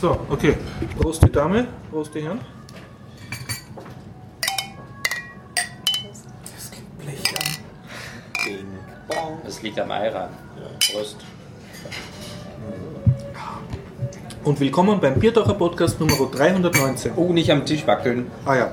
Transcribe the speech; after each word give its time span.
So, 0.00 0.16
okay. 0.30 0.54
Prost 0.96 1.24
die 1.24 1.32
Dame, 1.32 1.66
Prost 1.90 2.14
die 2.14 2.20
Herren. 2.20 2.40
Das 6.54 6.70
gibt 6.70 6.98
Blech 7.00 7.34
an. 7.36 7.44
Ding, 8.46 8.66
bong. 9.08 9.38
Das 9.44 9.60
liegt 9.60 9.80
am 9.80 9.90
Ayran. 9.90 10.28
Prost. 10.92 11.16
Und 14.44 14.60
willkommen 14.60 15.00
beim 15.00 15.18
Biertaucher 15.18 15.54
Podcast 15.54 15.98
Nummer 15.98 16.14
319. 16.30 17.14
Oh, 17.16 17.32
nicht 17.32 17.50
am 17.50 17.66
Tisch 17.66 17.84
wackeln. 17.84 18.30
Ah 18.44 18.54
ja. 18.54 18.72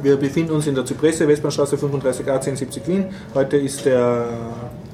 Wir 0.00 0.16
befinden 0.16 0.52
uns 0.52 0.66
in 0.66 0.74
der 0.74 0.86
Zypresse, 0.86 1.28
Westbahnstraße 1.28 1.76
35a 1.76 2.36
1070 2.36 2.88
Wien. 2.88 3.14
Heute 3.34 3.58
ist 3.58 3.84
der 3.84 4.28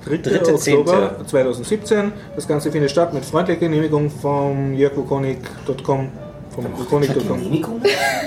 3. 0.05 0.17
Dritte, 0.19 0.55
Oktober 0.55 1.17
2017. 1.27 2.13
Das 2.35 2.47
Ganze 2.49 2.71
findet 2.73 2.91
statt 2.91 3.15
mit 3.15 3.25
freundlicher 3.25 3.61
Genehmigung 3.61 4.11
vom 4.11 4.75
jörgwokonik.com. 4.75 6.09
Vom 6.51 6.65
wokonik.com. 6.79 7.39
Genehmigung? 7.39 7.81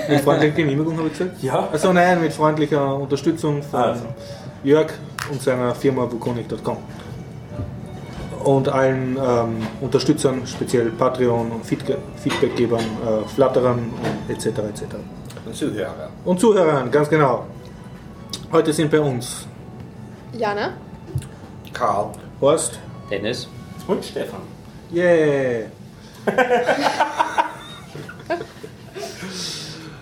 Mit 0.08 0.20
freundlicher 0.20 0.54
Genehmigung 0.54 0.96
habe 0.98 1.08
ich 1.08 1.18
gesagt? 1.18 1.42
Ja. 1.42 1.68
Also 1.70 1.92
nein, 1.92 2.20
mit 2.20 2.32
freundlicher 2.32 2.96
Unterstützung 2.96 3.62
von 3.62 3.80
Also. 3.80 4.04
Jörg 4.64 4.88
und 5.30 5.40
seiner 5.42 5.74
Firma 5.74 6.10
wokonik.com. 6.10 6.78
Und 8.44 8.68
allen 8.68 9.16
ähm, 9.16 9.56
Unterstützern, 9.80 10.42
speziell 10.46 10.90
Patreon 10.90 11.50
und 11.50 11.64
Feedge- 11.64 11.98
Feedbackgebern, 12.22 12.80
äh, 12.80 13.28
Flatterern 13.28 13.78
und 14.28 14.34
etc. 14.34 14.46
etc. 14.46 14.82
Und 15.44 15.54
Zuhörer. 15.54 16.08
Und 16.24 16.40
Zuhörern, 16.40 16.90
ganz 16.90 17.08
genau. 17.08 17.44
Heute 18.52 18.72
sind 18.72 18.90
bei 18.90 19.00
uns 19.00 19.46
Jana? 20.32 20.74
Karl. 21.76 22.10
Horst, 22.40 22.78
Dennis. 23.10 23.48
Und 23.86 24.02
Stefan. 24.04 24.40
yeah, 24.94 25.66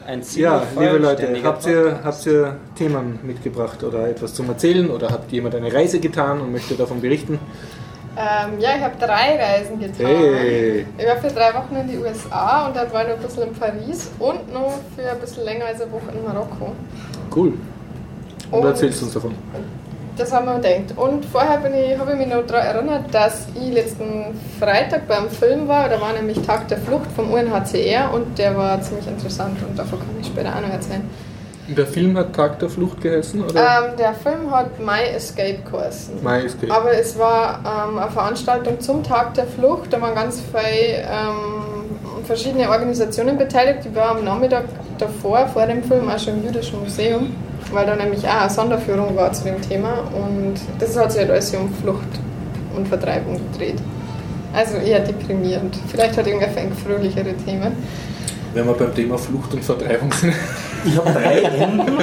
Ein 0.07 0.23
ja, 0.37 0.63
liebe 0.79 0.99
Leute, 0.99 1.35
habt 1.43 1.67
ihr, 1.67 1.99
habt 2.05 2.27
ihr 2.27 2.57
Themen 2.77 3.19
mitgebracht 3.23 3.83
oder 3.83 4.09
etwas 4.09 4.35
zum 4.35 4.49
Erzählen 4.51 4.91
oder 4.91 5.09
habt 5.11 5.33
jemand 5.33 5.55
eine 5.55 5.73
Reise 5.73 5.99
getan 5.99 6.41
und 6.43 6.53
möchte 6.53 6.75
davon 6.75 7.01
berichten? 7.01 7.39
Ähm, 8.17 8.61
ja, 8.61 8.77
ich 8.77 8.83
habe 8.83 8.95
drei 8.99 9.39
Reisen 9.43 9.81
getan. 9.81 10.07
Hey, 10.07 10.87
Ich 10.99 11.07
war 11.07 11.17
für 11.17 11.29
drei 11.31 11.53
Wochen 11.55 11.75
in 11.77 11.89
die 11.89 11.97
USA 11.99 12.67
und 12.69 12.77
dann 12.77 12.93
war 12.93 13.03
ich 13.03 13.09
noch 13.09 13.17
ein 13.17 13.23
bisschen 13.23 13.43
in 13.49 13.55
Paris 13.55 14.11
und 14.19 14.53
noch 14.53 14.79
für 14.95 15.11
ein 15.11 15.19
bisschen 15.19 15.45
länger 15.45 15.65
als 15.67 15.81
eine 15.81 15.91
Woche 15.91 16.13
in 16.15 16.23
Marokko. 16.25 16.73
cool. 17.35 17.55
Und, 18.51 18.61
Und- 18.61 18.67
erzählst 18.67 19.03
uns 19.03 19.15
davon. 19.15 19.35
Das 20.17 20.33
haben 20.33 20.47
wir 20.47 20.55
gedacht. 20.57 20.97
Und 20.97 21.25
vorher 21.25 21.59
ich, 21.59 21.99
habe 21.99 22.13
ich 22.13 22.19
mich 22.19 22.29
noch 22.29 22.47
daran 22.47 22.67
erinnert, 22.67 23.13
dass 23.13 23.49
ich 23.55 23.73
letzten 23.75 24.27
Freitag 24.61 25.09
beim 25.09 25.29
Film 25.29 25.67
war. 25.67 25.89
Da 25.89 26.01
war 26.01 26.13
nämlich 26.13 26.41
Tag 26.43 26.69
der 26.69 26.79
Flucht 26.79 27.11
vom 27.17 27.33
UNHCR 27.33 28.13
und 28.13 28.39
der 28.39 28.57
war 28.57 28.81
ziemlich 28.81 29.07
interessant 29.09 29.59
und 29.69 29.77
davon 29.77 29.99
kann 29.99 30.09
ich 30.21 30.27
später 30.27 30.55
auch 30.55 30.61
noch 30.61 30.71
erzählen. 30.71 31.03
Der 31.67 31.87
Film 31.87 32.17
hat 32.19 32.35
Tag 32.35 32.59
der 32.59 32.69
Flucht 32.69 33.01
geheißen, 33.01 33.43
oder? 33.43 33.59
Ähm, 33.59 33.97
der 33.99 34.13
Film 34.13 34.51
hat 34.51 34.79
My 34.79 35.01
Escape 35.17 35.61
geheißen. 35.69 36.23
My 36.23 36.45
Escape. 36.45 36.73
Aber 36.73 36.93
es 36.93 37.19
war 37.19 37.89
ähm, 37.89 37.99
eine 37.99 38.11
Veranstaltung 38.11 38.81
zum 38.81 39.03
Tag 39.03 39.33
der 39.35 39.47
Flucht. 39.47 39.91
Da 39.91 40.01
waren 40.01 40.15
ganz 40.15 40.43
viele 40.43 40.99
ähm, 40.99 42.25
verschiedene 42.25 42.69
Organisationen 42.69 43.39
beteiligt. 43.39 43.81
Ich 43.87 43.95
war 43.95 44.11
am 44.11 44.25
Nachmittag 44.25 44.65
davor, 44.99 45.47
vor 45.49 45.67
dem 45.67 45.83
Film, 45.83 46.09
auch 46.09 46.19
schon 46.19 46.35
im 46.35 46.45
Jüdischen 46.45 46.81
Museum, 46.81 47.35
weil 47.73 47.87
da 47.87 47.97
nämlich 47.97 48.27
auch 48.27 48.43
eine 48.43 48.51
Sonderführung 48.51 49.17
war 49.17 49.33
zu 49.33 49.45
dem 49.45 49.61
Thema. 49.61 50.01
Und 50.13 50.55
das 50.79 50.97
hat 50.97 51.13
sich 51.13 51.21
halt 51.21 51.31
alles 51.31 51.55
um 51.55 51.73
Flucht 51.75 52.09
und 52.77 52.89
Vertreibung 52.89 53.41
gedreht. 53.51 53.81
Also 54.53 54.77
eher 54.77 55.01
deprimierend. 55.01 55.77
Vielleicht 55.89 56.17
hat 56.17 56.27
irgendwer 56.27 56.51
fröhlichere 56.85 57.35
Themen. 57.45 57.73
Wenn 58.53 58.67
wir 58.67 58.75
beim 58.75 58.95
Thema 58.95 59.19
Flucht 59.19 59.53
und 59.53 59.65
Vertreibung 59.65 60.13
sind. 60.13 60.35
Ich 60.85 60.97
habe 60.97 61.11
drei 61.13 61.41
Enden, 61.41 61.99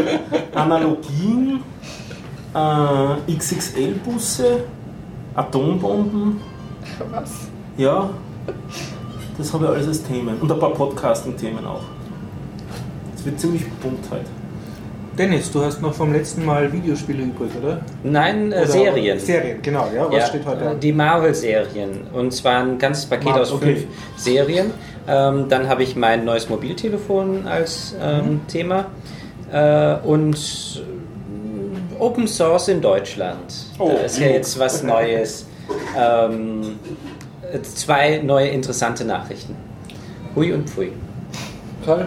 Analogien, 0.56 1.62
äh, 2.54 3.32
XXL-Busse, 3.32 4.64
Atombomben. 5.36 6.42
Was? 7.12 7.32
Ja, 7.78 8.10
das 9.38 9.54
habe 9.54 9.66
ich 9.66 9.72
alles 9.72 9.88
als 9.88 10.04
Themen. 10.04 10.38
Und 10.40 10.52
ein 10.52 10.60
paar 10.60 10.74
Podcasting-Themen 10.74 11.66
auch. 11.66 11.84
Es 13.16 13.24
wird 13.24 13.40
ziemlich 13.40 13.70
bunt 13.74 14.00
heute. 14.10 14.41
Dennis, 15.18 15.52
du 15.52 15.62
hast 15.64 15.82
noch 15.82 15.94
vom 15.94 16.14
letzten 16.14 16.46
Mal 16.46 16.72
Videospiele 16.72 17.24
übrig, 17.24 17.50
oder? 17.62 17.82
Nein, 18.04 18.52
äh, 18.54 18.56
Oder 18.60 18.68
Serien. 18.68 19.20
Serien, 19.20 19.62
genau, 19.62 19.88
ja. 19.94 20.08
Was 20.08 20.16
Ja, 20.16 20.26
steht 20.28 20.46
heute 20.46 20.64
äh, 20.64 20.68
an? 20.70 20.80
Die 20.80 20.94
Marvel-Serien. 20.94 22.08
Und 22.14 22.32
zwar 22.34 22.64
ein 22.64 22.78
ganzes 22.80 23.06
Paket 23.08 23.26
Mar- 23.26 23.42
aus 23.42 23.52
okay. 23.52 23.76
fünf 23.76 23.88
Serien. 24.16 24.72
Ähm, 25.08 25.46
dann 25.50 25.68
habe 25.68 25.84
ich 25.84 25.96
mein 25.98 26.24
neues 26.24 26.48
Mobiltelefon 26.50 27.46
als 27.46 27.94
ähm, 28.02 28.26
Mhm. 28.36 28.48
Thema. 28.48 28.86
Äh, 29.52 29.96
und 30.08 30.82
äh, 31.98 32.02
Open 32.02 32.26
Source 32.28 32.70
in 32.70 32.82
Deutschland. 32.82 33.54
Oh, 33.80 33.90
da 33.94 34.06
ist 34.06 34.18
ja 34.18 34.28
jetzt 34.28 34.58
was 34.58 34.82
Neues. 34.82 35.46
Ähm, 35.98 36.80
äh, 37.52 37.62
zwei 37.62 38.20
neue 38.24 38.48
interessante 38.48 39.04
Nachrichten. 39.04 39.56
Hui 40.36 40.54
und 40.54 40.70
Pfui. 40.70 40.94
Karl? 41.86 42.06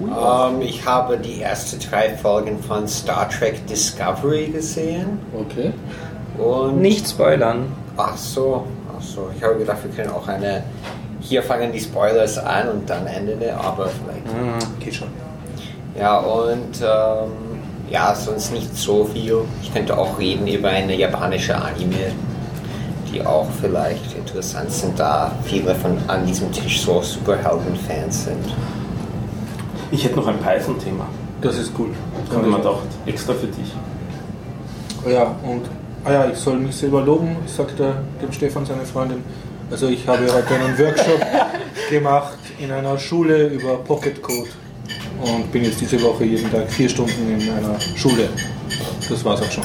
Ähm, 0.00 0.60
ich 0.60 0.84
habe 0.84 1.16
die 1.18 1.42
ersten 1.42 1.78
drei 1.80 2.10
Folgen 2.16 2.62
von 2.62 2.86
Star 2.86 3.28
Trek 3.28 3.66
Discovery 3.66 4.46
gesehen. 4.48 5.18
Okay. 5.34 5.72
Und 6.38 6.80
Nicht 6.82 7.08
spoilern. 7.08 7.72
ach 7.96 8.16
so, 8.16 8.64
ach 8.94 9.02
so. 9.02 9.30
Ich 9.36 9.42
habe 9.42 9.56
gedacht, 9.56 9.78
wir 9.82 9.90
können 9.92 10.10
auch 10.14 10.28
eine. 10.28 10.62
Hier 11.20 11.42
fangen 11.42 11.72
die 11.72 11.80
Spoilers 11.80 12.38
an 12.38 12.68
und 12.68 12.90
dann 12.90 13.06
Ende, 13.06 13.54
aber 13.56 13.88
vielleicht. 13.88 14.80
Geht 14.80 14.94
schon. 14.94 15.08
Ja, 15.98 16.18
und 16.18 16.80
ähm, 16.82 17.30
ja, 17.90 18.14
sonst 18.14 18.52
nicht 18.52 18.76
so 18.76 19.04
viel. 19.06 19.38
Ich 19.62 19.72
könnte 19.72 19.96
auch 19.96 20.18
reden 20.18 20.46
über 20.46 20.68
eine 20.68 20.94
japanische 20.94 21.56
Anime, 21.56 22.12
die 23.10 23.24
auch 23.24 23.46
vielleicht 23.60 24.14
interessant 24.14 24.70
sind, 24.70 24.98
da 24.98 25.32
viele 25.44 25.74
von 25.74 25.96
an 26.06 26.26
diesem 26.26 26.52
Tisch 26.52 26.82
so 26.82 27.00
Superhelden-Fans 27.00 28.24
sind. 28.24 28.44
Ich 29.90 30.04
hätte 30.04 30.16
noch 30.16 30.26
ein 30.26 30.38
Python-Thema. 30.38 31.06
Das 31.40 31.58
ist 31.58 31.72
cool. 31.78 31.88
Habe 32.30 32.46
ich 32.46 32.50
mir 32.50 32.56
gedacht, 32.56 32.86
extra 33.06 33.34
für 33.34 33.46
dich. 33.46 33.72
Ja, 35.08 35.36
und 35.44 35.62
ah 36.04 36.12
ja, 36.12 36.30
ich 36.30 36.38
soll 36.38 36.58
mich 36.58 36.74
selber 36.74 37.02
loben, 37.02 37.36
sagt 37.46 37.78
er 37.78 38.02
dem 38.20 38.32
Stefan, 38.32 38.66
seine 38.66 38.84
Freundin. 38.84 39.22
Also 39.70 39.88
ich 39.88 40.06
habe 40.08 40.26
heute 40.32 40.54
einen 40.54 40.78
Workshop 40.78 41.20
gemacht 41.90 42.38
in 42.58 42.72
einer 42.72 42.98
Schule 42.98 43.48
über 43.48 43.76
Pocket 43.76 44.20
Code 44.22 44.48
und 45.22 45.52
bin 45.52 45.64
jetzt 45.64 45.80
diese 45.80 46.00
Woche 46.02 46.24
jeden 46.24 46.50
Tag 46.50 46.70
vier 46.70 46.88
Stunden 46.88 47.38
in 47.38 47.50
einer 47.50 47.78
Schule. 47.96 48.28
Das 49.08 49.24
war's 49.24 49.42
auch 49.42 49.50
schon. 49.50 49.64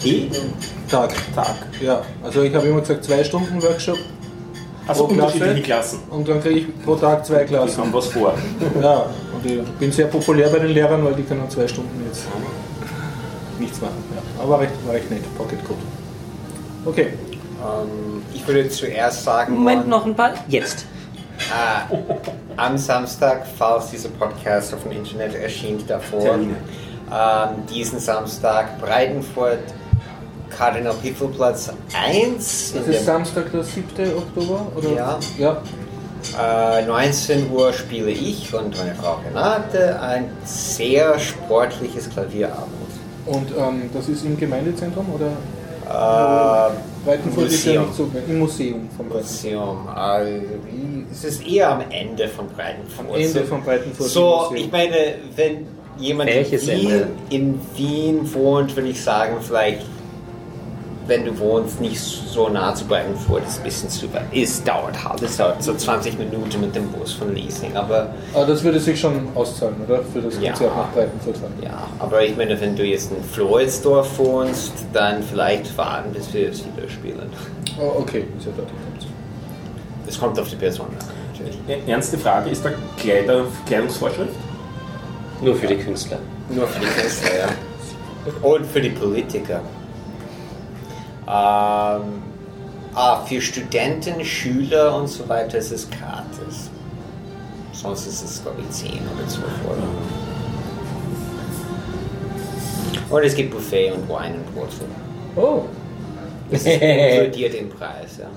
Jeden 0.00 0.52
Tag. 0.90 1.14
Tag. 1.34 1.56
Ja, 1.80 2.02
also 2.22 2.42
ich 2.42 2.54
habe 2.54 2.66
immer 2.66 2.80
gesagt 2.80 3.04
zwei 3.04 3.24
Stunden 3.24 3.62
Workshop 3.62 3.98
Also 4.88 5.06
Pro 5.06 5.14
Klasse? 5.14 5.34
unterschiedliche 5.34 5.62
Klassen. 5.62 5.98
und 6.10 6.28
dann 6.28 6.40
kriege 6.42 6.60
ich 6.60 6.84
pro 6.84 6.94
Tag 6.96 7.24
zwei 7.26 7.40
Die 7.40 7.46
Klassen. 7.46 7.78
haben 7.82 7.92
was 7.92 8.06
vor. 8.06 8.34
Ja, 8.82 9.06
und 9.34 9.44
ich 9.46 9.62
bin 9.78 9.92
sehr 9.92 10.06
populär 10.06 10.48
bei 10.48 10.58
den 10.60 10.70
Lehrern, 10.70 11.04
weil 11.04 11.14
die 11.14 11.22
können 11.22 11.48
zwei 11.50 11.68
Stunden 11.68 12.02
jetzt 12.06 12.26
nichts 13.58 13.80
machen. 13.80 14.02
Ja, 14.14 14.42
aber 14.42 14.60
recht, 14.60 14.72
war 14.86 14.94
recht 14.94 15.10
nett, 15.10 15.22
Pocket 15.36 15.62
Code. 15.64 15.78
Okay. 16.86 17.08
Ähm, 17.60 18.22
ich 18.32 18.46
würde 18.46 18.68
zuerst 18.70 19.24
sagen. 19.24 19.54
Moment, 19.54 19.88
noch 19.88 20.06
ein 20.06 20.14
paar. 20.14 20.32
Jetzt. 20.48 20.86
Ah, 21.52 21.82
am 22.56 22.76
Samstag, 22.78 23.46
falls 23.58 23.90
dieser 23.90 24.08
Podcast 24.08 24.74
auf 24.74 24.82
dem 24.82 24.92
Internet 24.92 25.34
erschien 25.34 25.78
davor, 25.86 26.34
ähm, 26.34 26.54
diesen 27.72 28.00
Samstag 28.00 28.80
Breitenfurt, 28.80 29.60
Kardinal 30.58 30.94
Platz 31.36 31.70
1. 31.94 32.72
Das 32.74 32.86
ist 32.88 33.04
Samstag, 33.06 33.52
der 33.52 33.62
7. 33.62 33.86
Oktober? 34.16 34.66
Oder? 34.76 34.92
Ja. 34.92 35.18
ja. 35.38 35.62
Äh, 36.80 36.84
19 36.86 37.48
Uhr 37.52 37.72
spiele 37.72 38.10
ich 38.10 38.52
und 38.52 38.76
meine 38.76 38.94
Frau 38.96 39.20
Renate 39.24 40.00
ein 40.00 40.24
sehr 40.44 41.16
sportliches 41.20 42.10
Klavierabend. 42.10 42.72
Und 43.26 43.50
ähm, 43.56 43.88
das 43.94 44.08
ist 44.08 44.24
im 44.24 44.36
Gemeindezentrum 44.36 45.06
oder? 45.14 45.28
Äh, 45.86 46.72
Breitenfurt 47.06 47.46
ist 47.46 47.64
ja 47.64 47.80
Museum. 47.82 47.84
nicht 47.86 47.96
so 47.96 48.32
im 48.32 48.38
Museum 48.40 48.88
von 48.96 49.08
Breitenfurt. 49.08 49.42
Museum. 49.42 49.88
Äh, 49.96 50.40
es 51.12 51.24
ist 51.24 51.46
eher 51.46 51.70
am 51.70 51.82
Ende 51.88 52.28
von 52.28 52.48
Breitenfurt. 52.48 53.06
Am 53.08 53.14
Ende 53.14 53.28
So- 53.28 53.44
von 53.44 53.62
Breitenfurt. 53.62 54.08
So, 54.08 54.52
ich 54.56 54.72
meine, 54.72 55.14
wenn 55.36 55.66
jemand 55.98 56.30
in 56.30 56.50
Wien, 56.50 57.02
in 57.30 57.60
Wien 57.76 58.34
wohnt, 58.34 58.74
würde 58.74 58.88
ich 58.88 59.00
sagen, 59.02 59.36
vielleicht, 59.40 59.82
wenn 61.08 61.24
du 61.24 61.36
wohnst, 61.38 61.80
nicht 61.80 61.98
so 62.00 62.48
nah 62.48 62.72
zu 62.74 62.84
Breitenfurt, 62.84 63.42
ist 63.46 63.58
ein 63.58 63.64
bisschen 63.64 63.88
zu 63.88 64.12
weit. 64.14 64.24
Es 64.32 64.62
dauert 64.62 65.02
halt, 65.02 65.22
es 65.22 65.36
dauert 65.38 65.62
so 65.62 65.74
20 65.74 66.18
Minuten 66.18 66.60
mit 66.60 66.76
dem 66.76 66.86
Bus 66.92 67.14
von 67.14 67.34
Leasing, 67.34 67.74
aber 67.76 68.10
Aber 68.34 68.44
das 68.46 68.62
würde 68.62 68.78
sich 68.78 69.00
schon 69.00 69.26
auszahlen, 69.34 69.74
oder? 69.86 70.02
Für 70.12 70.20
das 70.20 70.34
Ja. 70.40 70.50
Konzert 70.52 70.76
nach 70.76 70.92
Breitenfurt 70.92 71.36
fahren. 71.38 71.52
ja, 71.62 71.86
aber 71.98 72.22
ich 72.22 72.36
meine, 72.36 72.60
wenn 72.60 72.76
du 72.76 72.84
jetzt 72.84 73.10
in 73.10 73.24
Floridsdorf 73.24 74.18
wohnst, 74.18 74.72
dann 74.92 75.22
vielleicht 75.22 75.76
warten, 75.76 76.12
bis 76.12 76.32
wir 76.32 76.50
es 76.50 76.62
wieder 76.64 76.88
spielen. 76.88 77.30
Oh, 77.80 78.00
okay, 78.00 78.24
ist 78.38 78.46
ja 78.46 78.52
dort. 78.56 78.68
Es 80.06 80.18
kommt 80.20 80.38
auf 80.38 80.48
die 80.48 80.56
Person 80.56 80.86
an, 80.88 81.78
Ernste 81.86 82.18
Frage, 82.18 82.50
ist 82.50 82.64
da 82.64 82.70
Kleider, 82.98 83.44
Kleidungsvorschrift? 83.66 84.32
Nur 85.40 85.54
für 85.54 85.66
die 85.68 85.76
Künstler. 85.76 86.18
Nur 86.50 86.66
für 86.66 86.80
die 86.80 86.86
Künstler, 86.86 87.30
ja. 87.38 87.48
Und 88.48 88.66
für 88.66 88.80
die 88.80 88.88
Politiker. 88.90 89.60
Ähm, 91.28 92.22
ah, 92.94 93.22
für 93.26 93.40
Studenten, 93.42 94.24
Schüler 94.24 94.96
und 94.96 95.08
so 95.08 95.28
weiter 95.28 95.58
ist 95.58 95.72
es 95.72 95.86
gratis. 95.90 96.70
Sonst 97.72 98.06
ist 98.06 98.24
es, 98.24 98.42
glaube 98.42 98.62
ich, 98.62 98.70
10 98.70 98.92
oder 98.92 99.28
12 99.28 99.44
Euro. 99.68 99.82
Und 103.10 103.24
es 103.24 103.34
gibt 103.34 103.50
Buffet 103.50 103.92
und 103.92 104.08
Wein 104.08 104.36
und 104.36 104.54
Brotsuppe. 104.54 104.90
Oh. 105.36 105.64
Das 106.50 106.62
ist 106.62 106.66
inkludiert 106.66 107.54
im 107.60 107.68
Preis, 107.68 108.18
ja. 108.20 108.28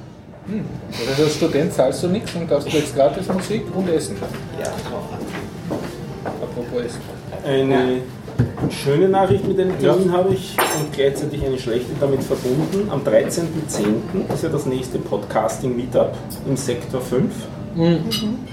Also 1.09 1.23
als 1.23 1.35
Student 1.35 1.73
zahlst 1.73 2.03
du 2.03 2.07
nichts 2.09 2.33
und 2.35 2.51
darfst 2.51 2.67
du 2.67 2.77
jetzt 2.77 2.93
gratis 2.93 3.27
Musik 3.29 3.63
und 3.73 3.87
Essen. 3.87 4.17
Ja, 4.59 4.71
Apropos 6.41 6.81
Essen. 6.85 6.99
Eine 7.45 8.01
schöne 8.69 9.09
Nachricht 9.09 9.47
mit 9.47 9.57
dem 9.57 9.77
Termin 9.79 10.11
habe 10.11 10.33
ich 10.33 10.55
und 10.79 10.93
gleichzeitig 10.93 11.45
eine 11.45 11.57
schlechte 11.57 11.91
damit 11.99 12.23
verbunden. 12.23 12.89
Am 12.89 13.01
13.10. 13.01 14.33
ist 14.33 14.43
ja 14.43 14.49
das 14.49 14.65
nächste 14.65 14.99
Podcasting-Meetup 14.99 16.13
im 16.47 16.57
Sektor 16.57 17.01
5. 17.01 17.31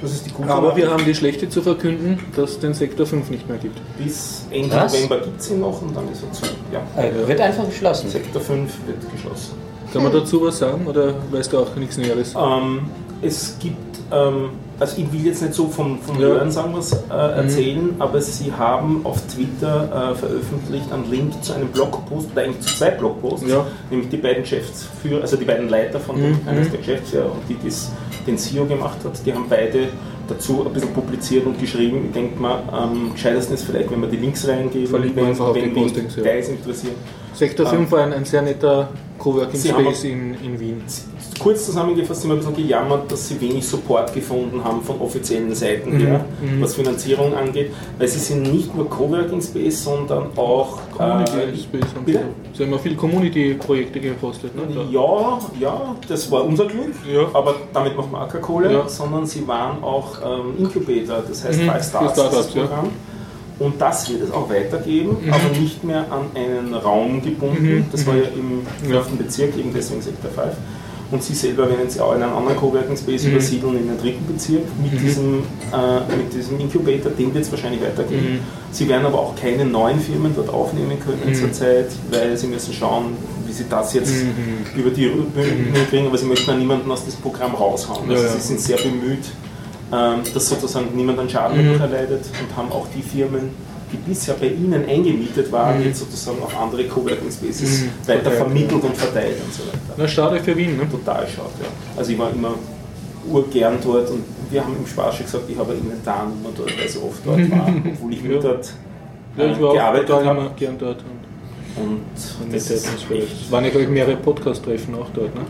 Das 0.00 0.12
ist 0.12 0.26
die 0.26 0.30
gute 0.30 0.48
Aber 0.48 0.76
wir 0.76 0.84
Nachricht. 0.84 0.90
haben 0.90 1.04
die 1.04 1.14
schlechte 1.14 1.48
zu 1.48 1.60
verkünden, 1.60 2.18
dass 2.36 2.50
es 2.50 2.58
den 2.60 2.72
Sektor 2.74 3.04
5 3.06 3.30
nicht 3.30 3.48
mehr 3.48 3.58
gibt. 3.58 3.78
Bis 3.98 4.46
Ende 4.50 4.76
Was? 4.76 4.92
November 4.92 5.18
gibt 5.20 5.40
es 5.40 5.50
ihn 5.50 5.60
noch 5.60 5.82
und 5.82 5.96
dann 5.96 6.10
ist 6.12 6.22
er 6.22 6.32
zu. 6.32 6.44
Ja. 6.72 7.02
Äh, 7.02 7.26
wird 7.26 7.40
einfach 7.40 7.66
geschlossen. 7.66 8.08
Sektor 8.10 8.40
5 8.40 8.72
wird 8.86 9.12
geschlossen. 9.12 9.54
Kann 9.92 10.02
man 10.02 10.12
dazu 10.12 10.42
was 10.42 10.58
sagen 10.58 10.86
oder 10.86 11.14
weißt 11.30 11.52
du 11.52 11.58
auch 11.58 11.74
nichts 11.76 11.96
Näheres? 11.96 12.34
Ähm, 12.36 12.82
es 13.22 13.56
gibt, 13.58 13.76
ähm, 14.12 14.50
also 14.80 14.96
ich 15.00 15.12
will 15.12 15.26
jetzt 15.26 15.42
nicht 15.42 15.54
so 15.54 15.66
vom, 15.68 15.98
vom 16.00 16.20
Ja. 16.20 16.28
Hören 16.28 16.50
sagen 16.50 16.72
was 16.74 16.92
äh, 16.92 16.96
erzählen, 17.14 17.96
aber 17.98 18.20
sie 18.20 18.52
haben 18.52 19.00
auf 19.04 19.20
Twitter 19.26 20.12
äh, 20.12 20.14
veröffentlicht 20.14 20.92
einen 20.92 21.10
Link 21.10 21.42
zu 21.42 21.52
einem 21.52 21.68
Blogpost, 21.68 22.28
oder 22.32 22.42
eigentlich 22.42 22.60
zu 22.60 22.76
zwei 22.76 22.90
Blogposts, 22.90 23.48
Ja. 23.48 23.66
nämlich 23.90 24.08
die 24.08 24.18
beiden 24.18 24.42
Geschäftsführer, 24.42 25.22
also 25.22 25.36
die 25.36 25.44
beiden 25.44 25.68
Leiter 25.68 25.98
von 25.98 26.16
dem, 26.16 26.30
Mhm. 26.32 26.38
eines 26.48 26.70
der 26.70 26.78
Geschäftsführer 26.78 27.26
und 27.32 27.40
die 27.48 27.56
das, 27.64 27.90
den 28.26 28.38
CEO 28.38 28.66
gemacht 28.66 28.98
hat, 29.04 29.24
die 29.26 29.32
haben 29.34 29.46
beide 29.48 29.88
dazu 30.28 30.64
ein 30.66 30.72
bisschen 30.74 30.92
publiziert 30.92 31.46
und 31.46 31.58
geschrieben. 31.58 32.04
Ich 32.08 32.12
denke 32.12 32.38
mal, 32.40 32.62
am 32.70 33.12
gescheitesten 33.14 33.54
ist 33.54 33.64
vielleicht, 33.64 33.90
wenn 33.90 34.02
wir 34.02 34.08
die 34.08 34.18
Links 34.18 34.46
reingeben, 34.46 34.86
Verlinken 34.86 35.16
wenn, 35.16 35.26
einfach 35.26 35.54
wenn 35.54 35.64
wen 35.64 35.74
Postings, 35.74 36.16
ja. 36.16 36.22
Details 36.22 36.48
interessieren. 36.50 36.94
Sektor 37.34 37.66
Ah. 37.66 37.70
5 37.70 37.90
war 37.90 38.00
ein, 38.02 38.12
ein 38.12 38.24
sehr 38.26 38.42
netter 38.42 38.88
Coworking 39.18 39.58
Space 39.58 40.04
in, 40.04 40.34
in 40.44 40.60
Wien. 40.60 40.82
Kurz 41.38 41.66
zusammengefasst 41.66 42.24
wir 42.26 42.32
ein 42.32 42.38
bisschen 42.38 42.56
gejammert, 42.56 43.10
dass 43.12 43.28
sie 43.28 43.40
wenig 43.40 43.66
Support 43.66 44.12
gefunden 44.14 44.62
haben 44.64 44.82
von 44.82 45.00
offiziellen 45.00 45.54
Seiten 45.54 45.94
Mhm, 45.94 46.00
her, 46.06 46.24
mhm. 46.42 46.60
was 46.62 46.74
Finanzierung 46.74 47.34
angeht, 47.34 47.72
weil 47.98 48.08
sie 48.08 48.18
sind 48.18 48.42
nicht 48.42 48.74
nur 48.74 48.88
Coworking 48.88 49.40
Space, 49.40 49.84
sondern 49.84 50.26
auch 50.36 50.78
Community 50.96 51.32
äh, 51.38 51.56
Space 51.56 51.82
haben 51.94 52.06
sie. 52.06 52.12
bitte? 52.12 52.24
Sie 52.54 52.62
haben 52.64 52.72
ja 52.72 52.78
viele 52.78 52.94
Community-Projekte 52.96 54.00
gepostet. 54.00 54.54
Ne? 54.56 54.62
Ja, 54.90 55.38
ja, 55.60 55.96
das 56.08 56.30
war 56.30 56.44
unser 56.44 56.66
Glück, 56.66 56.94
Ja. 57.12 57.26
aber 57.32 57.54
damit 57.72 57.96
machen 57.96 58.12
wir 58.12 58.22
auch 58.22 58.28
keine 58.28 58.42
Kohle, 58.42 58.72
Ja. 58.72 58.88
sondern 58.88 59.26
sie 59.26 59.46
waren 59.46 59.82
auch 59.82 60.18
ähm, 60.24 60.54
Incubator, 60.58 61.22
das 61.28 61.44
heißt 61.44 61.60
Mhm, 61.62 61.66
Five 61.70 61.84
Stars 61.84 62.12
Startups, 62.12 62.36
das 62.46 62.54
ja. 62.54 62.62
Programm. 62.62 62.88
Und 63.60 63.80
das 63.80 64.08
wird 64.08 64.22
es 64.22 64.30
auch 64.32 64.48
weitergeben, 64.48 65.16
Mhm. 65.24 65.32
aber 65.32 65.58
nicht 65.60 65.82
mehr 65.82 66.04
an 66.12 66.26
einen 66.34 66.74
Raum 66.74 67.20
gebunden. 67.22 67.76
Mhm, 67.78 67.84
Das 67.90 68.02
mhm. 68.02 68.06
war 68.06 68.14
ja 68.16 68.22
im 68.34 68.62
Ja. 68.92 69.02
5. 69.02 69.18
Bezirk, 69.18 69.56
eben 69.58 69.72
deswegen 69.74 70.00
Sektor 70.00 70.30
5. 70.30 70.54
Und 71.10 71.22
sie 71.22 71.32
selber 71.34 71.70
werden 71.70 71.88
sie 71.88 72.00
auch 72.00 72.14
in 72.14 72.22
einen 72.22 72.32
anderen 72.34 72.56
Coworking 72.58 72.96
Space 72.96 73.24
Mhm. 73.24 73.30
übersiedeln 73.32 73.76
in 73.78 73.88
den 73.88 73.98
dritten 73.98 74.26
Bezirk 74.26 74.64
mit, 74.82 74.92
Mhm. 74.92 74.98
diesem, 74.98 75.38
äh, 75.72 76.16
mit 76.16 76.34
diesem 76.34 76.60
Incubator, 76.60 77.10
den 77.12 77.32
wird 77.32 77.44
es 77.44 77.50
wahrscheinlich 77.50 77.80
weitergeben. 77.80 78.34
Mhm. 78.34 78.38
Sie 78.72 78.86
werden 78.88 79.06
aber 79.06 79.18
auch 79.18 79.34
keine 79.34 79.64
neuen 79.64 79.98
Firmen 80.00 80.32
dort 80.36 80.50
aufnehmen 80.50 80.98
können 81.00 81.22
Mhm. 81.26 81.34
zurzeit, 81.34 81.88
weil 82.10 82.36
sie 82.36 82.46
müssen 82.48 82.74
schauen, 82.74 83.16
wie 83.46 83.52
sie 83.52 83.64
das 83.70 83.94
jetzt 83.94 84.12
Mhm. 84.12 84.78
über 84.78 84.90
die 84.90 85.06
Bühne 85.06 85.86
kriegen, 85.88 86.08
aber 86.08 86.18
sie 86.18 86.26
möchten 86.26 86.50
auch 86.50 86.56
niemanden 86.58 86.90
aus 86.90 87.04
diesem 87.06 87.22
Programm 87.22 87.54
raushauen. 87.54 88.10
Ja, 88.10 88.16
Also 88.16 88.26
ja. 88.26 88.32
sie 88.34 88.40
sind 88.46 88.60
sehr 88.60 88.76
bemüht, 88.76 89.24
ähm, 89.90 90.20
dass 90.34 90.46
sozusagen 90.46 90.88
niemand 90.94 91.18
einen 91.20 91.30
Schaden 91.30 91.56
Mhm. 91.74 91.80
erleidet 91.80 92.26
und 92.38 92.54
haben 92.54 92.70
auch 92.70 92.86
die 92.94 93.00
Firmen, 93.00 93.48
die 93.92 93.96
bisher 93.96 94.34
bei 94.34 94.48
ihnen 94.48 94.84
eingemietet 94.88 95.50
waren, 95.52 95.78
Mhm. 95.78 95.84
jetzt 95.86 96.00
sozusagen 96.00 96.42
auf 96.42 96.56
andere 96.60 96.84
Coworking 96.84 97.30
Spaces 97.30 97.82
Mhm. 97.84 97.90
weiter 98.08 98.30
vermittelt 98.30 98.82
und 98.82 98.96
verteilt 98.96 99.36
und 99.44 99.52
so 99.54 99.62
weiter. 99.66 99.78
Na, 99.96 100.08
schade 100.08 100.40
für 100.40 100.56
Wien. 100.56 100.76
Ne? 100.76 100.88
Total 100.90 101.26
schade, 101.26 101.50
ja. 101.60 101.68
Also 101.96 102.12
ich 102.12 102.18
war 102.18 102.30
immer 102.30 102.54
urgern 103.30 103.76
dort 103.84 104.10
und 104.10 104.24
wir 104.50 104.64
haben 104.64 104.74
im 104.78 104.86
Spaß 104.86 105.16
schon 105.16 105.26
gesagt, 105.26 105.44
ich 105.48 105.58
habe 105.58 105.74
Inventarnummer 105.74 106.48
dort, 106.56 106.76
weil 106.78 106.86
ich 106.86 106.92
so 106.92 107.02
oft 107.02 107.24
dort 107.24 107.50
war, 107.50 107.66
obwohl 107.94 108.12
ich 108.12 108.22
nur 108.24 108.40
dort 108.40 108.72
Ja, 109.36 109.44
ich 109.46 109.58
äh, 109.58 109.60
war 109.62 109.68
auch 109.70 109.74
gearbeitet 109.74 110.06
total 110.08 110.26
habe. 110.26 110.40
immer 110.40 110.50
gern 110.50 110.78
dort. 110.78 110.98
Und 111.76 111.82
Und 111.82 111.92
und 111.92 112.54
das 112.54 112.68
nette 112.70 112.74
ist 112.74 112.86
echt, 113.10 113.32
Es 113.46 113.52
waren 113.52 113.64
ja, 113.64 113.70
glaube 113.70 113.84
ich, 113.84 113.90
mehrere 113.90 114.16
Podcast-Treffen 114.16 114.94
auch 114.94 115.06
dort. 115.14 115.34
Ne? 115.34 115.42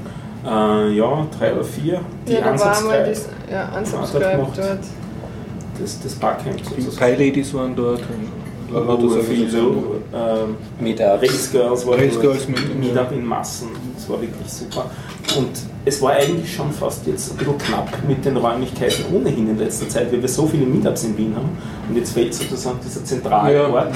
äh, 0.47 0.97
ja, 0.97 1.27
drei 1.39 1.53
oder 1.55 1.65
vier. 1.65 2.01
Die 2.27 2.33
ja, 2.35 2.41
da 2.41 2.59
war 2.61 2.81
mal 2.83 3.05
das 3.09 3.29
ja, 3.51 3.71
Unsubscribe 3.79 4.47
dort. 4.57 4.79
das, 5.81 6.01
das 6.01 6.15
Barcamp 6.17 6.57
Die 6.59 6.83
sozusagen. 6.83 7.17
Pie 7.17 7.25
Ladies 7.25 7.55
waren 7.55 7.75
dort. 7.77 8.01
Lauter 8.73 9.09
so 9.09 9.21
viele 9.23 9.49
Sachen. 9.51 9.77
ähm, 10.15 10.57
Meetups. 10.81 11.23
Race 11.23 11.51
Girls 11.53 11.87
waren 11.87 12.01
Race 12.01 12.21
Girls 12.21 12.49
mit- 12.49 12.79
Meetup 12.79 13.13
in 13.13 13.25
Massen. 13.25 13.69
Das 13.95 14.09
war 14.09 14.21
wirklich 14.21 14.49
super. 14.51 14.87
Und 15.37 15.49
es 15.85 16.01
war 16.03 16.13
eigentlich 16.13 16.55
schon 16.55 16.71
fast 16.73 17.07
jetzt 17.07 17.33
ein 17.33 17.37
bisschen 17.37 17.59
knapp 17.59 17.89
mit 18.07 18.25
den 18.25 18.37
Räumlichkeiten 18.37 19.05
ohnehin 19.15 19.51
in 19.51 19.59
letzter 19.59 19.89
Zeit, 19.89 20.11
weil 20.13 20.21
wir 20.23 20.29
so 20.29 20.47
viele 20.47 20.65
Meetups 20.67 21.05
in 21.05 21.17
Wien 21.19 21.35
haben. 21.37 21.49
Und 21.89 21.97
jetzt 21.97 22.13
fällt 22.13 22.33
sozusagen 22.35 22.79
dieser 22.85 23.05
zentrale 23.05 23.55
Ja. 23.55 23.69
Ort 23.69 23.95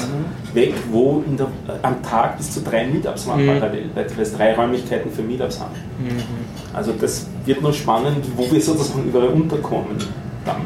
weg, 0.54 0.74
wo 0.90 1.22
in 1.26 1.36
der, 1.36 1.46
äh, 1.68 1.72
am 1.82 2.02
Tag 2.02 2.36
bis 2.38 2.52
zu 2.52 2.60
drei 2.60 2.86
Meetups 2.86 3.26
waren 3.26 3.42
Mhm. 3.44 3.58
parallel, 3.58 3.90
weil 3.94 4.08
wir 4.10 4.16
jetzt 4.18 4.38
drei 4.38 4.54
Räumlichkeiten 4.54 5.10
für 5.10 5.22
Meetups 5.22 5.60
haben. 5.60 5.74
Mhm. 6.00 6.74
Also 6.74 6.92
das 6.98 7.26
wird 7.46 7.60
noch 7.62 7.74
spannend, 7.74 8.24
wo 8.36 8.50
wir 8.50 8.60
sozusagen 8.60 9.04
überall 9.08 9.28
unterkommen. 9.28 9.96
Dann. 10.44 10.56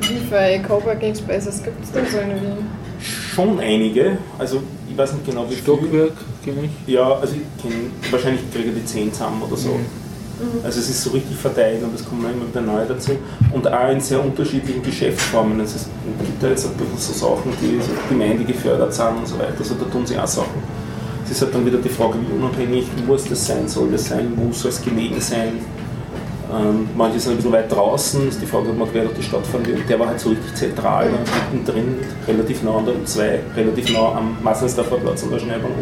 Wie 0.00 0.18
viele 0.18 0.62
Coworking 0.66 1.14
Spaces 1.14 1.62
gibt 1.62 1.84
es 1.84 1.92
denn 1.92 2.04
so 2.10 2.18
in 2.18 2.28
Wien? 2.30 2.66
Schon 3.34 3.60
einige, 3.60 4.18
also 4.38 4.60
ich 4.90 4.98
weiß 4.98 5.12
nicht 5.12 5.26
genau 5.26 5.46
wie. 5.48 5.54
Stockwerk 5.54 6.12
kenne 6.44 6.62
ich. 6.64 6.92
Ja, 6.92 7.14
also 7.14 7.34
ich 7.34 7.62
kenne, 7.62 7.90
wahrscheinlich 8.10 8.42
kriege 8.52 8.70
ich 8.70 8.74
die 8.74 8.84
10 8.84 9.12
zusammen 9.12 9.42
oder 9.42 9.56
so. 9.56 9.78
Also 10.64 10.80
es 10.80 10.88
ist 10.88 11.02
so 11.02 11.10
richtig 11.10 11.36
verteilt 11.36 11.82
und 11.82 11.94
es 11.94 12.04
kommen 12.04 12.24
immer 12.24 12.48
wieder 12.48 12.60
neue 12.60 12.86
dazu. 12.86 13.12
Und 13.52 13.68
auch 13.68 13.90
in 13.90 14.00
sehr 14.00 14.24
unterschiedlichen 14.24 14.82
Geschäftsformen. 14.82 15.60
Also 15.60 15.76
es 15.76 15.88
gibt 16.24 16.42
da 16.42 16.48
jetzt 16.48 16.66
ein 16.66 16.72
bisschen 16.72 16.98
so 16.98 17.12
Sachen, 17.12 17.52
die 17.60 17.80
so 17.80 17.90
Gemeinde 18.08 18.44
gefördert 18.44 18.92
sind 18.92 19.18
und 19.18 19.28
so 19.28 19.38
weiter. 19.38 19.54
Also 19.58 19.74
da 19.74 19.84
tun 19.84 20.06
sie 20.06 20.18
auch 20.18 20.26
Sachen. 20.26 20.62
Es 21.24 21.30
ist 21.32 21.42
halt 21.42 21.54
dann 21.54 21.64
wieder 21.64 21.78
die 21.78 21.88
Frage, 21.88 22.14
wie 22.14 22.36
unabhängig 22.36 22.86
muss 23.06 23.28
das 23.28 23.46
sein, 23.46 23.68
soll 23.68 23.90
das 23.92 24.06
sein, 24.06 24.32
wo 24.34 24.50
soll 24.52 24.70
es 24.70 24.82
gelegen 24.82 25.20
sein. 25.20 25.60
Ähm, 26.52 26.88
manche 26.96 27.20
sind 27.20 27.32
ein 27.32 27.36
bisschen 27.36 27.52
weit 27.52 27.70
draußen, 27.70 28.28
ist 28.28 28.42
die 28.42 28.46
Frage, 28.46 28.70
ob 28.70 28.78
man 28.78 28.90
quer 28.90 29.04
durch 29.04 29.16
die 29.16 29.22
Stadt 29.22 29.46
fahren 29.46 29.64
will. 29.66 29.76
Und 29.76 29.88
der 29.88 30.00
war 30.00 30.08
halt 30.08 30.18
so 30.18 30.30
richtig 30.30 30.54
zentral, 30.54 31.08
da 31.08 31.56
mittendrin, 31.56 31.96
relativ 32.26 32.62
nah 32.62 32.78
an 32.78 32.86
der 32.86 32.94
U2, 32.94 33.56
relativ 33.56 33.92
nah 33.92 34.16
am 34.16 34.36
Massensdorfer 34.42 34.96
Platz 34.96 35.22
an 35.22 35.30
der 35.30 35.38
Schnellbahnhof. 35.38 35.76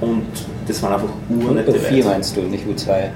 Und 0.00 0.26
das 0.66 0.82
waren 0.82 0.94
einfach 0.94 1.08
urnette 1.28 1.70
U4 1.70 1.90
Leute. 1.90 2.08
meinst 2.08 2.36
du, 2.36 2.40
nicht 2.42 2.64
U2. 2.66 3.10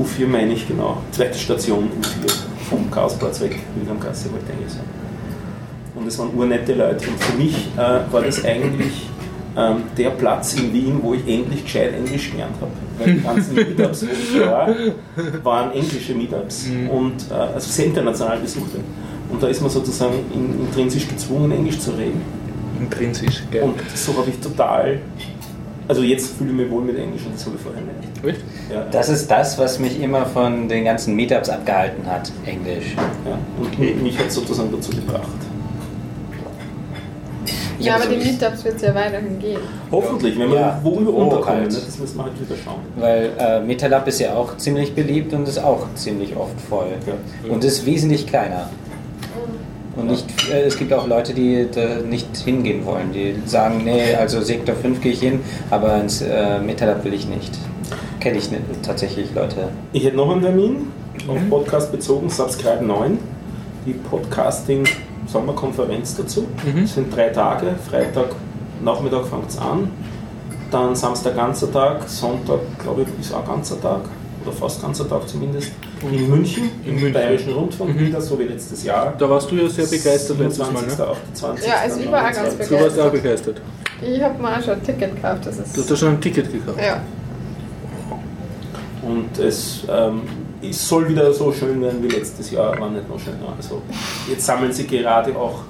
U4 0.00 0.26
meine 0.26 0.52
ich 0.54 0.66
genau. 0.66 0.98
Zweite 1.10 1.38
Station 1.38 1.90
U4 2.00 2.32
vom 2.70 2.90
Chaosplatz 2.90 3.40
weg, 3.40 3.58
Wilhelmgasse 3.76 4.32
wollte 4.32 4.46
ich 4.48 4.56
eigentlich 4.56 4.72
sagen. 4.72 4.88
Und 5.94 6.06
es 6.06 6.18
waren 6.18 6.30
urnette 6.34 6.72
Leute. 6.74 7.06
Und 7.06 7.22
für 7.22 7.36
mich 7.36 7.68
äh, 7.76 8.12
war 8.12 8.22
das 8.22 8.44
eigentlich 8.44 9.08
ähm, 9.56 9.76
der 9.98 10.10
Platz 10.10 10.54
in 10.54 10.72
Wien, 10.72 10.98
wo 11.02 11.14
ich 11.14 11.20
endlich 11.28 11.64
gescheit 11.64 11.92
Englisch 11.94 12.30
gelernt 12.30 12.54
habe. 12.60 12.70
Weil 12.98 13.14
die 13.14 13.20
ganzen 13.20 13.54
Meetups, 13.54 14.02
wo 14.02 14.06
ich 14.38 14.46
war, 14.46 14.68
waren 15.42 15.72
englische 15.72 16.14
Meetups 16.14 16.68
und 16.90 17.14
äh, 17.30 17.34
also 17.34 17.70
sehr 17.70 17.86
international 17.86 18.38
besuchte. 18.38 18.78
Und 19.30 19.42
da 19.42 19.48
ist 19.48 19.60
man 19.60 19.70
sozusagen 19.70 20.14
in, 20.34 20.60
intrinsisch 20.66 21.08
gezwungen, 21.08 21.52
Englisch 21.52 21.78
zu 21.78 21.90
reden. 21.92 22.20
Intrinsisch, 22.80 23.42
geil. 23.50 23.62
Und 23.62 23.74
so 23.94 24.16
habe 24.16 24.28
ich 24.30 24.38
total, 24.40 24.98
also 25.88 26.02
jetzt 26.02 26.36
fühle 26.36 26.50
ich 26.50 26.56
mich 26.56 26.70
wohl 26.70 26.82
mit 26.82 26.96
Englisch 26.98 27.22
und 27.24 27.34
das 27.34 27.46
habe 27.46 27.56
ich 27.56 27.62
vorher 27.62 27.80
nicht. 27.82 28.40
Ja, 28.72 28.84
Das 28.90 29.08
ist 29.08 29.30
das, 29.30 29.58
was 29.58 29.78
mich 29.78 30.00
immer 30.00 30.26
von 30.26 30.68
den 30.68 30.84
ganzen 30.84 31.14
Meetups 31.14 31.48
abgehalten 31.48 32.06
hat, 32.06 32.30
Englisch. 32.46 32.94
Ja, 33.26 33.38
und 33.60 33.78
mi- 33.78 33.94
mich 34.02 34.18
hat 34.18 34.30
sozusagen 34.32 34.70
dazu 34.72 34.90
gebracht. 34.90 35.26
Ja, 37.84 37.96
aber 37.96 38.06
die 38.06 38.20
so- 38.20 38.30
Meetups 38.30 38.64
wird 38.64 38.76
es 38.76 38.82
ja 38.82 38.94
weiterhin 38.94 39.38
geben. 39.38 39.60
Hoffentlich, 39.90 40.38
wenn 40.38 40.50
wir 40.50 40.58
Ja, 40.60 40.80
wo 40.82 40.98
wir 40.98 41.06
wo 41.06 41.10
unterkommen, 41.10 41.60
halt. 41.62 41.72
ne, 41.72 41.78
das 41.86 41.98
müssen 41.98 42.16
wir 42.16 42.24
halt 42.24 42.32
wieder 42.40 42.54
schauen. 42.64 42.80
Weil 42.96 43.30
äh, 43.38 43.60
MetaLab 43.60 44.08
ist 44.08 44.20
ja 44.20 44.34
auch 44.34 44.56
ziemlich 44.56 44.94
beliebt 44.94 45.32
und 45.34 45.46
ist 45.48 45.58
auch 45.62 45.86
ziemlich 45.94 46.36
oft 46.36 46.60
voll. 46.68 46.86
Ja. 47.06 47.52
Und 47.52 47.64
ist 47.64 47.84
wesentlich 47.86 48.26
kleiner. 48.26 48.68
Und 49.94 50.06
nicht, 50.10 50.24
äh, 50.50 50.62
es 50.62 50.78
gibt 50.78 50.92
auch 50.94 51.06
Leute, 51.06 51.34
die 51.34 51.66
da 51.70 51.96
nicht 52.08 52.34
hingehen 52.38 52.86
wollen. 52.86 53.12
Die 53.12 53.34
sagen, 53.44 53.82
nee, 53.84 54.14
also 54.14 54.40
Sektor 54.40 54.74
5 54.74 55.02
gehe 55.02 55.12
ich 55.12 55.20
hin, 55.20 55.40
aber 55.70 56.00
ins 56.00 56.22
äh, 56.22 56.58
MetaLab 56.60 57.04
will 57.04 57.12
ich 57.12 57.26
nicht. 57.28 57.58
Kenne 58.20 58.38
ich 58.38 58.50
nicht, 58.50 58.62
tatsächlich 58.82 59.28
Leute. 59.34 59.68
Ich 59.92 60.04
hätte 60.04 60.16
noch 60.16 60.30
einen 60.30 60.40
Termin, 60.40 60.86
auf 61.28 61.36
Podcast 61.50 61.92
bezogen, 61.92 62.30
Subscribe 62.30 62.82
9, 62.84 63.18
die 63.86 63.94
Podcasting 63.94 64.84
Sommerkonferenz 65.26 66.16
dazu. 66.16 66.46
Mhm. 66.64 66.82
Es 66.84 66.94
sind 66.94 67.14
drei 67.14 67.28
Tage, 67.28 67.74
Freitag 67.88 68.26
Nachmittag 68.84 69.26
fängt 69.26 69.48
es 69.48 69.58
an, 69.58 69.90
dann 70.70 70.96
Samstag 70.96 71.36
ganzer 71.36 71.70
Tag, 71.70 72.08
Sonntag 72.08 72.58
glaube 72.82 73.02
ich 73.02 73.08
ist 73.20 73.32
auch 73.32 73.46
ganzer 73.46 73.80
Tag 73.80 74.00
oder 74.44 74.52
fast 74.52 74.82
ganzer 74.82 75.08
Tag 75.08 75.28
zumindest, 75.28 75.70
in 76.10 76.28
München, 76.28 76.68
im 76.84 76.94
München. 76.94 77.12
Bayerischen 77.12 77.52
Rundfunk 77.52 77.94
Mhm. 77.94 78.06
wieder, 78.06 78.20
so 78.20 78.36
wie 78.38 78.44
letztes 78.44 78.82
Jahr. 78.82 79.14
Da 79.16 79.30
warst 79.30 79.48
du 79.50 79.54
ja 79.54 79.68
sehr 79.68 79.86
begeistert 79.86 80.38
letztes 80.40 80.58
Mal, 80.58 80.80
27., 80.80 80.98
ne? 80.98 81.06
28., 81.06 81.66
Ja, 81.68 81.74
also 81.82 82.00
ich 82.00 82.10
war 82.10 82.20
auch 82.20 82.24
ganz 82.24 82.36
29.. 82.58 82.68
Du 82.68 82.84
warst 82.84 82.98
auch 83.00 83.10
Begeistert. 83.12 83.54
begeistert. 83.54 83.60
Ich 84.16 84.20
habe 84.22 84.42
mir 84.42 84.48
auch 84.58 84.62
schon 84.62 84.74
ein 84.74 84.82
Ticket 84.82 85.14
gekauft. 85.14 85.46
Das 85.46 85.56
Du 85.56 85.62
ist. 85.62 85.78
hast 85.78 85.90
ja 85.90 85.96
schon 85.96 86.08
ein 86.08 86.20
Ticket 86.20 86.52
gekauft. 86.52 86.78
Ja. 86.84 87.00
Und 89.02 89.38
es, 89.38 89.84
ähm, 89.88 90.22
es 90.62 90.88
soll 90.88 91.08
wieder 91.08 91.32
so 91.32 91.52
schön 91.52 91.80
werden 91.80 92.02
wie 92.02 92.08
letztes 92.08 92.50
Jahr, 92.50 92.78
war 92.78 92.90
nicht 92.90 93.08
noch 93.08 93.18
schöner. 93.18 93.54
Also 93.56 93.82
jetzt 94.28 94.44
sammeln 94.44 94.72
sie 94.72 94.86
gerade 94.86 95.34
auch 95.36 95.62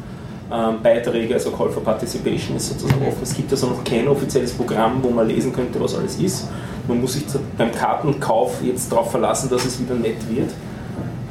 ähm, 0.52 0.82
Beiträge, 0.82 1.34
also 1.34 1.50
Call 1.50 1.70
for 1.70 1.82
Participation 1.82 2.56
ist 2.56 2.68
sozusagen 2.68 3.02
offen. 3.06 3.22
Es 3.22 3.34
gibt 3.34 3.50
also 3.50 3.68
noch 3.68 3.84
kein 3.84 4.06
offizielles 4.08 4.52
Programm, 4.52 5.02
wo 5.02 5.10
man 5.10 5.26
lesen 5.26 5.52
könnte, 5.52 5.80
was 5.80 5.94
alles 5.94 6.16
ist. 6.16 6.48
Man 6.86 7.00
muss 7.00 7.14
sich 7.14 7.24
beim 7.56 7.72
Kartenkauf 7.72 8.62
jetzt 8.62 8.90
darauf 8.90 9.10
verlassen, 9.10 9.48
dass 9.48 9.64
es 9.64 9.80
wieder 9.80 9.94
nett 9.94 10.18
wird. 10.28 10.50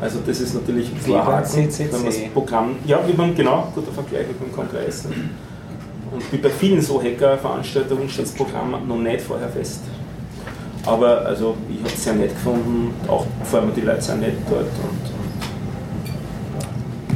Also 0.01 0.19
das 0.25 0.41
ist 0.41 0.55
natürlich 0.55 0.89
ein 0.89 0.95
bisschen 0.95 1.23
Haken, 1.23 1.55
wenn 1.55 1.91
man 1.91 2.05
das 2.05 2.17
Programm, 2.33 2.75
ja, 2.85 2.99
wie 3.05 3.13
beim, 3.13 3.35
genau, 3.35 3.67
guter 3.75 3.91
Vergleich 3.91 4.27
mit 4.27 4.41
dem 4.41 4.51
Kongress. 4.51 5.05
ne? 5.05 5.11
Und 6.11 6.33
wie 6.33 6.37
bei 6.37 6.49
vielen 6.49 6.81
so 6.81 7.01
Hacker-Veranstaltungen 7.01 8.09
steht 8.09 8.25
das 8.25 8.33
Programm 8.33 8.75
noch 8.87 8.97
nicht 8.97 9.21
vorher 9.21 9.47
fest. 9.49 9.81
Aber 10.85 11.25
also 11.25 11.55
ich 11.69 11.79
habe 11.79 11.93
es 11.93 12.03
sehr 12.03 12.13
nett 12.13 12.29
gefunden, 12.29 12.93
auch 13.07 13.25
vor 13.43 13.59
allem 13.59 13.73
die 13.75 13.81
Leute 13.81 14.01
sehr 14.01 14.15
nett 14.15 14.33
dort. 14.49 14.61
Und, 14.61 15.21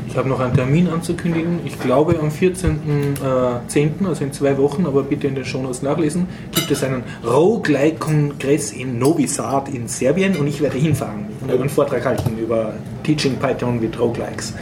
Ich 0.08 0.18
habe 0.18 0.30
noch 0.30 0.40
einen 0.40 0.54
Termin 0.54 0.88
anzukündigen. 0.88 1.60
Ich 1.66 1.78
glaube 1.78 2.18
am 2.18 2.30
14.10., 2.30 4.08
also 4.08 4.24
in 4.24 4.32
zwei 4.32 4.58
Wochen, 4.58 4.86
aber 4.86 5.04
bitte 5.04 5.28
in 5.28 5.36
den 5.36 5.44
Shownotes 5.44 5.82
nachlesen, 5.82 6.28
gibt 6.54 6.72
es 6.72 6.84
einen 6.86 7.04
Roguelike-Kongress 7.26 8.72
in 8.72 8.98
Novi 8.98 9.28
Sad 9.28 9.68
in 9.68 9.90
Serbien 9.90 10.38
und 10.38 10.48
ich 10.48 10.62
werde 10.62 10.78
hinfahren 10.78 11.26
und 11.42 11.52
einen 11.52 11.68
Vortrag 11.68 12.06
halten 12.06 12.38
über 12.38 12.76
Teaching 13.04 13.36
Python 13.36 13.82
with 13.82 14.00
Roguelikes. 14.00 14.54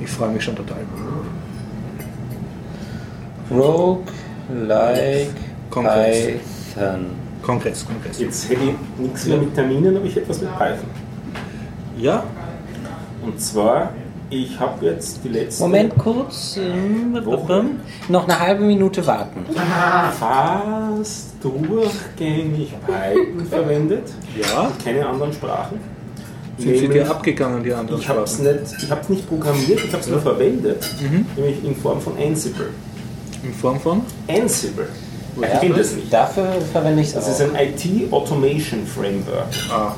Ich 0.00 0.08
freue 0.08 0.30
mich 0.30 0.42
schon 0.42 0.56
total. 0.56 0.78
Rogue 3.50 4.04
like 4.66 5.28
Kongress. 5.68 6.28
Python. 6.74 7.23
Kongress, 7.44 7.84
Kongress. 7.86 8.18
jetzt 8.20 8.48
hätte 8.48 8.60
ich 8.64 9.00
nichts 9.00 9.26
mehr 9.26 9.38
mit 9.38 9.54
Terminen, 9.54 9.96
aber 9.96 10.06
ich 10.06 10.16
hätte 10.16 10.28
was 10.28 10.40
mit 10.40 10.50
Python. 10.58 10.88
Ja, 11.98 12.24
Und 13.24 13.40
zwar, 13.40 13.90
ich 14.30 14.58
habe 14.58 14.86
jetzt 14.86 15.20
die 15.22 15.28
letzten 15.28 15.62
Moment 15.64 15.96
kurz. 15.96 16.56
ähm, 16.58 17.24
Woche. 17.24 17.64
Noch 18.08 18.24
eine 18.24 18.38
halbe 18.40 18.64
Minute 18.64 19.06
warten. 19.06 19.44
fast 20.18 21.32
durchgängig 21.42 22.74
Python 22.86 23.46
verwendet. 23.50 24.10
ja. 24.40 24.70
Keine 24.82 25.06
anderen 25.06 25.32
Sprachen. 25.32 25.78
Sind 26.56 26.76
sie 26.76 26.82
Nämlich- 26.82 27.02
dir 27.02 27.10
abgegangen, 27.10 27.64
die 27.64 27.72
anderen 27.72 28.00
Ich 28.00 28.08
habe 28.08 28.20
es 28.22 28.34
Sprachen? 28.34 28.60
nicht, 28.62 28.82
ich 28.82 28.90
hab's 28.90 29.08
nicht 29.08 29.28
programmiert, 29.28 29.80
ich 29.84 29.92
habe 29.92 30.02
es 30.02 30.08
nur 30.08 30.20
verwendet, 30.20 30.88
nämlich 31.36 31.64
in 31.64 31.74
Form 31.76 32.00
von 32.00 32.12
Ansible. 32.16 32.68
In 33.42 33.52
Form 33.52 33.80
von? 33.80 34.02
Ansible. 34.28 34.86
Nicht. 35.36 36.12
Dafür 36.12 36.46
verwende 36.72 37.02
ich 37.02 37.08
es 37.08 37.14
Das 37.14 37.24
auch. 37.26 37.30
ist 37.30 37.40
ein 37.42 37.56
IT-Automation 37.56 38.86
Framework. 38.86 39.48
Ah, 39.70 39.94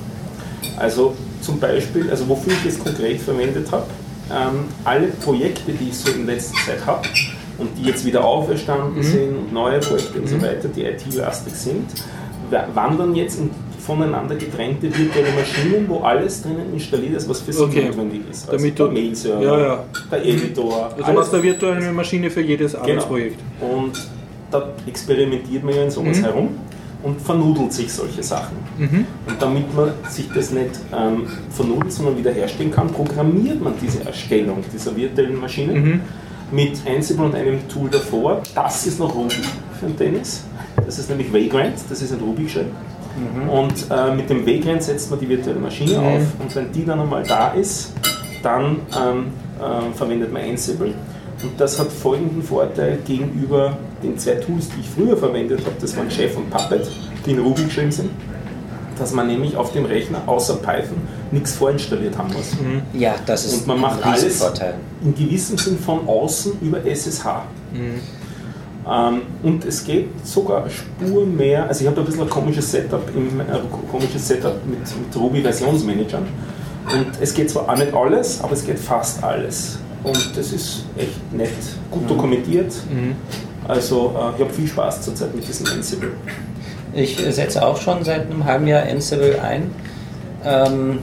Also 0.79 1.15
zum 1.41 1.59
Beispiel, 1.61 2.11
also 2.11 2.29
wofür 2.29 2.53
ich 2.65 2.73
es 2.73 2.79
konkret 2.83 3.21
verwendet 3.21 3.71
habe, 3.71 3.87
ähm, 4.31 4.65
alle 4.85 5.07
Projekte, 5.09 5.73
die 5.73 5.89
ich 5.91 5.97
so 5.97 6.11
in 6.11 6.27
letzter 6.27 6.55
Zeit 6.67 6.85
habe 6.87 7.03
und 7.59 7.69
die 7.79 7.85
jetzt 7.85 8.05
wieder 8.05 8.25
auferstanden 8.25 9.03
sind 9.03 9.37
und 9.37 9.53
neue 9.53 9.79
Projekte 9.81 10.19
und 10.21 10.29
so 10.29 10.41
weiter, 10.43 10.69
die 10.69 10.85
IT-lastig 10.85 11.55
sind, 11.55 11.85
wa- 12.51 12.67
wandern 12.75 13.15
jetzt 13.15 13.39
in 13.39 13.51
voneinander 13.79 14.35
getrennte 14.35 14.87
virtuelle 14.99 15.31
Maschinen, 15.31 15.89
wo 15.89 16.01
alles 16.01 16.43
drinnen 16.43 16.73
installiert 16.75 17.15
ist, 17.15 17.29
was 17.29 17.41
für 17.41 17.53
sie 17.53 17.63
Okay. 17.63 17.85
notwendig 17.87 18.23
ist. 18.29 18.49
Also 18.51 18.57
Damit 18.59 18.79
der 18.81 18.87
Mail-Server, 18.89 19.43
Ja, 19.43 19.59
ja. 19.61 19.85
der 20.11 20.25
Editor, 20.27 20.87
also 20.91 21.05
alles 21.05 21.15
machst 21.17 21.33
du 21.33 21.37
eine 21.37 21.45
virtuelle 21.45 21.93
Maschine 21.93 22.29
für 22.31 22.41
jedes 22.41 22.73
Genau. 22.73 22.83
Arbeitsprojekt. 22.85 23.39
Und 23.61 23.93
da 24.51 24.69
experimentiert 24.87 25.65
man 25.65 25.75
ja 25.75 25.83
in 25.85 25.91
sowas 25.91 26.19
Mhm. 26.19 26.25
herum 26.25 26.49
und 27.03 27.21
vernudelt 27.21 27.73
sich 27.73 27.93
solche 27.93 28.23
Sachen. 28.23 28.57
Mhm. 28.79 29.07
Und 29.29 29.41
damit 29.43 29.75
man 29.75 29.91
sich 30.09 30.29
das 30.35 30.51
nicht 30.51 30.71
ähm, 30.97 31.27
vernudelt, 31.51 31.93
sondern 31.93 32.17
wiederherstellen 32.19 32.71
kann, 32.73 32.89
programmiert 32.89 33.61
man 33.63 33.75
diese 33.81 34.05
Erstellung 34.05 34.65
dieser 34.73 34.97
virtuellen 34.97 35.39
Maschine 35.41 35.73
Mhm. 35.75 36.01
mit 36.53 36.73
Ansible 36.87 37.25
und 37.27 37.35
einem 37.35 37.67
Tool 37.69 37.89
davor. 37.91 38.43
Das 38.55 38.87
ist 38.87 38.99
noch 38.99 39.15
Ruby 39.15 39.35
für 39.79 39.87
den 39.87 39.97
Tennis. 39.97 40.45
Das 40.85 40.99
ist 40.99 41.09
nämlich 41.11 41.33
Vagrant, 41.33 41.75
das 41.89 42.03
ist 42.03 42.13
ein 42.13 42.21
Ruby 42.21 42.45
geschrieben. 42.45 42.71
Und 43.51 43.73
äh, 43.91 44.15
mit 44.15 44.29
dem 44.29 44.47
Vagrant 44.47 44.83
setzt 44.83 45.11
man 45.11 45.19
die 45.19 45.29
virtuelle 45.29 45.59
Maschine 45.59 45.99
auf 45.99 46.23
und 46.39 46.55
wenn 46.55 46.71
die 46.71 46.85
dann 46.85 47.01
einmal 47.01 47.23
da 47.23 47.49
ist, 47.53 47.93
dann 48.43 48.77
ähm, 48.95 49.27
äh, 49.59 49.97
verwendet 49.97 50.31
man 50.33 50.43
Ansible. 50.43 50.89
Und 51.43 51.53
das 51.59 51.79
hat 51.79 51.91
folgenden 51.91 52.43
Vorteil 52.43 52.99
gegenüber 53.07 53.79
den 54.03 54.19
zwei 54.19 54.33
Tools, 54.33 54.69
die 54.69 54.81
ich 54.81 54.89
früher 54.89 55.17
verwendet 55.17 55.61
habe, 55.65 55.77
das 55.81 55.97
waren 55.97 56.11
Chef 56.11 56.37
und 56.37 56.51
Puppet, 56.51 56.89
die 57.25 57.31
in 57.33 57.39
Ruby 57.39 57.65
geschrieben 57.65 57.93
sind, 57.93 58.11
dass 58.99 59.13
man 59.13 59.27
nämlich 59.27 59.57
auf 59.57 59.73
dem 59.73 59.85
Rechner 59.85 60.23
außer 60.27 60.57
Python 60.57 60.99
nichts 61.31 61.55
vorinstalliert 61.55 62.17
haben 62.17 62.33
muss. 62.33 62.53
Ja, 62.93 63.15
das 63.27 63.45
ist 63.47 63.55
Und 63.61 63.67
man 63.67 63.81
macht 63.81 64.03
ein 64.03 64.11
alles 64.13 64.25
Riesenvorteil. 64.25 64.75
in 65.03 65.15
gewissem 65.15 65.59
Sinn 65.59 65.79
von 65.79 66.07
außen 66.07 66.53
über 66.61 66.85
SSH. 66.85 67.25
Ähm, 68.89 69.23
und 69.43 69.65
es 69.65 69.85
geht 69.85 70.09
sogar 70.25 70.63
eine 70.63 70.71
Spur 70.71 71.27
mehr, 71.27 71.67
also 71.69 71.81
ich 71.81 71.87
habe 71.87 71.97
da 71.97 72.03
ein 72.03 72.07
bisschen 72.07 72.23
ein 72.23 72.31
komisches 72.31 72.71
Setup, 72.71 73.03
im, 73.15 73.41
ein 73.41 73.47
komisches 73.91 74.29
Setup 74.29 74.55
mit, 74.65 74.79
mit 74.79 75.17
Ruby 75.17 75.43
Versionsmanagern. 75.43 76.23
Und 76.93 77.07
es 77.21 77.35
geht 77.35 77.51
zwar 77.51 77.69
auch 77.69 77.77
nicht 77.77 77.93
alles, 77.93 78.41
aber 78.41 78.53
es 78.53 78.65
geht 78.65 78.79
fast 78.79 79.23
alles. 79.25 79.79
Und 80.05 80.37
das 80.37 80.53
ist 80.53 80.85
echt 80.97 81.33
nett, 81.33 81.51
gut 81.91 82.09
dokumentiert. 82.09 82.73
Also 83.69 84.15
äh, 84.17 84.37
ich 84.37 84.41
habe 84.43 84.53
viel 84.53 84.67
Spaß 84.69 85.03
zurzeit 85.03 85.35
mit 85.35 85.47
diesem 85.47 85.67
Ansible. 85.67 86.13
Ich 86.93 87.17
setze 87.17 87.67
auch 87.67 87.81
schon 87.81 88.05
seit 88.05 88.23
einem 88.23 88.45
halben 88.45 88.67
Jahr 88.67 88.83
Ansible 88.85 89.41
ein. 89.41 89.71
Ähm, 90.45 91.01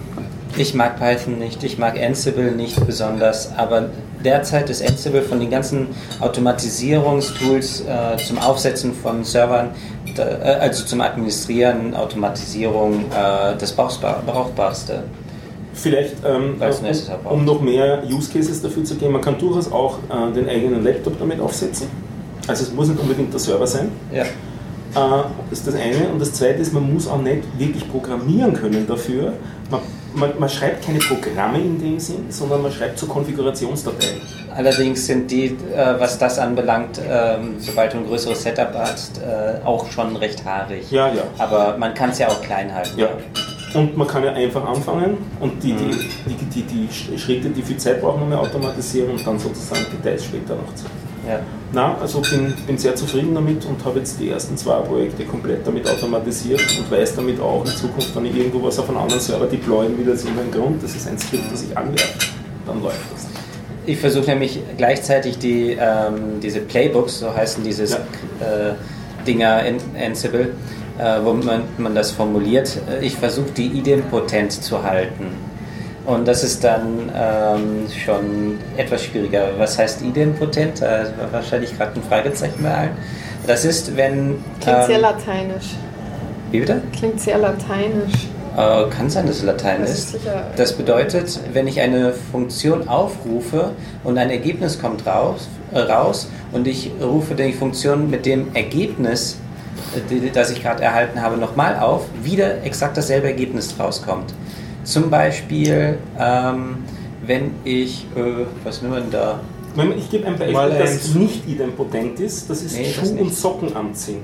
ich 0.55 0.74
mag 0.74 1.00
Python 1.00 1.39
nicht, 1.39 1.63
ich 1.63 1.77
mag 1.77 2.00
Ansible 2.00 2.51
nicht 2.51 2.86
besonders, 2.86 3.51
aber 3.58 3.89
derzeit 4.24 4.70
ist 4.70 4.88
Ansible 4.88 5.24
von 5.24 5.39
den 5.39 5.50
ganzen 5.50 5.88
Automatisierungstools 6.20 7.82
äh, 7.82 8.17
zum 8.17 8.38
Aufsetzen 8.38 8.93
von 8.93 9.24
Servern, 9.24 9.72
da, 10.15 10.24
äh, 10.24 10.58
also 10.62 10.86
zum 10.86 11.01
Administrieren, 11.01 11.96
Automatisierung, 11.96 13.05
äh, 13.12 13.55
das 13.58 13.74
Brauchbar 13.74 14.22
Brauchbarste. 14.25 15.03
Vielleicht, 15.74 16.17
ähm, 16.24 16.62
um, 16.62 17.32
um 17.32 17.46
noch 17.46 17.62
mehr 17.62 18.03
Use 18.08 18.32
Cases 18.32 18.62
dafür 18.62 18.84
zu 18.84 18.96
geben, 18.96 19.13
man 19.13 19.22
kann 19.22 19.39
durchaus 19.39 19.72
auch 19.72 19.98
äh, 20.10 20.32
den 20.34 20.48
eigenen 20.48 20.84
Laptop 20.84 21.17
damit 21.17 21.39
aufsetzen. 21.39 21.88
Also 22.47 22.63
es 22.63 22.73
muss 22.73 22.88
nicht 22.88 23.00
unbedingt 23.00 23.31
der 23.31 23.39
Server 23.39 23.67
sein. 23.67 23.91
Ja. 24.12 24.23
Äh, 24.23 25.23
das 25.50 25.59
ist 25.59 25.67
das 25.67 25.75
eine. 25.75 26.09
Und 26.09 26.19
das 26.19 26.33
zweite 26.33 26.59
ist, 26.62 26.73
man 26.73 26.91
muss 26.93 27.07
auch 27.07 27.21
nicht 27.21 27.43
wirklich 27.57 27.89
programmieren 27.89 28.53
können 28.53 28.85
dafür. 28.88 29.33
Man, 29.71 29.81
man, 30.13 30.31
man 30.39 30.50
schreibt 30.50 30.85
keine 30.85 31.00
Programme 31.00 31.59
in 31.59 31.79
dem 31.79 32.00
Sinn, 32.00 32.25
sondern 32.29 32.62
man 32.62 32.71
schreibt 32.71 33.00
so 33.00 33.07
Konfigurationsdateien. 33.07 34.21
Allerdings 34.55 35.05
sind 35.07 35.31
die, 35.31 35.45
äh, 35.45 36.00
was 36.00 36.19
das 36.19 36.38
anbelangt, 36.38 37.00
ähm, 37.09 37.55
sobald 37.59 37.93
du 37.93 37.97
ein 37.97 38.05
größeres 38.05 38.43
Setup 38.43 38.73
hast, 38.75 39.19
äh, 39.19 39.65
auch 39.65 39.89
schon 39.89 40.15
recht 40.15 40.45
haarig. 40.45 40.91
Ja, 40.91 41.07
ja. 41.07 41.23
Aber 41.38 41.77
man 41.77 41.93
kann 41.93 42.12
es 42.12 42.19
ja 42.19 42.27
auch 42.27 42.41
klein 42.41 42.73
halten. 42.73 43.00
Ja. 43.00 43.09
Und 43.73 43.97
man 43.97 44.07
kann 44.07 44.23
ja 44.23 44.33
einfach 44.33 44.63
anfangen 44.65 45.17
und 45.39 45.63
die, 45.63 45.73
die, 45.73 46.35
die, 46.35 46.62
die, 46.62 46.62
die 46.62 47.17
Schritte, 47.17 47.50
die 47.50 47.63
viel 47.63 47.77
Zeit 47.77 48.01
brauchen, 48.01 48.19
noch 48.19 48.27
mehr 48.27 48.39
automatisieren 48.39 49.09
und 49.09 49.25
dann 49.25 49.39
sozusagen 49.39 49.85
Details 49.91 50.25
später 50.25 50.55
noch 50.55 50.75
zu. 50.75 50.85
Ja. 51.27 51.39
Na, 51.72 51.98
also 52.00 52.22
bin, 52.22 52.53
bin 52.68 52.77
sehr 52.77 52.96
zufrieden 52.96 53.34
damit 53.34 53.65
und 53.65 53.84
habe 53.86 54.00
jetzt 54.00 54.20
die 54.20 54.30
ersten 54.30 54.58
zwei 54.58 54.80
Projekte 54.82 55.24
komplett 55.25 55.65
damit 55.65 55.89
automatisiert 55.89 56.60
und 56.77 56.92
weiß 56.92 57.15
damit 57.15 57.39
auch 57.39 57.62
in 57.65 57.72
Zukunft, 57.72 58.15
wenn 58.15 58.25
ich 58.25 58.36
irgendwo 58.36 58.63
was 58.63 58.77
auf 58.77 58.89
einen 58.89 58.98
anderen 58.98 59.22
Server 59.22 59.46
deployen 59.46 59.98
will, 59.98 60.06
das 60.06 60.20
ist 60.24 60.27
immer 60.30 60.42
ein 60.42 60.51
Grund, 60.51 60.84
das 60.84 60.96
ist 60.96 61.08
ein 61.08 61.18
Skript, 61.18 61.51
das 61.51 61.63
ich 61.63 61.77
anwerfe, 61.77 62.20
dann 62.68 62.84
läuft 62.84 63.00
das. 63.13 63.27
Ich 63.86 63.98
versuche 63.98 64.25
nämlich 64.32 64.60
gleichzeitig 64.77 65.38
die, 65.39 65.77
ähm, 65.80 66.39
diese 66.42 66.60
Playbooks, 66.60 67.20
so 67.20 67.34
heißen 67.34 67.63
diese 67.63 67.86
Ja. 67.86 67.98
äh, 68.39 68.74
Dinger 69.25 69.65
in 69.65 69.77
Ansible, 70.00 70.53
äh, 71.00 71.20
wo 71.24 71.34
man, 71.34 71.63
man 71.77 71.96
das 71.96 72.12
formuliert. 72.12 72.77
Äh, 72.89 73.06
Ich 73.06 73.15
versuche 73.15 73.50
die 73.51 73.68
idempotent 73.68 74.51
zu 74.51 74.84
halten. 74.84 75.27
Und 76.05 76.27
das 76.27 76.43
ist 76.43 76.63
dann 76.63 77.10
ähm, 77.15 77.88
schon 78.05 78.60
etwas 78.75 79.03
schwieriger. 79.05 79.48
Was 79.57 79.77
heißt 79.77 80.01
idempotent? 80.01 80.81
Da 80.81 81.03
war 81.17 81.31
wahrscheinlich 81.31 81.77
gerade 81.77 81.98
ein 82.00 82.03
Fragezeichen 82.03 82.62
bei 82.62 82.74
allen. 82.74 82.91
Das 83.48 83.63
ist, 83.63 83.95
wenn. 83.95 84.43
Klingt 84.60 84.83
sehr 84.86 84.95
ähm, 84.98 85.01
lateinisch. 85.01 85.65
wie 86.51 86.60
bitte? 86.60 86.81
Klingt 86.98 87.19
sehr 87.22 87.38
lateinisch. 87.38 88.27
Äh, 88.57 88.89
kann 88.89 89.10
sein, 89.10 89.25
dass 89.27 89.38
es 89.38 89.43
Latein 89.43 89.81
Das 89.81 89.89
ist. 89.91 90.00
ist 90.00 90.12
sicher- 90.24 90.43
Das 90.55 90.74
bedeutet, 90.74 91.39
wenn 91.53 91.67
ich 91.67 91.79
eine 91.79 92.13
Funktion 92.13 92.88
aufrufe 92.88 93.72
und 94.03 94.17
ein 94.17 94.29
Ergebnis 94.29 94.79
kommt 94.79 95.07
raus, 95.07 95.48
äh, 95.74 95.79
raus 95.79 96.27
und 96.51 96.67
ich 96.67 96.91
rufe 97.01 97.33
die 97.33 97.51
Funktion 97.53 98.10
mit 98.12 98.25
dem 98.27 98.53
Ergebnis, 98.53 99.38
äh, 99.95 100.29
das 100.31 100.51
ich 100.51 100.62
gerade 100.62 100.83
erhalten 100.83 101.19
habe, 101.22 101.38
nochmal 101.38 101.79
auf, 101.79 102.05
wieder 102.22 102.62
exakt 102.63 102.95
dasselbe 102.98 103.27
Ergebnis 103.27 103.74
rauskommt. 103.79 104.33
Zum 104.84 105.10
Beispiel, 105.10 105.98
ähm, 106.20 106.78
wenn 107.25 107.52
ich, 107.63 108.06
äh, 108.16 108.46
was 108.63 108.82
nehmen 108.82 108.94
wir 108.96 109.02
denn 109.02 109.12
da? 109.12 109.40
Ich 109.98 110.10
gebe 110.12 110.28
ein 110.28 110.38
Beispiel, 110.38 110.78
das 110.78 111.16
nicht 111.16 111.48
idempotent 111.48 112.20
ist, 112.20 112.50
das 112.50 112.62
ist 112.62 112.78
Nee, 112.78 112.86
Schuh 112.92 113.18
und 113.20 113.34
Socken 113.34 113.75
anziehen. 113.75 114.22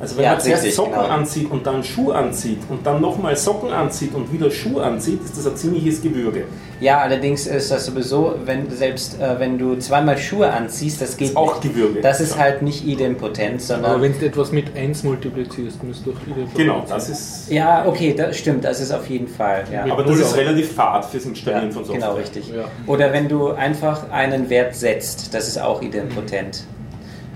Also 0.00 0.16
wenn 0.16 0.24
Ja, 0.24 0.32
man 0.32 0.40
zuerst 0.40 0.72
Socken 0.72 0.92
genau. 0.92 1.04
anzieht 1.06 1.50
und 1.50 1.66
dann 1.66 1.82
Schuh 1.82 2.12
anzieht 2.12 2.60
und 2.68 2.86
dann 2.86 3.00
nochmal 3.00 3.34
Socken 3.36 3.72
anzieht 3.72 4.14
und 4.14 4.32
wieder 4.32 4.48
Schuh 4.48 4.78
anzieht, 4.78 5.20
ist 5.24 5.36
das 5.36 5.46
ein 5.48 5.56
ziemliches 5.56 6.00
Gewürge. 6.00 6.44
Ja, 6.80 6.98
allerdings 6.98 7.48
ist 7.48 7.72
das 7.72 7.86
sowieso, 7.86 8.36
wenn 8.44 8.70
selbst 8.70 9.20
äh, 9.20 9.40
wenn 9.40 9.58
du 9.58 9.76
zweimal 9.78 10.16
Schuhe 10.16 10.52
anziehst, 10.52 11.00
das 11.02 11.16
geht 11.16 11.30
Ist 11.30 11.36
auch 11.36 11.60
nicht. 11.62 11.74
Gewürge. 11.74 12.00
Das 12.00 12.20
ist 12.20 12.36
Ja. 12.36 12.42
halt 12.42 12.62
nicht 12.62 12.86
idempotent, 12.86 13.54
Aber 13.54 13.60
sondern 13.60 14.02
wenn 14.02 14.16
du 14.16 14.26
etwas 14.26 14.52
mit 14.52 14.76
1 14.76 15.02
multiplizierst, 15.02 15.82
müsste 15.82 16.10
doch 16.10 16.22
idempotent 16.22 16.54
Genau, 16.54 16.84
das 16.88 17.08
ist. 17.08 17.50
ja, 17.50 17.84
okay, 17.84 18.14
das 18.16 18.36
stimmt, 18.38 18.64
das 18.64 18.80
ist 18.80 18.92
auf 18.92 19.08
jeden 19.10 19.26
Fall. 19.26 19.64
Ja. 19.72 19.90
Aber 19.92 20.04
das 20.04 20.18
ist 20.20 20.36
relativ 20.36 20.72
fad 20.74 21.04
fürs 21.06 21.24
Installieren 21.24 21.66
Ja, 21.70 21.72
von 21.72 21.84
Software. 21.84 22.08
genau 22.08 22.16
richtig. 22.20 22.52
Ja. 22.54 22.64
Oder 22.86 23.12
wenn 23.12 23.28
du 23.28 23.48
einfach 23.50 24.10
einen 24.12 24.48
Wert 24.48 24.76
setzt, 24.76 25.34
das 25.34 25.48
ist 25.48 25.60
auch 25.60 25.82
idempotent. 25.82 26.62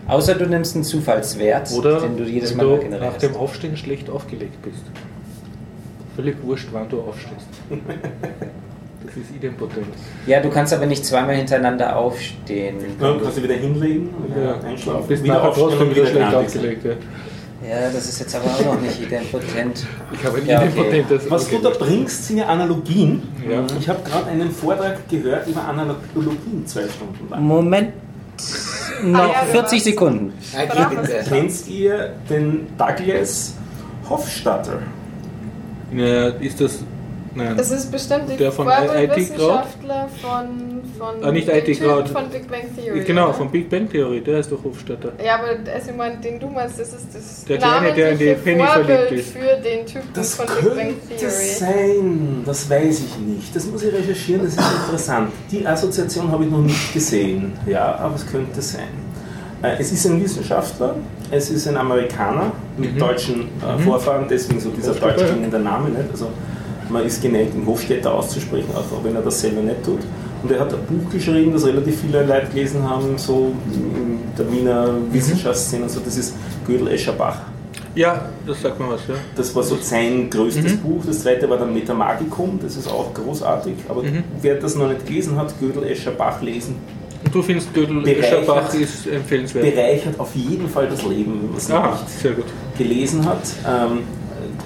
Außer 0.08 0.34
du 0.34 0.46
nimmst 0.46 0.74
einen 0.74 0.84
Zufallswert, 0.84 1.70
Oder 1.72 2.00
den 2.00 2.16
du 2.16 2.24
jedes 2.24 2.54
Mal 2.54 2.64
du 2.66 2.72
nach 2.74 2.80
generierst. 2.80 3.22
dem 3.22 3.36
Aufstehen 3.36 3.76
schlecht 3.76 4.10
aufgelegt 4.10 4.60
bist. 4.62 4.82
Völlig 6.16 6.36
wurscht, 6.42 6.68
wann 6.72 6.88
du 6.88 7.00
aufstehst. 7.00 7.46
Das 9.04 9.16
ist 9.16 9.34
idempotent. 9.36 9.86
Ja, 10.26 10.40
du 10.40 10.48
kannst 10.48 10.72
aber 10.72 10.86
nicht 10.86 11.04
zweimal 11.04 11.34
hintereinander 11.34 11.96
aufstehen. 11.96 12.76
Ja, 13.00 13.16
kannst 13.20 13.36
du 13.36 13.42
wieder 13.42 13.56
hinlegen 13.56 14.08
und 14.16 14.30
wieder 14.34 14.44
Ja. 14.44 14.60
einschlafen. 14.60 15.08
Bist 15.08 15.24
wieder 15.24 15.34
nachher 15.34 15.48
aufstehen 15.48 15.68
trotzdem 15.68 15.88
und 15.88 15.96
wieder 15.96 16.06
schlecht 16.06 16.34
aufgelegt. 16.34 16.84
Ja. 16.84 16.90
Ja, 17.68 17.90
das 17.92 18.08
ist 18.08 18.20
jetzt 18.20 18.34
aber 18.36 18.44
auch 18.46 18.74
noch 18.74 18.80
nicht 18.80 19.02
idempotent. 19.02 19.86
Ich 20.12 20.24
habe 20.24 20.38
ein 20.38 20.46
Ja, 20.46 20.62
okay. 20.62 21.04
Was 21.28 21.46
okay, 21.46 21.56
du 21.60 21.62
da 21.68 21.70
bringst, 21.78 22.26
sind 22.26 22.38
ja 22.38 22.46
Analogien. 22.46 23.22
Ja. 23.50 23.64
Ich 23.78 23.88
habe 23.88 24.00
gerade 24.08 24.26
einen 24.30 24.50
Vortrag 24.50 25.08
gehört 25.10 25.46
über 25.48 25.64
Analogien 25.64 26.64
zwei 26.66 26.82
Stunden 26.88 27.28
lang. 27.28 27.42
Moment. 27.42 27.92
Noch 29.02 29.20
Ah, 29.20 29.26
ja, 29.32 29.44
40 29.50 29.78
was? 29.78 29.84
Sekunden. 29.84 30.32
Okay, 30.54 30.86
bitte. 30.96 31.24
Kennt 31.28 31.68
ihr 31.68 32.12
den 32.28 32.66
Douglas 32.78 33.54
Hofstadter? 34.08 34.78
Ja, 35.94 36.28
ist 36.28 36.60
das. 36.60 36.78
Nein. 37.34 37.56
Das 37.56 37.70
ist 37.70 37.90
bestimmt 37.90 38.38
Der 38.38 38.52
von 38.52 38.66
Wissenschaftler 38.66 40.08
von, 40.20 40.71
von, 41.02 41.24
Ah, 41.24 41.32
nicht 41.32 41.48
IT 41.48 41.80
Crowd. 41.80 42.08
von 42.08 42.28
Big 42.30 42.48
Bang 42.48 42.62
Theory. 42.76 43.00
genau, 43.04 43.24
oder? 43.26 43.34
von 43.34 43.50
Big 43.50 43.68
Bang 43.68 43.88
Theory, 43.90 44.20
der 44.20 44.38
ist 44.38 44.52
doch 44.52 44.62
Hofstadter. 44.62 45.12
Ja, 45.24 45.34
aber 45.36 45.48
also, 45.72 45.90
ich 45.90 45.96
meine, 45.96 46.16
den 46.18 46.38
du 46.38 46.46
meinst, 46.48 46.78
das 46.78 46.88
ist 46.92 47.08
das 47.12 47.44
Der 47.44 47.58
Kleine, 47.58 47.92
der 47.92 48.12
in 48.12 48.18
die 48.18 48.34
Penny 48.34 48.64
verliebt 48.64 49.12
ist. 49.12 49.30
für 49.32 49.60
den 49.62 49.84
Typen 49.86 50.08
Das 50.14 50.34
von 50.34 50.46
Big 50.46 50.74
Bang 50.76 50.76
könnte 50.76 51.16
Theory. 51.18 51.32
sein, 51.58 52.42
das 52.46 52.70
weiß 52.70 53.00
ich 53.00 53.18
nicht. 53.18 53.56
Das 53.56 53.66
muss 53.66 53.82
ich 53.82 53.92
recherchieren, 53.92 54.42
das 54.44 54.52
ist 54.54 54.60
interessant. 54.84 55.32
Die 55.50 55.66
Assoziation 55.66 56.30
habe 56.30 56.44
ich 56.44 56.50
noch 56.50 56.58
nicht 56.62 56.92
gesehen, 56.92 57.52
ja, 57.66 57.96
aber 57.96 58.14
es 58.14 58.26
könnte 58.26 58.62
sein. 58.62 58.88
Äh, 59.62 59.76
Es 59.80 59.92
ist 59.92 60.06
ein 60.06 60.22
Wissenschaftler, 60.22 60.96
es 61.30 61.50
ist 61.50 61.66
ein 61.68 61.76
Amerikaner 61.76 62.52
mit 62.76 63.00
deutschen 63.00 63.42
äh, 63.60 63.78
Vorfahren, 63.82 64.26
deswegen 64.28 64.60
so 64.60 64.70
dieser 64.70 64.94
deutsch 64.94 65.24
klingende 65.24 65.58
Name. 65.58 65.88
Nicht? 65.90 66.10
Also 66.12 66.28
man 66.88 67.06
ist 67.06 67.22
geneigt, 67.22 67.54
den 67.54 67.64
Hofstädter 67.66 68.12
auszusprechen, 68.12 68.68
auch 68.74 69.04
wenn 69.04 69.14
er 69.16 69.22
das 69.22 69.40
selber 69.40 69.62
nicht 69.62 69.82
tut. 69.84 70.00
Und 70.42 70.50
er 70.50 70.60
hat 70.60 70.72
ein 70.74 70.80
Buch 70.86 71.10
geschrieben, 71.10 71.52
das 71.52 71.64
relativ 71.66 72.00
viele 72.00 72.24
Leute 72.24 72.46
gelesen 72.48 72.88
haben, 72.88 73.16
so 73.16 73.52
in 73.72 74.18
der 74.36 74.50
Wiener 74.50 74.88
Wissenschaftsszene. 75.12 75.84
Also 75.84 76.00
das 76.04 76.16
ist 76.16 76.34
Gödel-Escherbach. 76.66 77.36
Ja, 77.94 78.26
das 78.46 78.62
sagt 78.62 78.80
mir 78.80 78.88
was, 78.88 79.02
ja. 79.06 79.14
Das 79.36 79.54
war 79.54 79.62
so 79.62 79.76
sein 79.80 80.28
größtes 80.30 80.72
Mhm. 80.72 80.78
Buch. 80.78 81.02
Das 81.06 81.20
zweite 81.22 81.48
war 81.48 81.58
dann 81.58 81.72
Metamagicum, 81.74 82.58
das 82.62 82.76
ist 82.76 82.88
auch 82.88 83.12
großartig. 83.12 83.74
Aber 83.88 84.02
Mhm. 84.02 84.24
wer 84.40 84.54
das 84.56 84.74
noch 84.76 84.88
nicht 84.88 85.06
gelesen 85.06 85.36
hat, 85.36 85.52
Gödel, 85.60 85.84
Escher, 85.84 86.12
Bach 86.12 86.40
lesen, 86.42 86.76
Und 87.24 87.32
du 87.32 87.40
findest 87.42 87.72
Gödel 87.72 88.00
Bereichert. 88.02 88.24
Escherbach 88.42 88.74
ist 88.74 89.06
empfehlenswert. 89.06 89.64
bereichert 89.74 90.18
auf 90.18 90.34
jeden 90.34 90.68
Fall 90.68 90.88
das 90.88 91.02
Leben, 91.04 91.38
wenn 91.42 91.48
man 91.50 91.56
es 91.58 91.70
Ah, 91.70 91.98
nicht 92.24 92.36
gelesen 92.78 93.24
hat. 93.26 93.42
Ähm, 93.64 93.98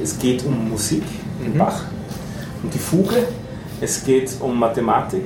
es 0.02 0.18
geht 0.18 0.42
um 0.46 0.70
Musik, 0.70 1.02
Mhm. 1.44 1.58
Bach, 1.58 1.82
um 2.62 2.70
die 2.70 2.78
Fuge, 2.78 3.24
es 3.80 4.02
geht 4.04 4.30
um 4.40 4.58
Mathematik 4.58 5.24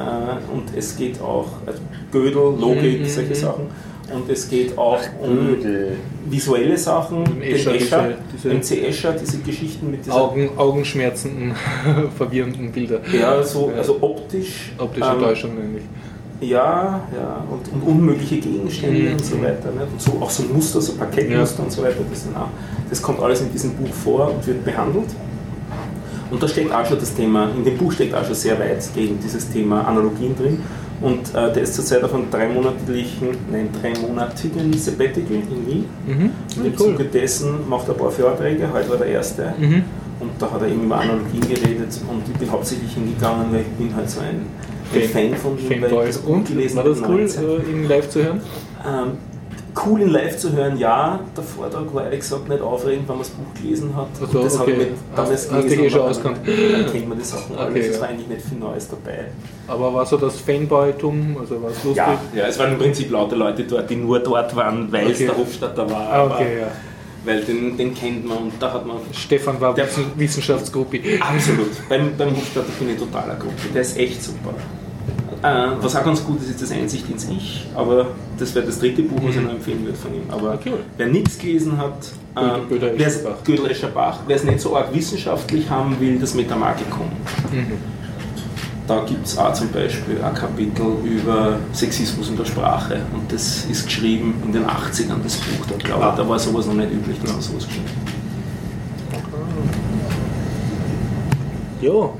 äh, 0.00 0.52
und 0.54 0.64
es 0.76 0.96
geht 0.96 1.20
auch 1.20 1.46
also 1.66 1.80
Gödel, 2.12 2.58
Logik, 2.60 3.00
Mhm, 3.00 3.06
solche 3.08 3.30
mhm. 3.30 3.34
Sachen. 3.34 3.66
Und 4.12 4.28
es 4.28 4.48
geht 4.50 4.76
auch 4.76 4.98
um 5.22 5.56
visuelle 6.28 6.76
Sachen, 6.76 7.24
Im 7.26 7.40
den 7.40 7.42
Escher, 7.42 7.74
Escher, 7.76 8.02
diese- 8.08 8.16
diese- 8.34 8.48
den 8.48 8.62
C. 8.62 8.80
Escher, 8.86 9.12
diese 9.12 9.38
Geschichten 9.38 9.88
mit 9.90 10.04
dieser 10.04 10.16
Augen, 10.16 10.50
augenschmerzenden, 10.56 11.52
verwirrenden 12.16 12.72
Bilder. 12.72 13.00
Ja, 13.12 13.40
so, 13.44 13.70
Ja. 13.70 13.76
also 13.78 13.98
optisch. 14.00 14.72
Optische 14.78 15.12
ähm, 15.14 15.20
Täuschung 15.20 15.54
nämlich. 15.54 15.84
Ja, 16.40 17.02
ja, 17.14 17.44
und, 17.50 17.70
und 17.72 17.82
unmögliche 17.88 18.38
Gegenstände 18.38 19.00
Mhm. 19.10 19.12
und 19.12 19.24
so 19.24 19.40
weiter. 19.42 19.70
Ne? 19.70 19.86
Und 19.92 20.00
so, 20.00 20.12
auch 20.20 20.30
so 20.30 20.42
Muster, 20.44 20.80
so 20.80 20.94
Parkettmuster 20.94 21.62
und 21.62 21.70
so 21.70 21.82
weiter. 21.82 21.96
Das, 22.10 22.22
sind 22.24 22.34
auch, 22.36 22.48
das 22.88 23.00
kommt 23.02 23.20
alles 23.20 23.42
in 23.42 23.52
diesem 23.52 23.74
Buch 23.74 23.92
vor 23.92 24.32
und 24.34 24.44
wird 24.46 24.64
behandelt. 24.64 25.10
Und 26.30 26.42
da 26.42 26.48
steckt 26.48 26.72
auch 26.72 26.86
schon 26.86 26.98
das 26.98 27.14
Thema, 27.14 27.50
in 27.56 27.64
dem 27.64 27.76
Buch 27.76 27.92
steckt 27.92 28.14
auch 28.14 28.24
schon 28.24 28.34
sehr 28.34 28.58
weit 28.58 28.82
gegen 28.94 29.18
dieses 29.20 29.50
Thema 29.50 29.86
Analogien 29.86 30.36
drin. 30.36 30.62
Und 31.00 31.34
äh, 31.34 31.52
der 31.52 31.62
ist 31.62 31.74
zurzeit 31.74 32.04
auf 32.04 32.14
einem 32.14 32.30
dreimonatlichen, 32.30 33.28
nein, 33.50 33.70
dreimonatigen 33.80 34.72
Sabbatical 34.74 35.36
in 35.36 35.66
Wien. 35.66 35.84
Mhm. 36.06 36.30
Und 36.56 36.66
im 36.66 36.72
cool. 36.72 36.76
Zuge 36.76 37.04
dessen 37.04 37.68
macht 37.68 37.88
er 37.88 37.94
ein 37.94 38.00
paar 38.00 38.10
Vorträge, 38.10 38.70
heute 38.72 38.90
war 38.90 38.98
der 38.98 39.06
erste. 39.06 39.54
Mhm. 39.58 39.84
Und 40.20 40.30
da 40.38 40.50
hat 40.50 40.60
er 40.60 40.68
eben 40.68 40.84
über 40.84 40.98
Analogien 40.98 41.40
geredet 41.40 41.98
und 42.06 42.22
ich 42.30 42.38
bin 42.38 42.50
hauptsächlich 42.50 42.92
hingegangen, 42.92 43.46
weil 43.50 43.62
ich 43.62 43.68
bin 43.68 43.96
halt 43.96 44.10
so 44.10 44.20
ein, 44.20 44.44
ein 44.94 45.08
Fan 45.08 45.34
von 45.34 45.58
ihm, 45.58 45.80
weil 45.80 45.90
ich 45.90 46.06
das 46.08 46.18
Buch 46.18 46.34
Und 46.34 46.46
gelesen 46.46 46.76
war 46.76 46.84
das 46.84 47.00
cool, 47.00 47.16
19. 47.16 47.42
äh, 47.42 47.70
ihn 47.70 47.88
live 47.88 48.08
zu 48.10 48.22
hören? 48.22 48.40
Ähm, 48.86 49.12
cool 49.86 50.00
ihn 50.02 50.08
live 50.10 50.36
zu 50.36 50.52
hören, 50.52 50.76
ja. 50.78 51.20
Der 51.36 51.44
Vortrag 51.44 51.92
war 51.94 52.04
ehrlich 52.04 52.20
gesagt 52.20 52.48
nicht 52.48 52.60
aufregend, 52.60 53.08
wenn 53.08 53.16
man 53.16 53.24
das 53.24 53.30
Buch 53.30 53.54
gelesen 53.60 53.94
hat. 53.96 54.08
Ach 54.24 54.28
so, 54.32 54.42
das 54.42 54.58
habe 54.58 54.70
ich 54.70 54.76
okay. 54.78 54.86
nicht 54.90 55.02
damals 55.14 55.30
Hast- 55.32 55.52
hast 55.52 55.62
gelesen, 55.62 55.84
eh 55.84 55.90
schon 55.90 56.00
auskannt. 56.00 56.38
Dann, 56.46 56.92
kennt 56.92 57.08
man 57.08 57.18
die 57.18 57.24
Sachen 57.24 57.56
alles. 57.58 57.70
Okay, 57.70 57.80
es 57.88 57.94
ja. 57.96 58.00
war 58.02 58.08
eigentlich 58.08 58.28
nicht 58.28 58.42
viel 58.42 58.58
Neues 58.58 58.88
dabei. 58.88 59.24
Aber 59.68 59.94
war 59.94 60.06
so 60.06 60.16
das 60.16 60.36
Fanboy-Tum, 60.40 61.36
also 61.40 61.62
war 61.62 61.70
es 61.70 61.76
lustig? 61.84 61.96
Ja, 61.96 62.20
ja, 62.34 62.46
es 62.46 62.58
waren 62.58 62.72
im 62.72 62.78
Prinzip 62.78 63.10
lauter 63.10 63.36
Leute 63.36 63.64
dort, 63.64 63.88
die 63.90 63.96
nur 63.96 64.18
dort 64.20 64.54
waren, 64.56 64.90
weil 64.92 65.10
es 65.10 65.16
Okay. 65.18 65.26
der 65.26 65.36
Hofstadter 65.36 65.90
war. 65.90 66.12
Ah, 66.12 66.24
okay, 66.26 66.60
ja. 66.60 66.66
Weil 67.22 67.42
den, 67.42 67.76
den 67.76 67.94
kennt 67.94 68.26
man 68.26 68.38
und 68.38 68.52
da 68.58 68.72
hat 68.72 68.86
man 68.86 68.96
Stefan 69.12 69.60
war 69.60 69.74
Der- 69.74 69.86
Wissen- 69.86 70.12
Wissenschaftsgruppe. 70.16 71.00
Absolut. 71.20 71.68
Beim, 71.88 72.16
beim 72.16 72.34
Hofstadter 72.34 72.72
bin 72.78 72.90
ich 72.90 72.96
totaler 72.98 73.34
Gruppe. 73.34 73.54
Der 73.74 73.82
ist 73.82 73.98
echt 73.98 74.22
super. 74.22 74.54
Äh, 75.42 75.68
was 75.80 75.96
auch 75.96 76.04
ganz 76.04 76.22
gut 76.22 76.40
ist, 76.42 76.50
ist 76.50 76.60
das 76.62 76.70
Einsicht 76.70 77.08
ins 77.10 77.26
Ich, 77.28 77.66
aber 77.74 78.08
das 78.38 78.54
wäre 78.54 78.66
das 78.66 78.78
dritte 78.78 79.02
Buch, 79.02 79.18
was 79.22 79.34
ich 79.36 79.40
noch 79.40 79.50
empfehlen 79.52 79.82
würde 79.84 79.96
von 79.96 80.12
ihm. 80.14 80.22
Aber 80.28 80.52
Okay. 80.54 80.72
wer 80.98 81.06
nichts 81.06 81.38
gelesen 81.38 81.78
hat, 81.78 81.94
äh. 82.36 82.60
Gödel 83.44 83.70
Escherbach, 83.70 84.18
wer 84.26 84.36
es 84.36 84.44
nicht 84.44 84.60
so 84.60 84.76
arg 84.76 84.92
wissenschaftlich 84.94 85.68
haben 85.70 85.98
will, 85.98 86.18
das 86.18 86.34
Metamagicum. 86.34 87.06
Mhm. 87.52 87.72
Da 88.86 89.02
gibt 89.06 89.24
es 89.24 89.38
auch 89.38 89.52
zum 89.54 89.68
Beispiel 89.70 90.20
ein 90.22 90.34
Kapitel 90.34 90.86
über 91.04 91.56
Sexismus 91.72 92.28
in 92.28 92.36
der 92.36 92.44
Sprache 92.44 92.96
und 93.14 93.32
das 93.32 93.64
ist 93.66 93.86
geschrieben 93.86 94.34
in 94.44 94.52
den 94.52 94.64
80ern, 94.66 95.22
das 95.22 95.36
Buch. 95.36 95.64
Da, 95.70 95.76
glaube 95.76 96.04
Ah. 96.04 96.10
ich, 96.10 96.16
da 96.22 96.28
war 96.28 96.38
sowas 96.38 96.66
noch 96.66 96.74
nicht 96.74 96.90
üblich, 96.92 97.16
da 97.24 97.32
haben 97.32 97.40
sowas 97.40 97.66
geschrieben. 97.66 97.86
Jo, 101.80 102.14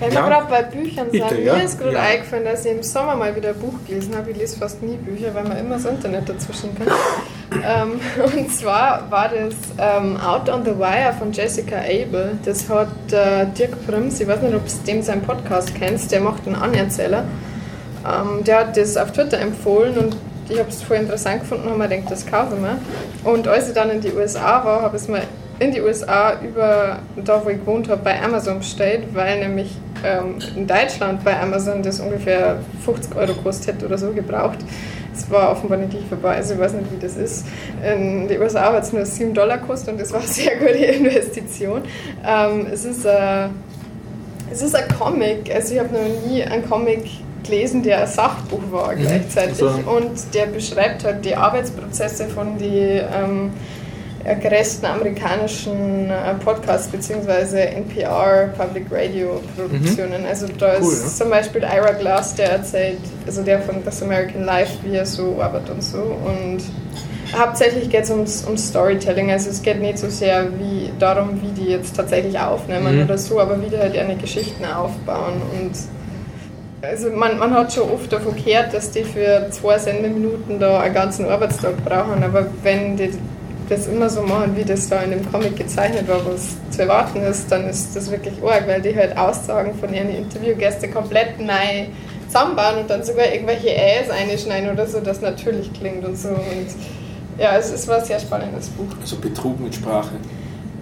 Wenn 0.00 0.12
Ja. 0.12 0.22
wir 0.24 0.30
gerade 0.30 0.46
bei 0.48 0.62
Büchern 0.62 1.08
Bitte, 1.10 1.28
sind, 1.28 1.44
ja. 1.44 1.54
mir 1.56 1.62
ist 1.64 1.78
gerade 1.78 1.92
Ja. 1.94 2.00
eingefallen, 2.00 2.44
dass 2.46 2.64
ich 2.64 2.72
im 2.72 2.82
Sommer 2.82 3.14
mal 3.16 3.36
wieder 3.36 3.50
ein 3.50 3.54
Buch 3.56 3.74
gelesen 3.86 4.16
habe. 4.16 4.30
Ich 4.30 4.36
lese 4.38 4.58
fast 4.58 4.82
nie 4.82 4.96
Bücher, 4.96 5.34
weil 5.34 5.44
man 5.44 5.58
immer 5.58 5.74
das 5.76 5.84
Internet 5.84 6.26
dazwischen 6.28 6.70
kann. 6.76 6.88
ähm, 7.52 8.00
und 8.24 8.50
zwar 8.50 9.10
war 9.10 9.28
das 9.28 9.54
ähm, 9.78 10.16
Out 10.16 10.48
on 10.48 10.64
the 10.64 10.76
Wire 10.78 11.12
von 11.18 11.32
Jessica 11.32 11.76
Abel. 11.76 12.38
Das 12.44 12.68
hat 12.70 12.88
äh, 13.12 13.44
Dirk 13.58 13.86
Prims, 13.86 14.20
ich 14.20 14.26
weiß 14.26 14.40
nicht, 14.40 14.54
ob 14.54 14.66
du 14.66 14.72
dem 14.86 15.02
seinen 15.02 15.22
Podcast 15.22 15.74
kennst, 15.74 16.10
der 16.12 16.20
macht 16.20 16.46
einen 16.46 16.56
Anerzähler. 16.56 17.24
Ähm, 18.06 18.42
der 18.44 18.60
hat 18.60 18.76
das 18.78 18.96
auf 18.96 19.12
Twitter 19.12 19.38
empfohlen 19.38 19.98
und 19.98 20.16
ich 20.48 20.58
habe 20.58 20.70
es 20.70 20.82
voll 20.82 20.96
interessant 20.96 21.40
gefunden 21.42 21.64
und 21.64 21.70
habe 21.72 21.78
mir 21.80 21.88
gedacht, 21.88 22.10
das 22.10 22.26
kaufe 22.26 22.54
ich 22.54 22.60
mir. 22.60 22.78
Und 23.30 23.46
als 23.46 23.68
ich 23.68 23.74
dann 23.74 23.90
in 23.90 24.00
die 24.00 24.12
USA 24.12 24.64
war, 24.64 24.80
habe 24.82 24.96
ich 24.96 25.02
es 25.02 25.08
mir 25.08 25.20
in 25.58 25.72
die 25.72 25.80
USA 25.82 26.40
über 26.42 27.00
da, 27.22 27.44
wo 27.44 27.50
ich 27.50 27.58
gewohnt 27.58 27.88
habe, 27.90 28.00
bei 28.02 28.20
Amazon 28.22 28.58
bestellt, 28.60 29.04
weil 29.14 29.38
nämlich 29.40 29.76
ähm, 30.04 30.36
in 30.56 30.66
Deutschland 30.66 31.24
bei 31.24 31.38
Amazon, 31.40 31.82
das 31.82 32.00
ungefähr 32.00 32.58
50 32.84 33.16
Euro 33.16 33.34
kostet 33.34 33.74
hätte 33.74 33.86
oder 33.86 33.98
so, 33.98 34.12
gebraucht. 34.12 34.58
Es 35.12 35.30
war 35.30 35.52
offenbar 35.52 35.78
nicht 35.78 35.92
lieferbar, 35.92 36.34
also 36.34 36.54
ich 36.54 36.60
weiß 36.60 36.74
nicht, 36.74 36.92
wie 36.92 36.98
das 36.98 37.16
ist. 37.16 37.46
In 37.84 38.28
den 38.28 38.40
USA 38.40 38.72
hat 38.72 38.84
es 38.84 38.92
nur 38.92 39.04
7 39.04 39.34
Dollar 39.34 39.58
gekostet 39.58 39.92
und 39.92 40.00
das 40.00 40.12
war 40.12 40.20
eine 40.20 40.28
sehr 40.28 40.56
gute 40.56 40.72
Investition. 40.72 41.82
Ähm, 42.24 42.66
es 42.72 42.84
ist 42.84 43.06
ein 43.06 43.50
es 44.52 44.62
ist 44.62 44.74
ein 44.74 44.88
Comic, 44.98 45.54
also 45.54 45.74
ich 45.74 45.80
habe 45.80 45.90
noch 45.92 46.28
nie 46.28 46.42
einen 46.42 46.68
Comic 46.68 47.04
gelesen, 47.44 47.82
der 47.82 48.02
ein 48.02 48.06
Sachbuch 48.06 48.60
war 48.70 48.94
mhm. 48.94 49.02
gleichzeitig. 49.02 49.62
Also. 49.62 49.68
Und 49.90 50.34
der 50.34 50.46
beschreibt 50.46 51.04
halt 51.04 51.24
die 51.24 51.36
Arbeitsprozesse 51.36 52.26
von 52.26 52.58
den 52.58 53.02
ähm, 53.14 53.50
größten 54.24 54.86
amerikanischen 54.86 56.10
äh, 56.10 56.34
Podcasts 56.44 56.88
bzw. 56.88 57.58
NPR 57.76 58.48
Public 58.56 58.86
Radio 58.90 59.40
Produktionen. 59.56 60.22
Mhm. 60.22 60.28
Also 60.28 60.46
da 60.58 60.72
ist 60.72 60.82
cool, 60.84 60.92
ja. 60.92 61.08
zum 61.08 61.30
Beispiel 61.30 61.62
Ira 61.62 61.92
Glass, 61.92 62.34
der 62.34 62.52
erzählt, 62.52 62.98
also 63.26 63.42
der 63.42 63.60
von 63.60 63.82
Das 63.84 64.02
American 64.02 64.44
Life, 64.44 64.72
wie 64.82 64.96
er 64.96 65.06
so 65.06 65.40
arbeitet 65.40 65.70
und 65.70 65.82
so. 65.82 65.98
Und 65.98 66.58
hauptsächlich 67.32 67.88
geht 67.88 68.04
es 68.04 68.10
ums, 68.10 68.44
ums 68.44 68.68
Storytelling. 68.68 69.30
Also 69.30 69.50
es 69.50 69.62
geht 69.62 69.80
nicht 69.80 69.98
so 69.98 70.08
sehr 70.10 70.48
wie 70.58 70.90
darum, 70.98 71.40
wie 71.42 71.52
die 71.52 71.70
jetzt 71.70 71.96
tatsächlich 71.96 72.38
aufnehmen 72.38 72.96
mhm. 72.96 73.04
oder 73.04 73.16
so, 73.16 73.40
aber 73.40 73.60
wie 73.62 73.70
die 73.70 73.78
halt 73.78 73.94
ihre 73.94 74.14
Geschichten 74.16 74.64
aufbauen. 74.64 75.40
Und 75.58 75.72
also 76.82 77.10
man, 77.10 77.38
man 77.38 77.52
hat 77.54 77.72
schon 77.72 77.90
oft 77.90 78.12
davon 78.12 78.34
gehört, 78.36 78.72
dass 78.74 78.90
die 78.90 79.04
für 79.04 79.46
zwei 79.50 79.78
Sendeminuten 79.78 80.58
da 80.58 80.80
einen 80.80 80.94
ganzen 80.94 81.26
Arbeitstag 81.28 81.82
brauchen, 81.84 82.22
aber 82.22 82.46
wenn 82.62 82.96
die 82.96 83.10
das 83.70 83.86
immer 83.86 84.10
so 84.10 84.22
machen, 84.22 84.56
wie 84.56 84.64
das 84.64 84.88
da 84.88 85.00
in 85.00 85.12
dem 85.12 85.30
Comic 85.30 85.56
gezeichnet 85.56 86.08
war, 86.08 86.18
was 86.26 86.56
zu 86.70 86.82
erwarten 86.82 87.22
ist, 87.22 87.50
dann 87.50 87.68
ist 87.68 87.94
das 87.94 88.10
wirklich 88.10 88.34
arg, 88.42 88.66
weil 88.66 88.82
die 88.82 88.94
halt 88.94 89.16
Aussagen 89.16 89.74
von 89.74 89.94
ihren 89.94 90.10
Interviewgästen 90.10 90.92
komplett 90.92 91.40
neu 91.40 91.86
zusammenbauen 92.26 92.80
und 92.80 92.90
dann 92.90 93.04
sogar 93.04 93.32
irgendwelche 93.32 93.70
Äs 93.70 94.10
einschneiden 94.10 94.70
oder 94.70 94.86
so, 94.86 95.00
das 95.00 95.20
natürlich 95.20 95.72
klingt 95.72 96.04
und 96.04 96.18
so. 96.18 96.28
Und 96.28 96.66
ja, 97.38 97.56
es, 97.56 97.72
es 97.72 97.86
war 97.88 97.98
ein 97.98 98.04
sehr 98.04 98.18
spannendes 98.18 98.68
Buch. 98.68 98.88
Also 99.00 99.16
Betrug 99.16 99.58
mit 99.60 99.74
Sprache. 99.74 100.14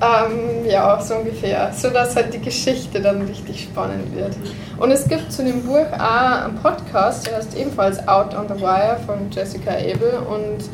Ähm, 0.00 0.64
ja, 0.68 1.00
so 1.00 1.16
ungefähr. 1.16 1.72
So 1.76 1.90
dass 1.90 2.16
halt 2.16 2.32
die 2.32 2.40
Geschichte 2.40 3.00
dann 3.00 3.22
richtig 3.22 3.64
spannend 3.64 4.14
wird. 4.14 4.34
Und 4.78 4.90
es 4.90 5.08
gibt 5.08 5.30
zu 5.32 5.44
dem 5.44 5.62
Buch 5.62 5.86
auch 5.92 6.44
einen 6.44 6.56
Podcast, 6.56 7.26
der 7.26 7.36
heißt 7.36 7.56
ebenfalls 7.56 8.06
Out 8.08 8.34
on 8.34 8.46
the 8.48 8.60
Wire 8.62 8.98
von 9.04 9.30
Jessica 9.30 9.72
Abel. 9.72 10.20
Und 10.28 10.68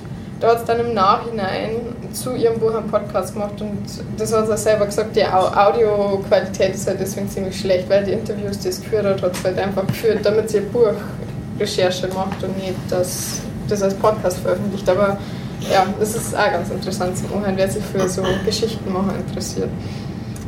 hat 0.47 0.59
es 0.59 0.65
dann 0.65 0.81
im 0.81 0.95
Nachhinein 0.95 1.71
zu 2.13 2.35
ihrem 2.35 2.59
Buch 2.59 2.75
einen 2.75 2.89
Podcast 2.89 3.35
gemacht. 3.35 3.61
Und 3.61 3.79
das 4.17 4.33
hat 4.33 4.47
sie 4.47 4.57
selber 4.57 4.87
gesagt, 4.87 5.17
die 5.17 5.25
Audioqualität 5.25 6.75
ist 6.75 6.87
halt 6.87 7.01
deswegen 7.01 7.29
ziemlich 7.29 7.59
schlecht, 7.59 7.89
weil 7.89 8.05
die 8.05 8.13
Interviews, 8.13 8.59
die 8.59 8.69
es 8.69 8.81
geführt 8.81 9.05
hat, 9.05 9.23
hat 9.23 9.35
es 9.35 9.45
halt 9.45 9.59
einfach 9.59 9.87
geführt, 9.87 10.21
damit 10.23 10.51
sie 10.51 10.59
ihr 10.59 10.69
Buch 10.69 10.93
Recherche 11.59 12.09
macht 12.09 12.43
und 12.43 12.57
nicht 12.59 12.75
das, 12.91 13.41
das 13.69 13.83
als 13.83 13.95
Podcast 13.95 14.39
veröffentlicht. 14.39 14.89
Aber 14.89 15.19
ja, 15.73 15.87
das 15.99 16.15
ist 16.15 16.37
auch 16.37 16.51
ganz 16.51 16.71
interessant 16.71 17.17
zu 17.17 17.29
hören, 17.31 17.55
wer 17.57 17.69
sich 17.69 17.83
für 17.85 18.09
so 18.09 18.23
Geschichten 18.45 18.93
machen 18.93 19.13
interessiert. 19.27 19.69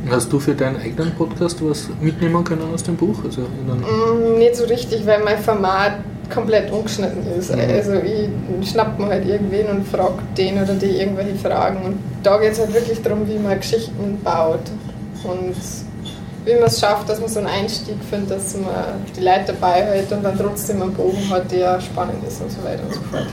Hast 0.09 0.31
du 0.31 0.39
für 0.39 0.53
deinen 0.53 0.77
eigenen 0.77 1.11
Podcast 1.15 1.57
was 1.61 1.89
mitnehmen 1.99 2.43
können 2.43 2.61
aus 2.73 2.83
dem 2.83 2.95
Buch? 2.95 3.23
Also 3.25 3.41
mm, 3.41 4.37
nicht 4.37 4.55
so 4.55 4.65
richtig, 4.65 5.05
weil 5.05 5.23
mein 5.23 5.39
Format 5.39 5.93
komplett 6.33 6.71
ungeschnitten 6.71 7.25
ist. 7.37 7.53
Mhm. 7.53 7.61
Also 7.61 7.93
ich 7.93 8.69
schnapp 8.69 8.97
mir 8.99 9.07
halt 9.07 9.25
irgendwen 9.25 9.67
und 9.67 9.87
frage 9.87 10.19
den 10.37 10.61
oder 10.61 10.73
die 10.73 10.99
irgendwelche 10.99 11.35
Fragen. 11.35 11.83
Und 11.83 11.97
da 12.23 12.37
geht 12.37 12.53
es 12.53 12.59
halt 12.59 12.73
wirklich 12.73 13.01
darum, 13.01 13.27
wie 13.27 13.37
man 13.37 13.59
Geschichten 13.59 14.19
baut. 14.23 14.61
Und 15.23 15.55
wie 16.45 16.53
man 16.53 16.63
es 16.63 16.79
schafft, 16.79 17.09
dass 17.09 17.19
man 17.19 17.29
so 17.29 17.39
einen 17.39 17.49
Einstieg 17.49 17.97
findet, 18.09 18.31
dass 18.31 18.55
man 18.55 18.71
die 19.15 19.21
Leute 19.21 19.47
dabei 19.47 19.83
hält 19.83 20.11
und 20.11 20.23
dann 20.23 20.37
trotzdem 20.37 20.81
einen 20.81 20.93
Bogen 20.93 21.29
hat, 21.29 21.51
der 21.51 21.81
spannend 21.81 22.25
ist 22.25 22.41
und 22.41 22.51
so 22.51 22.63
weiter 22.63 22.83
und 22.83 22.93
so 22.93 23.01
fort. 23.11 23.27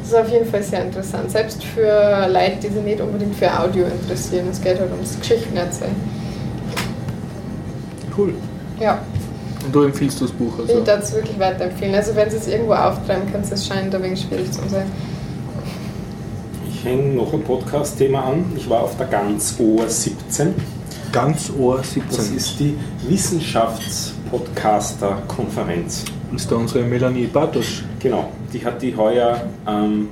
Das 0.00 0.08
ist 0.08 0.14
auf 0.14 0.30
jeden 0.30 0.46
Fall 0.46 0.62
sehr 0.62 0.82
interessant. 0.82 1.28
Selbst 1.32 1.64
für 1.64 2.28
Leute, 2.28 2.56
die 2.62 2.68
sich 2.68 2.82
nicht 2.84 3.00
unbedingt 3.00 3.34
für 3.34 3.52
Audio 3.58 3.86
interessieren. 3.86 4.46
Es 4.52 4.60
geht 4.60 4.78
halt 4.78 4.92
ums 4.92 5.18
Geschichten 5.18 5.56
erzählen. 5.56 5.96
Cool. 8.16 8.34
Ja. 8.78 9.00
Und 9.66 9.74
du 9.74 9.82
empfiehlst 9.82 10.22
das 10.22 10.30
Buch? 10.30 10.58
Also? 10.58 10.78
Ich 10.78 10.84
darf 10.84 11.02
es 11.02 11.12
wirklich 11.12 11.38
weiterempfehlen. 11.38 11.94
Also 11.94 12.14
wenn 12.14 12.30
Sie 12.30 12.36
es 12.36 12.46
irgendwo 12.46 12.74
auftreiben 12.74 13.30
können, 13.30 13.44
es 13.50 13.66
scheint 13.66 13.94
ein 13.94 14.02
wenig 14.02 14.22
schwierig 14.22 14.50
zu 14.52 14.60
sein. 14.68 14.90
Ich 16.68 16.84
hänge 16.84 17.14
noch 17.14 17.32
ein 17.32 17.42
Podcast-Thema 17.42 18.24
an. 18.24 18.44
Ich 18.56 18.68
war 18.70 18.82
auf 18.82 18.96
der 18.96 19.06
Ganzohr 19.06 19.88
17. 19.88 20.54
Ganzohr 21.10 21.82
17? 21.82 22.16
Das 22.16 22.28
ist 22.28 22.60
die 22.60 22.76
Wissenschaftspodcaster-Konferenz. 23.08 26.04
Ist 26.34 26.50
da 26.50 26.56
unsere 26.56 26.82
Melanie 26.84 27.26
Bartosch? 27.26 27.84
Genau, 27.98 28.28
die 28.52 28.62
hat 28.64 28.80
die 28.82 28.96
heuer, 28.96 29.42
ähm, 29.66 30.08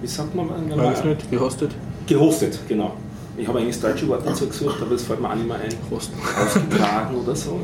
wie 0.00 0.06
sagt 0.06 0.34
man? 0.34 0.48
Eröffnet, 0.70 1.30
gehostet? 1.30 1.72
Gehostet, 2.06 2.58
genau. 2.68 2.92
Ich 3.36 3.46
habe 3.46 3.58
eigentlich 3.58 3.78
das 3.78 3.92
deutsche 3.92 4.08
Wort 4.08 4.26
dazu 4.26 4.48
gesucht, 4.48 4.80
aber 4.80 4.94
es 4.94 5.02
fällt 5.02 5.20
mir 5.20 5.28
auch 5.28 5.34
nicht 5.34 5.46
mehr 5.46 5.58
ein. 5.58 5.74
Hosten. 5.90 6.14
Ausgetragen 6.18 7.14
oder 7.16 7.36
so. 7.36 7.60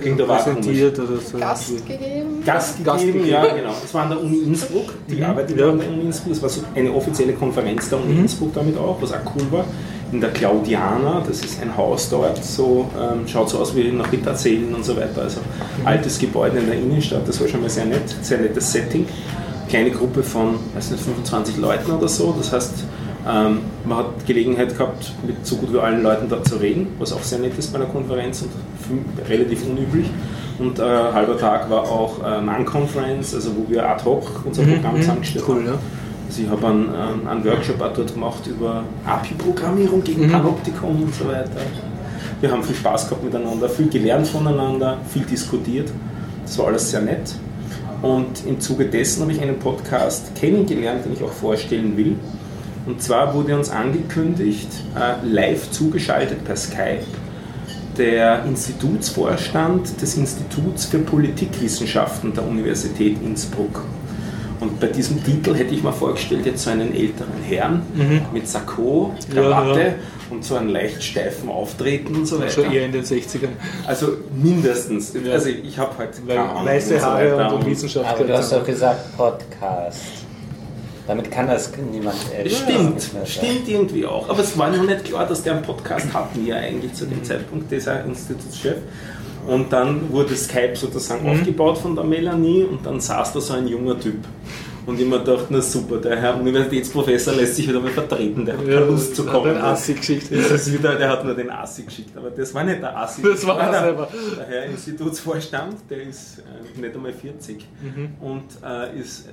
Klingt 0.00 0.26
präsentiert 0.26 0.98
oder 0.98 1.18
so. 1.18 1.38
Gast 1.38 1.86
gegeben? 1.86 2.42
Gast 2.44 2.78
gegeben, 2.78 2.84
Gast 2.84 3.06
gegeben. 3.06 3.26
ja 3.26 3.54
genau. 3.54 3.74
Es 3.84 3.92
war 3.94 4.04
an 4.04 4.10
der 4.10 4.20
Uni 4.20 4.38
Innsbruck, 4.38 4.92
die 5.08 5.16
mhm. 5.16 5.24
arbeitet 5.24 5.58
ja. 5.58 5.68
an 5.68 5.78
der 5.78 5.88
Uni 5.88 6.02
Innsbruck. 6.02 6.32
Es 6.32 6.42
war 6.42 6.48
so 6.48 6.62
eine 6.74 6.92
offizielle 6.92 7.32
Konferenz 7.34 7.88
der 7.88 7.98
Uni 8.00 8.14
mhm. 8.14 8.20
Innsbruck 8.20 8.54
damit 8.54 8.76
auch, 8.78 9.00
was 9.00 9.12
auch 9.12 9.34
cool 9.36 9.46
war. 9.50 9.64
In 10.12 10.20
der 10.20 10.30
Claudiana, 10.30 11.22
das 11.26 11.40
ist 11.40 11.60
ein 11.62 11.74
Haus 11.74 12.10
dort, 12.10 12.44
so 12.44 12.90
ähm, 13.00 13.26
schaut 13.26 13.48
so 13.48 13.58
aus 13.58 13.74
wie 13.74 13.90
nach 13.92 14.12
Ritterzählen 14.12 14.74
und 14.74 14.84
so 14.84 14.94
weiter. 14.96 15.22
Also 15.22 15.40
mhm. 15.40 15.86
altes 15.86 16.18
Gebäude 16.18 16.58
in 16.58 16.66
der 16.66 16.76
Innenstadt, 16.76 17.26
das 17.26 17.40
war 17.40 17.48
schon 17.48 17.62
mal 17.62 17.70
sehr 17.70 17.86
nett, 17.86 18.14
sehr 18.20 18.38
nettes 18.38 18.72
Setting. 18.72 19.06
Kleine 19.68 19.90
Gruppe 19.90 20.22
von, 20.22 20.56
weiß 20.74 20.90
nicht, 20.90 21.02
25 21.02 21.56
Leuten 21.56 21.92
oder 21.92 22.08
so. 22.08 22.34
Das 22.36 22.52
heißt, 22.52 22.84
ähm, 23.28 23.60
man 23.84 23.98
hat 23.98 24.26
Gelegenheit 24.26 24.76
gehabt, 24.76 25.12
mit 25.26 25.46
so 25.46 25.56
gut 25.56 25.72
wie 25.72 25.78
allen 25.78 26.02
Leuten 26.02 26.28
da 26.28 26.42
zu 26.42 26.56
reden, 26.56 26.88
was 26.98 27.12
auch 27.12 27.22
sehr 27.22 27.38
nett 27.38 27.56
ist 27.56 27.72
bei 27.72 27.78
einer 27.78 27.88
Konferenz 27.88 28.42
und 28.42 28.50
relativ 29.28 29.64
unüblich. 29.66 30.10
Und 30.58 30.78
äh, 30.78 30.82
halber 30.82 31.38
Tag 31.38 31.70
war 31.70 31.82
auch 31.82 32.18
äh, 32.24 32.40
Non-Conference, 32.40 33.34
also 33.34 33.50
wo 33.56 33.70
wir 33.70 33.88
ad 33.88 34.04
hoc 34.04 34.42
unser 34.44 34.62
mhm, 34.62 34.74
Programm 34.74 34.94
mhm, 34.94 35.00
zusammengestellt 35.00 35.44
cool, 35.48 35.56
haben. 35.56 35.66
Ja. 35.66 35.78
Also 36.28 36.42
ich 36.42 36.48
habe 36.48 36.66
einen, 36.66 36.88
ähm, 36.88 37.28
einen 37.28 37.44
Workshop 37.44 37.80
auch 37.80 37.92
dort 37.92 38.12
gemacht 38.12 38.46
über 38.46 38.84
API-Programmierung 39.06 40.02
gegen 40.02 40.26
mhm. 40.26 40.32
Panoptikum 40.32 41.02
und 41.02 41.14
so 41.14 41.26
weiter. 41.26 41.60
Wir 42.40 42.50
haben 42.50 42.62
viel 42.62 42.74
Spaß 42.74 43.08
gehabt 43.08 43.24
miteinander, 43.24 43.68
viel 43.68 43.88
gelernt 43.88 44.26
voneinander, 44.26 44.98
viel 45.08 45.22
diskutiert. 45.22 45.90
Das 46.44 46.58
war 46.58 46.66
alles 46.68 46.90
sehr 46.90 47.02
nett. 47.02 47.34
Und 48.02 48.44
im 48.46 48.58
Zuge 48.58 48.86
dessen 48.86 49.22
habe 49.22 49.32
ich 49.32 49.40
einen 49.40 49.58
Podcast 49.58 50.34
kennengelernt, 50.34 51.04
den 51.04 51.12
ich 51.12 51.22
auch 51.22 51.30
vorstellen 51.30 51.96
will. 51.96 52.16
Und 52.86 53.02
zwar 53.02 53.34
wurde 53.34 53.56
uns 53.56 53.70
angekündigt, 53.70 54.68
äh, 54.96 55.24
live 55.26 55.70
zugeschaltet 55.70 56.44
per 56.44 56.56
Skype, 56.56 57.04
der 57.96 58.44
Institutsvorstand 58.44 60.00
des 60.00 60.16
Instituts 60.16 60.86
für 60.86 60.98
Politikwissenschaften 60.98 62.32
der 62.34 62.46
Universität 62.46 63.18
Innsbruck. 63.22 63.84
Und 64.62 64.78
bei 64.78 64.86
diesem 64.86 65.22
Titel 65.24 65.54
hätte 65.54 65.74
ich 65.74 65.82
mir 65.82 65.92
vorgestellt, 65.92 66.46
jetzt 66.46 66.62
so 66.62 66.70
einen 66.70 66.94
älteren 66.94 67.42
Herrn 67.48 67.82
mhm. 67.94 68.20
mit 68.32 68.46
Sakko, 68.46 69.12
Krawatte 69.32 69.80
ja, 69.80 69.86
ja. 69.86 69.94
und 70.30 70.44
so 70.44 70.54
einen 70.54 70.68
leicht 70.68 71.02
steifen 71.02 71.48
Auftreten 71.48 72.14
und 72.14 72.26
so 72.26 72.38
weiter. 72.38 72.50
Schon 72.50 72.72
eher 72.72 72.86
in 72.86 72.92
den 72.92 73.02
60ern. 73.02 73.48
Also 73.86 74.18
mindestens. 74.40 75.14
Ja. 75.14 75.32
Also 75.32 75.48
ich 75.48 75.76
habe 75.76 75.98
halt 75.98 76.10
weiße 76.26 77.02
Haare 77.02 77.36
und, 77.36 77.50
so 77.50 77.56
und 77.56 77.66
Wissenschaft. 77.66 78.08
Aber 78.08 78.24
du 78.24 78.32
hast 78.36 78.52
doch 78.52 78.64
gesagt 78.64 79.16
Podcast. 79.16 80.21
Damit 81.12 81.30
kann 81.30 81.46
das 81.46 81.70
niemand 81.92 82.16
äh, 82.32 82.48
Stimmt, 82.48 83.10
stimmt 83.26 83.68
irgendwie 83.68 84.06
auch. 84.06 84.30
Aber 84.30 84.40
es 84.40 84.56
war 84.56 84.70
noch 84.70 84.82
nicht 84.82 85.04
klar, 85.04 85.26
dass 85.26 85.42
der 85.42 85.56
einen 85.56 85.62
Podcast 85.62 86.10
hatten, 86.14 86.46
ja 86.46 86.56
eigentlich 86.56 86.94
zu 86.94 87.04
dem 87.04 87.18
mhm. 87.18 87.24
Zeitpunkt, 87.24 87.70
dieser 87.70 88.02
Institutschef. 88.02 88.78
Und 89.46 89.70
dann 89.70 90.10
wurde 90.10 90.34
Skype 90.34 90.74
sozusagen 90.74 91.24
mhm. 91.24 91.32
aufgebaut 91.32 91.76
von 91.76 91.94
der 91.94 92.04
Melanie 92.04 92.62
und 92.62 92.86
dann 92.86 92.98
saß 92.98 93.34
da 93.34 93.42
so 93.42 93.52
ein 93.52 93.68
junger 93.68 94.00
Typ. 94.00 94.24
Und 94.86 94.98
ich 94.98 95.06
mir 95.06 95.18
dachte, 95.18 95.48
na 95.50 95.60
super, 95.60 95.98
der 95.98 96.18
Herr 96.18 96.40
Universitätsprofessor 96.40 97.34
lässt 97.34 97.56
sich 97.56 97.68
wieder 97.68 97.78
mal 97.78 97.90
vertreten, 97.90 98.46
der 98.46 98.56
hat 98.56 98.64
keine 98.64 98.86
Lust 98.86 99.14
zu 99.14 99.26
kommen. 99.26 99.52
Der 99.52 99.64
Assi 99.64 99.92
geschickt. 99.92 100.28
Das 100.32 100.50
ist 100.50 100.72
wieder, 100.72 100.94
der 100.94 101.10
hat 101.10 101.26
nur 101.26 101.34
den 101.34 101.50
Assi 101.50 101.82
geschickt, 101.82 102.16
aber 102.16 102.30
das 102.30 102.54
war 102.54 102.64
nicht 102.64 102.80
der 102.80 102.96
Assi. 102.96 103.20
Das 103.22 103.46
war 103.46 103.60
er 103.60 103.80
selber. 103.80 104.08
Der 104.38 104.46
Herr 104.46 104.64
Institutsvorstand, 104.64 105.76
der 105.90 106.04
ist 106.04 106.38
äh, 106.38 106.80
nicht 106.80 106.94
einmal 106.94 107.12
40 107.12 107.68
mhm. 107.82 108.14
und 108.18 108.44
äh, 108.64 108.98
ist 108.98 109.28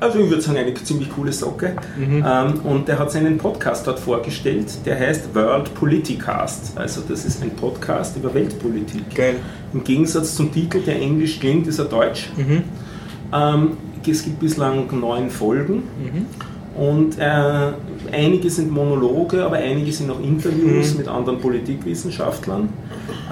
also 0.00 0.18
ich 0.18 0.28
würde 0.28 0.42
sagen, 0.42 0.58
eine 0.58 0.74
ziemlich 0.74 1.10
coole 1.14 1.32
Socke. 1.32 1.76
Mhm. 1.96 2.24
Ähm, 2.26 2.60
und 2.64 2.88
der 2.88 2.98
hat 2.98 3.10
seinen 3.10 3.38
Podcast 3.38 3.86
dort 3.86 3.98
vorgestellt, 3.98 4.66
der 4.84 4.98
heißt 4.98 5.34
World 5.34 5.74
Politicast. 5.74 6.76
Also 6.76 7.02
das 7.06 7.24
ist 7.24 7.42
ein 7.42 7.50
Podcast 7.50 8.16
über 8.16 8.32
Weltpolitik. 8.34 9.14
Geil. 9.14 9.36
Im 9.72 9.84
Gegensatz 9.84 10.34
zum 10.34 10.52
Titel, 10.52 10.80
der 10.80 11.00
englisch 11.00 11.40
klingt, 11.40 11.66
ist 11.66 11.78
er 11.78 11.86
deutsch. 11.86 12.30
Mhm. 12.36 12.62
Ähm, 13.32 13.76
es 14.06 14.24
gibt 14.24 14.40
bislang 14.40 14.86
neun 14.98 15.30
Folgen. 15.30 15.74
Mhm. 15.76 16.26
Und 16.76 17.18
äh, 17.18 17.72
einige 18.12 18.50
sind 18.50 18.70
Monologe, 18.70 19.44
aber 19.44 19.56
einige 19.56 19.92
sind 19.92 20.10
auch 20.10 20.20
Interviews 20.20 20.96
mit 20.96 21.06
anderen 21.06 21.38
Politikwissenschaftlern. 21.38 22.68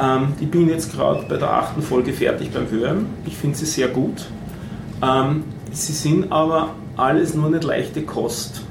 Ähm, 0.01 0.29
ich 0.41 0.49
bin 0.49 0.69
jetzt 0.69 0.93
gerade 0.93 1.25
bei 1.29 1.37
der 1.37 1.53
achten 1.53 1.83
Folge 1.83 2.13
fertig 2.13 2.53
beim 2.53 2.71
Hören. 2.71 3.07
Ich 3.27 3.37
finde 3.37 3.59
sie 3.59 3.67
sehr 3.67 3.89
gut. 3.89 4.27
Ähm, 5.03 5.43
sie 5.73 5.93
sind 5.93 6.31
aber 6.33 6.75
alles 6.97 7.35
nur 7.35 7.51
nicht 7.51 7.65
leichte 7.65 8.03
Kost. 8.03 8.63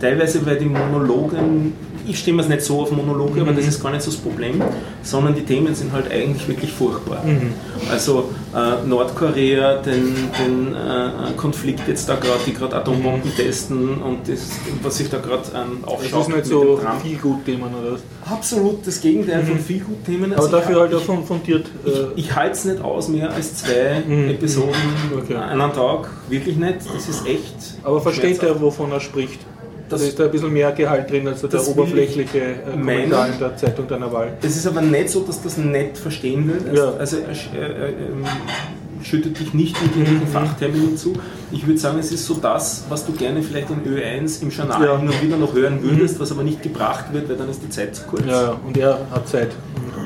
Teilweise 0.00 0.40
bei 0.40 0.54
den 0.54 0.72
Monologen, 0.72 1.72
ich 2.06 2.18
stehe 2.18 2.34
mir 2.36 2.42
es 2.42 2.48
nicht 2.48 2.62
so 2.62 2.80
auf 2.80 2.90
Monologe, 2.92 3.40
aber 3.40 3.52
das 3.52 3.66
ist 3.66 3.82
gar 3.82 3.90
nicht 3.92 4.02
so 4.02 4.10
das 4.10 4.20
Problem, 4.20 4.62
sondern 5.02 5.34
die 5.34 5.42
Themen 5.44 5.74
sind 5.74 5.92
halt 5.92 6.10
eigentlich 6.10 6.46
wirklich 6.48 6.72
furchtbar. 6.72 7.22
Also 7.90 8.30
äh, 8.54 8.86
Nordkorea, 8.86 9.76
den, 9.82 10.14
den 10.38 10.74
äh, 10.74 11.32
Konflikt 11.36 11.82
jetzt 11.88 12.08
da 12.08 12.14
gerade, 12.16 12.40
die 12.46 12.52
gerade 12.54 12.76
Atombomben 12.76 13.34
testen 13.34 14.00
und 14.02 14.28
das, 14.28 14.40
was 14.82 14.96
sich 14.98 15.10
da 15.10 15.18
gerade 15.18 15.42
ähm, 15.54 15.78
Das 15.82 15.90
aufschaut. 15.92 16.22
ist 16.28 16.34
nicht 16.36 16.46
so 16.46 16.80
viel 17.02 17.16
gut 17.18 17.44
Themen 17.44 17.74
oder 17.74 17.92
was. 17.94 18.00
Absolut 18.30 18.86
das 18.86 19.00
Gegenteil 19.00 19.44
von 19.44 19.58
viel 19.58 19.80
gut 19.80 20.04
Themen. 20.04 20.32
Aber 20.32 20.42
Also 20.44 20.56
ich 20.56 20.62
dafür 20.62 20.80
halt 20.80 20.94
auch 20.94 20.98
ich- 21.00 21.04
fun- 21.04 21.24
fundiert. 21.24 21.66
ich, 21.84 21.92
Äh, 21.94 22.06
ich 22.16 22.34
halte 22.34 22.52
es 22.52 22.64
nicht 22.64 22.80
aus, 22.82 23.08
mehr 23.08 23.32
als 23.32 23.56
zwei 23.56 24.02
Mhm. 24.06 24.30
Episoden 24.30 24.74
Okay. 25.16 25.34
einen 25.36 25.72
Tag. 25.72 26.08
Wirklich 26.28 26.56
nicht. 26.56 26.78
Das 26.94 27.08
ist 27.08 27.26
echt. 27.26 27.54
aber 27.84 28.00
versteht 28.00 28.42
er, 28.42 28.60
wovon 28.60 28.90
er 28.92 29.00
spricht? 29.00 29.40
Das- 29.88 30.00
da 30.00 30.06
ist 30.06 30.18
da 30.18 30.24
ein 30.24 30.30
bisschen 30.30 30.52
mehr 30.52 30.72
Gehalt 30.72 31.10
drin 31.10 31.28
als 31.28 31.42
der 31.42 31.68
oberflächliche 31.68 32.38
äh. 32.40 32.54
Kommentar 32.72 33.28
in 33.28 33.38
der 33.38 33.56
Zeitung 33.56 33.86
deiner 33.86 34.12
Wahl. 34.12 34.32
Es 34.42 34.56
ist 34.56 34.66
aber 34.66 34.80
nicht 34.82 35.10
so, 35.10 35.20
dass 35.20 35.42
das 35.42 35.56
nicht 35.58 35.96
verstehen 35.98 36.48
will. 36.48 36.76
Ja. 36.76 36.92
Also 36.98 37.18
er 37.18 37.34
sch- 37.34 37.54
äh, 37.56 37.60
äh, 37.66 37.88
ähm, 37.90 38.24
schüttet 39.02 39.38
dich 39.38 39.54
nicht 39.54 39.80
mit 39.80 39.94
irgendwelchen 39.96 40.26
Fachterminen 40.32 40.96
zu. 40.96 41.12
Ich 41.52 41.64
würde 41.64 41.78
sagen, 41.78 41.98
es 42.00 42.10
ist 42.10 42.26
so 42.26 42.34
das, 42.34 42.84
was 42.88 43.06
du 43.06 43.12
gerne 43.12 43.40
vielleicht 43.42 43.68
in 43.70 43.84
Ö1 43.84 44.42
im 44.42 44.50
Journal 44.50 44.82
Ja. 44.84 44.98
hin 44.98 45.08
und 45.08 45.22
wieder 45.22 45.36
noch 45.36 45.54
hören 45.54 45.78
würdest, 45.82 46.18
was 46.18 46.32
aber 46.32 46.42
nicht 46.42 46.62
gebracht 46.62 47.12
wird, 47.12 47.28
weil 47.28 47.36
dann 47.36 47.48
ist 47.48 47.62
die 47.62 47.68
Zeit 47.68 47.94
zu 47.94 48.02
kurz. 48.04 48.24
Ja, 48.26 48.56
und 48.66 48.76
er 48.76 48.98
hat 49.12 49.28
Zeit. 49.28 49.50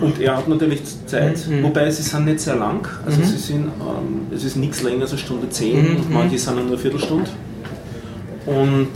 Und 0.02 0.20
er 0.20 0.36
hat 0.36 0.48
natürlich 0.48 0.82
Zeit, 1.06 1.46
Mhm. 1.48 1.62
wobei 1.62 1.90
sie 1.90 2.02
sind 2.02 2.26
nicht 2.26 2.40
sehr 2.40 2.56
lang. 2.56 2.86
Also 3.06 3.22
sie 3.22 3.36
sind, 3.38 3.64
ähm, 3.80 4.26
es 4.34 4.44
ist 4.44 4.56
nichts 4.56 4.82
länger 4.82 5.02
als 5.02 5.12
eine 5.12 5.18
Stunde 5.20 5.48
zehn 5.48 5.80
Mhm. 5.92 5.96
und 5.96 6.10
manche 6.10 6.38
sind 6.38 6.56
nur 6.56 6.66
eine 6.66 6.76
Viertelstunde. 6.78 7.30
Und 8.46 8.88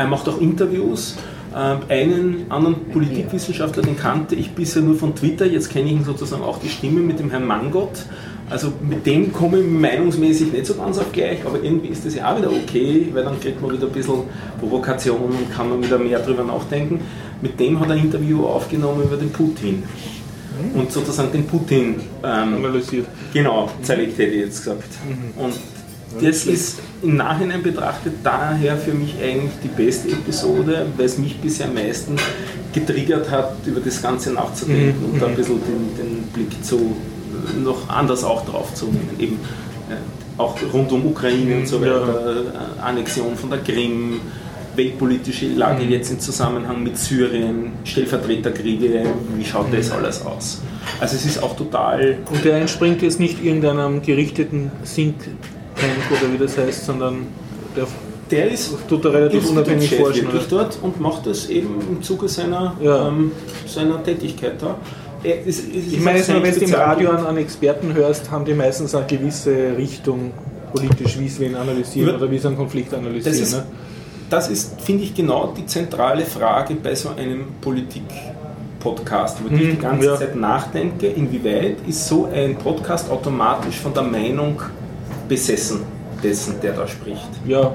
er 0.00 0.06
macht 0.06 0.28
auch 0.28 0.40
Interviews. 0.40 1.16
Ähm, 1.54 1.78
Einen 1.88 2.46
anderen 2.48 2.88
Politikwissenschaftler, 2.90 3.82
den 3.82 3.96
kannte 3.96 4.34
ich 4.34 4.52
bisher 4.52 4.82
nur 4.82 4.96
von 4.96 5.14
Twitter, 5.14 5.46
jetzt 5.46 5.70
kenne 5.70 5.88
ich 5.88 5.92
ihn 5.92 6.04
sozusagen 6.04 6.42
auch 6.42 6.58
die 6.58 6.68
Stimme 6.68 7.00
mit 7.00 7.18
dem 7.18 7.30
Herrn 7.30 7.46
Mangott. 7.46 8.06
Also 8.48 8.72
mit 8.80 9.06
dem 9.06 9.32
komme 9.32 9.60
ich 9.60 9.66
meinungsmäßig 9.66 10.52
nicht 10.52 10.66
so 10.66 10.74
ganz 10.74 10.98
auf 10.98 11.12
gleich, 11.12 11.44
aber 11.44 11.62
irgendwie 11.62 11.88
ist 11.88 12.04
das 12.04 12.14
ja 12.14 12.32
auch 12.32 12.38
wieder 12.38 12.50
okay, 12.50 13.08
weil 13.12 13.24
dann 13.24 13.38
kriegt 13.38 13.60
man 13.60 13.72
wieder 13.72 13.86
ein 13.86 13.92
bisschen 13.92 14.22
Provokation 14.58 15.20
und 15.20 15.52
kann 15.54 15.68
man 15.68 15.84
wieder 15.84 15.98
mehr 15.98 16.18
drüber 16.20 16.44
nachdenken. 16.44 17.00
Mit 17.42 17.60
dem 17.60 17.78
hat 17.78 17.88
er 17.88 17.94
ein 17.94 18.04
Interview 18.04 18.44
aufgenommen 18.46 19.02
über 19.02 19.16
den 19.16 19.30
Putin 19.30 19.82
und 20.74 20.90
sozusagen 20.90 21.30
den 21.30 21.46
Putin 21.46 21.96
ähm, 22.24 22.54
Analysiert. 22.54 23.06
Genau, 23.32 23.70
zerlegt 23.82 24.18
hätte 24.18 24.32
ich 24.32 24.46
jetzt 24.46 24.64
gesagt. 24.64 24.88
Und 25.36 25.54
das 26.20 26.44
ist 26.44 26.80
im 27.02 27.16
Nachhinein 27.16 27.62
betrachtet 27.62 28.14
daher 28.22 28.76
für 28.76 28.92
mich 28.92 29.14
eigentlich 29.22 29.52
die 29.62 29.68
beste 29.68 30.08
Episode, 30.08 30.86
weil 30.96 31.06
es 31.06 31.18
mich 31.18 31.38
bisher 31.40 31.66
am 31.68 31.74
meisten 31.74 32.16
getriggert 32.72 33.30
hat, 33.30 33.56
über 33.66 33.80
das 33.80 34.02
Ganze 34.02 34.32
nachzudenken 34.32 35.04
und 35.12 35.20
da 35.22 35.26
ein 35.26 35.36
bisschen 35.36 35.60
den, 35.62 35.96
den 35.96 36.22
Blick 36.32 36.64
zu 36.64 36.96
noch 37.64 37.88
anders 37.88 38.24
auch 38.24 38.44
drauf 38.44 38.74
zu 38.74 38.86
nehmen. 38.86 39.10
Eben 39.18 39.38
äh, 39.88 39.94
auch 40.40 40.56
rund 40.72 40.92
um 40.92 41.06
Ukraine 41.06 41.56
und 41.58 41.66
so 41.68 41.76
Ja. 41.76 41.82
weiter, 41.82 42.44
äh, 42.78 42.80
Annexion 42.82 43.36
von 43.36 43.50
der 43.50 43.60
Krim, 43.60 44.20
weltpolitische 44.76 45.48
Lage 45.48 45.84
jetzt 45.84 46.10
im 46.10 46.20
Zusammenhang 46.20 46.82
mit 46.82 46.96
Syrien, 46.96 47.72
Stellvertreterkriege, 47.84 49.04
wie 49.36 49.44
schaut 49.44 49.66
das 49.72 49.90
alles 49.90 50.24
aus? 50.24 50.60
Also 51.00 51.16
es 51.16 51.24
ist 51.26 51.42
auch 51.42 51.56
total 51.56 52.18
Und 52.30 52.44
der 52.44 52.58
entspringt 52.58 53.02
jetzt 53.02 53.18
nicht 53.20 53.42
irgendeinem 53.44 54.00
gerichteten 54.02 54.70
Think 54.94 55.16
Tank 55.80 56.20
oder 56.22 56.32
wie 56.32 56.38
das 56.38 56.56
heißt, 56.58 56.86
sondern 56.86 57.26
der 57.76 57.86
Der 58.30 58.50
ist 58.50 58.72
tut 58.88 59.04
da 59.04 59.08
relativ 59.10 59.48
unabhängig 59.50 59.94
forschen. 59.96 60.26
wirklich 60.26 60.46
Oder? 60.52 60.64
dort 60.64 60.78
und 60.82 61.00
macht 61.00 61.26
das 61.26 61.48
eben 61.48 61.80
im 61.90 62.02
Zuge 62.02 62.28
seiner, 62.28 62.76
Ja. 62.80 63.08
ähm, 63.08 63.32
seiner 63.66 64.02
Tätigkeit 64.02 64.54
da. 64.60 64.76
Ist- 65.22 65.46
es 65.46 65.58
ist 65.58 65.92
Ich 65.92 66.00
meine, 66.00 66.26
wenn 66.26 66.42
du 66.54 66.60
im. 66.64 66.74
Radio 66.74 67.10
an, 67.10 67.26
an 67.26 67.36
Experten 67.36 67.92
hörst, 67.92 68.30
haben 68.30 68.44
die 68.44 68.54
meistens 68.54 68.94
eine 68.94 69.06
gewisse 69.06 69.76
Richtung 69.76 70.30
politisch, 70.72 71.18
wie 71.18 71.28
sie 71.28 71.40
wen 71.40 71.56
analysieren 71.56 72.14
oder 72.16 72.30
wie 72.30 72.38
sie 72.38 72.46
einen 72.46 72.56
Konflikt 72.56 72.94
analysieren. 72.94 73.36
Das 73.38 73.48
ist, 73.48 73.52
ne? 73.54 73.64
das 74.30 74.48
ist, 74.48 74.80
finde 74.80 75.02
ich, 75.04 75.14
genau 75.14 75.52
die 75.56 75.66
zentrale 75.66 76.24
Frage 76.24 76.74
bei 76.76 76.94
so 76.94 77.10
einem 77.10 77.46
Politik-Podcast, 77.60 79.40
über 79.40 79.50
die 79.50 79.56
ich 79.56 79.68
Mhm, 79.68 79.70
die 79.72 79.78
ganze 79.82 80.06
ja. 80.06 80.16
Zeit 80.16 80.36
nachdenke. 80.36 81.08
Inwieweit 81.08 81.76
ist 81.86 82.06
so 82.06 82.28
ein 82.32 82.56
Podcast 82.56 83.10
automatisch 83.10 83.76
von 83.76 83.92
der 83.92 84.04
Meinung 84.04 84.60
besessen, 85.30 85.80
dessen, 86.22 86.60
der 86.60 86.72
da 86.74 86.86
spricht? 86.86 87.30
Ja. 87.46 87.72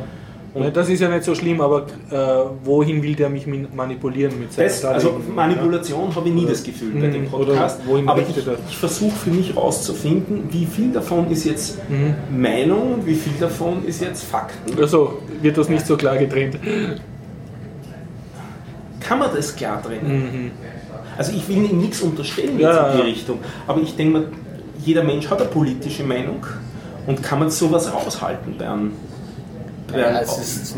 Und- 0.54 0.64
Ja, 0.64 0.70
das 0.70 0.88
ist 0.88 1.02
ja 1.02 1.10
nicht 1.10 1.26
so 1.26 1.36
schlimm, 1.36 1.60
aber 1.60 1.86
äh, 2.10 2.16
wohin 2.64 3.04
will 3.04 3.14
der 3.14 3.28
mich 3.30 3.46
manipulieren 3.76 4.40
mit 4.40 4.54
seinen 4.54 4.68
Das, 4.68 4.86
also 4.86 5.20
Manipulation 5.36 6.16
habe 6.16 6.30
ich 6.30 6.34
nie 6.34 6.44
Oder- 6.44 6.52
das 6.52 6.64
Gefühl 6.64 6.94
bei 6.94 7.08
Mhm. 7.08 7.12
dem 7.12 7.26
Podcast. 7.30 7.82
Aber 8.06 8.22
ich, 8.22 8.38
ich 8.70 8.78
versuche 8.78 9.16
für 9.18 9.32
mich 9.32 9.50
herauszufinden, 9.54 10.44
wie 10.52 10.66
viel 10.66 10.92
davon 10.94 11.30
ist 11.30 11.44
jetzt 11.44 11.78
Mhm. 11.90 12.40
Meinung, 12.42 13.06
wie 13.06 13.16
viel 13.16 13.34
davon 13.38 13.84
ist 13.86 14.00
jetzt 14.02 14.24
Fakten. 14.24 14.72
Ja? 14.78 14.84
Also 14.84 15.20
wird 15.42 15.58
das 15.58 15.68
nicht 15.68 15.86
so 15.86 15.98
klar 15.98 16.18
getrennt. 16.18 16.58
Kann 19.02 19.20
man 19.20 19.30
das 19.36 19.56
klar 19.56 19.82
trennen? 19.84 20.52
Also 21.18 21.32
ich 21.34 21.48
will 21.50 21.58
nichts 21.58 22.02
unterstellen 22.02 22.56
Mhm. 22.56 22.60
Ja, 22.62 22.70
jetzt 22.70 22.86
in 22.88 22.92
die 22.94 23.00
ja. 23.00 23.04
Richtung, 23.14 23.40
aber 23.68 23.82
ich 23.82 23.96
denke 23.96 24.14
mal, 24.20 24.28
jeder 24.84 25.04
Mensch 25.04 25.30
hat 25.30 25.40
eine 25.42 25.50
politische 25.50 26.04
Meinung 26.04 26.46
und 27.08 27.24
kann 27.24 27.40
man 27.40 27.50
sowas 27.50 27.92
raushalten 27.94 28.56
bei 28.58 28.68
einem, 28.70 28.92
bei 29.92 30.00
Ja, 30.00 30.22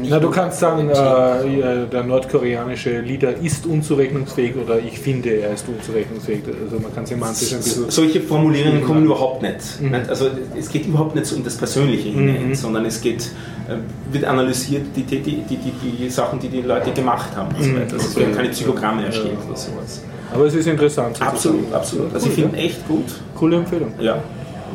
Na, 0.09 0.19
du 0.19 0.29
kannst 0.29 0.59
sagen, 0.59 0.89
äh, 0.89 0.93
ja, 0.93 1.85
der 1.85 2.03
nordkoreanische 2.03 2.99
Leader 2.99 3.35
ist 3.37 3.65
unzurechnungsfähig 3.65 4.55
oder 4.57 4.79
ich 4.79 4.99
finde, 4.99 5.29
er 5.29 5.53
ist 5.53 5.67
unzurechnungsfähig. 5.67 6.43
Also 6.63 6.79
man 6.79 6.93
kann 6.93 7.05
semantisch 7.05 7.53
ein 7.53 7.59
bisschen. 7.59 7.89
Solche 7.89 8.21
Formulierungen 8.21 8.83
kommen 8.83 9.05
überhaupt 9.05 9.41
nicht. 9.41 9.81
Mhm. 9.81 9.95
Also 10.09 10.27
es 10.57 10.69
geht 10.69 10.85
überhaupt 10.85 11.15
nicht 11.15 11.27
so 11.27 11.35
in 11.35 11.43
das 11.43 11.55
Persönliche 11.55 12.09
hinein, 12.09 12.53
sondern 12.53 12.85
es 12.85 12.99
geht, 12.99 13.31
äh, 13.69 14.13
wird 14.13 14.25
analysiert 14.25 14.83
die, 14.95 15.03
die, 15.03 15.21
die, 15.21 15.41
die, 15.41 15.97
die 15.97 16.09
Sachen, 16.09 16.39
die 16.39 16.49
die 16.49 16.61
Leute 16.61 16.91
gemacht 16.91 17.29
haben. 17.35 17.55
Und 17.55 17.63
so 17.63 17.73
weiter. 17.73 17.93
Also 17.93 18.07
es 18.07 18.15
werden 18.17 18.35
keine 18.35 18.49
Psychogramme 18.49 19.05
erstellt 19.05 19.37
oder 19.47 19.57
sowas. 19.57 20.01
Aber 20.33 20.45
es 20.45 20.53
ist 20.53 20.67
interessant. 20.67 21.21
Absolut, 21.21 21.71
absolut. 21.73 22.13
Also 22.13 22.27
ich 22.27 22.33
finde 22.33 22.57
echt 22.57 22.85
gut. 22.87 23.05
Coole 23.35 23.55
Empfehlung. 23.55 23.93
Ja, 23.99 24.21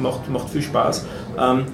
macht, 0.01 0.29
macht 0.31 0.51
viel 0.51 0.63
Spaß. 0.63 1.05
Ähm, 1.39 1.65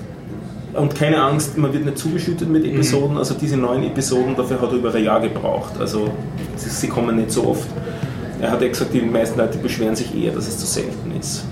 und 0.75 0.95
keine 0.95 1.23
Angst, 1.23 1.57
man 1.57 1.73
wird 1.73 1.85
nicht 1.85 1.99
zugeschüttet 1.99 2.49
mit 2.49 2.65
Episoden. 2.65 3.17
Also 3.17 3.35
diese 3.35 3.57
neuen 3.57 3.85
Episoden, 3.85 4.37
dafür 4.37 4.61
hat 4.61 4.71
er 4.71 4.77
über 4.77 4.95
ein 4.95 5.03
Jahr 5.03 5.21
gebraucht. 5.21 5.73
Also 5.81 6.11
sie, 6.57 6.69
sie 6.69 6.89
kommen 6.89 7.17
nicht 7.17 7.31
so 7.33 7.49
oft. 7.49 7.67
Er 8.41 8.51
hat 8.51 8.63
ja 8.63 8.69
gesagt, 8.69 8.93
die 8.93 9.01
meisten 9.01 9.39
Leute 9.39 9.59
beschweren 9.59 9.97
sich 9.97 10.15
eher, 10.15 10.33
dass 10.33 10.47
es 10.47 10.59
zu 10.59 10.67
selten 10.67 11.13
ist. 11.19 11.45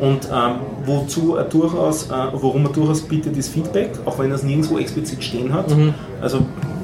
Und 0.00 0.28
ähm, 0.32 0.52
wozu 0.84 1.36
er 1.36 1.44
durchaus, 1.44 2.10
äh, 2.10 2.14
worum 2.32 2.64
er 2.66 2.72
durchaus 2.72 3.02
bittet, 3.02 3.36
ist 3.36 3.48
Feedback, 3.48 3.90
auch 4.04 4.18
wenn 4.18 4.30
er 4.30 4.36
es 4.36 4.42
nirgendwo 4.42 4.78
explizit 4.78 5.22
stehen 5.22 5.52
hat. 5.52 5.70
Also 6.20 6.40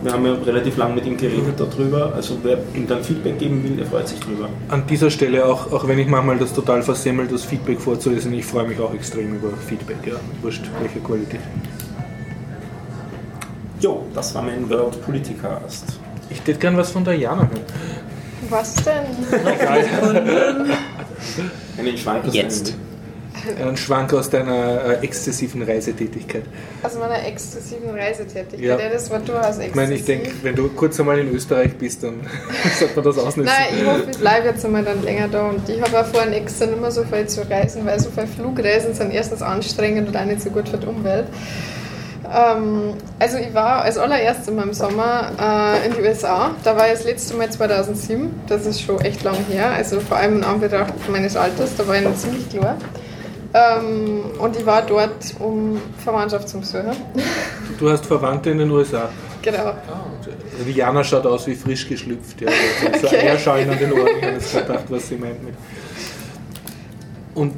wir 0.07 0.12
haben 0.12 0.25
ja 0.25 0.35
relativ 0.35 0.77
lang 0.77 0.95
mit 0.95 1.05
ihm 1.05 1.16
geredet 1.16 1.59
darüber. 1.59 2.12
Also 2.14 2.38
wer 2.45 2.59
ihm 2.75 2.87
dann 2.87 3.03
Feedback 3.03 3.40
geben 3.40 3.62
will, 3.64 3.77
der 3.77 3.87
freut 3.87 4.07
sich 4.07 4.21
drüber. 4.21 4.49
An 4.69 4.87
dieser 4.87 5.11
Stelle, 5.11 5.45
auch, 5.45 5.73
auch 5.73 5.88
wenn 5.88 5.99
ich 5.99 6.07
manchmal 6.07 6.38
das 6.38 6.55
total 6.55 6.83
versemmelt, 6.83 7.33
das 7.33 7.45
Feedback 7.45 7.81
vorzulesen, 7.81 8.33
ich 8.33 8.47
freue 8.47 8.69
mich 8.69 8.79
auch 8.79 8.95
extrem 8.95 9.35
über 9.35 9.49
Feedback, 9.57 9.97
ja. 10.07 10.14
Wurscht, 10.42 10.62
welche 10.81 11.01
Qualität. 11.01 11.40
Jo, 13.81 14.07
das 14.14 14.33
war 14.35 14.42
mein 14.42 14.71
World 14.71 15.05
Politicast. 15.05 15.99
Ich 16.31 16.38
hätte 16.38 16.55
gern 16.55 16.77
was 16.77 16.92
von 16.92 17.05
der 17.05 17.14
Jana 17.14 17.42
hören. 17.42 17.64
Was 18.49 18.75
denn? 18.77 19.05
Einen 21.79 21.99
Schwank 21.99 22.33
Jetzt. 22.33 22.77
Einen 23.61 23.76
Schwank 23.76 24.12
aus 24.12 24.30
deiner 24.30 24.85
äh, 24.85 25.04
exzessiven 25.04 25.62
Reisetätigkeit. 25.62 26.42
Aus 26.82 26.94
meiner 26.98 27.26
exzessiven 27.26 27.90
Reisetätigkeit. 27.90 28.61
Ja. 28.61 28.78
Ja. 28.78 28.88
das 28.92 29.11
war 29.11 29.18
durchaus 29.20 29.59
exzessiv. 29.59 29.68
Ich 29.68 29.74
meine, 29.74 29.94
ich 29.94 30.04
denke, 30.04 30.30
wenn 30.42 30.54
du 30.54 30.68
kurz 30.68 30.98
einmal 31.00 31.18
in 31.18 31.32
Österreich 31.32 31.76
bist, 31.76 32.02
dann 32.02 32.20
sollte 32.78 32.96
man 32.96 33.04
das 33.04 33.18
ausnutzen. 33.18 33.44
Nein, 33.44 33.80
ich 33.80 33.87
hoffe, 33.87 34.11
ich 34.11 34.18
bleibe 34.18 34.48
jetzt 34.48 34.64
einmal 34.64 34.85
dann 34.85 35.02
länger 35.02 35.28
da 35.28 35.48
und 35.48 35.68
ich 35.68 35.80
habe 35.80 36.00
auch 36.00 36.06
vorhin 36.06 36.32
extra 36.32 36.66
nicht 36.66 36.80
mehr 36.80 36.90
so 36.90 37.04
viel 37.04 37.26
zu 37.26 37.48
reisen, 37.48 37.85
weil 37.85 37.98
so 38.00 38.11
viele 38.11 38.26
Flugreisen 38.26 38.94
sind 38.94 39.12
erstens 39.12 39.42
anstrengend 39.42 40.09
und 40.09 40.16
auch 40.16 40.24
nicht 40.24 40.42
so 40.42 40.50
gut 40.50 40.68
für 40.68 40.78
die 40.78 40.87
Umwelt. 40.87 41.26
Ähm, 42.32 42.94
also 43.18 43.38
ich 43.38 43.54
war 43.54 43.82
als 43.82 43.98
allererstes 43.98 44.48
in 44.48 44.56
meinem 44.56 44.74
Sommer 44.74 45.30
äh, 45.40 45.87
in 45.87 45.94
die 45.94 46.00
USA. 46.00 46.50
Da 46.64 46.76
war 46.76 46.87
ich 46.87 46.94
das 46.94 47.04
letzte 47.04 47.35
Mal 47.35 47.50
2007. 47.50 48.40
Das 48.48 48.66
ist 48.66 48.82
schon 48.82 49.00
echt 49.00 49.22
lang 49.22 49.37
her. 49.50 49.70
Also 49.70 50.00
vor 50.00 50.16
allem 50.16 50.38
in 50.38 50.44
Anbetracht 50.44 50.94
meines 51.11 51.37
Alters, 51.37 51.76
da 51.76 51.87
war 51.87 51.96
ich 51.96 52.02
noch 52.02 52.16
ziemlich 52.16 52.48
klar. 52.48 52.76
Ähm, 53.57 54.21
und 54.38 54.55
ich 54.55 54.66
war 54.66 54.83
dort, 54.83 55.35
um 55.38 55.81
Verwandtschaft 56.05 56.47
zu 56.49 56.59
besuchen. 56.61 56.90
Du 57.79 57.88
hast 57.88 58.05
Verwandte 58.05 58.51
in 58.51 58.59
den 58.59 58.71
USA. 58.71 59.09
genau. 59.40 59.73
Die 60.66 60.73
Jana 60.73 61.03
schaut 61.05 61.25
aus 61.27 61.47
wie 61.47 61.55
frisch 61.55 61.88
geschlüpft. 61.88 62.40
Ja. 62.40 62.49
Also 62.92 63.01
so 63.01 63.07
Okay. 63.07 63.29
Eierschalen 63.29 63.71
an 63.71 63.79
den 63.79 63.92
Ohren. 63.92 64.09
Ich 64.38 64.55
habe 64.55 64.66
gedacht, 64.66 64.85
was 64.88 65.09
sie 65.09 65.16
meint 65.16 65.42
mit. 65.42 65.55
Und, 67.35 67.55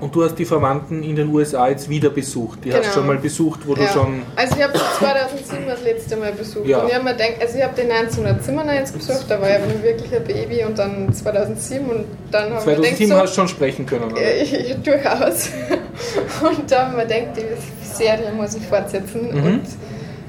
und 0.00 0.14
du 0.14 0.24
hast 0.24 0.34
die 0.36 0.44
Verwandten 0.44 1.02
in 1.02 1.16
den 1.16 1.28
USA 1.32 1.68
jetzt 1.68 1.88
wieder 1.88 2.10
besucht. 2.10 2.64
Die 2.64 2.72
hast 2.72 2.82
Genau. 2.82 2.92
schon 2.94 3.06
mal 3.06 3.16
besucht, 3.18 3.60
wo 3.66 3.74
du 3.74 3.82
Ja. 3.82 3.88
schon. 3.88 4.22
Also 4.36 4.56
ich 4.56 4.62
habe 4.62 4.72
2007 4.98 5.66
das 5.68 5.82
letzte 5.82 6.16
Mal 6.16 6.32
besucht. 6.32 6.66
Ja. 6.66 6.80
Und 6.80 6.88
ich 6.88 6.94
habe 6.94 7.04
mir 7.04 7.12
gedacht, 7.12 7.32
also 7.40 7.56
ich 7.58 7.64
habe 7.64 7.74
den 7.74 7.88
1997 7.90 8.96
besucht, 8.96 9.24
da 9.28 9.40
war 9.40 9.48
ich 9.48 9.54
aber 9.56 9.82
wirklich 9.82 10.14
ein 10.14 10.24
Baby 10.24 10.64
und 10.64 10.78
dann 10.78 11.12
2007 11.12 11.88
und 11.88 12.04
dann 12.30 12.52
habe 12.54 12.60
ich 12.60 12.66
mir 12.66 12.74
2007 12.74 13.08
gedacht, 13.08 13.22
hast 13.22 13.32
du 13.32 13.40
schon 13.40 13.48
sprechen 13.48 13.86
können. 13.86 14.12
Oder? 14.12 14.20
Ja, 14.22 14.56
ja, 14.58 14.74
durchaus. 14.76 15.50
Und 16.42 16.70
da 16.70 16.86
haben 16.86 16.96
wir 16.96 17.04
gedacht, 17.04 17.36
die 17.36 17.86
Serie 17.86 18.32
muss 18.32 18.54
ich 18.54 18.62
fortsetzen 18.66 19.28
Mhm. 19.32 19.44
und 19.44 19.62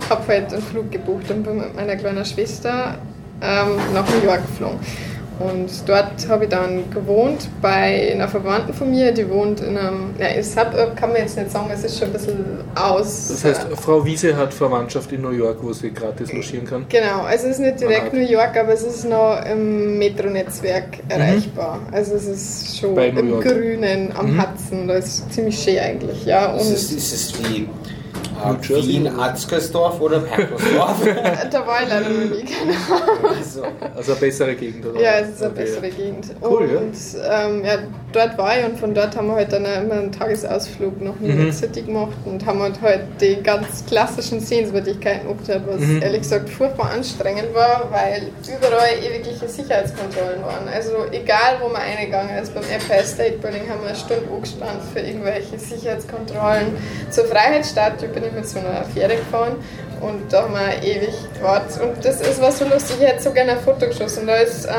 habe 0.10 0.22
halt 0.28 0.54
einen 0.54 0.62
Flug 0.62 0.90
gebucht 0.92 1.30
und 1.30 1.44
bin 1.44 1.58
mit 1.58 1.76
meiner 1.76 1.96
kleinen 1.96 2.24
Schwester 2.26 2.98
ähm, 3.42 3.68
nach 3.94 4.06
New 4.10 4.26
York 4.26 4.42
geflogen. 4.48 4.80
Und 5.40 5.70
dort 5.88 6.28
habe 6.28 6.46
ich 6.46 6.50
dann 6.50 6.90
gewohnt 6.90 7.48
bei 7.62 8.12
einer 8.12 8.28
Verwandten 8.28 8.74
von 8.74 8.90
mir, 8.90 9.12
die 9.12 9.30
wohnt 9.30 9.60
in 9.62 9.78
einem, 9.78 10.16
ja, 10.20 10.28
in 10.28 10.44
Suburb 10.44 10.96
kann 10.96 11.12
man 11.12 11.22
jetzt 11.22 11.38
nicht 11.38 11.52
sagen, 11.52 11.70
es 11.72 11.84
ist 11.84 12.00
schon 12.00 12.08
ein 12.08 12.14
bisschen 12.14 12.46
aus. 12.76 13.28
Das 13.28 13.44
heißt, 13.44 13.68
Frau 13.76 14.04
Wiese 14.04 14.36
hat 14.36 14.54
Verwandtschaft 14.54 15.12
in 15.12 15.22
New 15.22 15.30
York, 15.32 15.58
wo 15.62 15.74
sie 15.74 15.92
gratis 15.92 16.34
logieren 16.34 16.66
kann. 16.66 16.86
Genau, 16.90 17.22
also 17.22 17.48
es 17.48 17.54
ist 17.54 17.60
nicht 17.60 17.80
direkt. 17.80 18.14
New 18.14 18.20
York, 18.20 18.58
aber 18.58 18.74
es 18.74 18.82
ist 18.82 19.06
noch 19.06 19.40
im 19.46 19.98
Metronetzwerk 20.00 21.00
erreichbar. 21.10 21.80
Also 21.92 22.16
es 22.16 22.26
ist 22.28 22.80
schon 22.80 22.94
Mhm. 22.94 23.18
Im. 23.18 23.40
Grünen, 23.42 24.12
am 24.18 24.34
Mhm. 24.34 24.42
Hudson, 24.42 24.88
da 24.88 24.96
ist 24.96 25.32
ziemlich 25.32 25.58
schön 25.60 25.78
eigentlich, 25.80 26.26
ja. 26.26 26.52
Und 26.52 26.62
Ist 26.62 26.72
es, 26.72 26.92
ist 26.92 27.14
es 27.14 27.34
wie 27.52 27.68
New 28.46 28.54
äh, 28.54 28.58
Jersey 28.62 28.88
Wien, 28.90 29.08
oder? 29.14 29.24
Atzgersdorf 29.24 30.02
oder 30.02 30.20
Perkersdorf? 30.20 30.98
da 31.52 31.68
war 31.68 31.84
ich 31.84 31.90
leider 31.90 32.10
noch 32.10 32.36
nie, 32.36 32.44
genau. 32.44 33.30
also, 33.38 33.64
Also 33.96 34.12
eine 34.14 34.22
bessere 34.22 34.56
Gegend, 34.56 34.86
oder? 34.86 35.00
Ja, 35.02 35.12
es 35.20 35.30
ist 35.30 35.42
eine 35.44 35.52
Okay. 35.52 35.62
bessere 35.64 35.90
Gegend. 35.90 36.26
Cool, 36.42 36.70
ja. 36.72 36.80
und 36.80 36.96
ähm, 37.56 37.66
ja, 37.66 37.78
dort 38.12 38.38
war 38.38 38.58
ich 38.60 38.66
und 38.66 38.80
von 38.80 38.94
dort 38.94 39.16
haben 39.16 39.28
wir 39.28 39.36
halt 39.36 39.52
dann 39.52 39.66
auch 39.66 39.82
immer 39.82 39.94
einen 39.96 40.12
Tagesausflug 40.12 41.02
nach 41.02 41.14
New 41.20 41.28
York 41.28 41.38
Mhm. 41.48 41.52
City 41.52 41.82
gemacht 41.84 42.18
und 42.26 42.46
haben 42.46 42.62
halt, 42.62 42.82
halt 42.82 43.02
die 43.22 43.42
ganz 43.42 43.86
klassischen 43.88 44.40
Sehenswürdigkeiten 44.40 45.28
angeschaut, 45.30 45.62
was 45.68 45.82
Mhm. 45.82 46.02
ehrlich 46.02 46.22
gesagt 46.22 46.50
furchtbar 46.50 46.92
anstrengend 46.92 47.54
war, 47.54 47.88
weil 47.92 48.30
überall 48.44 48.90
ewigliche 49.04 49.48
Sicherheitskontrollen 49.48 50.42
waren. 50.42 50.68
Also 50.74 50.92
egal 51.12 51.58
wo 51.62 51.70
man 51.70 51.82
reingegangen 51.82 52.38
ist, 52.38 52.54
beim 52.54 52.64
Empire 52.64 53.04
State 53.04 53.38
Building 53.40 53.70
haben 53.70 53.82
wir 53.82 53.90
eine 53.90 53.98
Stunde 53.98 54.24
angestanden 54.34 54.82
für 54.94 55.00
irgendwelche 55.00 55.58
Sicherheitskontrollen. 55.58 56.76
Zur 57.10 57.26
Freiheitsstatue 57.26 58.10
bin 58.10 58.24
ich 58.28 58.34
mit 58.34 58.48
so 58.48 58.60
einer 58.60 58.84
Fähre 58.86 59.16
gefahren 59.16 59.56
und 60.02 60.32
da 60.32 60.44
haben 60.44 60.54
wir 60.54 60.84
ewig 60.88 61.10
gewartet. 61.36 61.82
Und 61.82 62.06
das 62.06 62.22
ist 62.22 62.40
was 62.42 62.60
so 62.60 62.66
lustig, 62.66 62.98
ich 63.00 63.08
hätte 63.08 63.24
so 63.24 63.32
gerne 63.32 63.54
ein 63.54 63.60
Foto 63.60 63.88
geschossen. 63.88 64.28
Da 64.28 64.36
ist 64.36 64.66
ähm, 64.66 64.72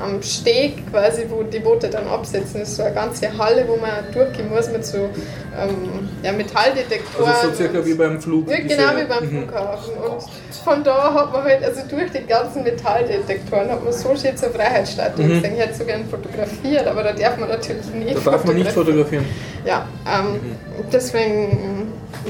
am, 0.00 0.14
am 0.14 0.22
Steg 0.22 0.88
quasi, 0.90 1.26
wo 1.28 1.42
die 1.42 1.58
Boote 1.58 1.88
dann 1.88 2.06
absetzen, 2.06 2.60
ist 2.62 2.76
so 2.76 2.82
eine 2.84 2.94
ganze 2.94 3.36
Halle, 3.36 3.64
wo 3.66 3.76
man 3.76 3.90
durchgehen 4.12 4.48
muss 4.48 4.70
mit 4.70 4.86
so 4.86 4.98
ähm, 4.98 6.08
ja, 6.22 6.30
Metalldetektoren. 6.32 7.28
Also 7.32 7.48
so 7.48 7.54
circa 7.54 7.84
wie 7.84 7.94
beim 7.94 8.20
Flug. 8.20 8.48
Ja, 8.48 8.56
diese- 8.58 8.76
genau 8.76 8.90
wie 8.96 9.04
beim 9.04 9.24
Mhm. 9.24 9.48
Flughafen. 9.48 9.94
Und 9.94 10.22
von 10.64 10.84
da 10.84 11.12
hat 11.14 11.32
man 11.32 11.42
halt, 11.42 11.64
also 11.64 11.80
durch 11.88 12.10
die 12.12 12.24
ganzen 12.26 12.62
Metalldetektoren 12.62 13.68
hat 13.70 13.82
man 13.82 13.92
so 13.92 14.14
schön 14.14 14.36
zur 14.36 14.50
Freiheitsstatue 14.50 15.24
Mhm. 15.24 15.28
gesehen. 15.34 15.54
Ich 15.54 15.60
hätte 15.60 15.74
so 15.74 15.84
gerne 15.84 16.04
fotografiert, 16.04 16.86
aber 16.86 17.02
da 17.02 17.12
darf 17.12 17.36
man 17.36 17.48
natürlich 17.48 17.86
nicht 17.94 18.24
Da 18.24 18.30
darf 18.30 18.44
man 18.44 18.54
nicht 18.56 18.70
fotografieren. 18.70 19.24
Ja, 19.64 19.86
ähm, 20.06 20.40
deswegen, 20.92 21.79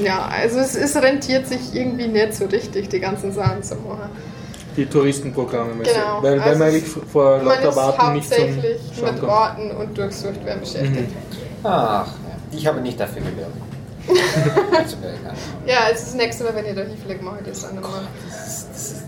ja, 0.03 0.27
also 0.27 0.59
es, 0.59 0.75
es 0.75 0.95
rentiert 0.95 1.47
sich 1.47 1.73
irgendwie 1.73 2.07
nicht 2.07 2.35
so 2.35 2.45
richtig, 2.45 2.89
die 2.89 2.99
ganzen 2.99 3.31
Sachen 3.31 3.61
zu 3.63 3.75
machen. 3.75 4.09
Die 4.77 4.85
Touristenprogramme. 4.85 5.73
mäßig. 5.75 5.93
Genau, 5.93 6.23
Weil, 6.23 6.39
weil 6.39 6.41
also 6.41 6.59
man 6.59 6.67
eigentlich 6.69 6.85
vor 7.11 7.37
lauter 7.39 7.69
ist 7.69 7.75
Warten 7.75 8.13
nicht 8.13 8.33
zum 8.33 8.43
hauptsächlich 8.43 8.81
Schauen 8.97 9.13
mit. 9.15 9.21
Warten 9.23 9.71
und 9.71 9.97
Durchsucht 9.97 10.45
werden 10.45 10.61
beschäftigt. 10.61 11.11
ach, 11.63 12.07
ja. 12.07 12.13
ich 12.57 12.65
habe 12.67 12.79
nicht 12.81 12.99
dafür. 12.99 13.21
Also, 14.07 14.95
ja, 15.67 15.73
Ja, 15.73 15.79
also 15.87 16.05
das 16.05 16.13
nächste 16.15 16.43
Mal, 16.45 16.55
wenn 16.55 16.65
ihr 16.65 16.75
da 16.75 16.81
hinfliegt, 16.83 17.21
mache 17.21 17.39
ich 17.43 17.47
das 17.49 17.65
auch 17.65 17.73
nochmal. 17.73 18.01
ist- 18.29 18.69
ist 18.73 19.03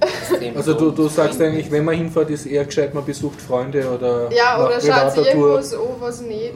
Also 0.56 0.74
du, 0.74 0.90
du 0.90 1.08
sagst 1.08 1.38
so- 1.38 1.44
eigentlich, 1.44 1.70
wenn 1.70 1.84
man 1.84 1.94
hinfährt, 1.94 2.28
ist 2.30 2.46
eher 2.46 2.64
gescheit, 2.64 2.92
man 2.92 3.04
besucht 3.04 3.40
Freunde 3.40 3.88
oder 3.88 4.30
Ja, 4.32 4.58
oder 4.64 4.80
schaut 4.80 5.16
irgendwas 5.16 5.72
an, 5.72 5.80
was 6.00 6.20
nicht, 6.20 6.52